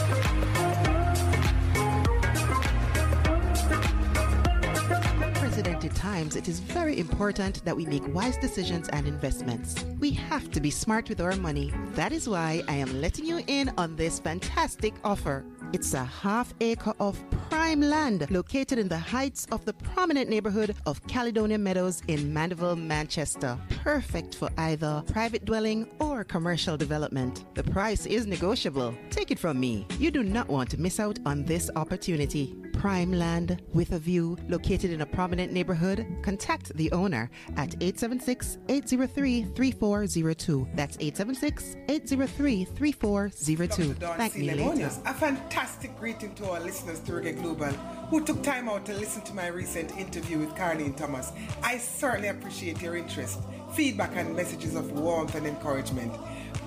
Times, 6.01 6.35
it 6.35 6.47
is 6.47 6.59
very 6.59 6.97
important 6.97 7.63
that 7.63 7.77
we 7.77 7.85
make 7.85 8.01
wise 8.11 8.35
decisions 8.37 8.89
and 8.89 9.07
investments. 9.07 9.85
We 9.99 10.09
have 10.11 10.49
to 10.49 10.59
be 10.59 10.71
smart 10.71 11.07
with 11.09 11.21
our 11.21 11.35
money. 11.35 11.71
That 11.93 12.11
is 12.11 12.27
why 12.27 12.63
I 12.67 12.73
am 12.73 12.99
letting 12.99 13.25
you 13.25 13.43
in 13.45 13.71
on 13.77 13.95
this 13.95 14.17
fantastic 14.19 14.95
offer. 15.03 15.45
It's 15.73 15.93
a 15.93 16.03
half 16.03 16.53
acre 16.59 16.95
of 16.99 17.23
prime 17.49 17.81
land 17.81 18.29
located 18.31 18.79
in 18.79 18.89
the 18.89 18.97
heights 18.97 19.45
of 19.51 19.63
the 19.63 19.73
prominent 19.73 20.27
neighborhood 20.27 20.75
of 20.87 21.05
Caledonia 21.07 21.59
Meadows 21.59 22.01
in 22.07 22.33
Mandeville, 22.33 22.75
Manchester. 22.75 23.57
Perfect 23.83 24.33
for 24.33 24.49
either 24.57 25.03
private 25.13 25.45
dwelling 25.45 25.87
or 25.99 26.23
commercial 26.23 26.77
development. 26.77 27.45
The 27.53 27.63
price 27.63 28.07
is 28.07 28.25
negotiable. 28.25 28.95
Take 29.11 29.29
it 29.29 29.39
from 29.39 29.59
me. 29.59 29.85
You 29.99 30.09
do 30.09 30.23
not 30.23 30.47
want 30.49 30.71
to 30.71 30.81
miss 30.81 30.99
out 30.99 31.19
on 31.27 31.45
this 31.45 31.69
opportunity. 31.75 32.55
Prime 32.81 33.11
land 33.11 33.61
with 33.75 33.91
a 33.91 33.99
view 33.99 34.35
located 34.49 34.89
in 34.89 35.01
a 35.01 35.05
prominent 35.05 35.53
neighborhood. 35.53 36.03
Contact 36.23 36.75
the 36.75 36.91
owner 36.91 37.29
at 37.55 37.75
876 37.75 38.57
803 38.69 39.43
3402. 39.55 40.67
That's 40.73 40.97
876 40.99 41.75
803 41.87 42.65
3402. 42.65 43.93
Thank 43.93 44.33
C. 44.33 44.39
me 44.39 44.47
later. 44.47 44.63
Lemonius. 44.63 44.99
A 45.05 45.13
fantastic 45.13 45.95
greeting 45.99 46.33
to 46.33 46.49
our 46.49 46.59
listeners 46.59 46.99
to 47.01 47.11
Reggae 47.11 47.39
Global 47.39 47.71
who 48.11 48.25
took 48.25 48.43
time 48.43 48.67
out 48.67 48.85
to 48.85 48.93
listen 48.93 49.21
to 49.21 49.33
my 49.33 49.47
recent 49.47 49.95
interview 49.97 50.37
with 50.39 50.49
Carlene 50.49 50.97
Thomas. 50.97 51.31
I 51.63 51.77
certainly 51.77 52.27
appreciate 52.27 52.81
your 52.81 52.97
interest, 52.97 53.39
feedback, 53.73 54.15
and 54.15 54.35
messages 54.35 54.75
of 54.75 54.91
warmth 54.91 55.35
and 55.35 55.47
encouragement. 55.47 56.13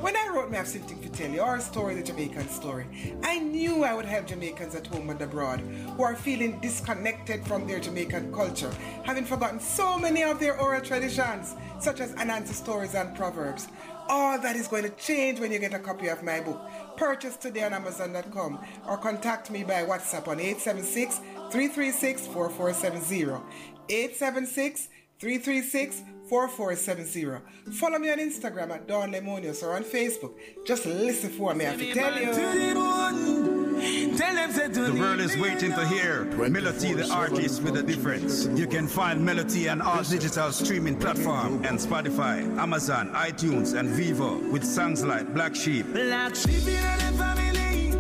When 0.01 0.17
I 0.17 0.29
wrote 0.35 0.51
Me 0.51 0.57
Have 0.57 0.69
Something 0.69 1.01
to 1.01 1.09
Tell 1.09 1.31
You, 1.31 1.41
or 1.41 1.61
Story 1.61 1.95
the 1.95 2.03
Jamaican 2.03 2.49
Story, 2.49 2.85
I 3.23 3.39
knew 3.39 3.85
I 3.85 3.95
would 3.95 4.05
help 4.05 4.27
Jamaicans 4.27 4.75
at 4.75 4.87
home 4.87 5.09
and 5.09 5.21
abroad 5.23 5.61
who 5.61 6.03
are 6.03 6.15
feeling 6.17 6.61
disconnected 6.61 7.47
from 7.47 7.67
their 7.67 7.81
Jamaican 7.81 8.33
culture, 8.33 8.71
having 9.05 9.25
forgotten 9.25 9.61
so 9.61 9.99
many 9.99 10.23
of 10.23 10.41
their 10.41 10.61
oral 10.61 10.83
traditions, 10.83 11.55
such 11.79 12.01
as 12.01 12.13
Anansi 12.17 12.53
stories 12.53 12.95
and 12.95 13.17
proverbs. 13.17 13.69
All 14.09 14.39
that 14.39 14.57
is 14.57 14.69
going 14.69 14.83
to 14.83 14.91
change 14.91 15.41
when 15.41 15.51
you 15.51 15.59
get 15.59 15.73
a 15.73 15.79
copy 15.79 16.09
of 16.09 16.23
my 16.23 16.41
book. 16.41 16.61
Purchase 16.97 17.37
today 17.37 17.65
on 17.65 17.73
Amazon.com 17.73 18.59
or 18.87 18.99
contact 18.99 19.51
me 19.51 19.65
by 19.65 19.85
WhatsApp 19.85 20.29
on 20.29 20.39
876 20.39 21.19
336 21.51 22.27
4470. 22.27 23.41
876 23.89 24.89
336 25.19 26.03
4470. 26.29 27.73
Follow 27.73 27.99
me 27.99 28.11
on 28.11 28.19
Instagram 28.19 28.71
at 28.71 28.87
Dawn 28.87 29.13
Lemonius 29.13 29.63
or 29.63 29.75
on 29.75 29.85
Facebook. 29.85 30.35
Just 30.67 30.87
listen 30.87 31.31
for 31.31 31.55
me, 31.55 31.67
I 31.67 31.71
have 31.71 31.79
to 31.79 31.95
tell 31.95 32.19
you. 32.19 33.65
The 33.75 34.97
world 34.99 35.21
is 35.21 35.37
waiting 35.37 35.73
to 35.73 35.87
hear 35.89 36.25
Melody 36.25 36.95
the 36.95 37.11
artist 37.13 37.63
with 37.63 37.77
a 37.77 37.83
difference. 37.83 38.47
You 38.47 38.67
can 38.67 38.87
find 38.87 39.25
Melody 39.25 39.69
on 39.69 39.83
all 39.83 40.03
digital 40.03 40.53
streaming 40.53 40.99
platforms 40.99 41.67
and 41.67 41.79
Spotify, 41.79 42.43
Amazon, 42.59 43.11
iTunes, 43.13 43.79
and 43.79 43.89
Vivo 43.91 44.39
with 44.51 44.65
songs 44.65 45.05
like 45.05 45.35
Black 45.35 45.55
Sheep, 45.55 45.93
Black 45.93 46.35
sheep 46.35 46.67
in 46.67 46.99
the 46.99 47.13
family. 47.19 47.91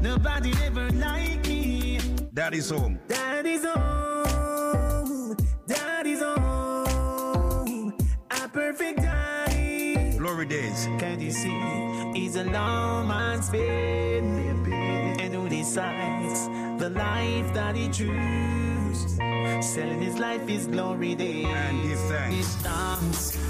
Nobody 0.00 0.52
ever 0.64 0.90
like 0.92 1.46
me. 1.46 1.98
Daddy's 2.32 2.70
Home, 2.70 2.98
Daddy's 3.08 3.64
home. 3.64 3.95
Glory 10.36 10.48
Days, 10.48 10.86
Can't 10.98 11.18
you 11.18 11.30
see? 11.30 11.58
He's 12.12 12.36
a 12.36 12.44
long 12.44 13.08
man's 13.08 13.48
bed. 13.48 14.22
And 14.22 15.32
who 15.32 15.48
decides 15.48 16.48
the 16.78 16.90
life 16.90 17.54
that 17.54 17.74
he 17.74 17.88
chooses? 17.88 19.16
Selling 19.66 20.02
his 20.02 20.18
life 20.18 20.46
is 20.46 20.66
glory 20.66 21.14
days. 21.14 21.46
And 21.46 21.82
give 21.82 21.98
thanks. 22.00 22.48
thanks. 22.56 23.45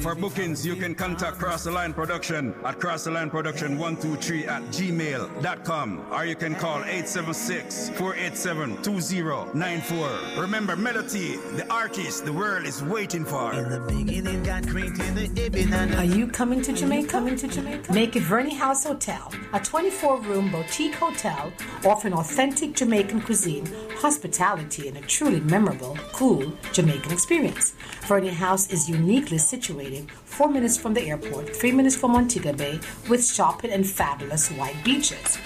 For 0.00 0.14
bookings, 0.14 0.64
you 0.64 0.74
can 0.74 0.94
contact 0.94 1.38
Cross 1.38 1.64
the 1.64 1.70
Line 1.70 1.92
Production 1.92 2.54
at 2.64 2.80
Cross 2.80 3.04
the 3.04 3.10
Line 3.10 3.28
Production 3.28 3.76
123 3.76 4.46
at 4.46 4.62
gmail.com 4.62 6.06
or 6.10 6.24
you 6.24 6.34
can 6.34 6.54
call 6.54 6.78
876 6.78 7.90
487 7.90 8.82
2094. 8.82 10.40
Remember, 10.40 10.76
Melody, 10.76 11.36
the 11.56 11.66
artist 11.70 12.24
the 12.24 12.32
world 12.32 12.64
is 12.64 12.82
waiting 12.82 13.26
for. 13.26 13.52
In 13.52 13.68
the 13.68 13.80
beginning, 13.80 14.42
God 14.42 14.66
created 14.66 15.34
the 15.34 15.96
Are 15.98 16.04
you 16.04 16.26
coming 16.26 16.62
to 16.62 16.72
Jamaica? 16.72 17.08
Coming 17.08 17.36
to 17.36 17.48
Jamaica? 17.48 17.92
Make 17.92 18.16
it 18.16 18.22
Verney 18.22 18.54
House 18.54 18.84
Hotel, 18.84 19.30
a 19.52 19.60
24-room 19.60 20.50
boutique 20.50 20.94
hotel 20.94 21.52
offering 21.84 22.14
authentic 22.14 22.74
Jamaican 22.74 23.20
cuisine, 23.20 23.66
hospitality, 23.96 24.88
and 24.88 24.96
a 24.96 25.02
truly 25.02 25.40
memorable, 25.40 25.98
cool 26.12 26.30
Jamaican 26.72 27.12
experience. 27.12 27.74
Verney 28.06 28.28
House 28.28 28.70
is 28.70 28.88
uniquely 28.88 29.38
situated 29.38 30.10
four 30.10 30.48
minutes 30.48 30.76
from 30.76 30.94
the 30.94 31.02
airport, 31.02 31.54
three 31.54 31.72
minutes 31.72 31.96
from 31.96 32.12
Montego 32.12 32.52
Bay, 32.52 32.78
with 33.08 33.26
shopping 33.26 33.70
and 33.70 33.86
fabulous 33.86 34.48
white 34.52 34.82
beaches. 34.84 35.38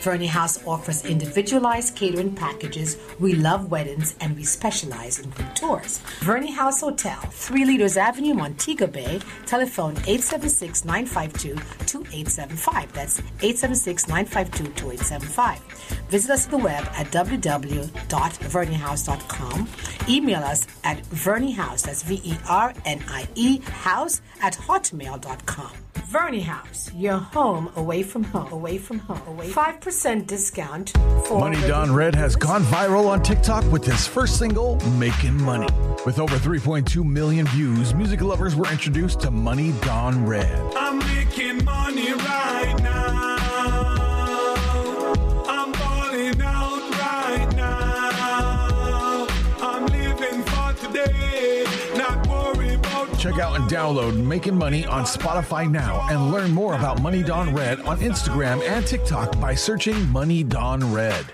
Verney 0.00 0.26
House 0.26 0.64
offers 0.66 1.04
individualized 1.04 1.94
catering 1.96 2.34
packages. 2.34 2.96
We 3.18 3.34
love 3.34 3.70
weddings 3.70 4.14
and 4.20 4.34
we 4.36 4.44
specialize 4.44 5.18
in 5.18 5.28
group 5.30 5.54
tours. 5.54 5.98
Verney 6.20 6.52
House 6.52 6.80
Hotel, 6.80 7.18
3 7.20 7.64
Leaders 7.64 7.96
Avenue, 7.96 8.34
Montego 8.34 8.86
Bay. 8.86 9.20
Telephone 9.46 9.92
876 10.06 10.84
952 10.84 11.54
2875. 11.86 12.92
That's 12.92 13.18
876 13.18 14.06
952 14.08 14.64
2875. 14.74 15.58
Visit 16.08 16.30
us 16.30 16.44
on 16.46 16.50
the 16.52 16.58
web 16.58 16.84
at 16.94 17.06
www.verneyhouse.com. 17.08 19.68
Email 20.08 20.42
us 20.42 20.66
at 20.84 21.02
verneyhouse, 21.04 21.84
that's 21.84 22.02
V 22.02 22.20
E 22.24 22.34
R 22.48 22.72
N 22.84 23.04
I 23.08 23.26
E, 23.34 23.58
house 23.58 24.20
at 24.42 24.54
hotmail.com. 24.54 25.72
Verney 26.08 26.40
House, 26.40 26.90
your 26.94 27.18
home 27.18 27.70
away 27.76 28.02
from 28.02 28.24
home, 28.24 28.50
away 28.50 28.78
from 28.78 28.98
home, 28.98 29.20
away. 29.26 29.50
Five 29.50 29.78
percent 29.88 30.26
discount 30.26 30.90
for 31.24 31.40
Money 31.40 31.58
Don 31.66 31.90
Red 31.90 32.14
has 32.14 32.36
gone 32.36 32.62
viral 32.64 33.06
on 33.06 33.22
TikTok 33.22 33.64
with 33.72 33.86
his 33.86 34.06
first 34.06 34.38
single, 34.38 34.76
Making 34.98 35.42
Money. 35.42 35.66
With 36.04 36.18
over 36.18 36.36
3.2 36.36 37.02
million 37.02 37.46
views, 37.46 37.94
music 37.94 38.20
lovers 38.20 38.54
were 38.54 38.70
introduced 38.70 39.20
to 39.20 39.30
Money 39.30 39.72
Don 39.80 40.26
Red. 40.26 40.60
I'm 40.76 40.98
making 40.98 41.64
money 41.64 42.12
right 42.12 42.76
now. 42.82 43.27
Check 53.18 53.40
out 53.40 53.56
and 53.56 53.68
download 53.68 54.14
Making 54.16 54.56
Money 54.56 54.86
on 54.86 55.02
Spotify 55.02 55.68
now 55.68 56.06
and 56.08 56.30
learn 56.30 56.52
more 56.52 56.76
about 56.76 57.02
Money 57.02 57.24
Don 57.24 57.52
Red 57.52 57.80
on 57.80 57.98
Instagram 57.98 58.62
and 58.62 58.86
TikTok 58.86 59.40
by 59.40 59.56
searching 59.56 60.08
Money 60.10 60.44
Don 60.44 60.92
Red. 60.94 61.26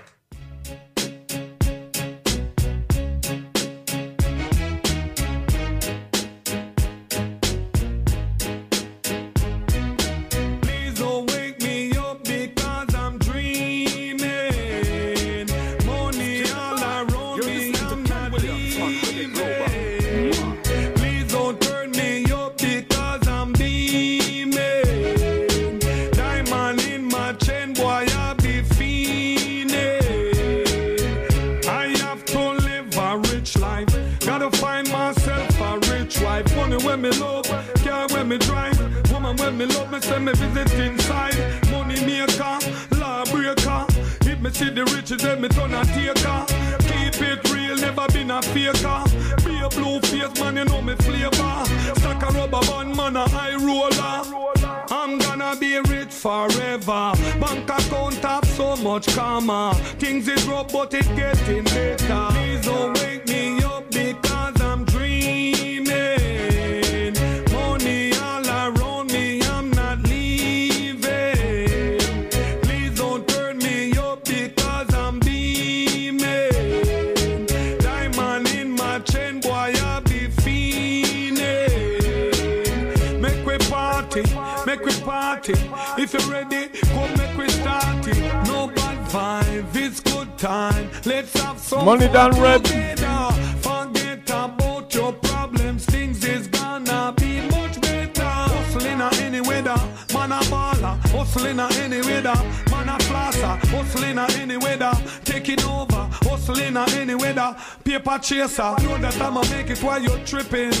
Chaser. 108.25 108.75
Know 108.81 108.97
that 108.97 109.21
I'ma 109.21 109.41
make 109.51 109.69
it 109.69 109.81
while 109.83 110.01
you're 110.01 110.17
tripping. 110.25 110.73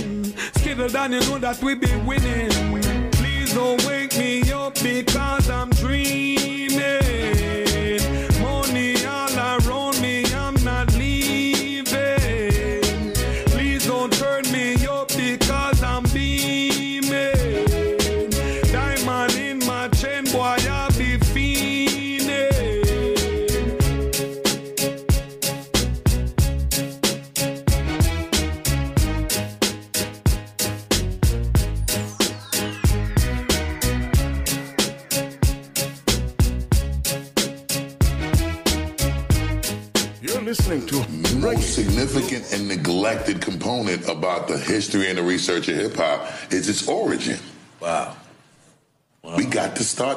Skittle 0.57 0.89
down, 0.89 1.13
you 1.13 1.19
know 1.21 1.37
that 1.37 1.61
we 1.61 1.75
be 1.75 1.95
winning. 1.97 2.49
Please 3.11 3.53
don't 3.53 3.85
wake 3.85 4.17
me 4.17 4.51
up 4.51 4.73
because 4.81 5.44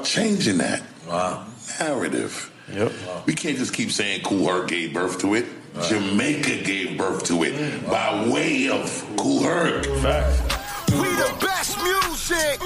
changing 0.09 0.57
that. 0.57 0.83
Wow. 1.07 1.47
Narrative. 1.79 2.51
Yep. 2.73 2.93
We 3.27 3.35
can't 3.35 3.59
just 3.59 3.75
keep 3.75 3.91
saying 3.91 4.23
Kool 4.23 4.47
Herc 4.47 4.69
gave 4.69 4.95
birth 4.95 5.19
to 5.21 5.35
it. 5.35 5.45
Jamaica 5.89 6.63
gave 6.65 6.97
birth 6.97 7.25
to 7.25 7.45
it 7.45 7.87
by 7.87 8.27
way 8.29 8.69
of 8.71 9.07
Kool 9.17 9.43
Herc. 9.43 9.85
We 9.87 11.09
the 11.15 11.37
best 11.41 11.77
music. 11.79 12.59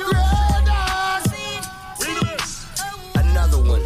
Another 3.15 3.59
one. 3.59 3.83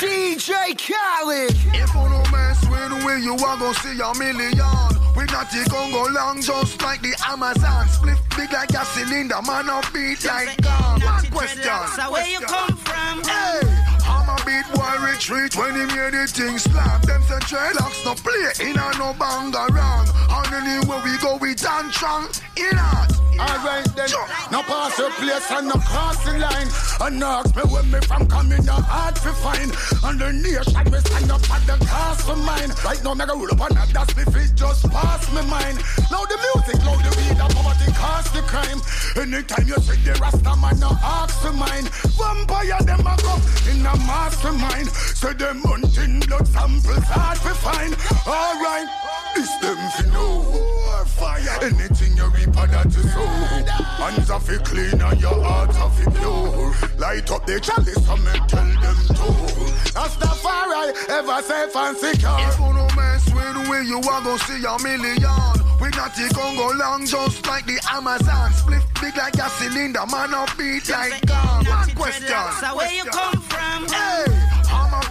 DJ 0.00 0.74
Khaled. 0.78 1.50
If 1.50 1.94
you 1.94 2.08
no 2.08 2.22
mess 2.32 2.60
with 2.68 3.04
we, 3.04 3.22
you 3.22 3.34
are 3.34 3.56
gonna 3.56 3.74
see 3.74 4.00
a 4.00 4.14
million. 4.18 4.99
We 5.20 5.26
not 5.26 5.50
the 5.50 5.68
Congo 5.68 6.08
long, 6.14 6.40
just 6.40 6.80
like 6.80 7.02
the 7.02 7.12
Amazon. 7.28 7.86
Split 7.88 8.16
big 8.38 8.50
like 8.54 8.70
a 8.70 8.84
cylinder, 8.86 9.42
man, 9.44 9.68
up 9.68 9.84
beat 9.92 10.24
like 10.24 10.56
gum. 10.62 10.98
One 11.02 11.26
question. 11.26 11.76
So 11.94 12.10
where 12.10 12.26
you 12.26 12.40
come 12.40 12.74
from? 12.74 13.22
Hey, 13.24 13.60
I'm 14.08 14.32
a 14.32 14.36
beat 14.48 14.64
boy 14.72 14.96
retreat 15.04 15.54
when 15.56 15.74
he 15.76 15.84
made 15.94 16.14
the 16.14 16.24
thing 16.26 16.56
slap. 16.56 17.02
Them 17.02 17.20
say 17.28 17.36
dreadlocks 17.52 18.02
no 18.02 18.14
play 18.14 18.64
in 18.64 18.78
a 18.78 18.96
no 18.96 19.12
bang 19.20 19.52
around. 19.52 20.08
And 20.08 20.54
anywhere 20.56 21.02
we 21.04 21.18
go, 21.18 21.36
we 21.36 21.54
dance 21.54 21.94
strong 21.96 22.30
in 22.56 22.78
art. 22.78 23.19
Alright 23.40 23.88
then, 23.96 24.10
no 24.52 24.62
pass 24.62 24.96
the 24.96 25.08
place 25.16 25.50
and 25.50 25.68
no 25.68 25.74
cross 25.80 26.22
the 26.24 26.38
line. 26.38 26.68
And 27.00 27.24
ask 27.24 27.56
me 27.56 27.62
where 27.62 27.82
me 27.84 28.00
from 28.04 28.26
coming, 28.28 28.64
no 28.64 28.74
hard 28.74 29.16
to 29.16 29.32
find. 29.32 29.72
And 30.04 30.20
the 30.20 30.32
nation 30.32 30.84
we 30.92 30.98
stand 31.00 31.32
up 31.32 31.48
at 31.48 31.64
the 31.64 31.76
cast 31.86 32.26
for 32.26 32.36
mine. 32.36 32.70
Right 32.84 33.02
now, 33.02 33.14
me 33.14 33.24
go 33.24 33.36
roll 33.36 33.50
up 33.52 33.60
on 33.60 33.72
that, 33.74 33.88
that's 33.88 34.14
me 34.16 34.24
fit 34.24 34.54
just 34.54 34.84
pass 34.90 35.24
me 35.32 35.40
mind. 35.48 35.80
Now 36.12 36.28
the 36.28 36.36
music, 36.36 36.84
now 36.84 37.00
the 37.00 37.10
weed, 37.16 37.36
the 37.40 37.48
poverty 37.48 37.88
cause 37.96 38.28
the 38.36 38.42
crime. 38.44 38.80
Anytime 39.16 39.66
you 39.66 39.80
see 39.80 39.96
the 40.04 40.12
Rasta 40.20 40.54
man, 40.60 40.78
no 40.78 40.92
ask 41.00 41.40
for 41.40 41.52
mine. 41.52 41.88
Vampire 42.20 42.82
them 42.84 43.06
a 43.06 43.16
come 43.16 43.42
in 43.72 43.86
a 43.86 43.96
mastermind. 44.04 44.88
Say 45.16 45.32
them 45.32 45.62
hunting 45.64 46.20
blood 46.28 46.46
samples 46.46 47.08
hard 47.08 47.38
to 47.40 47.54
find. 47.56 47.96
Alright, 48.28 48.88
this 49.34 49.48
them 49.64 49.80
fi 49.96 50.04
know. 50.12 50.76
Fire. 51.16 51.58
Anything 51.62 52.16
you 52.16 52.28
reap, 52.28 52.52
that 52.52 52.86
is 52.86 53.12
so. 53.12 53.29
Hands 54.00 54.30
are 54.30 54.40
fi 54.40 54.56
clean 54.58 55.00
and 55.00 55.20
your 55.20 55.42
heart 55.42 55.74
are 55.76 55.90
fi 55.90 56.10
pure. 56.18 56.74
Light 56.98 57.30
up 57.30 57.46
the 57.46 57.60
chalice 57.60 58.08
and 58.08 58.24
me 58.24 58.32
tell 58.48 58.64
them 58.64 58.98
to. 59.08 59.70
Rastafari, 59.94 60.94
ever 61.10 61.42
safe 61.42 61.76
and 61.76 61.96
secure. 61.96 62.36
If 62.40 62.58
you 62.58 62.72
no 62.74 62.88
mess 62.96 63.26
with 63.32 63.68
we, 63.68 63.86
you 63.86 63.98
are 63.98 64.22
gonna 64.22 64.38
see 64.38 64.64
a 64.64 64.78
million. 64.82 65.70
We 65.80 65.88
not 65.90 66.14
the 66.14 66.30
Congo 66.34 66.72
long, 66.76 67.06
just 67.06 67.46
like 67.46 67.66
the 67.66 67.80
Amazon. 67.90 68.52
Split 68.52 68.82
big 69.00 69.16
like 69.16 69.34
a 69.34 69.48
cylinder, 69.50 70.04
man 70.10 70.34
up 70.34 70.56
beat 70.56 70.88
like 70.90 71.24
gum. 71.26 71.64
One 71.66 71.90
question. 71.94 72.26
So 72.60 72.76
where 72.76 72.92
you 72.92 73.04
come 73.04 73.40
from? 73.40 73.88
Hey, 73.88 74.29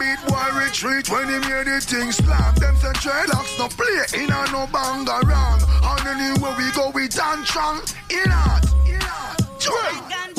Beat 0.10 0.28
boy 0.28 0.50
retreat 0.56 1.08
when 1.12 1.28
he 1.28 1.38
made 1.48 1.68
the 1.68 1.80
thing 1.80 2.12
slap. 2.12 2.56
Them 2.56 2.76
say 2.78 2.94
dreadlocks 2.94 3.60
no 3.60 3.68
play 3.68 4.24
in 4.24 4.32
a 4.32 4.52
no 4.52 4.66
bang 4.74 5.08
around. 5.08 5.62
And 5.84 6.20
anywhere 6.20 6.56
we 6.58 6.72
go, 6.72 6.90
we 6.90 7.08
dance 7.08 7.48
strong 7.48 7.82
in 8.10 8.32
art. 8.32 8.70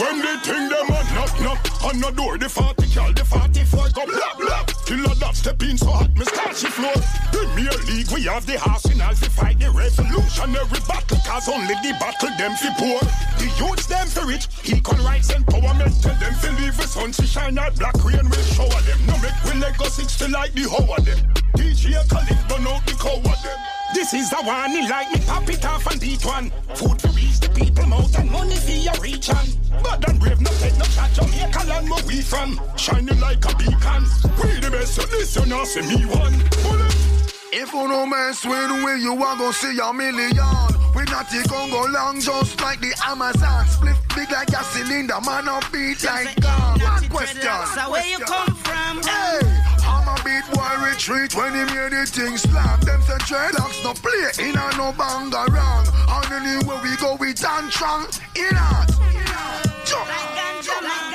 When 0.00 0.16
they 0.20 0.36
think 0.40 0.72
them 0.72 0.88
a 0.88 1.00
knock 1.12 1.34
knock 1.44 1.84
on 1.84 2.00
the 2.00 2.10
door, 2.16 2.38
the 2.38 2.48
40 2.48 2.88
cal, 2.88 3.12
the 3.12 3.22
44 3.22 3.92
go 3.92 4.08
blap 4.08 4.36
blap. 4.40 4.86
Killer 4.86 5.14
that 5.20 5.36
step 5.36 5.60
in 5.62 5.76
so 5.76 5.92
hot, 5.92 6.08
me 6.16 6.24
start 6.24 6.56
she 6.56 6.72
floor. 6.72 6.96
Premier 7.28 7.76
League, 7.84 8.08
we 8.08 8.24
have 8.24 8.46
the 8.46 8.56
arsenal 8.64 9.12
to 9.12 9.28
fight 9.28 9.60
the 9.60 9.68
revolutionary 9.68 10.80
battle, 10.88 11.20
cause 11.28 11.52
only 11.52 11.76
the 11.84 11.92
battle 12.00 12.32
them 12.40 12.56
fi 12.56 12.72
poor. 12.80 13.00
The 13.36 13.52
youths 13.60 13.84
them 13.92 14.08
fi 14.08 14.24
rich, 14.24 14.48
he 14.64 14.80
can 14.80 14.96
equal 14.96 15.04
rights 15.04 15.32
empowerment, 15.36 15.92
tell 16.00 16.16
them 16.16 16.32
fi 16.32 16.48
leave 16.56 16.78
the 16.78 16.88
sun 16.88 17.12
to 17.12 17.26
shine 17.26 17.58
out, 17.58 17.76
black 17.76 18.00
rain 18.02 18.24
will 18.24 18.46
shower 18.56 18.80
them. 18.88 19.04
No 19.04 19.20
make 19.20 19.36
we 19.44 19.60
let 19.60 19.76
go 19.76 19.84
six 19.84 20.16
to 20.16 20.28
like 20.32 20.54
the 20.54 20.64
hoe 20.64 20.96
of 20.96 21.04
them. 21.04 21.20
DJ 21.60 21.92
Khaled 22.08 22.40
burn 22.48 22.64
out 22.72 22.80
the 22.88 22.96
cow 22.96 23.20
of 23.20 23.42
them. 23.44 23.79
This 23.94 24.14
is 24.14 24.30
the 24.30 24.36
one, 24.42 24.70
he 24.70 24.88
like 24.88 25.10
me 25.12 25.20
pop 25.26 25.48
it 25.48 25.64
off 25.64 25.86
and 25.86 26.00
beat 26.00 26.24
one. 26.24 26.50
Food 26.74 27.00
for 27.00 27.08
reach 27.08 27.40
the 27.40 27.48
people 27.54 27.86
mouth 27.86 28.18
and 28.18 28.30
money 28.30 28.56
for 28.56 28.70
your 28.70 28.94
reach 29.00 29.30
on. 29.30 29.46
But 29.82 30.00
don't 30.00 30.18
brave 30.18 30.40
no 30.40 30.50
take 30.58 30.76
no 30.78 30.84
chat, 30.84 31.12
Jamaica 31.14 31.66
land 31.66 31.90
where 31.90 32.04
we 32.06 32.20
from. 32.20 32.60
Shining 32.76 33.18
like 33.20 33.44
a 33.44 33.54
beacon. 33.56 34.02
We 34.38 34.60
the 34.60 34.68
best, 34.70 34.94
so 34.94 35.02
listen, 35.10 35.48
now 35.48 35.64
see 35.64 35.82
me 35.82 36.06
one. 36.06 36.38
Bullet. 36.62 37.10
If 37.52 37.72
you 37.72 37.88
no 37.88 38.06
mess 38.06 38.44
with 38.44 38.70
we, 38.84 39.02
you 39.02 39.12
are 39.12 39.36
gonna 39.36 39.52
see 39.52 39.76
a 39.78 39.92
million. 39.92 40.38
We 40.94 41.02
not 41.10 41.28
the 41.30 41.44
Congo 41.48 41.90
long, 41.90 42.20
just 42.20 42.60
like 42.60 42.80
the 42.80 42.94
Amazon. 43.06 43.66
Split 43.66 43.96
big 44.14 44.30
like 44.30 44.50
a 44.50 44.62
cylinder, 44.64 45.20
man 45.26 45.48
up 45.48 45.64
beat 45.72 46.02
like 46.04 46.40
gum. 46.40 46.78
One 46.80 47.08
question. 47.08 47.42
So 47.74 47.90
where 47.90 48.06
you 48.06 48.18
come 48.18 48.54
from? 48.54 49.02
Hey, 49.02 49.40
I'm 50.42 50.52
boy 50.52 50.86
retreat 50.88 51.34
when 51.34 51.52
he 51.52 51.64
made 51.74 51.92
the 51.92 52.06
thing 52.06 52.36
slap. 52.36 52.80
Them 52.80 53.00
say 53.02 53.18
dreadlocks 53.28 53.84
no 53.84 53.92
play 53.92 54.48
in 54.48 54.56
a 54.56 54.70
no 54.76 54.92
bang 54.96 55.32
around. 55.32 55.88
And 56.08 56.32
anywhere 56.32 56.80
we 56.82 56.96
go, 56.96 57.16
we 57.16 57.32
dance 57.34 57.74
strong 57.74 58.06
in 58.36 58.56
art. 58.56 58.90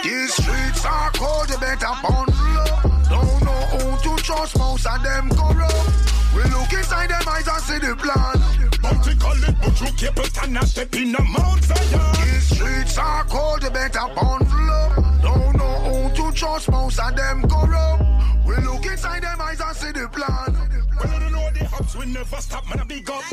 These 0.03 0.33
streets 0.33 0.85
are 0.85 1.11
cold, 1.11 1.49
you 1.49 1.57
better 1.57 1.93
bundle 2.03 2.57
up. 2.59 2.83
Don't 3.09 3.43
know 3.43 3.61
who 3.73 4.17
to 4.17 4.23
trust, 4.23 4.57
most 4.57 4.85
of 4.85 5.01
them 5.01 5.29
corrupt. 5.31 5.89
We 6.35 6.43
look 6.43 6.71
inside 6.73 7.09
them 7.09 7.23
eyes 7.27 7.47
and 7.47 7.61
see 7.63 7.79
the 7.79 7.95
plan. 7.95 8.37
Bounty 8.81 9.15
call 9.15 9.43
it, 9.43 9.55
but 9.61 9.81
you 9.81 9.87
keep 9.97 10.17
it 10.17 10.43
and 10.43 10.57
a 10.57 10.65
step 10.65 10.93
in 10.95 11.11
the 11.11 11.23
Mount 11.23 11.63
Zion. 11.63 12.15
These 12.21 12.57
streets 12.57 12.97
are 12.97 13.23
cold, 13.25 13.63
you 13.63 13.69
better 13.71 14.07
bundle 14.13 14.69
up. 14.69 15.14
To 16.15 16.31
trust, 16.31 16.71
most 16.71 16.99
of 16.99 17.15
them 17.15 17.41
corrupt. 17.47 18.03
We 18.45 18.55
look 18.57 18.85
inside 18.85 19.23
them 19.23 19.41
eyes 19.41 19.59
and 19.59 19.75
see 19.75 19.91
the 19.91 20.07
plan. 20.07 20.53
Well, 20.95 21.13
I 21.13 21.19
don't 21.19 21.31
know 21.31 21.49
the 21.51 21.65
hubs 21.65 21.95
we 21.97 22.05
never 22.05 22.37
stop, 22.37 22.67
man, 22.69 22.79
a 22.79 22.85
big 22.85 23.09
up. 23.09 23.23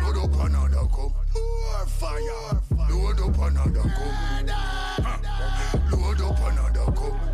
Load 0.00 0.16
up 0.16 0.34
another 0.46 0.86
cup. 0.88 1.12
More 1.34 1.86
fire. 1.86 2.60
Load 2.90 3.20
up 3.20 3.38
another 3.38 3.82
cup. 3.82 4.52
Load 5.92 6.20
up 6.22 6.40
another 6.40 6.92
cup. 6.92 7.31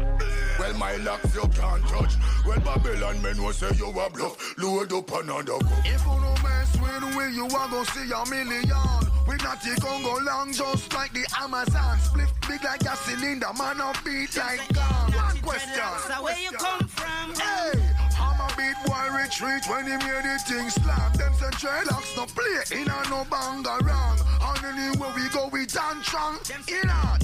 Well, 0.58 0.74
my 0.74 0.96
locks 0.96 1.34
you 1.34 1.42
can't 1.48 1.86
touch. 1.86 2.14
Well, 2.46 2.60
Babylon 2.60 3.22
men 3.22 3.42
will 3.42 3.52
say 3.52 3.70
you 3.76 3.90
a 3.90 4.10
bluff. 4.10 4.58
Load 4.58 4.92
up 4.92 5.10
another 5.12 5.58
cup. 5.58 5.86
If 5.86 6.04
you 6.04 6.20
no 6.20 6.34
mess 6.42 6.76
with 6.80 7.16
we, 7.16 7.34
you 7.34 7.44
are 7.44 7.68
gonna 7.68 7.84
see 7.86 8.10
a 8.10 8.30
million. 8.30 9.08
We 9.28 9.36
not 9.36 9.60
the 9.62 9.78
Congo 9.80 10.18
long, 10.24 10.52
just 10.52 10.92
like 10.94 11.12
the 11.12 11.26
Amazon. 11.40 11.98
Split 12.00 12.28
big 12.48 12.64
like 12.64 12.82
a 12.82 12.96
cylinder, 12.96 13.52
man 13.56 13.80
up 13.80 13.96
beat 14.04 14.36
like 14.36 14.66
gum. 14.72 15.12
One 15.12 15.38
question. 15.42 15.84
So 16.08 16.22
where 16.22 16.38
you 16.40 16.50
come 16.52 16.88
from? 16.88 17.34
Hey, 17.34 17.72
I'm 18.18 18.40
a 18.40 18.48
beat 18.56 18.76
boy 18.86 19.08
retreat 19.16 19.68
when 19.68 19.86
he 19.86 19.96
made 19.96 20.24
the 20.24 20.38
thing 20.46 20.70
slap. 20.70 21.12
Them 21.14 21.32
say 21.34 21.50
dreadlocks 21.60 22.16
no 22.16 22.26
play 22.26 22.80
in 22.80 22.88
a 22.88 23.08
no 23.08 23.26
bang 23.30 23.64
around. 23.66 24.20
And 24.40 24.64
anywhere 24.64 25.12
we 25.14 25.28
go, 25.30 25.48
we 25.48 25.66
dance 25.66 26.06
strong. 26.06 26.38
You 26.66 26.84
know. 26.84 27.16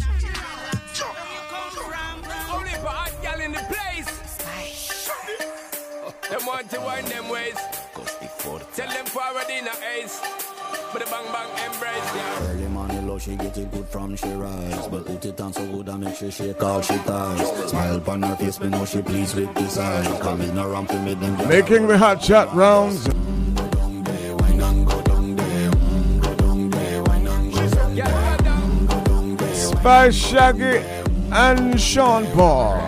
Only 2.52 2.70
for 2.70 2.86
hot 2.86 3.12
gal 3.22 3.40
in 3.40 3.52
the 3.52 3.58
place. 3.58 5.53
Them 6.30 6.46
want 6.46 6.70
to 6.70 6.80
wind 6.80 7.06
them 7.08 7.28
ways. 7.28 7.56
Tell 8.74 8.88
them 8.88 9.06
forward 9.06 9.48
in 9.50 9.66
a 9.66 9.72
ace. 9.98 10.20
But 10.92 11.04
the 11.04 11.10
bang 11.10 11.26
bang 11.32 11.50
embrace, 11.64 12.14
yeah. 12.14 12.50
Early 12.50 12.68
morning 12.68 13.06
low, 13.06 13.18
she 13.18 13.36
get 13.36 13.56
it 13.58 13.70
good 13.70 13.86
from 13.86 14.16
she 14.16 14.28
rise. 14.28 14.88
But 14.88 15.06
put 15.06 15.24
it 15.24 15.40
on 15.40 15.52
so 15.52 15.66
good 15.66 15.88
I 15.88 15.96
make 15.96 16.16
she 16.16 16.30
shake 16.30 16.62
all 16.62 16.80
she 16.80 16.96
ties. 16.98 17.70
Smile 17.70 17.96
upon 17.96 18.22
her 18.22 18.36
face, 18.36 18.58
me 18.60 18.68
know 18.68 18.84
she 18.84 19.02
pleased 19.02 19.36
with 19.36 19.54
this 19.54 19.78
eye. 19.78 20.20
Coming 20.20 20.56
around 20.56 20.88
to 20.88 20.98
me, 21.00 21.14
them 21.14 21.48
Making 21.48 21.86
the 21.86 21.98
hot 21.98 22.20
chat 22.22 22.52
rounds. 22.54 23.04
Spice 29.54 30.14
Shaggy 30.14 30.78
and 31.32 31.80
Sean 31.80 32.26
Paul. 32.32 32.80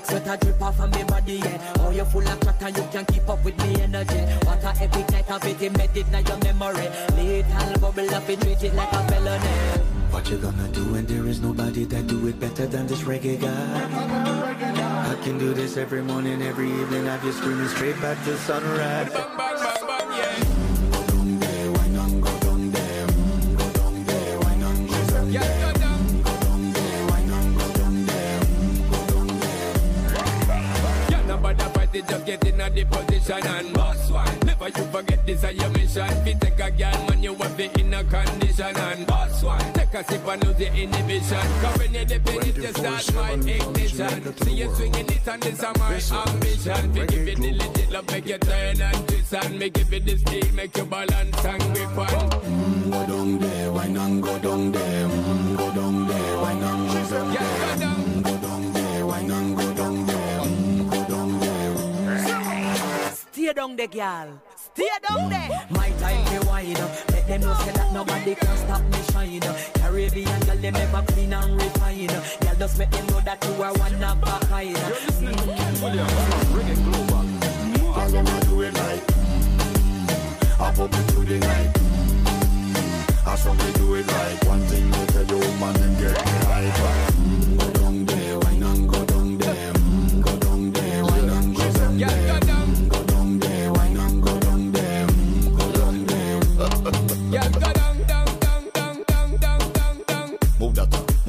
Make 0.00 0.10
sweat 0.10 0.26
a 0.26 0.44
drip 0.44 0.62
off 0.62 0.80
of 0.80 0.94
me 0.94 1.04
body, 1.04 1.34
yeah. 1.34 1.74
Oh, 1.80 1.90
you 1.90 2.04
full 2.04 2.26
of 2.26 2.40
chatter, 2.40 2.68
you 2.68 2.88
can 2.90 3.04
keep 3.06 3.28
up 3.28 3.44
with 3.44 3.56
me 3.58 3.82
energy. 3.82 4.20
What 4.46 4.64
a 4.64 4.82
epic 4.82 5.10
night 5.10 5.30
of 5.30 5.44
it, 5.44 5.62
embedded 5.62 6.06
in 6.12 6.26
your 6.26 6.38
memory. 6.38 6.88
Little 7.16 7.80
bubble 7.80 8.14
up, 8.14 8.28
it 8.28 8.40
treat 8.40 8.62
it 8.62 8.74
like 8.74 8.92
a 8.92 9.02
felony. 9.08 9.48
What 10.10 10.28
you 10.30 10.38
gonna 10.38 10.68
do 10.68 10.92
when 10.92 11.06
there 11.06 11.26
is 11.26 11.40
nobody 11.40 11.84
that 11.84 12.06
do 12.06 12.26
it 12.26 12.40
better 12.40 12.66
than 12.66 12.86
this 12.86 13.02
reggae 13.02 13.40
guy? 13.40 15.10
I 15.10 15.14
can 15.22 15.38
do 15.38 15.54
this 15.54 15.76
every 15.76 16.02
morning, 16.02 16.42
every 16.42 16.70
evening. 16.70 17.06
Have 17.06 17.24
you 17.24 17.32
screaming 17.32 17.68
straight 17.68 18.00
back 18.00 18.22
to 18.24 18.36
sunrise. 18.38 19.12
Yeah, 25.30 25.59
nobody 32.00 32.12
just 32.12 32.26
get 32.26 32.46
in 32.46 32.60
a 32.60 32.70
the 32.70 32.84
position 32.84 33.46
and 33.46 33.74
boss 33.74 34.10
one. 34.10 34.38
Never 34.44 34.68
you 34.68 34.84
forget 34.86 35.26
this 35.26 35.44
is 35.44 35.54
your 35.54 35.68
mission. 35.70 36.08
Fi 36.24 36.32
take 36.32 36.60
a 36.60 36.70
girl 36.70 37.06
when 37.06 37.22
you 37.22 37.34
have 37.34 37.60
it 37.60 37.78
in 37.78 37.94
a 37.94 38.04
condition 38.04 38.76
and 38.76 39.06
boss 39.06 39.42
one. 39.42 39.72
Take 39.72 39.94
a 39.94 40.04
sip 40.04 40.26
and 40.26 40.44
lose 40.44 40.56
the 40.56 40.66
inhibition. 40.74 41.46
Cause 41.60 41.78
when 41.78 41.94
you 41.94 42.04
dip 42.04 42.28
in 42.28 42.48
it, 42.48 42.56
you 42.56 42.72
start 42.72 43.14
my 43.14 43.30
ignition. 43.32 44.34
See 44.36 44.54
you 44.54 44.74
swinging 44.74 45.08
it 45.08 45.28
and 45.28 45.42
this 45.42 45.54
is 45.54 45.62
my 45.62 46.22
ambition. 46.30 46.94
Fi 46.94 47.06
give 47.06 47.28
it 47.28 47.36
the 47.38 47.52
legit 47.52 47.90
love, 47.90 48.06
make 48.10 48.26
you 48.26 48.38
turn 48.38 48.80
and 48.80 49.08
twist 49.08 49.34
and 49.34 49.58
make 49.58 49.72
give 49.74 49.92
it 49.92 50.04
the 50.06 50.18
steel, 50.18 50.54
make 50.54 50.76
you 50.76 50.84
balance 50.84 51.44
and 51.44 51.62
grip 51.74 51.98
on. 51.98 52.30
Mm, 52.30 52.90
go 52.90 53.06
down 53.06 53.38
there, 53.38 53.72
why 53.72 53.86
not 53.88 54.20
go 54.20 54.38
down 54.38 54.72
there? 54.72 55.08
Mm, 55.08 55.56
go 55.56 55.74
down 55.74 56.08
there, 56.08 56.36
why 56.38 56.54
not 56.54 56.88
go 56.92 57.10
down 57.10 57.32
there? 57.32 57.76
Mm, 57.76 58.22
go 58.22 58.36
down 58.38 58.72
there, 58.72 59.06
why 59.06 59.22
not 59.22 59.56
go 59.56 59.74
down 59.74 60.06
there? 60.06 60.19
Stay 63.50 63.56
down 63.56 63.74
there, 63.74 63.88
girl. 63.88 64.42
Stay 64.54 64.88
down 65.08 65.28
there. 65.28 65.48
My 65.70 65.90
time 65.98 66.24
to 66.24 66.46
wine 66.46 66.76
up. 66.76 67.10
Let 67.10 67.26
them 67.26 67.40
know 67.40 67.54
say 67.54 67.72
that 67.72 67.92
nobody 67.92 68.36
can 68.36 68.56
stop 68.56 68.80
me 68.80 68.98
shine. 69.10 69.40
Caribbean 69.74 70.40
girl, 70.42 70.56
them 70.56 70.76
ever 70.76 71.02
clean 71.08 71.32
and 71.32 71.60
refine. 71.60 72.06
Girl, 72.06 72.54
just 72.60 72.78
make 72.78 72.90
them 72.92 73.04
know 73.08 73.18
that 73.22 73.44
you 73.44 73.60
are 73.60 73.72
one 73.72 74.04
of 74.04 74.22
a 74.22 74.46
kind. 74.46 74.70
You're 74.70 74.90
listening 74.90 75.34
to 75.34 75.46
Ken 75.46 75.80
Williams 75.82 76.12
from 76.12 76.46
Reggae 76.54 76.78
Global. 76.84 77.26
All 77.98 78.18
I'ma 78.18 78.38
do 78.46 78.62
it 78.62 78.74
like 78.74 79.02
I 80.60 80.72
pop 80.72 80.94
it 80.94 81.08
to 81.08 81.20
the 81.26 81.38
night 81.40 81.76
I 83.26 83.34
saw 83.34 83.52
me 83.52 83.72
do 83.72 83.94
it 83.96 84.06
like 84.06 84.44
One 84.44 84.60
thing 84.60 84.92
to 84.92 85.06
tell 85.06 85.24
you 85.24 85.40
man 85.58 85.74
and 85.74 85.98
get 85.98 86.24
me 86.24 86.32
hyper 86.46 87.09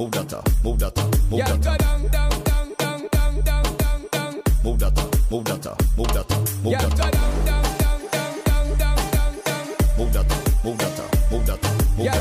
move 0.01 0.11
data, 0.11 0.41
move 0.63 0.80
move 1.30 1.39
yeah, 1.39 1.45
data. 1.45 1.77
Down, 1.77 2.07
down, 2.07 2.30
down, 2.43 2.73
down, 2.73 3.07
down, 3.11 3.41
down, 3.41 3.75
down, 3.77 4.07
down. 4.11 4.41
Move 4.63 4.80
move 5.30 5.43
data, 5.43 5.77
move 5.95 6.11
move 6.63 6.73
yeah, 6.73 6.81
data. 6.81 6.97
Down, 6.97 7.45
down, 7.45 7.63
down, 7.75 8.07
down, 8.09 8.77
down, 8.77 9.35
down. 9.45 9.67
Move 9.97 10.11
data, 10.11 10.35
move 10.63 10.77
move 11.31 11.45
data, 11.45 11.69
yeah, 11.99 12.15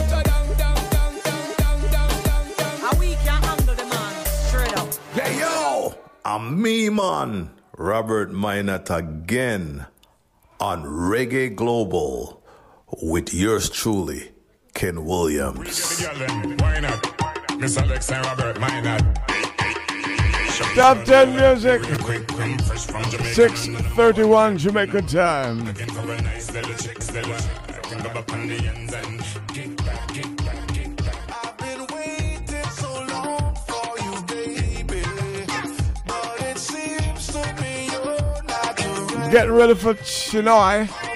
up. 4.76 6.12
I'm 6.26 6.60
me 6.60 6.90
man, 6.90 7.48
Robert 7.78 8.30
Minott 8.30 8.94
again 8.94 9.86
on 10.60 10.84
Reggae 10.84 11.56
Global 11.56 12.42
with 13.02 13.32
yours 13.32 13.70
truly, 13.70 14.32
Ken 14.74 15.06
Williams. 15.06 16.04
Miss 17.60 17.76
Alex 17.76 18.10
and 18.10 18.24
Robert, 18.24 18.58
why 18.58 18.80
not? 18.80 19.02
Top 20.74 21.04
10 21.04 21.36
music. 21.36 21.84
631 23.34 24.56
Jamaica 24.56 25.02
time. 25.02 25.66
Get 39.30 39.50
ready 39.50 39.74
for 39.74 39.92
Chinoy. 39.94 41.09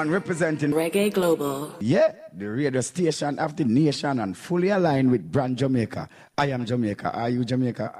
Man 0.00 0.08
representing 0.08 0.70
Reggae 0.70 1.12
Global. 1.12 1.74
Yeah, 1.78 2.14
the 2.32 2.46
radio 2.48 2.80
station 2.80 3.38
of 3.38 3.54
the 3.54 3.66
nation 3.66 4.18
and 4.18 4.34
fully 4.34 4.70
aligned 4.70 5.10
with 5.10 5.30
brand 5.30 5.58
Jamaica. 5.58 6.08
I 6.38 6.46
am 6.52 6.64
Jamaica. 6.64 7.10
Are 7.12 7.28
you 7.28 7.44
Jamaica? 7.44 7.92
Are 7.94 7.99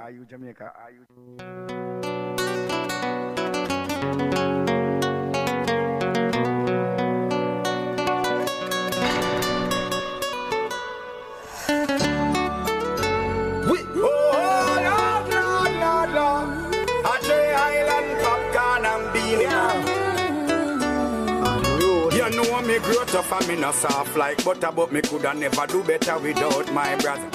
Soft 23.73 24.15
like 24.17 24.43
butter, 24.43 24.71
but 24.75 24.91
me 24.91 25.01
coulda 25.01 25.33
never 25.33 25.67
do 25.67 25.83
better 25.83 26.17
without 26.19 26.71
my 26.73 26.95
brother. 26.97 27.27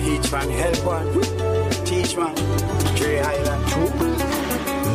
Each 0.00 0.30
one 0.32 0.50
help 0.50 0.84
one, 0.84 1.06
teach 1.84 2.16
one. 2.16 2.34
Dre 2.96 3.20
Island. 3.20 3.62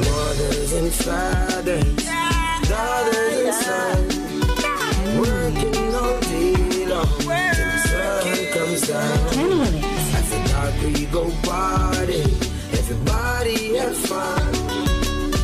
Mothers 0.06 0.74
and 0.74 0.91
fathers, 0.93 2.06
daughters 2.69 3.38
and 3.45 3.56
sons, 3.64 4.16
working 5.19 5.95
all 5.95 6.19
day 6.22 6.85
long 6.88 7.19
till 7.19 7.67
the 7.72 7.80
sun 7.88 8.24
comes 8.53 8.82
down. 8.88 9.61
As 10.17 10.30
the 10.32 10.40
dark 10.51 10.75
we 10.83 11.06
go 11.07 11.24
party, 11.43 12.22
everybody 12.80 13.75
have 13.77 13.98
fun. 13.98 14.51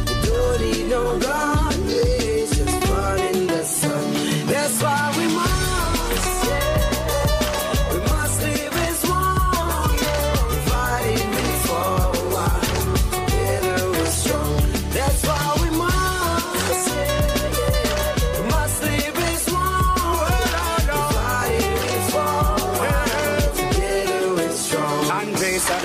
We 0.07 0.15
don't 0.25 0.61
need 0.61 0.89
no 0.89 1.19
God, 1.19 1.75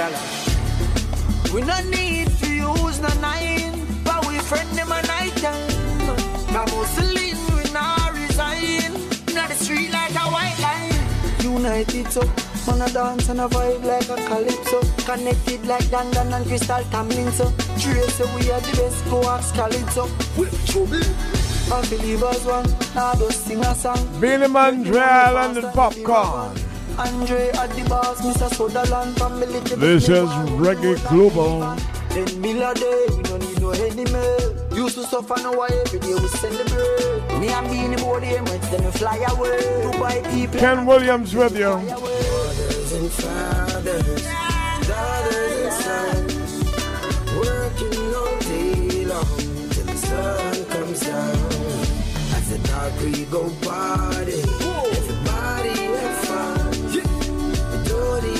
Sadala. 0.08 1.52
We 1.54 1.62
no 1.62 1.80
need 1.90 2.28
to 2.38 2.48
use 2.48 3.00
no 3.00 3.08
nine, 3.20 3.86
but 4.04 4.26
we 4.26 4.38
friend 4.38 4.68
them 4.70 4.92
a 4.92 5.02
night 5.02 5.36
time. 5.36 5.68
Now 6.52 6.64
Muslim 6.64 7.36
we 7.54 7.70
not 7.72 8.12
resign. 8.12 8.92
Not 9.34 9.48
the 9.48 9.54
street 9.54 9.90
like 9.92 10.12
a 10.12 10.28
white 10.30 10.58
line. 10.60 10.94
United 11.42 12.10
so, 12.12 12.22
man 12.66 12.82
a 12.82 12.92
dance 12.92 13.28
and 13.28 13.40
a 13.40 13.48
vibe 13.48 13.84
like 13.84 14.08
a 14.08 14.16
calypso. 14.28 14.80
Connected 15.04 15.64
like 15.66 15.88
Dan 15.90 16.10
Dan 16.12 16.32
and 16.32 16.46
Crystal 16.46 16.82
Tamlin 16.90 17.30
so. 17.32 17.50
Trace 17.78 18.14
so 18.14 18.24
we 18.36 18.50
are 18.50 18.60
the 18.60 18.76
best, 18.76 19.04
go 19.10 19.22
ask 19.28 19.54
Khaled 19.54 19.88
so. 19.90 20.08
We 20.36 20.46
trouble. 20.66 21.02
And 21.70 21.90
believers 21.90 22.46
one, 22.46 22.66
now 22.94 23.14
just 23.14 23.44
sing 23.44 23.60
a 23.60 23.74
song. 23.74 24.20
Beenie 24.20 24.48
Man, 24.48 24.82
Dre 24.84 25.00
Island, 25.00 25.58
and 25.58 25.66
Popcaan. 25.74 26.67
Andre 26.98 27.50
at 27.50 27.70
the 27.76 27.84
boss, 27.88 28.20
Mr. 28.22 28.52
Sutherland, 28.52 29.16
family 29.18 29.60
to 29.62 29.76
This 29.76 30.08
is 30.08 30.28
Reggae 30.58 30.98
Global. 31.08 31.76
Ten 32.10 32.40
mil 32.40 32.60
a 32.62 32.74
day, 32.74 33.06
we 33.16 33.22
don't 33.22 33.40
need 33.40 33.60
no 33.60 33.70
enemy. 33.70 34.74
Used 34.74 34.96
to 34.96 35.04
suffer, 35.04 35.36
now 35.40 35.52
every 35.62 36.00
day 36.00 36.14
we 36.14 36.26
celebrate. 36.28 37.38
Me 37.40 37.48
and 37.48 37.66
Beanie 37.68 38.00
Boy, 38.00 38.18
the 38.20 38.26
Emirates, 38.26 38.70
then 38.70 38.84
we 38.84 38.90
fly 38.90 39.16
away. 39.30 39.58
Dubai 39.84 40.34
people. 40.34 40.58
Ken 40.58 40.86
Williams 40.86 41.34
with 41.36 41.56
you. 41.56 41.70
Mothers 41.70 42.92
and 42.92 43.10
fathers, 43.12 44.26
daughters 44.88 45.86
and 45.86 46.30
sons, 46.32 46.64
working 47.38 48.14
all 48.14 48.38
day 48.40 49.04
long 49.04 49.38
till 49.70 49.86
the 49.86 49.96
sun 49.96 50.64
comes 50.66 51.00
down. 51.06 51.52
As 52.34 52.50
the 52.50 52.58
dark 52.66 52.92
we 53.02 53.24
go 53.26 53.48
party, 53.62 54.42
everybody 54.96 55.78
have 55.94 56.18
fun. 56.26 56.57
We 58.20 58.34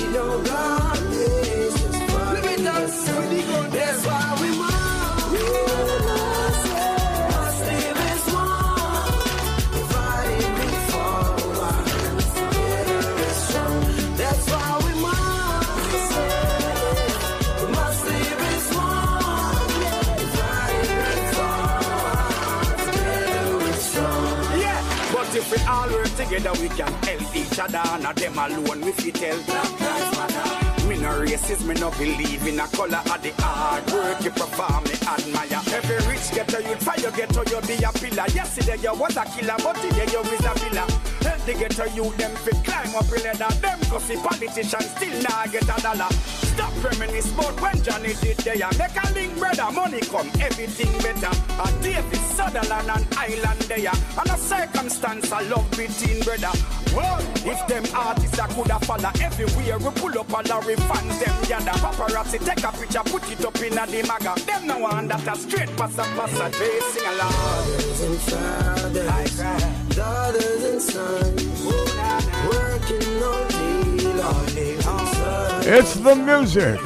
the 2.63 2.87
sun. 2.87 3.71
That's 3.71 4.05
why 4.05 4.37
we 4.41 4.49
must, 4.57 6.38
we 25.51 25.57
all 25.65 25.89
work 25.89 26.13
together, 26.15 26.51
we 26.61 26.69
can 26.69 26.91
help 27.03 27.35
each 27.35 27.59
other. 27.59 27.83
Not 28.01 28.15
them 28.15 28.37
alone, 28.37 28.81
we 28.81 28.91
fit 28.91 29.17
help 29.17 29.45
Black 29.45 29.79
Lives 29.79 30.17
Matter. 30.17 30.87
Me 30.87 30.97
no 30.97 31.09
racist, 31.21 31.65
me 31.65 31.73
no 31.75 31.91
believe 31.91 32.45
in 32.47 32.59
a 32.59 32.67
color 32.67 32.97
of 32.97 33.21
the 33.21 33.31
hard 33.37 33.85
work 33.91 34.23
you 34.23 34.31
perform, 34.31 34.83
me 34.85 34.95
admire. 35.05 35.61
Every 35.73 35.97
rich 36.09 36.31
ghetto, 36.31 36.59
you 36.59 36.75
you 36.75 37.11
ghetto, 37.15 37.43
you 37.49 37.61
be 37.67 37.83
a 37.83 37.91
pillar. 37.91 38.27
Yesterday 38.33 38.77
you 38.77 38.93
was 38.93 39.15
a 39.17 39.25
killer, 39.25 39.55
but 39.59 39.75
today 39.75 40.07
you 40.11 40.21
is 40.21 40.45
a 40.45 40.53
pillar. 40.57 40.87
Help 41.21 41.45
the 41.45 41.53
ghetto, 41.53 41.85
you 41.93 42.11
them 42.17 42.35
fit 42.37 42.63
climb 42.63 42.95
up 42.95 43.05
the 43.05 43.21
ladder. 43.23 43.53
Them 43.61 43.79
cause 43.89 44.07
the 44.07 44.15
politicians 44.17 44.89
still 44.91 45.21
not 45.23 45.51
get 45.51 45.63
a 45.63 45.81
dollar. 45.81 46.38
Stop 46.59 46.83
reminisce 46.83 47.31
about 47.31 47.61
when 47.61 47.81
Johnny 47.81 48.13
did 48.19 48.35
there. 48.39 48.67
Make 48.77 48.99
a 49.01 49.13
link, 49.13 49.39
brother, 49.39 49.71
money 49.71 50.01
come, 50.01 50.27
everything 50.41 50.91
better. 50.99 51.31
A 51.55 51.81
David 51.81 52.19
Sutherland 52.35 52.89
and 52.91 53.07
Island 53.15 53.61
there. 53.61 53.95
And 54.19 54.29
a 54.29 54.37
circumstance 54.37 55.31
I 55.31 55.43
love 55.43 55.71
between 55.71 56.19
brother. 56.19 56.51
Well, 56.93 57.23
if 57.47 57.65
them 57.67 57.85
artists 57.95 58.37
I 58.37 58.47
could 58.47 58.71
have 58.71 58.83
follow 58.83 59.09
everywhere, 59.23 59.77
we 59.79 59.89
pull 60.01 60.19
up 60.19 60.29
a 60.35 60.41
lorry 60.51 60.75
fans 60.75 61.19
them 61.23 61.35
gather. 61.47 61.79
Paparazzi 61.79 62.43
take 62.43 62.61
a 62.61 62.71
picture, 62.73 63.03
put 63.05 63.31
it 63.31 63.45
up 63.45 63.55
in 63.61 63.77
a 63.77 63.87
the 63.87 64.03
maga. 64.05 64.35
Them 64.43 64.67
no 64.67 64.79
one 64.79 65.07
that 65.07 65.25
a 65.29 65.39
straight 65.39 65.69
passa 65.77 66.03
passa, 66.19 66.51
they 66.59 66.79
sing 66.91 67.07
along. 67.07 67.69
Mothers 67.71 68.01
and 68.03 68.19
fathers, 68.27 69.95
daughters 69.95 70.63
and 70.65 70.81
sons, 70.81 71.65
working 72.51 73.23
all 73.23 73.47
day 73.47 74.09
long 74.19 74.45
till 74.47 74.75
the 74.75 75.05
sun 75.05 75.18
It's 75.71 75.93
the 75.93 76.15
music. 76.15 76.79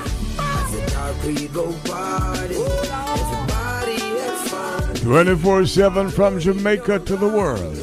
24 5.02 5.66
7 5.66 6.10
from 6.10 6.38
Jamaica 6.38 7.00
to 7.00 7.16
the 7.16 7.28
world. 7.30 7.78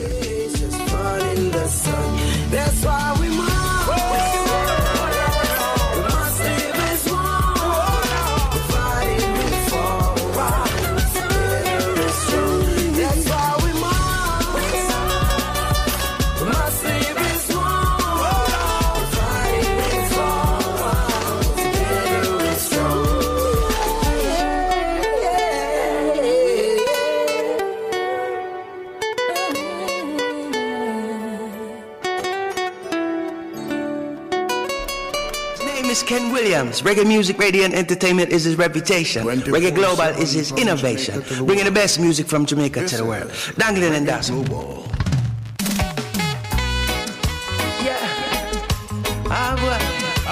Williams. 36.51 36.83
Reggae 36.83 37.07
music, 37.07 37.39
radio, 37.39 37.65
and 37.65 37.73
entertainment 37.73 38.31
is 38.31 38.43
his 38.43 38.57
reputation. 38.57 39.25
Reggae 39.25 39.73
global 39.73 40.03
is 40.21 40.33
his 40.33 40.51
innovation. 40.53 41.23
Bringing 41.47 41.65
the 41.65 41.71
best 41.71 42.01
music 42.01 42.27
from 42.27 42.45
Jamaica 42.45 42.89
to 42.89 42.97
the 42.97 43.05
world. 43.05 43.31
Dangling 43.57 43.95
and 43.95 44.05
dancing. 44.05 44.45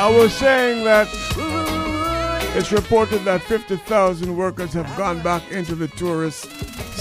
I 0.00 0.10
was 0.10 0.32
saying 0.32 0.84
that 0.84 1.08
it's 2.56 2.72
reported 2.72 3.18
that 3.24 3.40
50,000 3.42 4.36
workers 4.36 4.72
have 4.72 4.92
gone 4.96 5.22
back 5.22 5.48
into 5.52 5.76
the 5.76 5.86
tourist 5.86 6.57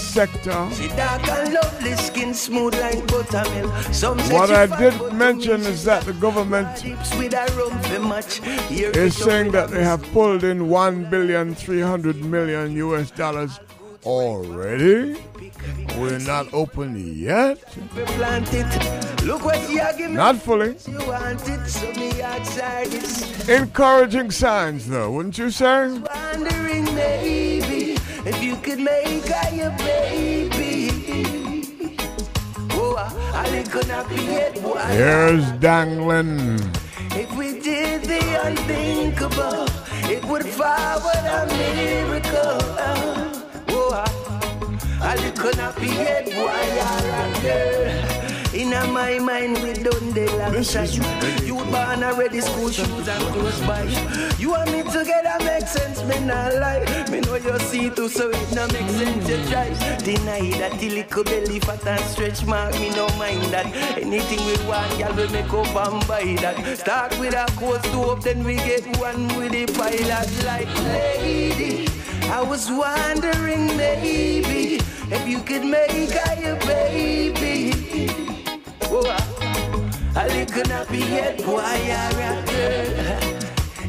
sector. 0.08 0.68
She 0.72 0.88
dark 0.88 1.28
and 1.28 1.52
lovely, 1.54 1.92
skin 1.96 2.32
smooth 2.34 2.74
like 2.80 3.06
buttermilk. 3.08 3.72
Some 3.92 4.18
What 4.30 4.50
I 4.50 4.66
did 4.78 5.12
mention 5.12 5.60
is 5.62 5.84
that 5.84 6.04
the 6.04 6.14
government 6.14 6.84
lips 6.84 7.14
with 7.16 7.34
a 7.34 7.46
rum 7.56 7.78
for 7.82 8.00
much. 8.00 8.40
Here 8.68 8.90
is 8.90 9.16
saying 9.16 9.52
that 9.52 9.70
they 9.70 9.84
have 9.84 10.02
pulled 10.12 10.44
in 10.44 10.68
1 10.68 11.10
billion 11.10 11.54
300 11.54 12.24
million 12.24 12.72
US 12.76 13.10
dollars 13.10 13.60
already. 14.04 15.16
We're 15.98 16.18
not 16.20 16.52
open 16.54 16.96
yet. 17.16 17.58
we 17.94 18.02
plant 18.04 18.48
it. 18.52 19.24
Look 19.24 19.44
what 19.44 19.68
you 19.68 19.80
are 19.80 19.92
giving. 19.92 20.14
Not 20.14 20.36
fully. 20.36 20.76
You 20.86 20.98
want 21.06 21.46
it, 21.48 21.66
so 21.66 21.92
me 21.92 22.22
outside 22.22 22.86
this. 22.86 23.48
Encouraging 23.48 24.30
signs, 24.30 24.88
though, 24.88 25.10
wouldn't 25.12 25.36
you 25.36 25.50
say? 25.50 26.00
If 28.26 28.42
you 28.42 28.56
could 28.56 28.80
make 28.80 29.24
her 29.26 29.54
your 29.54 29.70
baby. 29.78 30.90
Oh, 32.72 32.96
I, 32.96 33.46
I 33.46 33.50
not 33.88 34.08
be 34.08 34.16
it. 34.16 34.60
Boy. 34.62 34.78
Here's 34.88 35.50
dangling. 35.60 36.60
If 37.12 37.34
we 37.36 37.60
did 37.60 38.02
the 38.02 38.22
unthinkable, 38.44 39.66
it 40.10 40.24
would 40.24 40.46
forward 40.46 41.24
a 41.38 41.46
miracle. 41.56 42.58
Oh, 43.70 43.90
I, 43.92 44.06
I 45.00 45.30
could 45.32 45.56
not 45.56 45.76
be 45.76 45.88
it. 45.88 46.26
Boy, 46.26 46.58
you're 46.76 47.14
a 47.14 47.42
girl. 47.42 48.27
In 48.54 48.70
my 48.70 49.18
mind, 49.18 49.58
we 49.62 49.74
done 49.74 50.12
the 50.12 50.26
long 50.38 50.64
time. 50.64 51.44
You 51.44 51.54
born 51.70 52.02
already, 52.02 52.40
school 52.40 52.70
shoes 52.70 53.08
and 53.08 53.22
clothes 53.34 53.60
by. 53.60 53.82
You 54.38 54.54
and 54.54 54.72
me 54.72 54.82
together 54.82 55.44
make 55.44 55.66
sense, 55.66 56.02
me 56.04 56.18
not 56.24 56.54
lie. 56.54 56.84
Me 57.10 57.20
know 57.20 57.34
you 57.34 57.58
see 57.58 57.90
too, 57.90 58.08
so 58.08 58.30
it 58.30 58.52
no 58.54 58.66
make 58.68 58.88
sense. 58.88 59.28
You 59.28 59.36
try 59.50 59.68
deny 59.98 60.50
that 60.58 60.72
till 60.80 60.94
little 60.94 61.24
belly 61.24 61.60
fat 61.60 61.86
and 61.86 62.00
stretch 62.04 62.46
mark. 62.46 62.72
Me 62.80 62.88
no 62.90 63.06
mind 63.18 63.42
that 63.52 63.66
anything 63.98 64.44
we 64.46 64.56
want, 64.66 64.98
y'all 64.98 65.14
will 65.14 65.30
make 65.30 65.52
up 65.52 65.92
and 65.92 66.08
buy 66.08 66.34
that. 66.40 66.78
Start 66.78 67.18
with 67.18 67.34
a 67.34 67.46
cold 67.58 67.84
stove, 67.84 68.24
then 68.24 68.44
we 68.44 68.56
get 68.56 68.84
one 68.98 69.28
with 69.36 69.52
the 69.52 69.66
pilot. 69.66 70.28
Like 70.44 70.74
lady, 70.84 71.86
I 72.30 72.42
was 72.42 72.70
wondering 72.70 73.76
maybe 73.76 74.80
if 75.10 75.28
you 75.28 75.40
could 75.40 75.64
make 75.64 76.10
her 76.12 76.40
your 76.40 76.56
baby. 76.60 78.27
I, 78.90 80.40
I 80.40 80.44
could 80.46 80.68
not 80.68 80.88
be 80.88 80.98
yet, 80.98 81.44
boy, 81.44 81.60
a. 81.60 82.38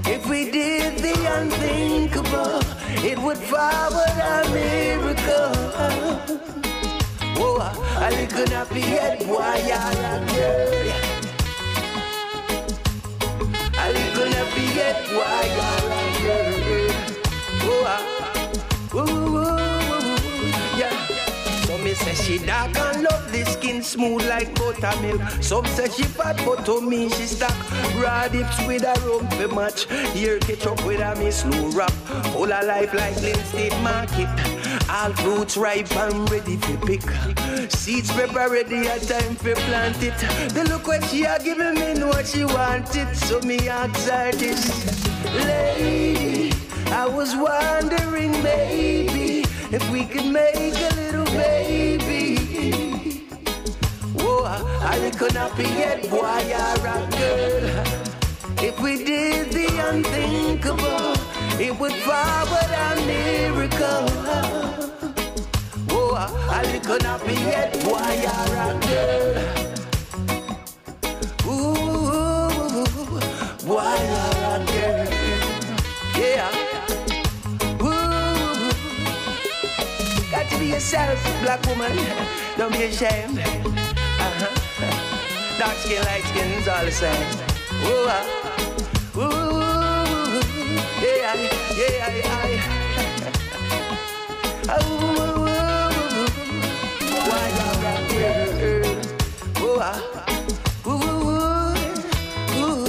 If 0.06 0.28
we 0.30 0.52
did 0.52 0.98
the 1.00 1.16
unthinkable, 1.38 2.62
it 3.06 3.18
would 3.18 3.38
forward 3.38 4.18
a 4.20 4.50
miracle. 4.52 5.60
I 8.02 8.26
could 8.26 8.52
not 8.52 8.70
be 8.74 8.80
yet, 8.80 9.20
boy, 9.20 9.36
you're 9.68 9.78
a 9.78 10.26
girl. 10.34 10.92
I 13.78 13.94
could 14.14 14.32
not 14.32 14.56
be 14.56 14.62
yet, 14.76 14.98
boy, 15.08 15.44
you're 15.56 15.92
a 15.92 16.52
girl. 16.52 16.59
Say 22.14 22.38
she 22.38 22.46
dark 22.46 22.76
and 22.78 23.04
lovely, 23.04 23.44
skin 23.46 23.84
smooth 23.84 24.28
like 24.28 24.54
buttermilk. 24.56 25.22
Some 25.42 25.66
say 25.66 25.90
she 25.90 26.04
fat, 26.04 26.42
but 26.46 26.66
to 26.66 26.82
me 26.82 27.10
she 27.10 27.26
stuck. 27.26 27.56
Raw 27.96 28.28
dips 28.28 28.66
with 28.68 28.84
a 28.84 28.96
for 29.36 29.54
match. 29.54 29.86
Here 30.14 30.40
ketchup 30.40 30.84
with 30.86 31.02
a 31.02 31.16
me 31.16 31.32
slow 31.32 31.70
rap. 31.70 31.92
Full 32.34 32.52
of 32.52 32.66
life 32.66 32.94
like 32.94 33.16
Linstead 33.16 33.82
Market. 33.84 34.30
All 34.90 35.12
fruits 35.14 35.58
ripe 35.58 35.92
and 35.96 36.30
ready 36.30 36.58
for 36.58 36.78
pick. 36.86 37.02
Seeds 37.72 38.12
prepare 38.12 38.50
ready, 38.50 38.88
a 38.88 39.00
time 39.00 39.36
for 39.36 39.56
plant 39.56 40.02
it. 40.02 40.18
The 40.54 40.66
look 40.70 40.88
what 40.88 41.04
she 41.06 41.24
a 41.24 41.40
giving 41.40 41.76
me 41.76 41.94
know 41.94 42.08
what 42.08 42.28
she 42.28 42.44
wanted. 42.44 43.16
So 43.16 43.40
me 43.42 43.66
her 43.66 43.88
this, 44.34 44.62
lady. 45.46 46.54
I 46.92 47.08
was 47.08 47.36
wondering 47.36 48.32
maybe 48.44 49.46
if 49.72 49.88
we 49.92 50.06
could 50.06 50.26
make 50.26 50.79
Could 55.20 55.34
not 55.34 55.52
be 55.58 55.64
yet, 55.64 56.10
boy, 56.10 56.40
you're 56.48 56.88
a 56.88 57.08
girl. 57.12 57.84
If 58.64 58.80
we 58.80 59.04
did 59.04 59.52
the 59.52 59.68
unthinkable, 59.90 61.14
it 61.60 61.78
would 61.78 61.92
forward 61.92 62.72
a 62.72 62.96
miracle. 63.06 64.08
Oh, 65.92 66.16
I 66.50 66.80
could 66.80 67.04
not 67.04 67.22
be 67.28 67.34
yet, 67.34 67.74
boy, 67.84 68.00
you're 68.24 68.56
a 68.64 68.80
girl. 68.88 69.36
Ooh, 71.52 72.86
boy, 73.68 73.98
you're 74.08 74.44
a 74.48 74.64
girl. 74.72 75.08
Yeah. 76.16 76.48
Ooh. 77.84 78.72
Got 80.32 80.46
to 80.50 80.56
be 80.60 80.68
yourself, 80.68 81.22
black 81.42 81.62
woman. 81.66 81.92
Don't 82.58 82.72
be 82.72 82.84
ashamed. 82.84 83.59
Dark 85.60 85.76
skin, 85.76 86.02
light 86.06 86.24
skin, 86.24 86.52
it's 86.54 86.68
all 86.70 86.86
the 86.86 86.92
same. 86.92 87.28
Ooh, 87.84 88.08
ah. 88.08 88.24
Ooh, 89.18 89.60
yeah, 91.04 91.36
yeah, 91.76 92.10
yeah. 92.16 92.48
Ooh, 94.80 95.44
why? 97.28 97.48
Ooh, 99.60 99.80
ah. 99.82 100.00
Ooh, 100.88 101.04
ooh, 102.56 102.88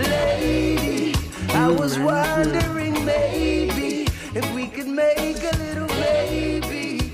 lady, 0.00 1.12
I 1.50 1.68
was 1.68 1.98
wondering 1.98 3.04
maybe 3.04 4.06
if 4.34 4.54
we 4.54 4.68
could 4.68 4.88
make 4.88 5.42
a 5.44 5.54
little 5.58 5.88
baby. 5.88 7.12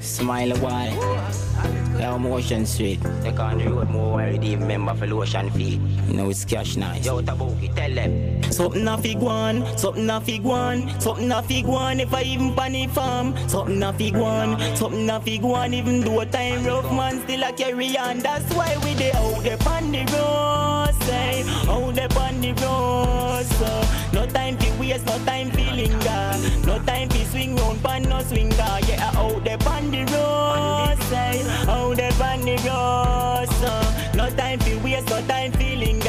Smile 0.00 0.50
a 0.50 0.56
while. 0.58 1.17
Your 1.98 2.18
motion 2.18 2.64
on 2.64 3.58
the 3.58 3.68
road 3.68 3.90
more 3.90 4.14
worried 4.14 4.44
even 4.44 4.66
member 4.68 4.94
for 4.94 5.06
lotion 5.06 5.50
feet. 5.50 5.80
You 6.08 6.14
know 6.14 6.30
it's 6.30 6.44
cash 6.44 6.76
nice. 6.76 7.04
Yo, 7.04 7.20
Tabuki, 7.20 7.74
tell 7.74 7.92
them. 7.92 8.42
Something 8.52 8.86
a 8.86 8.96
fig 8.96 9.18
one, 9.18 9.64
something 9.76 10.08
a 10.08 10.20
fig 10.20 10.42
one, 10.42 11.00
something 11.00 11.30
a 11.32 11.42
fig 11.42 11.66
one 11.66 12.00
if 12.00 12.14
I 12.14 12.22
even 12.22 12.54
pan 12.54 12.72
the 12.72 12.86
farm. 12.86 13.34
Something 13.48 13.82
a 13.82 13.92
fig 13.92 14.16
one, 14.16 14.58
something 14.76 15.10
a 15.10 15.20
fig 15.20 15.42
one 15.42 15.74
even 15.74 16.00
though 16.00 16.20
a 16.20 16.26
time 16.26 16.64
rough 16.64 16.90
man 16.92 17.20
still 17.22 17.42
a 17.42 17.52
carry 17.52 17.98
on. 17.98 18.20
That's 18.20 18.54
why 18.54 18.76
we 18.84 18.94
dey 18.94 19.12
out 19.12 19.42
there 19.42 19.58
on 19.68 19.90
the 19.90 20.04
road, 20.14 20.94
say 21.04 21.42
out 21.68 21.94
there 21.94 22.18
on 22.18 22.40
the 22.40 22.52
road. 22.62 23.44
So 23.58 23.82
no 24.12 24.26
time 24.26 24.56
for 24.56 24.80
waste, 24.80 25.04
no 25.06 25.18
time 25.24 25.50
for 25.50 25.58
linger, 25.74 26.37
no 26.78 26.84
time 26.84 27.08
for 27.08 27.24
swing 27.30 27.56
round 27.56 27.82
pan 27.82 28.02
no 28.02 28.20
swinger. 28.22 28.78
Yeah, 28.86 29.10
out 29.14 29.44
there 29.44 29.58
on 29.68 29.90
the 29.90 30.04
road, 30.12 30.96
say 31.04 31.42
out 31.68 31.96
there 31.96 32.12
on 32.22 32.40
the 32.42 32.56
road. 32.66 33.48
So 33.60 34.16
no 34.16 34.30
time 34.30 34.58
for 34.60 34.78
waste, 34.84 35.08
no 35.08 35.20
time 35.26 35.52
for 35.52 35.58
linger, 35.58 36.07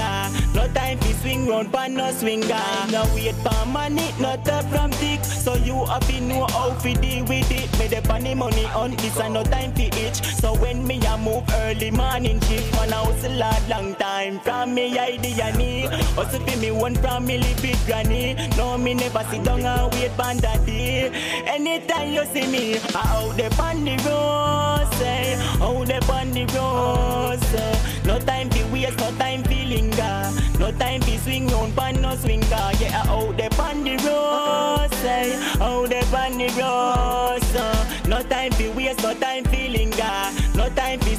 no 0.59 0.73
time 0.73 0.97
for 0.99 1.13
swing 1.19 1.47
round 1.47 1.71
pan 1.71 1.93
no 1.93 2.11
swinger. 2.11 2.61
No 2.91 3.03
wait 3.15 3.35
for 3.35 3.65
money, 3.67 4.09
not 4.19 4.47
up 4.49 4.65
from 4.65 4.91
dick. 4.91 5.23
So 5.23 5.55
you 5.55 5.85
have 5.85 6.05
to 6.07 6.21
know 6.21 6.45
how 6.47 6.73
to 6.73 6.93
deal 6.93 7.23
with 7.25 7.51
it. 7.51 7.69
Me 7.79 7.87
the 7.87 8.05
money 8.07 8.35
money 8.35 8.65
on 8.65 8.91
this 8.97 9.19
and 9.19 9.33
no 9.33 9.43
time 9.43 9.71
for 9.73 9.89
itch. 10.05 10.17
So 10.41 10.55
when 10.55 10.85
me 10.85 10.99
a 11.05 11.17
move 11.17 11.43
early 11.63 11.91
morning 11.91 12.39
shift, 12.41 12.71
man 12.75 12.93
I 12.93 13.03
hustle 13.05 13.41
hard 13.41 13.69
long 13.69 13.95
time. 13.95 14.39
From 14.39 14.73
me 14.73 14.97
idea 14.99 15.53
me, 15.57 15.87
hustle 16.17 16.45
for 16.45 16.57
me 16.57 16.71
one 16.71 16.95
from 16.95 17.25
me 17.25 17.37
live 17.37 17.85
granny. 17.85 18.35
No 18.57 18.77
me 18.77 18.93
never 18.93 19.23
sit 19.29 19.43
down 19.43 19.65
and 19.65 19.93
wait 19.93 20.11
for 20.11 20.33
daddy. 20.41 21.11
Anytime 21.47 22.11
you 22.11 22.25
see 22.25 22.47
me, 22.47 22.77
I 22.95 23.01
out 23.15 23.37
there 23.37 23.49
on 23.61 23.85
the 23.85 23.95
road, 24.07 24.87
say, 24.99 25.35
out 25.61 25.85
there 25.87 26.11
on 26.11 26.31
the 26.31 26.45
road, 26.55 27.39
say. 27.51 27.71
Eh. 27.71 27.98
No 28.19 28.25
time 28.25 28.49
for 28.49 28.67
waste, 28.73 28.97
no 28.99 29.11
time 29.11 29.43
for 29.43 29.53
linger. 29.53 30.31
No 30.59 30.71
time 30.73 31.01
for 31.01 31.17
swing 31.19 31.47
round 31.47 31.73
pan 31.73 32.01
no 32.01 32.15
swinger. 32.17 32.71
Yeah, 32.77 33.03
out 33.07 33.37
there 33.37 33.49
on 33.61 33.83
the 33.85 33.95
road, 34.05 34.93
say, 34.95 35.35
out 35.61 35.89
there 35.89 36.03
on 36.03 36.37
the 36.37 36.47
road, 36.59 37.41
so. 37.43 38.09
No 38.09 38.21
time 38.23 38.51
for 38.51 38.71
waste, 38.71 39.01
no 39.03 39.13
time 39.13 39.45
for 39.45 39.55
linger. 39.55 39.88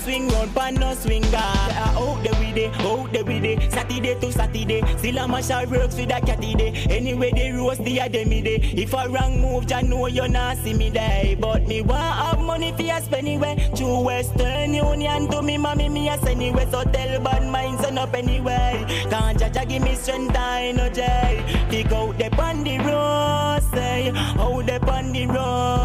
Swing 0.03 0.29
round 0.29 0.55
pan 0.55 0.75
no 0.75 0.95
swinger. 0.95 1.37
Out 1.37 2.23
there 2.23 2.41
we 2.41 2.53
day, 2.53 2.71
out 2.79 3.13
there 3.13 3.23
we 3.23 3.39
day. 3.39 3.69
Saturday 3.69 4.19
to 4.19 4.33
Saturday, 4.33 4.83
still 4.97 5.19
a 5.19 5.29
mash 5.29 5.51
our 5.51 5.67
works 5.67 5.95
with 5.95 6.11
a 6.11 6.21
catty 6.21 6.55
day. 6.55 6.73
Anyway, 6.89 7.31
they 7.33 7.53
roast 7.53 7.85
the 7.85 8.25
me 8.25 8.41
day. 8.41 8.57
If 8.75 8.95
I 8.95 9.07
wrong 9.07 9.43
move, 9.43 9.67
just 9.67 9.87
know 9.87 10.07
you 10.07 10.27
not 10.27 10.57
see 10.59 10.73
me 10.73 10.89
day. 10.89 11.37
But 11.39 11.69
me 11.69 11.83
want 11.83 12.01
have 12.01 12.41
money 12.41 12.73
for 12.73 12.83
you 12.83 12.99
spend 13.01 13.29
anyway. 13.29 13.71
Through 13.77 14.01
Western 14.01 14.73
Union 14.73 15.29
to 15.29 15.43
me, 15.43 15.59
mommy, 15.59 15.91
me 15.91 16.09
a 16.09 16.17
send 16.17 16.41
anyway. 16.41 16.67
So 16.71 16.83
tell 16.85 17.21
bad 17.21 17.47
minds 17.47 17.85
and 17.85 17.99
up 17.99 18.15
anyway. 18.15 18.85
Can't 19.11 19.39
judge, 19.39 19.69
give 19.69 19.83
me 19.83 19.95
strength, 19.97 20.35
I 20.35 20.73
no 20.73 20.89
jay. 20.89 21.45
Pick 21.69 21.93
out 21.93 22.17
the 22.17 22.35
on 22.43 22.65
the 22.65 22.79
road, 22.79 23.61
say. 23.75 24.09
Out 24.15 24.67
the 24.67 24.91
on 24.91 25.13
the 25.13 25.27
road. 25.27 25.81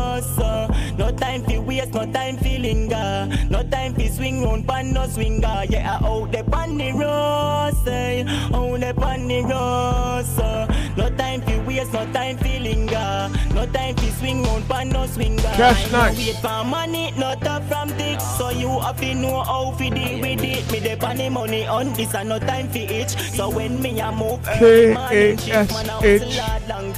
No 0.97 1.11
time 1.11 1.43
for 1.43 1.59
waste, 1.61 1.93
no 1.93 2.09
time 2.11 2.37
for 2.37 2.57
linger. 2.57 3.29
No 3.49 3.63
time 3.63 3.93
for 3.93 4.07
swing 4.07 4.43
round 4.43 4.67
pan 4.67 4.93
no 4.93 5.07
swinger. 5.07 5.63
Yeah, 5.69 5.99
out 6.01 6.31
the 6.31 6.39
on 6.55 6.79
eh. 6.79 6.91
the 6.91 6.97
road, 6.97 7.73
say. 7.83 8.21
Out 8.53 8.79
the 8.79 8.93
on 9.03 9.27
the 9.27 9.41
road, 9.43 10.25
so. 10.25 10.67
No 10.95 11.09
time 11.17 11.41
for 11.41 11.59
waste, 11.63 11.91
no 11.91 12.05
time 12.13 12.37
for 12.37 12.47
linger. 12.47 13.29
No 13.53 13.65
time 13.67 13.95
for 13.95 14.11
swing 14.11 14.43
round 14.43 14.67
pan 14.69 14.89
no 14.89 15.05
swinger. 15.07 15.41
Cash 15.41 15.91
nice. 15.91 16.17
wait 16.17 16.37
for 16.37 16.63
money, 16.63 17.11
not 17.17 17.45
up 17.45 17.63
from 17.63 17.89
dick. 17.97 18.21
So 18.21 18.49
you 18.49 18.69
have 18.79 18.99
to 19.01 19.13
know 19.15 19.43
how 19.43 19.71
to 19.77 19.89
deal 19.89 20.21
with 20.21 20.43
it. 20.43 20.71
Me 20.71 20.79
the 20.79 20.95
money 21.01 21.29
money 21.29 21.67
on 21.67 21.91
this 21.93 22.15
and 22.15 22.29
no 22.29 22.39
time 22.39 22.69
for 22.69 22.77
itch. 22.77 23.17
So 23.35 23.49
when 23.49 23.81
me 23.81 23.99
a 23.99 24.11
move 24.13 24.39
early 24.47 24.93
morning 24.93 25.37
shift, 25.37 25.73
man, 25.73 25.89
I 25.89 25.93
hustle 25.93 26.41
hard 26.41 26.67
long 26.69 26.93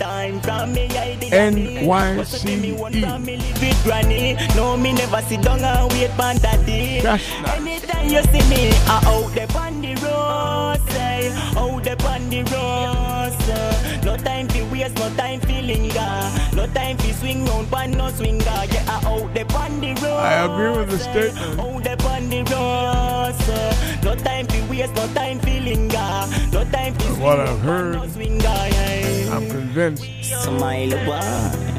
time. 3.88 4.02
From 4.02 4.10
me 4.10 4.18
idea 4.18 4.28
me. 4.28 4.28
Hustle 4.28 4.38
for 4.38 4.38
me 4.38 4.38
one 4.38 4.38
family 4.38 4.38
with 4.38 4.38
granny. 4.38 4.38
No, 4.56 4.78
me 4.78 4.94
never 4.94 5.22
sit 5.22 5.42
down 5.42 5.64
and 5.64 5.92
wait 5.94 6.12
for 6.12 6.34
daddy. 6.42 7.00
Anytime 7.48 8.10
you 8.10 8.24
see 8.24 8.50
me, 8.50 8.72
I 8.88 9.02
out 9.06 9.34
there 9.34 9.58
on 9.58 9.82
the 9.82 9.96
road, 9.96 10.80
say, 10.92 11.32
out 11.56 11.84
there 11.84 12.08
on 12.08 12.30
the 12.30 12.44
road, 12.44 13.34
say. 13.44 14.02
No 14.04 14.18
time 14.18 14.48
for 14.48 14.66
waste, 14.72 14.96
no 14.96 15.10
time 15.16 15.40
for 15.42 15.62
linger. 15.62 16.32
No 16.56 16.68
time 16.74 16.98
for 16.98 17.14
swing 17.14 17.46
round, 17.46 17.72
pan 17.72 17.92
no 17.92 18.10
swinger. 18.12 18.44
Yeah, 18.44 18.84
I 18.88 19.06
out 19.06 19.34
there 19.34 19.46
on 19.56 19.80
the 19.80 19.94
road. 20.02 20.20
I 20.20 20.46
agree 20.46 20.80
with 20.80 20.90
the 20.90 20.98
say, 21.00 21.30
statement. 21.32 21.60
Out 21.60 21.84
there 21.84 22.12
on 22.12 22.30
the 22.30 22.44
road, 22.44 23.36
say. 23.46 24.00
No 24.04 24.16
time 24.16 24.48
for 24.48 24.70
waste, 24.70 24.96
no 24.96 25.08
time 25.14 25.40
for 25.40 25.50
linger. 25.50 26.28
No 26.52 26.64
time 26.72 26.94
for 26.94 27.02
swing 27.02 27.22
What 27.22 27.40
I've 27.40 27.48
round, 27.50 27.62
pan 27.62 27.64
heard, 27.64 27.96
no 27.96 28.08
swinger. 28.08 28.44
Yeah. 28.44 29.36
I'm 29.36 29.50
convinced. 29.50 30.06
Smile 30.24 30.90
boy. 31.06 31.77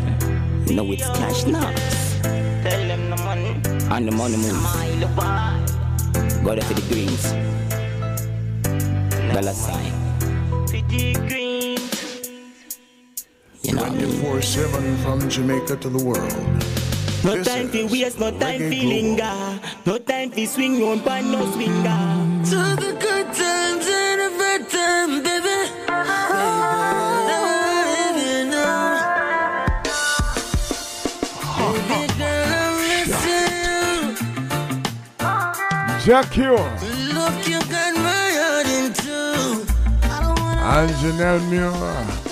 No, 0.71 0.85
it's 0.93 1.07
cash 1.19 1.47
knocks. 1.47 2.21
Tell 2.23 2.89
them 2.89 3.11
the 3.11 3.17
money. 3.25 3.51
And 3.91 4.07
the 4.07 4.13
money 4.13 4.37
moves. 4.37 4.61
Smile 4.71 5.09
boy. 5.17 6.45
Go 6.45 6.55
there 6.55 6.63
for 6.63 6.75
the 6.75 6.85
greens. 6.89 7.23
Dollar 9.33 9.55
sign. 9.55 9.93
Pretty 10.67 11.15
green. 11.15 11.79
You 13.63 13.75
know 13.75 13.83
what 13.83 13.93
I 13.93 13.95
mean? 13.95 14.21
24 14.21 14.43
7 14.43 14.97
from 14.99 15.29
Jamaica 15.31 15.77
to 15.77 15.89
the 15.89 16.05
world. 16.05 16.33
No 17.25 17.35
This 17.37 17.49
time 17.49 17.69
for 17.69 17.87
waste, 17.87 18.21
no 18.21 18.31
time 18.31 18.61
Reggae 18.61 18.81
for 18.81 18.87
linger. 18.87 19.61
No 19.87 19.99
time 19.99 20.31
for 20.31 20.47
swing 20.47 20.81
round, 20.81 21.05
pan 21.05 21.33
no 21.33 21.51
swinger. 21.53 21.99
To 22.51 22.57
the 22.77 22.93
good 23.01 23.27
times 23.33 23.87
and 23.89 24.21
the 24.21 24.29
bad 24.39 24.69
times, 24.71 25.23
baby. 25.25 25.59
Never 25.89 27.18
You. 36.09 36.53
Look, 37.13 37.47
you 37.47 37.61
got 37.69 37.95
my 37.97 38.31
heart 38.41 38.67
in 38.67 38.95
two. 38.95 39.67
and 40.03 40.91
Janelle 41.03 41.47
Muir. 41.51 42.28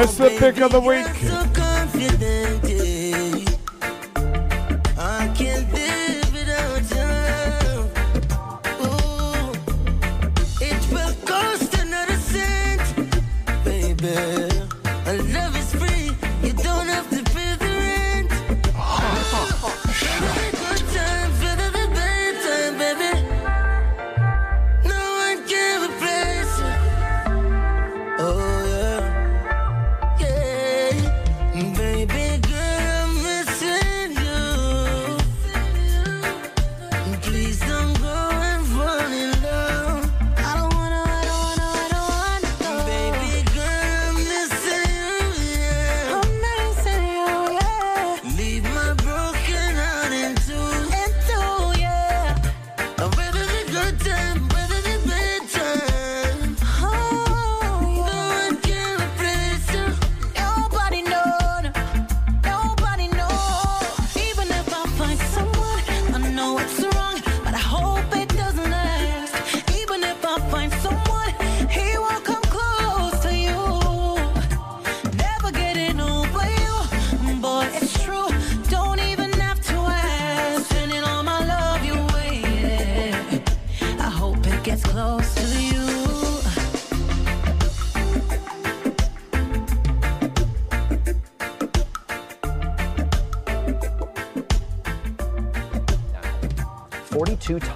It's 0.00 0.14
the 0.16 0.30
pick 0.38 0.58
of 0.60 0.70
the 0.70 0.78
week. 0.78 1.27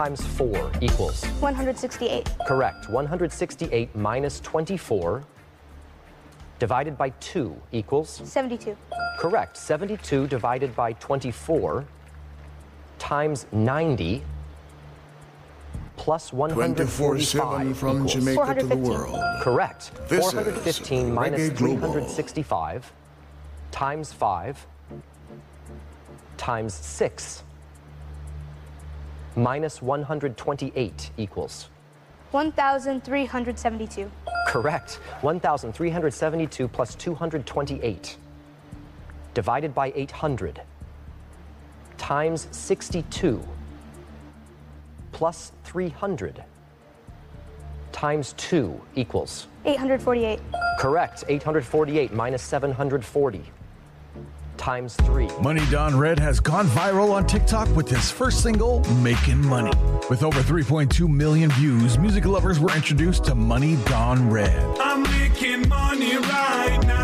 Times 0.03 0.27
4 0.27 0.73
equals? 0.81 1.25
168. 1.39 2.29
Correct. 2.45 2.89
168 2.89 3.95
minus 3.95 4.41
24 4.41 5.23
divided 6.59 6.99
by 6.99 7.11
2 7.21 7.55
equals? 7.71 8.21
72. 8.25 8.77
Correct. 9.19 9.57
72 9.57 10.27
divided 10.27 10.75
by 10.75 10.93
24 10.95 11.85
times 12.99 13.47
90 13.53 14.23
plus 15.97 16.33
145 16.33 17.79
from 17.79 17.97
equals? 17.99 18.13
Jamaica 18.13 18.55
to 18.59 18.67
the 18.67 18.77
world. 18.77 19.17
Correct. 19.41 19.93
This 20.09 20.33
415 20.33 21.15
minus 21.15 21.51
365 21.53 22.93
times 23.71 24.13
5 24.13 24.67
times 26.37 26.75
6 26.75 27.45
minus 29.37 29.83
128 29.83 31.11
equals? 31.17 31.69
1,372. 32.33 34.11
Correct. 34.47 34.95
1,372 35.21 36.69
plus 36.69 36.95
228 36.95 38.17
divided 39.35 39.75
by 39.75 39.93
800 39.95 40.63
times 41.97 42.49
62 42.51 43.43
plus 45.13 45.53
300 45.65 46.45
times 47.93 48.35
2 48.37 48.81
equals? 48.97 49.47
848. 49.65 50.41
Correct. 50.79 51.25
848 51.29 52.13
minus 52.13 52.43
740 52.43 53.43
times 54.63 54.95
3. 54.95 55.29
Money 55.43 55.63
Don 55.71 55.99
Red 55.99 56.21
has 56.21 56.39
gone 56.39 56.67
viral 56.69 57.11
on 57.11 57.27
TikTok 57.27 57.69
with 57.75 57.89
his 57.89 58.13
first 58.13 58.43
single, 58.43 58.81
Making 59.03 59.45
Money. 59.45 59.73
With 60.09 60.23
over 60.23 60.41
3.2 60.41 61.09
million 61.09 61.51
views, 61.51 61.99
music 61.99 62.25
lovers 62.25 62.61
were 62.61 62.73
introduced 62.75 63.25
to 63.25 63.35
Money 63.35 63.77
Don 63.87 64.31
Red. 64.31 64.63
I'm 64.79 65.03
making 65.03 65.69
money 65.69 66.17
right 66.17 66.79
now. 66.87 67.02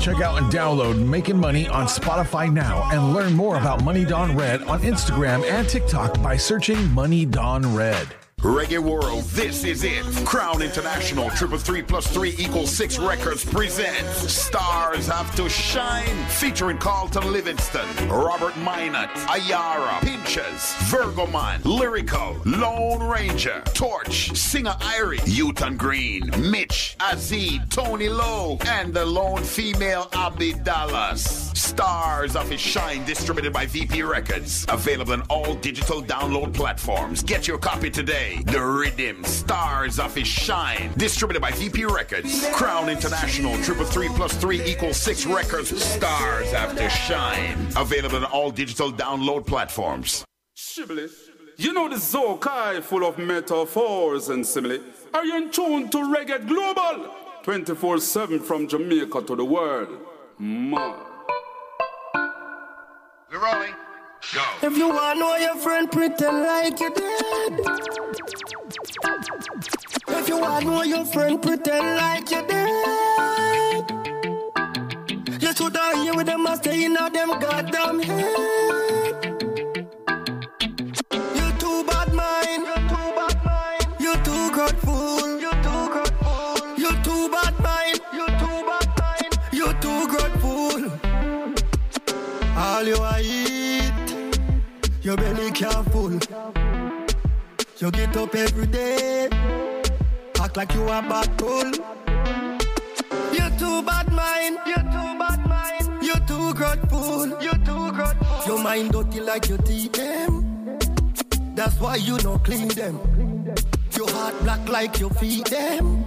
Check 0.00 0.22
out 0.22 0.38
and 0.38 0.50
download 0.50 0.96
Making 1.06 1.36
Money 1.36 1.68
on 1.68 1.86
Spotify 1.86 2.50
now 2.50 2.88
and 2.90 3.12
learn 3.12 3.34
more 3.34 3.58
about 3.58 3.84
Money 3.84 4.06
Don 4.06 4.34
Red 4.34 4.62
on 4.62 4.80
Instagram 4.80 5.44
and 5.44 5.68
TikTok 5.68 6.22
by 6.22 6.38
searching 6.38 6.90
Money 6.94 7.26
Don 7.26 7.76
Red. 7.76 8.08
Reggae 8.42 8.78
World, 8.78 9.24
this 9.24 9.64
is 9.64 9.84
it. 9.84 10.02
Crown 10.24 10.62
International, 10.62 11.28
triple 11.30 11.58
three 11.58 11.82
plus 11.82 12.06
three 12.06 12.34
equals 12.38 12.70
six 12.70 12.98
records 12.98 13.44
presents 13.44 14.32
Stars 14.32 15.08
Have 15.08 15.34
to 15.36 15.46
Shine, 15.50 16.26
featuring 16.28 16.78
Carlton 16.78 17.30
Livingston, 17.32 17.86
Robert 18.08 18.54
Minott, 18.54 19.10
Ayara, 19.26 20.00
Pinches, 20.00 20.74
Virgoman, 20.88 21.62
Lyrical, 21.66 22.40
Lone 22.46 23.02
Ranger, 23.02 23.62
Torch, 23.74 24.34
Singer 24.34 24.74
Irie, 24.80 25.18
Uton 25.20 25.76
Green, 25.76 26.30
Mitch, 26.50 26.96
Azid, 27.00 27.70
Tony 27.70 28.08
Lowe, 28.08 28.56
and 28.66 28.94
the 28.94 29.04
lone 29.04 29.42
female 29.42 30.08
Abby 30.14 30.54
Dallas. 30.54 31.50
Stars 31.54 32.36
of 32.36 32.48
His 32.50 32.60
Shine, 32.60 33.04
distributed 33.04 33.52
by 33.52 33.66
VP 33.66 34.02
Records. 34.02 34.64
Available 34.68 35.12
on 35.12 35.22
all 35.28 35.54
digital 35.56 36.02
download 36.02 36.54
platforms. 36.54 37.22
Get 37.22 37.46
your 37.46 37.58
copy 37.58 37.90
today. 37.90 38.29
The 38.38 38.60
Rhythm 38.60 39.24
Stars 39.24 39.98
of 39.98 40.14
His 40.14 40.26
Shine, 40.26 40.92
distributed 40.96 41.40
by 41.40 41.50
VP 41.52 41.84
Records. 41.84 42.48
Crown 42.52 42.88
International, 42.88 43.56
triple 43.62 43.84
three 43.84 44.08
plus 44.08 44.34
three 44.36 44.62
equals 44.64 44.96
six 44.96 45.26
records. 45.26 45.68
Stars 45.82 46.52
After 46.52 46.88
Shine. 46.88 47.68
Available 47.76 48.16
on 48.16 48.24
all 48.24 48.50
digital 48.50 48.92
download 48.92 49.46
platforms. 49.46 50.24
Shibboleth. 50.56 51.30
You 51.56 51.72
know 51.72 51.88
the 51.88 51.96
Zokai 51.96 52.82
full 52.82 53.04
of 53.04 53.18
metaphors 53.18 54.28
and 54.30 54.46
simile. 54.46 54.78
Are 55.12 55.24
you 55.24 55.36
in 55.36 55.50
tune 55.50 55.90
to 55.90 55.98
Reggae 55.98 56.46
Global? 56.46 57.14
24 57.42 57.98
7 57.98 58.40
from 58.40 58.68
Jamaica 58.68 59.22
to 59.22 59.36
the 59.36 59.44
world. 59.44 59.88
Man. 60.38 60.94
We're 63.30 63.38
rolling. 63.44 63.74
Go. 64.20 64.42
If 64.62 64.76
you 64.76 64.88
wanna 64.88 65.18
know 65.18 65.36
your 65.36 65.56
friend, 65.56 65.90
pretend 65.90 66.42
like 66.42 66.78
you 66.78 66.90
dead. 66.94 67.60
If 70.08 70.28
you 70.28 70.38
wanna 70.38 70.64
know 70.66 70.82
your 70.82 71.04
friend, 71.06 71.40
pretend 71.42 71.96
like 71.96 72.30
you 72.30 72.42
dead. 72.46 73.90
You 75.40 75.52
should 75.54 75.74
have 75.74 75.94
here 76.02 76.14
with 76.14 76.26
them, 76.26 76.46
I 76.46 76.54
stay 76.56 76.84
in 76.84 76.92
them 76.92 77.30
goddamn 77.40 77.98
head. 77.98 79.14
You 81.34 81.52
too 81.58 81.84
bad 81.88 82.12
mind. 82.12 82.66
You 82.68 82.76
too 82.92 83.12
bad 83.16 83.36
mind. 83.42 83.86
You 83.98 84.14
too 84.22 84.50
grateful. 84.52 85.40
You 85.40 85.50
too 85.50 85.88
grateful. 85.90 86.78
You 86.78 86.92
too 87.02 87.28
bad 87.30 87.58
mind. 87.60 88.00
You 88.12 88.26
too 88.38 88.62
bad 88.68 88.86
mind. 89.00 89.32
You 89.50 89.72
too 89.80 90.06
grateful. 90.08 90.90
All 92.56 92.84
you 92.84 92.96
a 92.96 93.20
eat, 93.20 93.39
your 95.10 95.16
belly 95.16 95.50
can't 95.50 95.90
full. 95.90 96.12
You 97.78 97.90
get 97.90 98.16
up 98.16 98.32
every 98.32 98.66
day, 98.66 99.28
act 100.40 100.56
like 100.56 100.72
you 100.74 100.88
a 100.88 101.02
bull. 101.36 101.70
You 103.36 103.46
too 103.58 103.82
bad 103.82 104.12
mind, 104.12 104.58
you 104.66 104.76
too 104.94 105.10
bad 105.22 105.40
mind, 105.48 106.04
you 106.06 106.14
too 106.28 106.54
grateful, 106.54 107.26
you 107.42 107.50
too 107.68 107.90
grateful. 107.90 108.46
Your 108.46 108.62
mind 108.62 108.92
dirty 108.92 109.20
like 109.20 109.48
your 109.48 109.58
teeth 109.58 109.92
them. 109.94 110.78
That's 111.56 111.80
why 111.80 111.96
you 111.96 112.16
no 112.18 112.38
clean 112.38 112.68
them. 112.68 112.96
Your 113.96 114.08
heart 114.10 114.34
black 114.42 114.68
like 114.68 115.00
your 115.00 115.10
feet 115.10 115.46
them. 115.46 116.04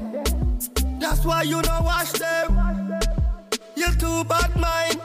That's 1.01 1.25
why 1.25 1.41
you 1.41 1.61
no 1.61 1.81
wash 1.83 2.13
them. 2.13 3.01
You 3.75 3.91
too 3.95 4.23
bad 4.23 4.55
mind. 4.55 4.99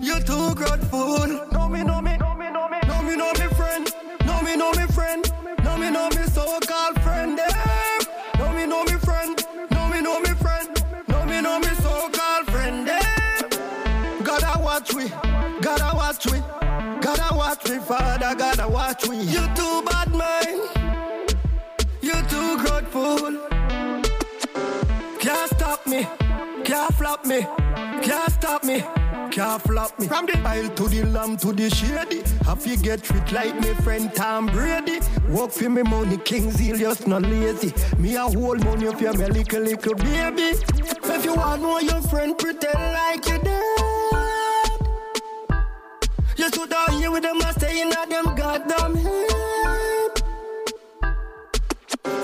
You 0.00 0.20
too 0.20 0.54
grateful. 0.54 1.26
Know 1.52 1.68
me, 1.68 1.82
know 1.82 2.03
me, 4.54 4.58
know 4.58 4.72
me, 4.72 4.86
friend. 4.92 5.32
Know 5.64 5.76
me, 5.76 5.90
know 5.90 6.08
me, 6.10 6.22
so-called 6.32 7.00
friend. 7.02 7.38
Them. 7.38 7.50
Know 8.38 8.52
me, 8.52 8.66
know 8.66 8.84
me, 8.84 8.92
friend. 8.92 9.44
Know 9.70 9.88
me, 9.88 10.00
know 10.00 10.20
me, 10.20 10.30
friend. 10.42 10.68
Know 11.08 11.24
me, 11.24 11.40
know 11.40 11.58
me, 11.58 11.68
so-called 11.82 12.46
friend. 12.50 12.86
Them. 12.86 14.22
Gotta 14.22 14.58
watch 14.60 14.94
we. 14.94 15.08
Gotta 15.60 15.96
watch 15.96 16.26
we. 16.26 16.38
Gotta 17.00 17.34
watch 17.34 17.68
me, 17.68 17.78
Father. 17.78 18.34
Gotta 18.36 18.68
watch 18.68 19.08
we. 19.08 19.16
You 19.16 19.44
too 19.54 19.82
bad, 19.82 20.14
man. 20.14 20.56
You 22.00 22.22
too 22.28 22.58
grateful. 22.58 23.18
Can't 25.18 25.50
stop 25.50 25.86
me. 25.86 26.06
Can't 26.64 26.94
flop 26.94 27.26
me. 27.26 27.40
Can't 28.02 28.32
stop. 28.32 28.63
Can't 29.34 29.60
flop 29.62 29.98
me. 29.98 30.06
From 30.06 30.26
the 30.26 30.38
aisle 30.46 30.68
to 30.68 30.88
the 30.88 31.02
lamb 31.06 31.36
to 31.38 31.52
the 31.52 31.68
shady. 31.68 32.22
Have 32.46 32.64
you 32.64 32.76
get 32.76 33.02
treat 33.02 33.32
like 33.32 33.58
me 33.60 33.74
friend 33.82 34.14
Tom 34.14 34.46
Brady? 34.46 35.00
Work 35.28 35.50
for 35.50 35.68
me 35.68 35.82
money, 35.82 36.18
King 36.18 36.52
Zeal, 36.52 36.76
just 36.78 37.08
not 37.08 37.22
lazy. 37.22 37.74
Me 37.98 38.14
a 38.14 38.20
whole 38.20 38.54
money 38.54 38.86
for 38.86 39.12
me 39.12 39.24
a 39.24 39.28
little, 39.28 39.60
little 39.60 39.94
baby. 39.96 40.54
If 41.02 41.24
you 41.24 41.34
want 41.34 41.62
know 41.62 41.80
your 41.80 42.00
friend, 42.02 42.38
pretend 42.38 42.78
like 42.78 43.26
you 43.26 43.38
dead. 43.38 44.80
You 46.36 46.48
should 46.50 46.72
have 46.72 46.90
here 46.90 47.10
with 47.10 47.24
them, 47.24 47.42
I 47.42 47.50
stay 47.58 47.80
in 47.82 47.90
them 47.90 48.36
goddamn 48.36 48.94
head. 48.94 50.22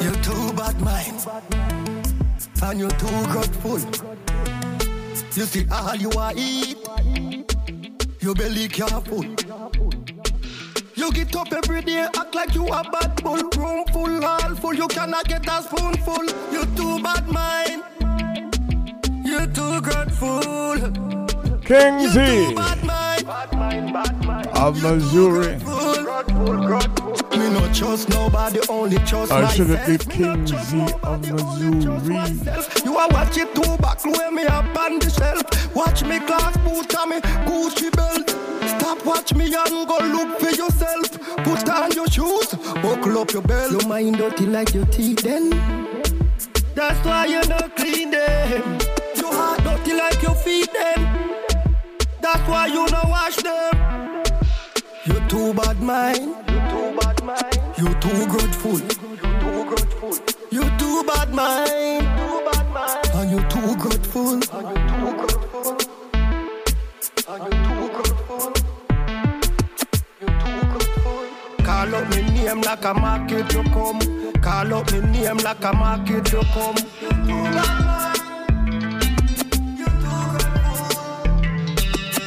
You 0.01 0.13
too 0.23 0.53
bad 0.53 0.81
mind. 0.81 1.27
And 2.63 2.79
you 2.79 2.89
too 2.89 3.25
grateful. 3.33 3.81
You 5.35 5.45
see 5.47 5.67
all 5.73 5.97
you 5.97 6.11
are 6.13 6.33
eat. 6.37 6.90
Your 8.21 8.35
belly 8.35 8.69
can't. 8.69 9.07
You 10.95 11.11
get 11.13 11.35
up 11.35 11.53
every 11.53 11.81
day, 11.81 12.01
act 12.01 12.35
like 12.35 12.55
you 12.55 12.67
a 12.67 12.83
bad 12.91 13.23
bull. 13.23 13.37
Room 13.57 13.85
full, 13.93 14.25
all 14.25 14.55
full. 14.57 14.75
You 14.75 14.87
cannot 14.89 15.27
get 15.27 15.47
a 15.49 15.63
spoonful. 15.63 16.25
You 16.53 16.67
too 16.77 17.03
bad 17.03 17.27
mind. 17.29 17.83
You 19.25 19.47
too 19.47 19.81
grateful. 19.81 20.81
King 21.63 22.01
You 22.01 22.11
Z 22.11 22.49
too 22.49 22.55
bad 22.55 22.85
mind. 22.85 23.27
of 24.57 24.83
Missouri. 24.83 25.57
Me 27.41 27.49
no 27.49 27.73
trust 27.73 28.11
nobody, 28.11 28.61
only 28.69 28.99
trust 28.99 29.33
I 29.33 29.49
should 29.49 29.69
myself. 29.69 29.89
have 29.89 30.09
been 30.09 30.45
King 30.45 30.47
Z 30.47 30.95
of 31.03 31.21
Missouri. 31.31 32.85
You 32.85 32.99
a 32.99 33.09
watch 33.09 33.39
it 33.39 33.55
too 33.55 33.77
back 33.79 34.05
where 34.05 34.31
me 34.31 34.45
up 34.45 34.77
on 34.77 34.99
the 34.99 35.09
shelf. 35.09 35.75
Watch 35.75 36.05
me 36.05 36.21
class 36.21 36.55
boot 36.59 36.95
and 36.95 37.11
me 37.11 37.21
Gucci 37.49 37.91
belt. 37.97 38.29
Stop 38.69 39.07
watch 39.07 39.33
me 39.33 39.47
and 39.47 39.89
go 39.89 39.99
look 40.01 40.39
for 40.39 40.51
yourself. 40.51 41.11
Put 41.39 41.67
on 41.71 41.93
your 41.93 42.09
shoes, 42.09 42.49
buckle 42.83 43.17
up 43.17 43.33
your 43.33 43.41
belt. 43.41 43.73
Your 43.73 43.89
mind 43.89 44.19
dirty 44.19 44.45
like 44.45 44.75
your 44.75 44.85
teeth 44.87 45.23
then. 45.23 45.49
That's 46.75 47.03
why 47.07 47.25
you 47.25 47.41
not 47.49 47.75
clean 47.75 48.11
them. 48.11 48.79
Your 49.17 49.33
heart 49.33 49.65
dirty 49.65 49.95
like 49.95 50.21
your 50.23 50.35
feet 50.35 50.69
then. 50.75 51.39
That's 52.21 52.47
why 52.47 52.67
you 52.67 52.87
not 52.91 53.09
wash 53.09 53.37
them. 53.37 54.25
You 55.07 55.27
too 55.29 55.55
bad 55.55 55.81
mind. 55.81 56.50
You 57.01 57.15
too 57.15 57.17
bad 57.17 57.25
mind. 57.25 57.79
You 57.79 57.95
too 57.95 58.27
grateful. 58.27 58.79
You 58.81 58.89
too 59.41 59.65
grateful. 59.65 60.15
You 60.51 60.65
too 60.79 61.05
bad 61.05 61.35
mind. 61.35 62.03
Too 62.19 62.51
bad 62.51 62.67
mind. 62.75 63.11
And 63.15 63.31
you 63.31 63.41
too 63.49 63.77
grateful. 63.77 64.33
And 64.33 64.43
you 64.43 64.77
too 64.91 65.11
grateful. 65.19 65.79
And 67.29 67.45
you 67.45 67.51
too 67.67 67.89
grateful. 67.95 68.53
You 70.21 70.29
too 70.29 70.61
grateful. 70.73 71.65
Call 71.65 71.95
up 71.95 72.09
me 72.11 72.23
name 72.23 72.61
like 72.63 72.85
a 72.85 72.95
market 72.95 73.53
you 73.55 73.63
come. 73.65 74.01
Call 74.43 74.75
up 74.75 74.93
me 74.93 75.01
name 75.01 75.37
like 75.39 75.65
a 75.65 75.73
market 75.73 76.33
you 76.33 76.43
come. 76.53 76.77
You 77.01 77.11
too 77.11 77.45
bad 77.57 78.17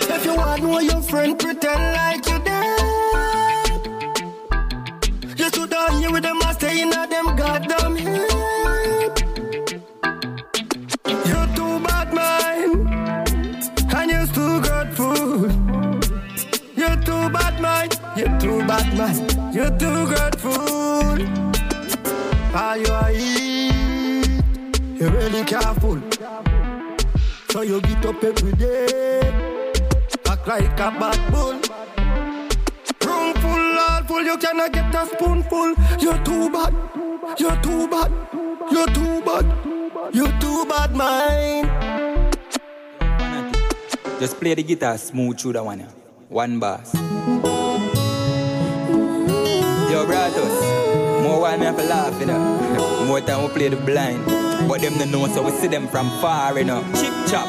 If 0.10 0.26
you 0.26 0.36
want 0.36 0.64
know 0.64 0.80
your 0.80 1.02
friend, 1.02 1.38
pretend 1.38 1.94
like 1.96 2.28
you 2.28 2.40
here 6.04 6.12
with 6.12 6.24
them, 6.24 6.40
I 6.44 6.52
stay 6.54 6.82
in 6.82 6.92
a 6.92 7.08
them 7.08 7.36
goddamn 7.36 7.96
head. 7.96 9.14
You 11.30 11.42
too 11.58 11.76
bad 11.88 12.10
mind, 12.20 12.74
and 13.98 14.12
you 14.12 14.24
too 14.38 14.56
good 14.68 14.90
food. 14.98 15.52
You 16.76 16.92
too 17.08 17.24
bad 17.36 17.56
mind, 17.62 18.00
you're 18.18 18.38
too 18.40 18.60
bad 18.68 18.88
mind, 18.98 19.56
you're 19.56 19.76
too 19.84 20.02
good 20.14 20.36
food. 20.44 21.20
Are 22.54 22.78
you 22.78 22.94
a 23.04 23.12
eat? 23.12 24.30
You 25.00 25.08
really 25.10 25.44
careful. 25.46 26.02
So 27.50 27.62
you 27.62 27.80
get 27.82 28.06
up 28.06 28.24
every 28.24 28.52
day 28.54 29.24
act 30.28 30.48
like 30.48 30.80
a 30.80 30.90
bad 31.00 31.32
bull. 31.32 31.93
Full, 34.14 34.22
you 34.22 34.38
cannot 34.38 34.72
get 34.72 34.94
a 34.94 35.08
spoonful. 35.08 35.74
You're 35.98 36.22
too 36.24 36.48
bad, 36.52 36.72
you're 37.40 37.60
too 37.66 37.88
bad, 37.88 38.12
you're 38.70 38.86
too 38.94 39.22
bad, 39.26 39.46
you're 40.14 40.32
too 40.40 40.66
bad, 40.70 40.96
man. 40.96 42.30
Just 44.20 44.40
play 44.40 44.54
the 44.54 44.62
guitar 44.62 45.00
smooth 45.00 45.40
through 45.40 45.54
that 45.54 45.66
one. 45.66 45.80
One 46.30 46.60
bass. 46.60 46.94
Yo, 49.90 50.06
Bratos, 50.06 50.62
more 51.24 51.42
why 51.42 51.58
me 51.58 51.66
have 51.66 51.78
to 51.78 51.84
laugh, 51.84 52.20
you 52.20 52.28
know. 52.28 53.06
More 53.08 53.20
time 53.20 53.42
we 53.42 53.50
play 53.50 53.70
the 53.70 53.78
blind. 53.78 54.24
But 54.70 54.82
them 54.82 54.94
no 55.00 55.06
know, 55.06 55.28
so 55.34 55.42
we 55.42 55.50
see 55.58 55.68
them 55.68 55.88
from 55.88 56.08
far, 56.22 56.56
you 56.60 56.66
know. 56.66 56.84
Chip 56.94 57.14
chop, 57.28 57.48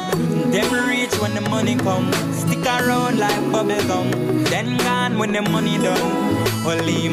them 0.49 0.89
reach 0.89 1.13
when 1.21 1.35
the 1.35 1.41
money 1.41 1.75
come. 1.75 2.11
Stick 2.33 2.65
around 2.65 3.19
like 3.19 3.51
bubble 3.51 3.83
gum. 3.87 4.09
Then 4.45 4.77
gone 4.77 5.19
when 5.19 5.31
the 5.31 5.43
money 5.43 5.77
done. 5.77 6.44
Only 6.67 7.05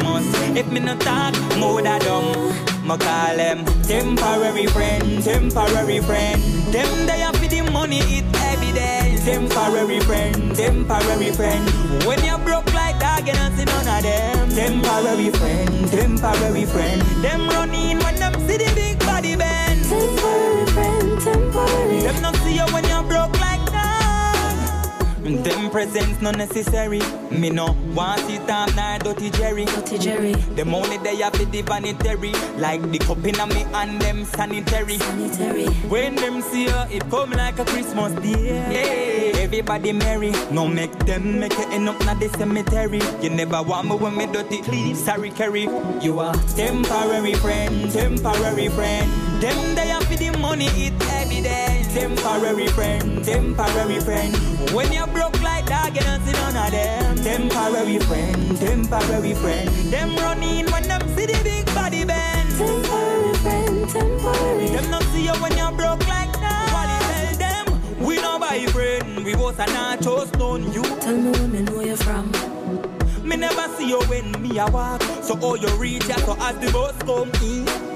if 0.59 0.71
me 0.71 0.79
no 0.79 0.97
talk, 0.97 1.35
more 1.59 1.81
da 1.81 1.99
dumb. 1.99 2.53
Ma 2.83 2.97
call 2.97 3.37
them 3.37 3.63
temporary 3.83 4.65
friend, 4.65 5.23
temporary 5.23 5.99
friend. 5.99 6.41
Them 6.73 7.05
they 7.05 7.19
have 7.19 7.39
the 7.39 7.61
money, 7.71 7.99
it 7.99 8.25
evidence. 8.35 9.23
Temporary 9.23 9.99
friend, 10.01 10.55
temporary 10.55 11.31
friend. 11.31 11.63
When 12.05 12.23
you 12.23 12.37
broke 12.39 12.73
like 12.73 12.99
dog, 12.99 13.27
you 13.27 13.33
don't 13.33 13.55
see 13.55 13.65
none 13.65 13.87
of 13.87 14.03
them. 14.03 14.49
Temporary 14.49 15.29
friend, 15.29 15.87
temporary 15.87 16.65
friend. 16.65 17.01
Them 17.23 17.47
running 17.49 17.99
when 17.99 18.15
them 18.15 18.33
see 18.47 18.57
the 18.57 18.71
big 18.73 18.99
body 18.99 19.35
bend. 19.35 19.83
Temporary 19.85 20.65
friend, 20.73 21.21
temporary. 21.21 22.01
Them 22.01 22.21
not 22.21 22.35
see 22.37 22.55
you 22.55 22.65
when 22.73 22.83
you 22.85 23.01
broke 23.03 23.31
like 23.31 23.39
that. 23.39 23.42
Them 25.23 25.69
presents 25.69 26.21
not 26.21 26.37
necessary. 26.37 26.99
Me 27.31 27.49
no 27.49 27.77
want 27.95 28.29
it 28.29 28.45
time 28.45 28.75
nor 28.75 28.99
dirty 28.99 29.29
Jerry. 29.29 29.63
Dirty 29.63 29.97
Jerry. 29.97 30.33
Them 30.55 30.75
only 30.75 30.97
they 30.97 31.15
have 31.15 31.31
the 31.33 31.61
vanitary. 31.61 32.33
Like 32.57 32.81
the 32.91 32.99
cup 32.99 33.23
in 33.23 33.37
me 33.49 33.63
and 33.73 34.01
them 34.01 34.25
sanitary. 34.25 34.97
Sanitary. 34.97 35.67
When 35.87 36.15
them 36.15 36.41
see 36.41 36.63
you, 36.63 36.83
it 36.91 37.09
come 37.09 37.31
like 37.31 37.57
a 37.57 37.63
Christmas 37.63 38.11
day. 38.21 38.71
Yeah. 38.73 39.39
Everybody 39.39 39.93
merry. 39.93 40.31
No 40.51 40.67
make 40.67 40.97
them 41.05 41.39
make 41.39 41.53
it 41.53 41.69
end 41.71 41.87
up 41.87 41.99
na 42.03 42.15
the 42.15 42.27
cemetery. 42.37 42.99
You 43.21 43.29
never 43.29 43.61
want 43.63 43.87
me 43.87 43.95
when 43.95 44.17
me 44.17 44.25
dirty. 44.27 44.61
Please, 44.61 45.01
sorry, 45.01 45.31
Kerry. 45.31 45.69
You 46.01 46.19
are 46.19 46.35
temporary 46.55 47.35
friend, 47.35 47.89
temporary 47.91 48.67
friend. 48.67 49.09
Them 49.41 49.75
they 49.75 49.87
have 49.87 50.07
the 50.09 50.37
money, 50.39 50.67
it 50.67 50.93
evidence. 51.11 51.93
Temporary 51.93 52.67
friend, 52.67 53.23
temporary 53.23 53.99
friend. 53.99 54.35
When 54.73 54.91
you 54.91 55.05
broke 55.13 55.41
like 55.41 55.65
dog, 55.67 55.95
you 55.95 56.01
don't 56.01 56.21
see 56.25 56.33
none 56.33 56.57
of 56.57 56.71
them. 56.71 57.15
Temporary 57.17 57.99
friend, 57.99 58.57
temporary 58.57 59.33
friend. 59.35 59.69
Them 59.91 60.15
running 60.17 60.65
when 60.71 60.83
them 60.83 61.01
see 61.15 61.25
the 61.25 61.39
big 61.43 61.65
body 61.73 62.03
bend. 62.03 62.49
Temporary 62.57 63.33
friend, 63.43 63.89
temporary. 63.89 64.67
Them 64.67 64.91
not 64.91 65.03
see 65.13 65.25
you 65.25 65.33
when 65.41 65.55
you're 65.57 65.71
broke 65.71 66.05
like 66.07 66.33
that. 66.43 66.65
What 66.73 66.87
tell 67.09 67.65
them? 67.65 68.05
We 68.05 68.15
no 68.17 68.39
buy 68.39 68.65
friend, 68.67 69.23
we 69.23 69.35
was 69.35 69.59
a 69.59 69.65
nachos 69.65 70.27
stone 70.35 70.71
you. 70.73 70.83
Tell 70.99 71.15
me 71.17 71.31
where 71.31 71.47
me 71.47 71.61
know 71.61 71.81
you 71.81 71.95
from. 71.95 72.31
Me 73.23 73.37
never 73.37 73.67
see 73.77 73.87
you 73.87 74.01
when 74.09 74.31
me 74.41 74.57
a 74.59 74.67
walk. 74.67 75.01
So 75.21 75.39
all 75.39 75.55
you 75.55 75.69
reach 75.77 76.09
out 76.09 76.19
so 76.19 76.35
as 76.39 76.57
the 76.59 76.71
bus 76.71 76.97
come 77.03 77.31
in. 77.41 77.92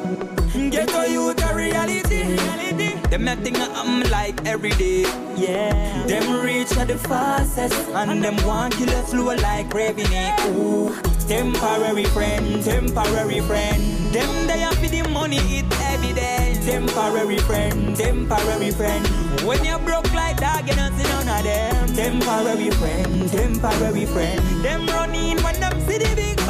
Get 0.57 0.89
to 0.89 1.09
you 1.09 1.33
the 1.33 1.53
reality. 1.53 2.23
reality. 2.33 2.95
Them 3.09 3.27
a 3.27 3.35
thing 3.35 3.55
I'm 3.57 4.01
like 4.09 4.43
every 4.45 4.71
day. 4.71 5.01
Yeah. 5.37 6.03
Them 6.07 6.43
reach 6.43 6.75
at 6.77 6.87
the 6.87 6.97
fastest. 6.97 7.75
And 7.93 8.23
them 8.23 8.35
want 8.45 8.73
kill 8.73 8.89
us 8.89 9.11
slow 9.11 9.35
like 9.35 9.69
Ravenite. 9.69 10.39
Ooh. 10.55 10.95
Temporary 11.27 12.05
friend, 12.05 12.63
temporary 12.63 13.39
friend. 13.41 13.81
Them 14.11 14.47
they 14.47 14.59
have 14.59 14.79
the 14.81 15.01
money, 15.09 15.37
it 15.37 15.65
evident. 15.93 16.65
Temporary 16.65 17.37
friend, 17.39 17.95
temporary 17.95 18.71
friend. 18.71 19.05
When 19.45 19.63
you 19.63 19.77
broke 19.79 20.11
like 20.13 20.39
that, 20.39 20.63
you 20.65 20.73
don't 20.73 20.93
see 20.97 21.03
none 21.03 21.27
of 21.27 21.43
them. 21.43 21.93
Temporary 21.93 22.71
friend, 22.71 23.29
temporary 23.29 24.05
friend. 24.05 24.39
Them 24.63 24.87
running 24.87 25.37
when 25.43 25.59
them 25.59 25.79
see 25.81 25.99
the 25.99 26.13
big. 26.15 26.46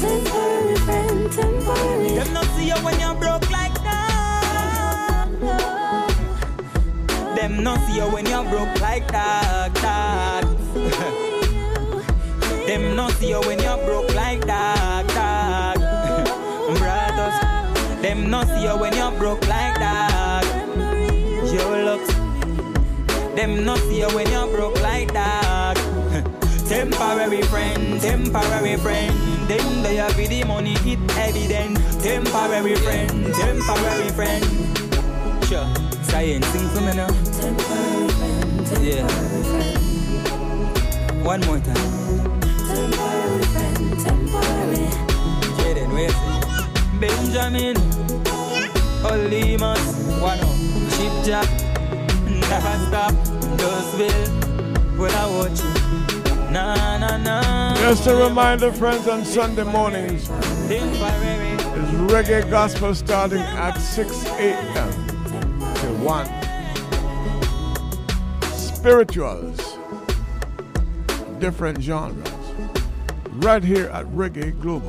Temporary 0.00 0.76
friend, 0.76 1.32
temporary. 1.32 2.14
Them 2.14 2.32
not 2.32 2.46
see 2.54 2.68
you 2.68 2.74
when 2.84 3.00
you 3.00 3.14
broke 3.14 3.50
like 3.50 3.74
that. 3.82 5.28
Them 7.34 7.62
not 7.64 7.80
see 7.80 7.96
you 7.96 8.04
when 8.04 8.26
you 8.26 8.42
broke 8.48 8.80
like 8.80 9.10
that. 9.10 9.74
that. 9.74 10.44
Them 12.66 12.94
not 12.94 13.10
see 13.14 13.30
you 13.30 13.40
when 13.40 13.58
you 13.58 13.76
broke 13.86 14.14
like 14.14 14.46
that. 14.46 15.08
that. 15.08 15.78
Brothers, 16.78 18.02
them 18.02 18.30
not 18.30 18.46
see 18.46 18.62
you 18.62 18.76
when 18.78 18.94
you 18.94 19.10
broke 19.18 19.46
like 19.48 19.78
that. 19.80 20.44
Your 21.52 21.84
looks, 21.84 22.14
them 23.34 23.64
not 23.64 23.78
see 23.80 23.98
you 23.98 24.08
when 24.14 24.30
you 24.30 24.46
broke 24.54 24.80
like 24.80 25.12
that. 25.12 25.47
Temporary 26.68 27.40
friend, 27.42 27.98
temporary 27.98 28.76
friend. 28.76 29.14
Them 29.48 29.82
they 29.82 29.96
have 29.96 30.14
the 30.14 30.44
money, 30.44 30.76
it 30.84 30.98
evident. 31.16 31.78
Temporary 32.02 32.74
friend, 32.76 33.34
temporary 33.34 34.10
friend. 34.10 34.44
Sure, 35.46 35.66
science 36.02 36.46
sing 36.48 36.68
for 36.68 36.82
me 36.82 36.92
now. 36.94 37.08
Temporary 37.40 38.08
friend, 38.18 38.84
yeah. 38.84 39.08
One 41.24 41.40
more 41.46 41.58
time. 41.58 41.74
Temporary 42.68 43.44
friend, 43.44 44.00
temporary. 44.04 44.88
Jaden? 45.56 46.12
Benjamin, 47.00 47.76
Olimas, 49.08 49.84
one 50.20 50.40
up, 50.40 50.56
Chip 50.92 51.14
Jack, 51.24 51.48
never 52.28 52.76
stop, 52.88 53.14
when 54.98 55.12
I 55.12 55.26
watch 55.30 55.60
you. 55.62 56.17
Just 56.50 58.06
a 58.06 58.14
reminder, 58.16 58.72
friends, 58.72 59.06
on 59.06 59.24
Sunday 59.24 59.64
mornings 59.64 60.22
is 60.22 60.28
reggae 62.08 62.48
gospel 62.48 62.94
starting 62.94 63.40
at 63.40 63.76
6 63.76 64.24
a.m. 64.26 64.92
to 65.74 65.86
1. 66.02 66.26
Spirituals, 68.52 69.78
different 71.38 71.82
genres, 71.82 72.32
right 73.32 73.62
here 73.62 73.88
at 73.90 74.06
Reggae 74.06 74.58
Global. 74.60 74.86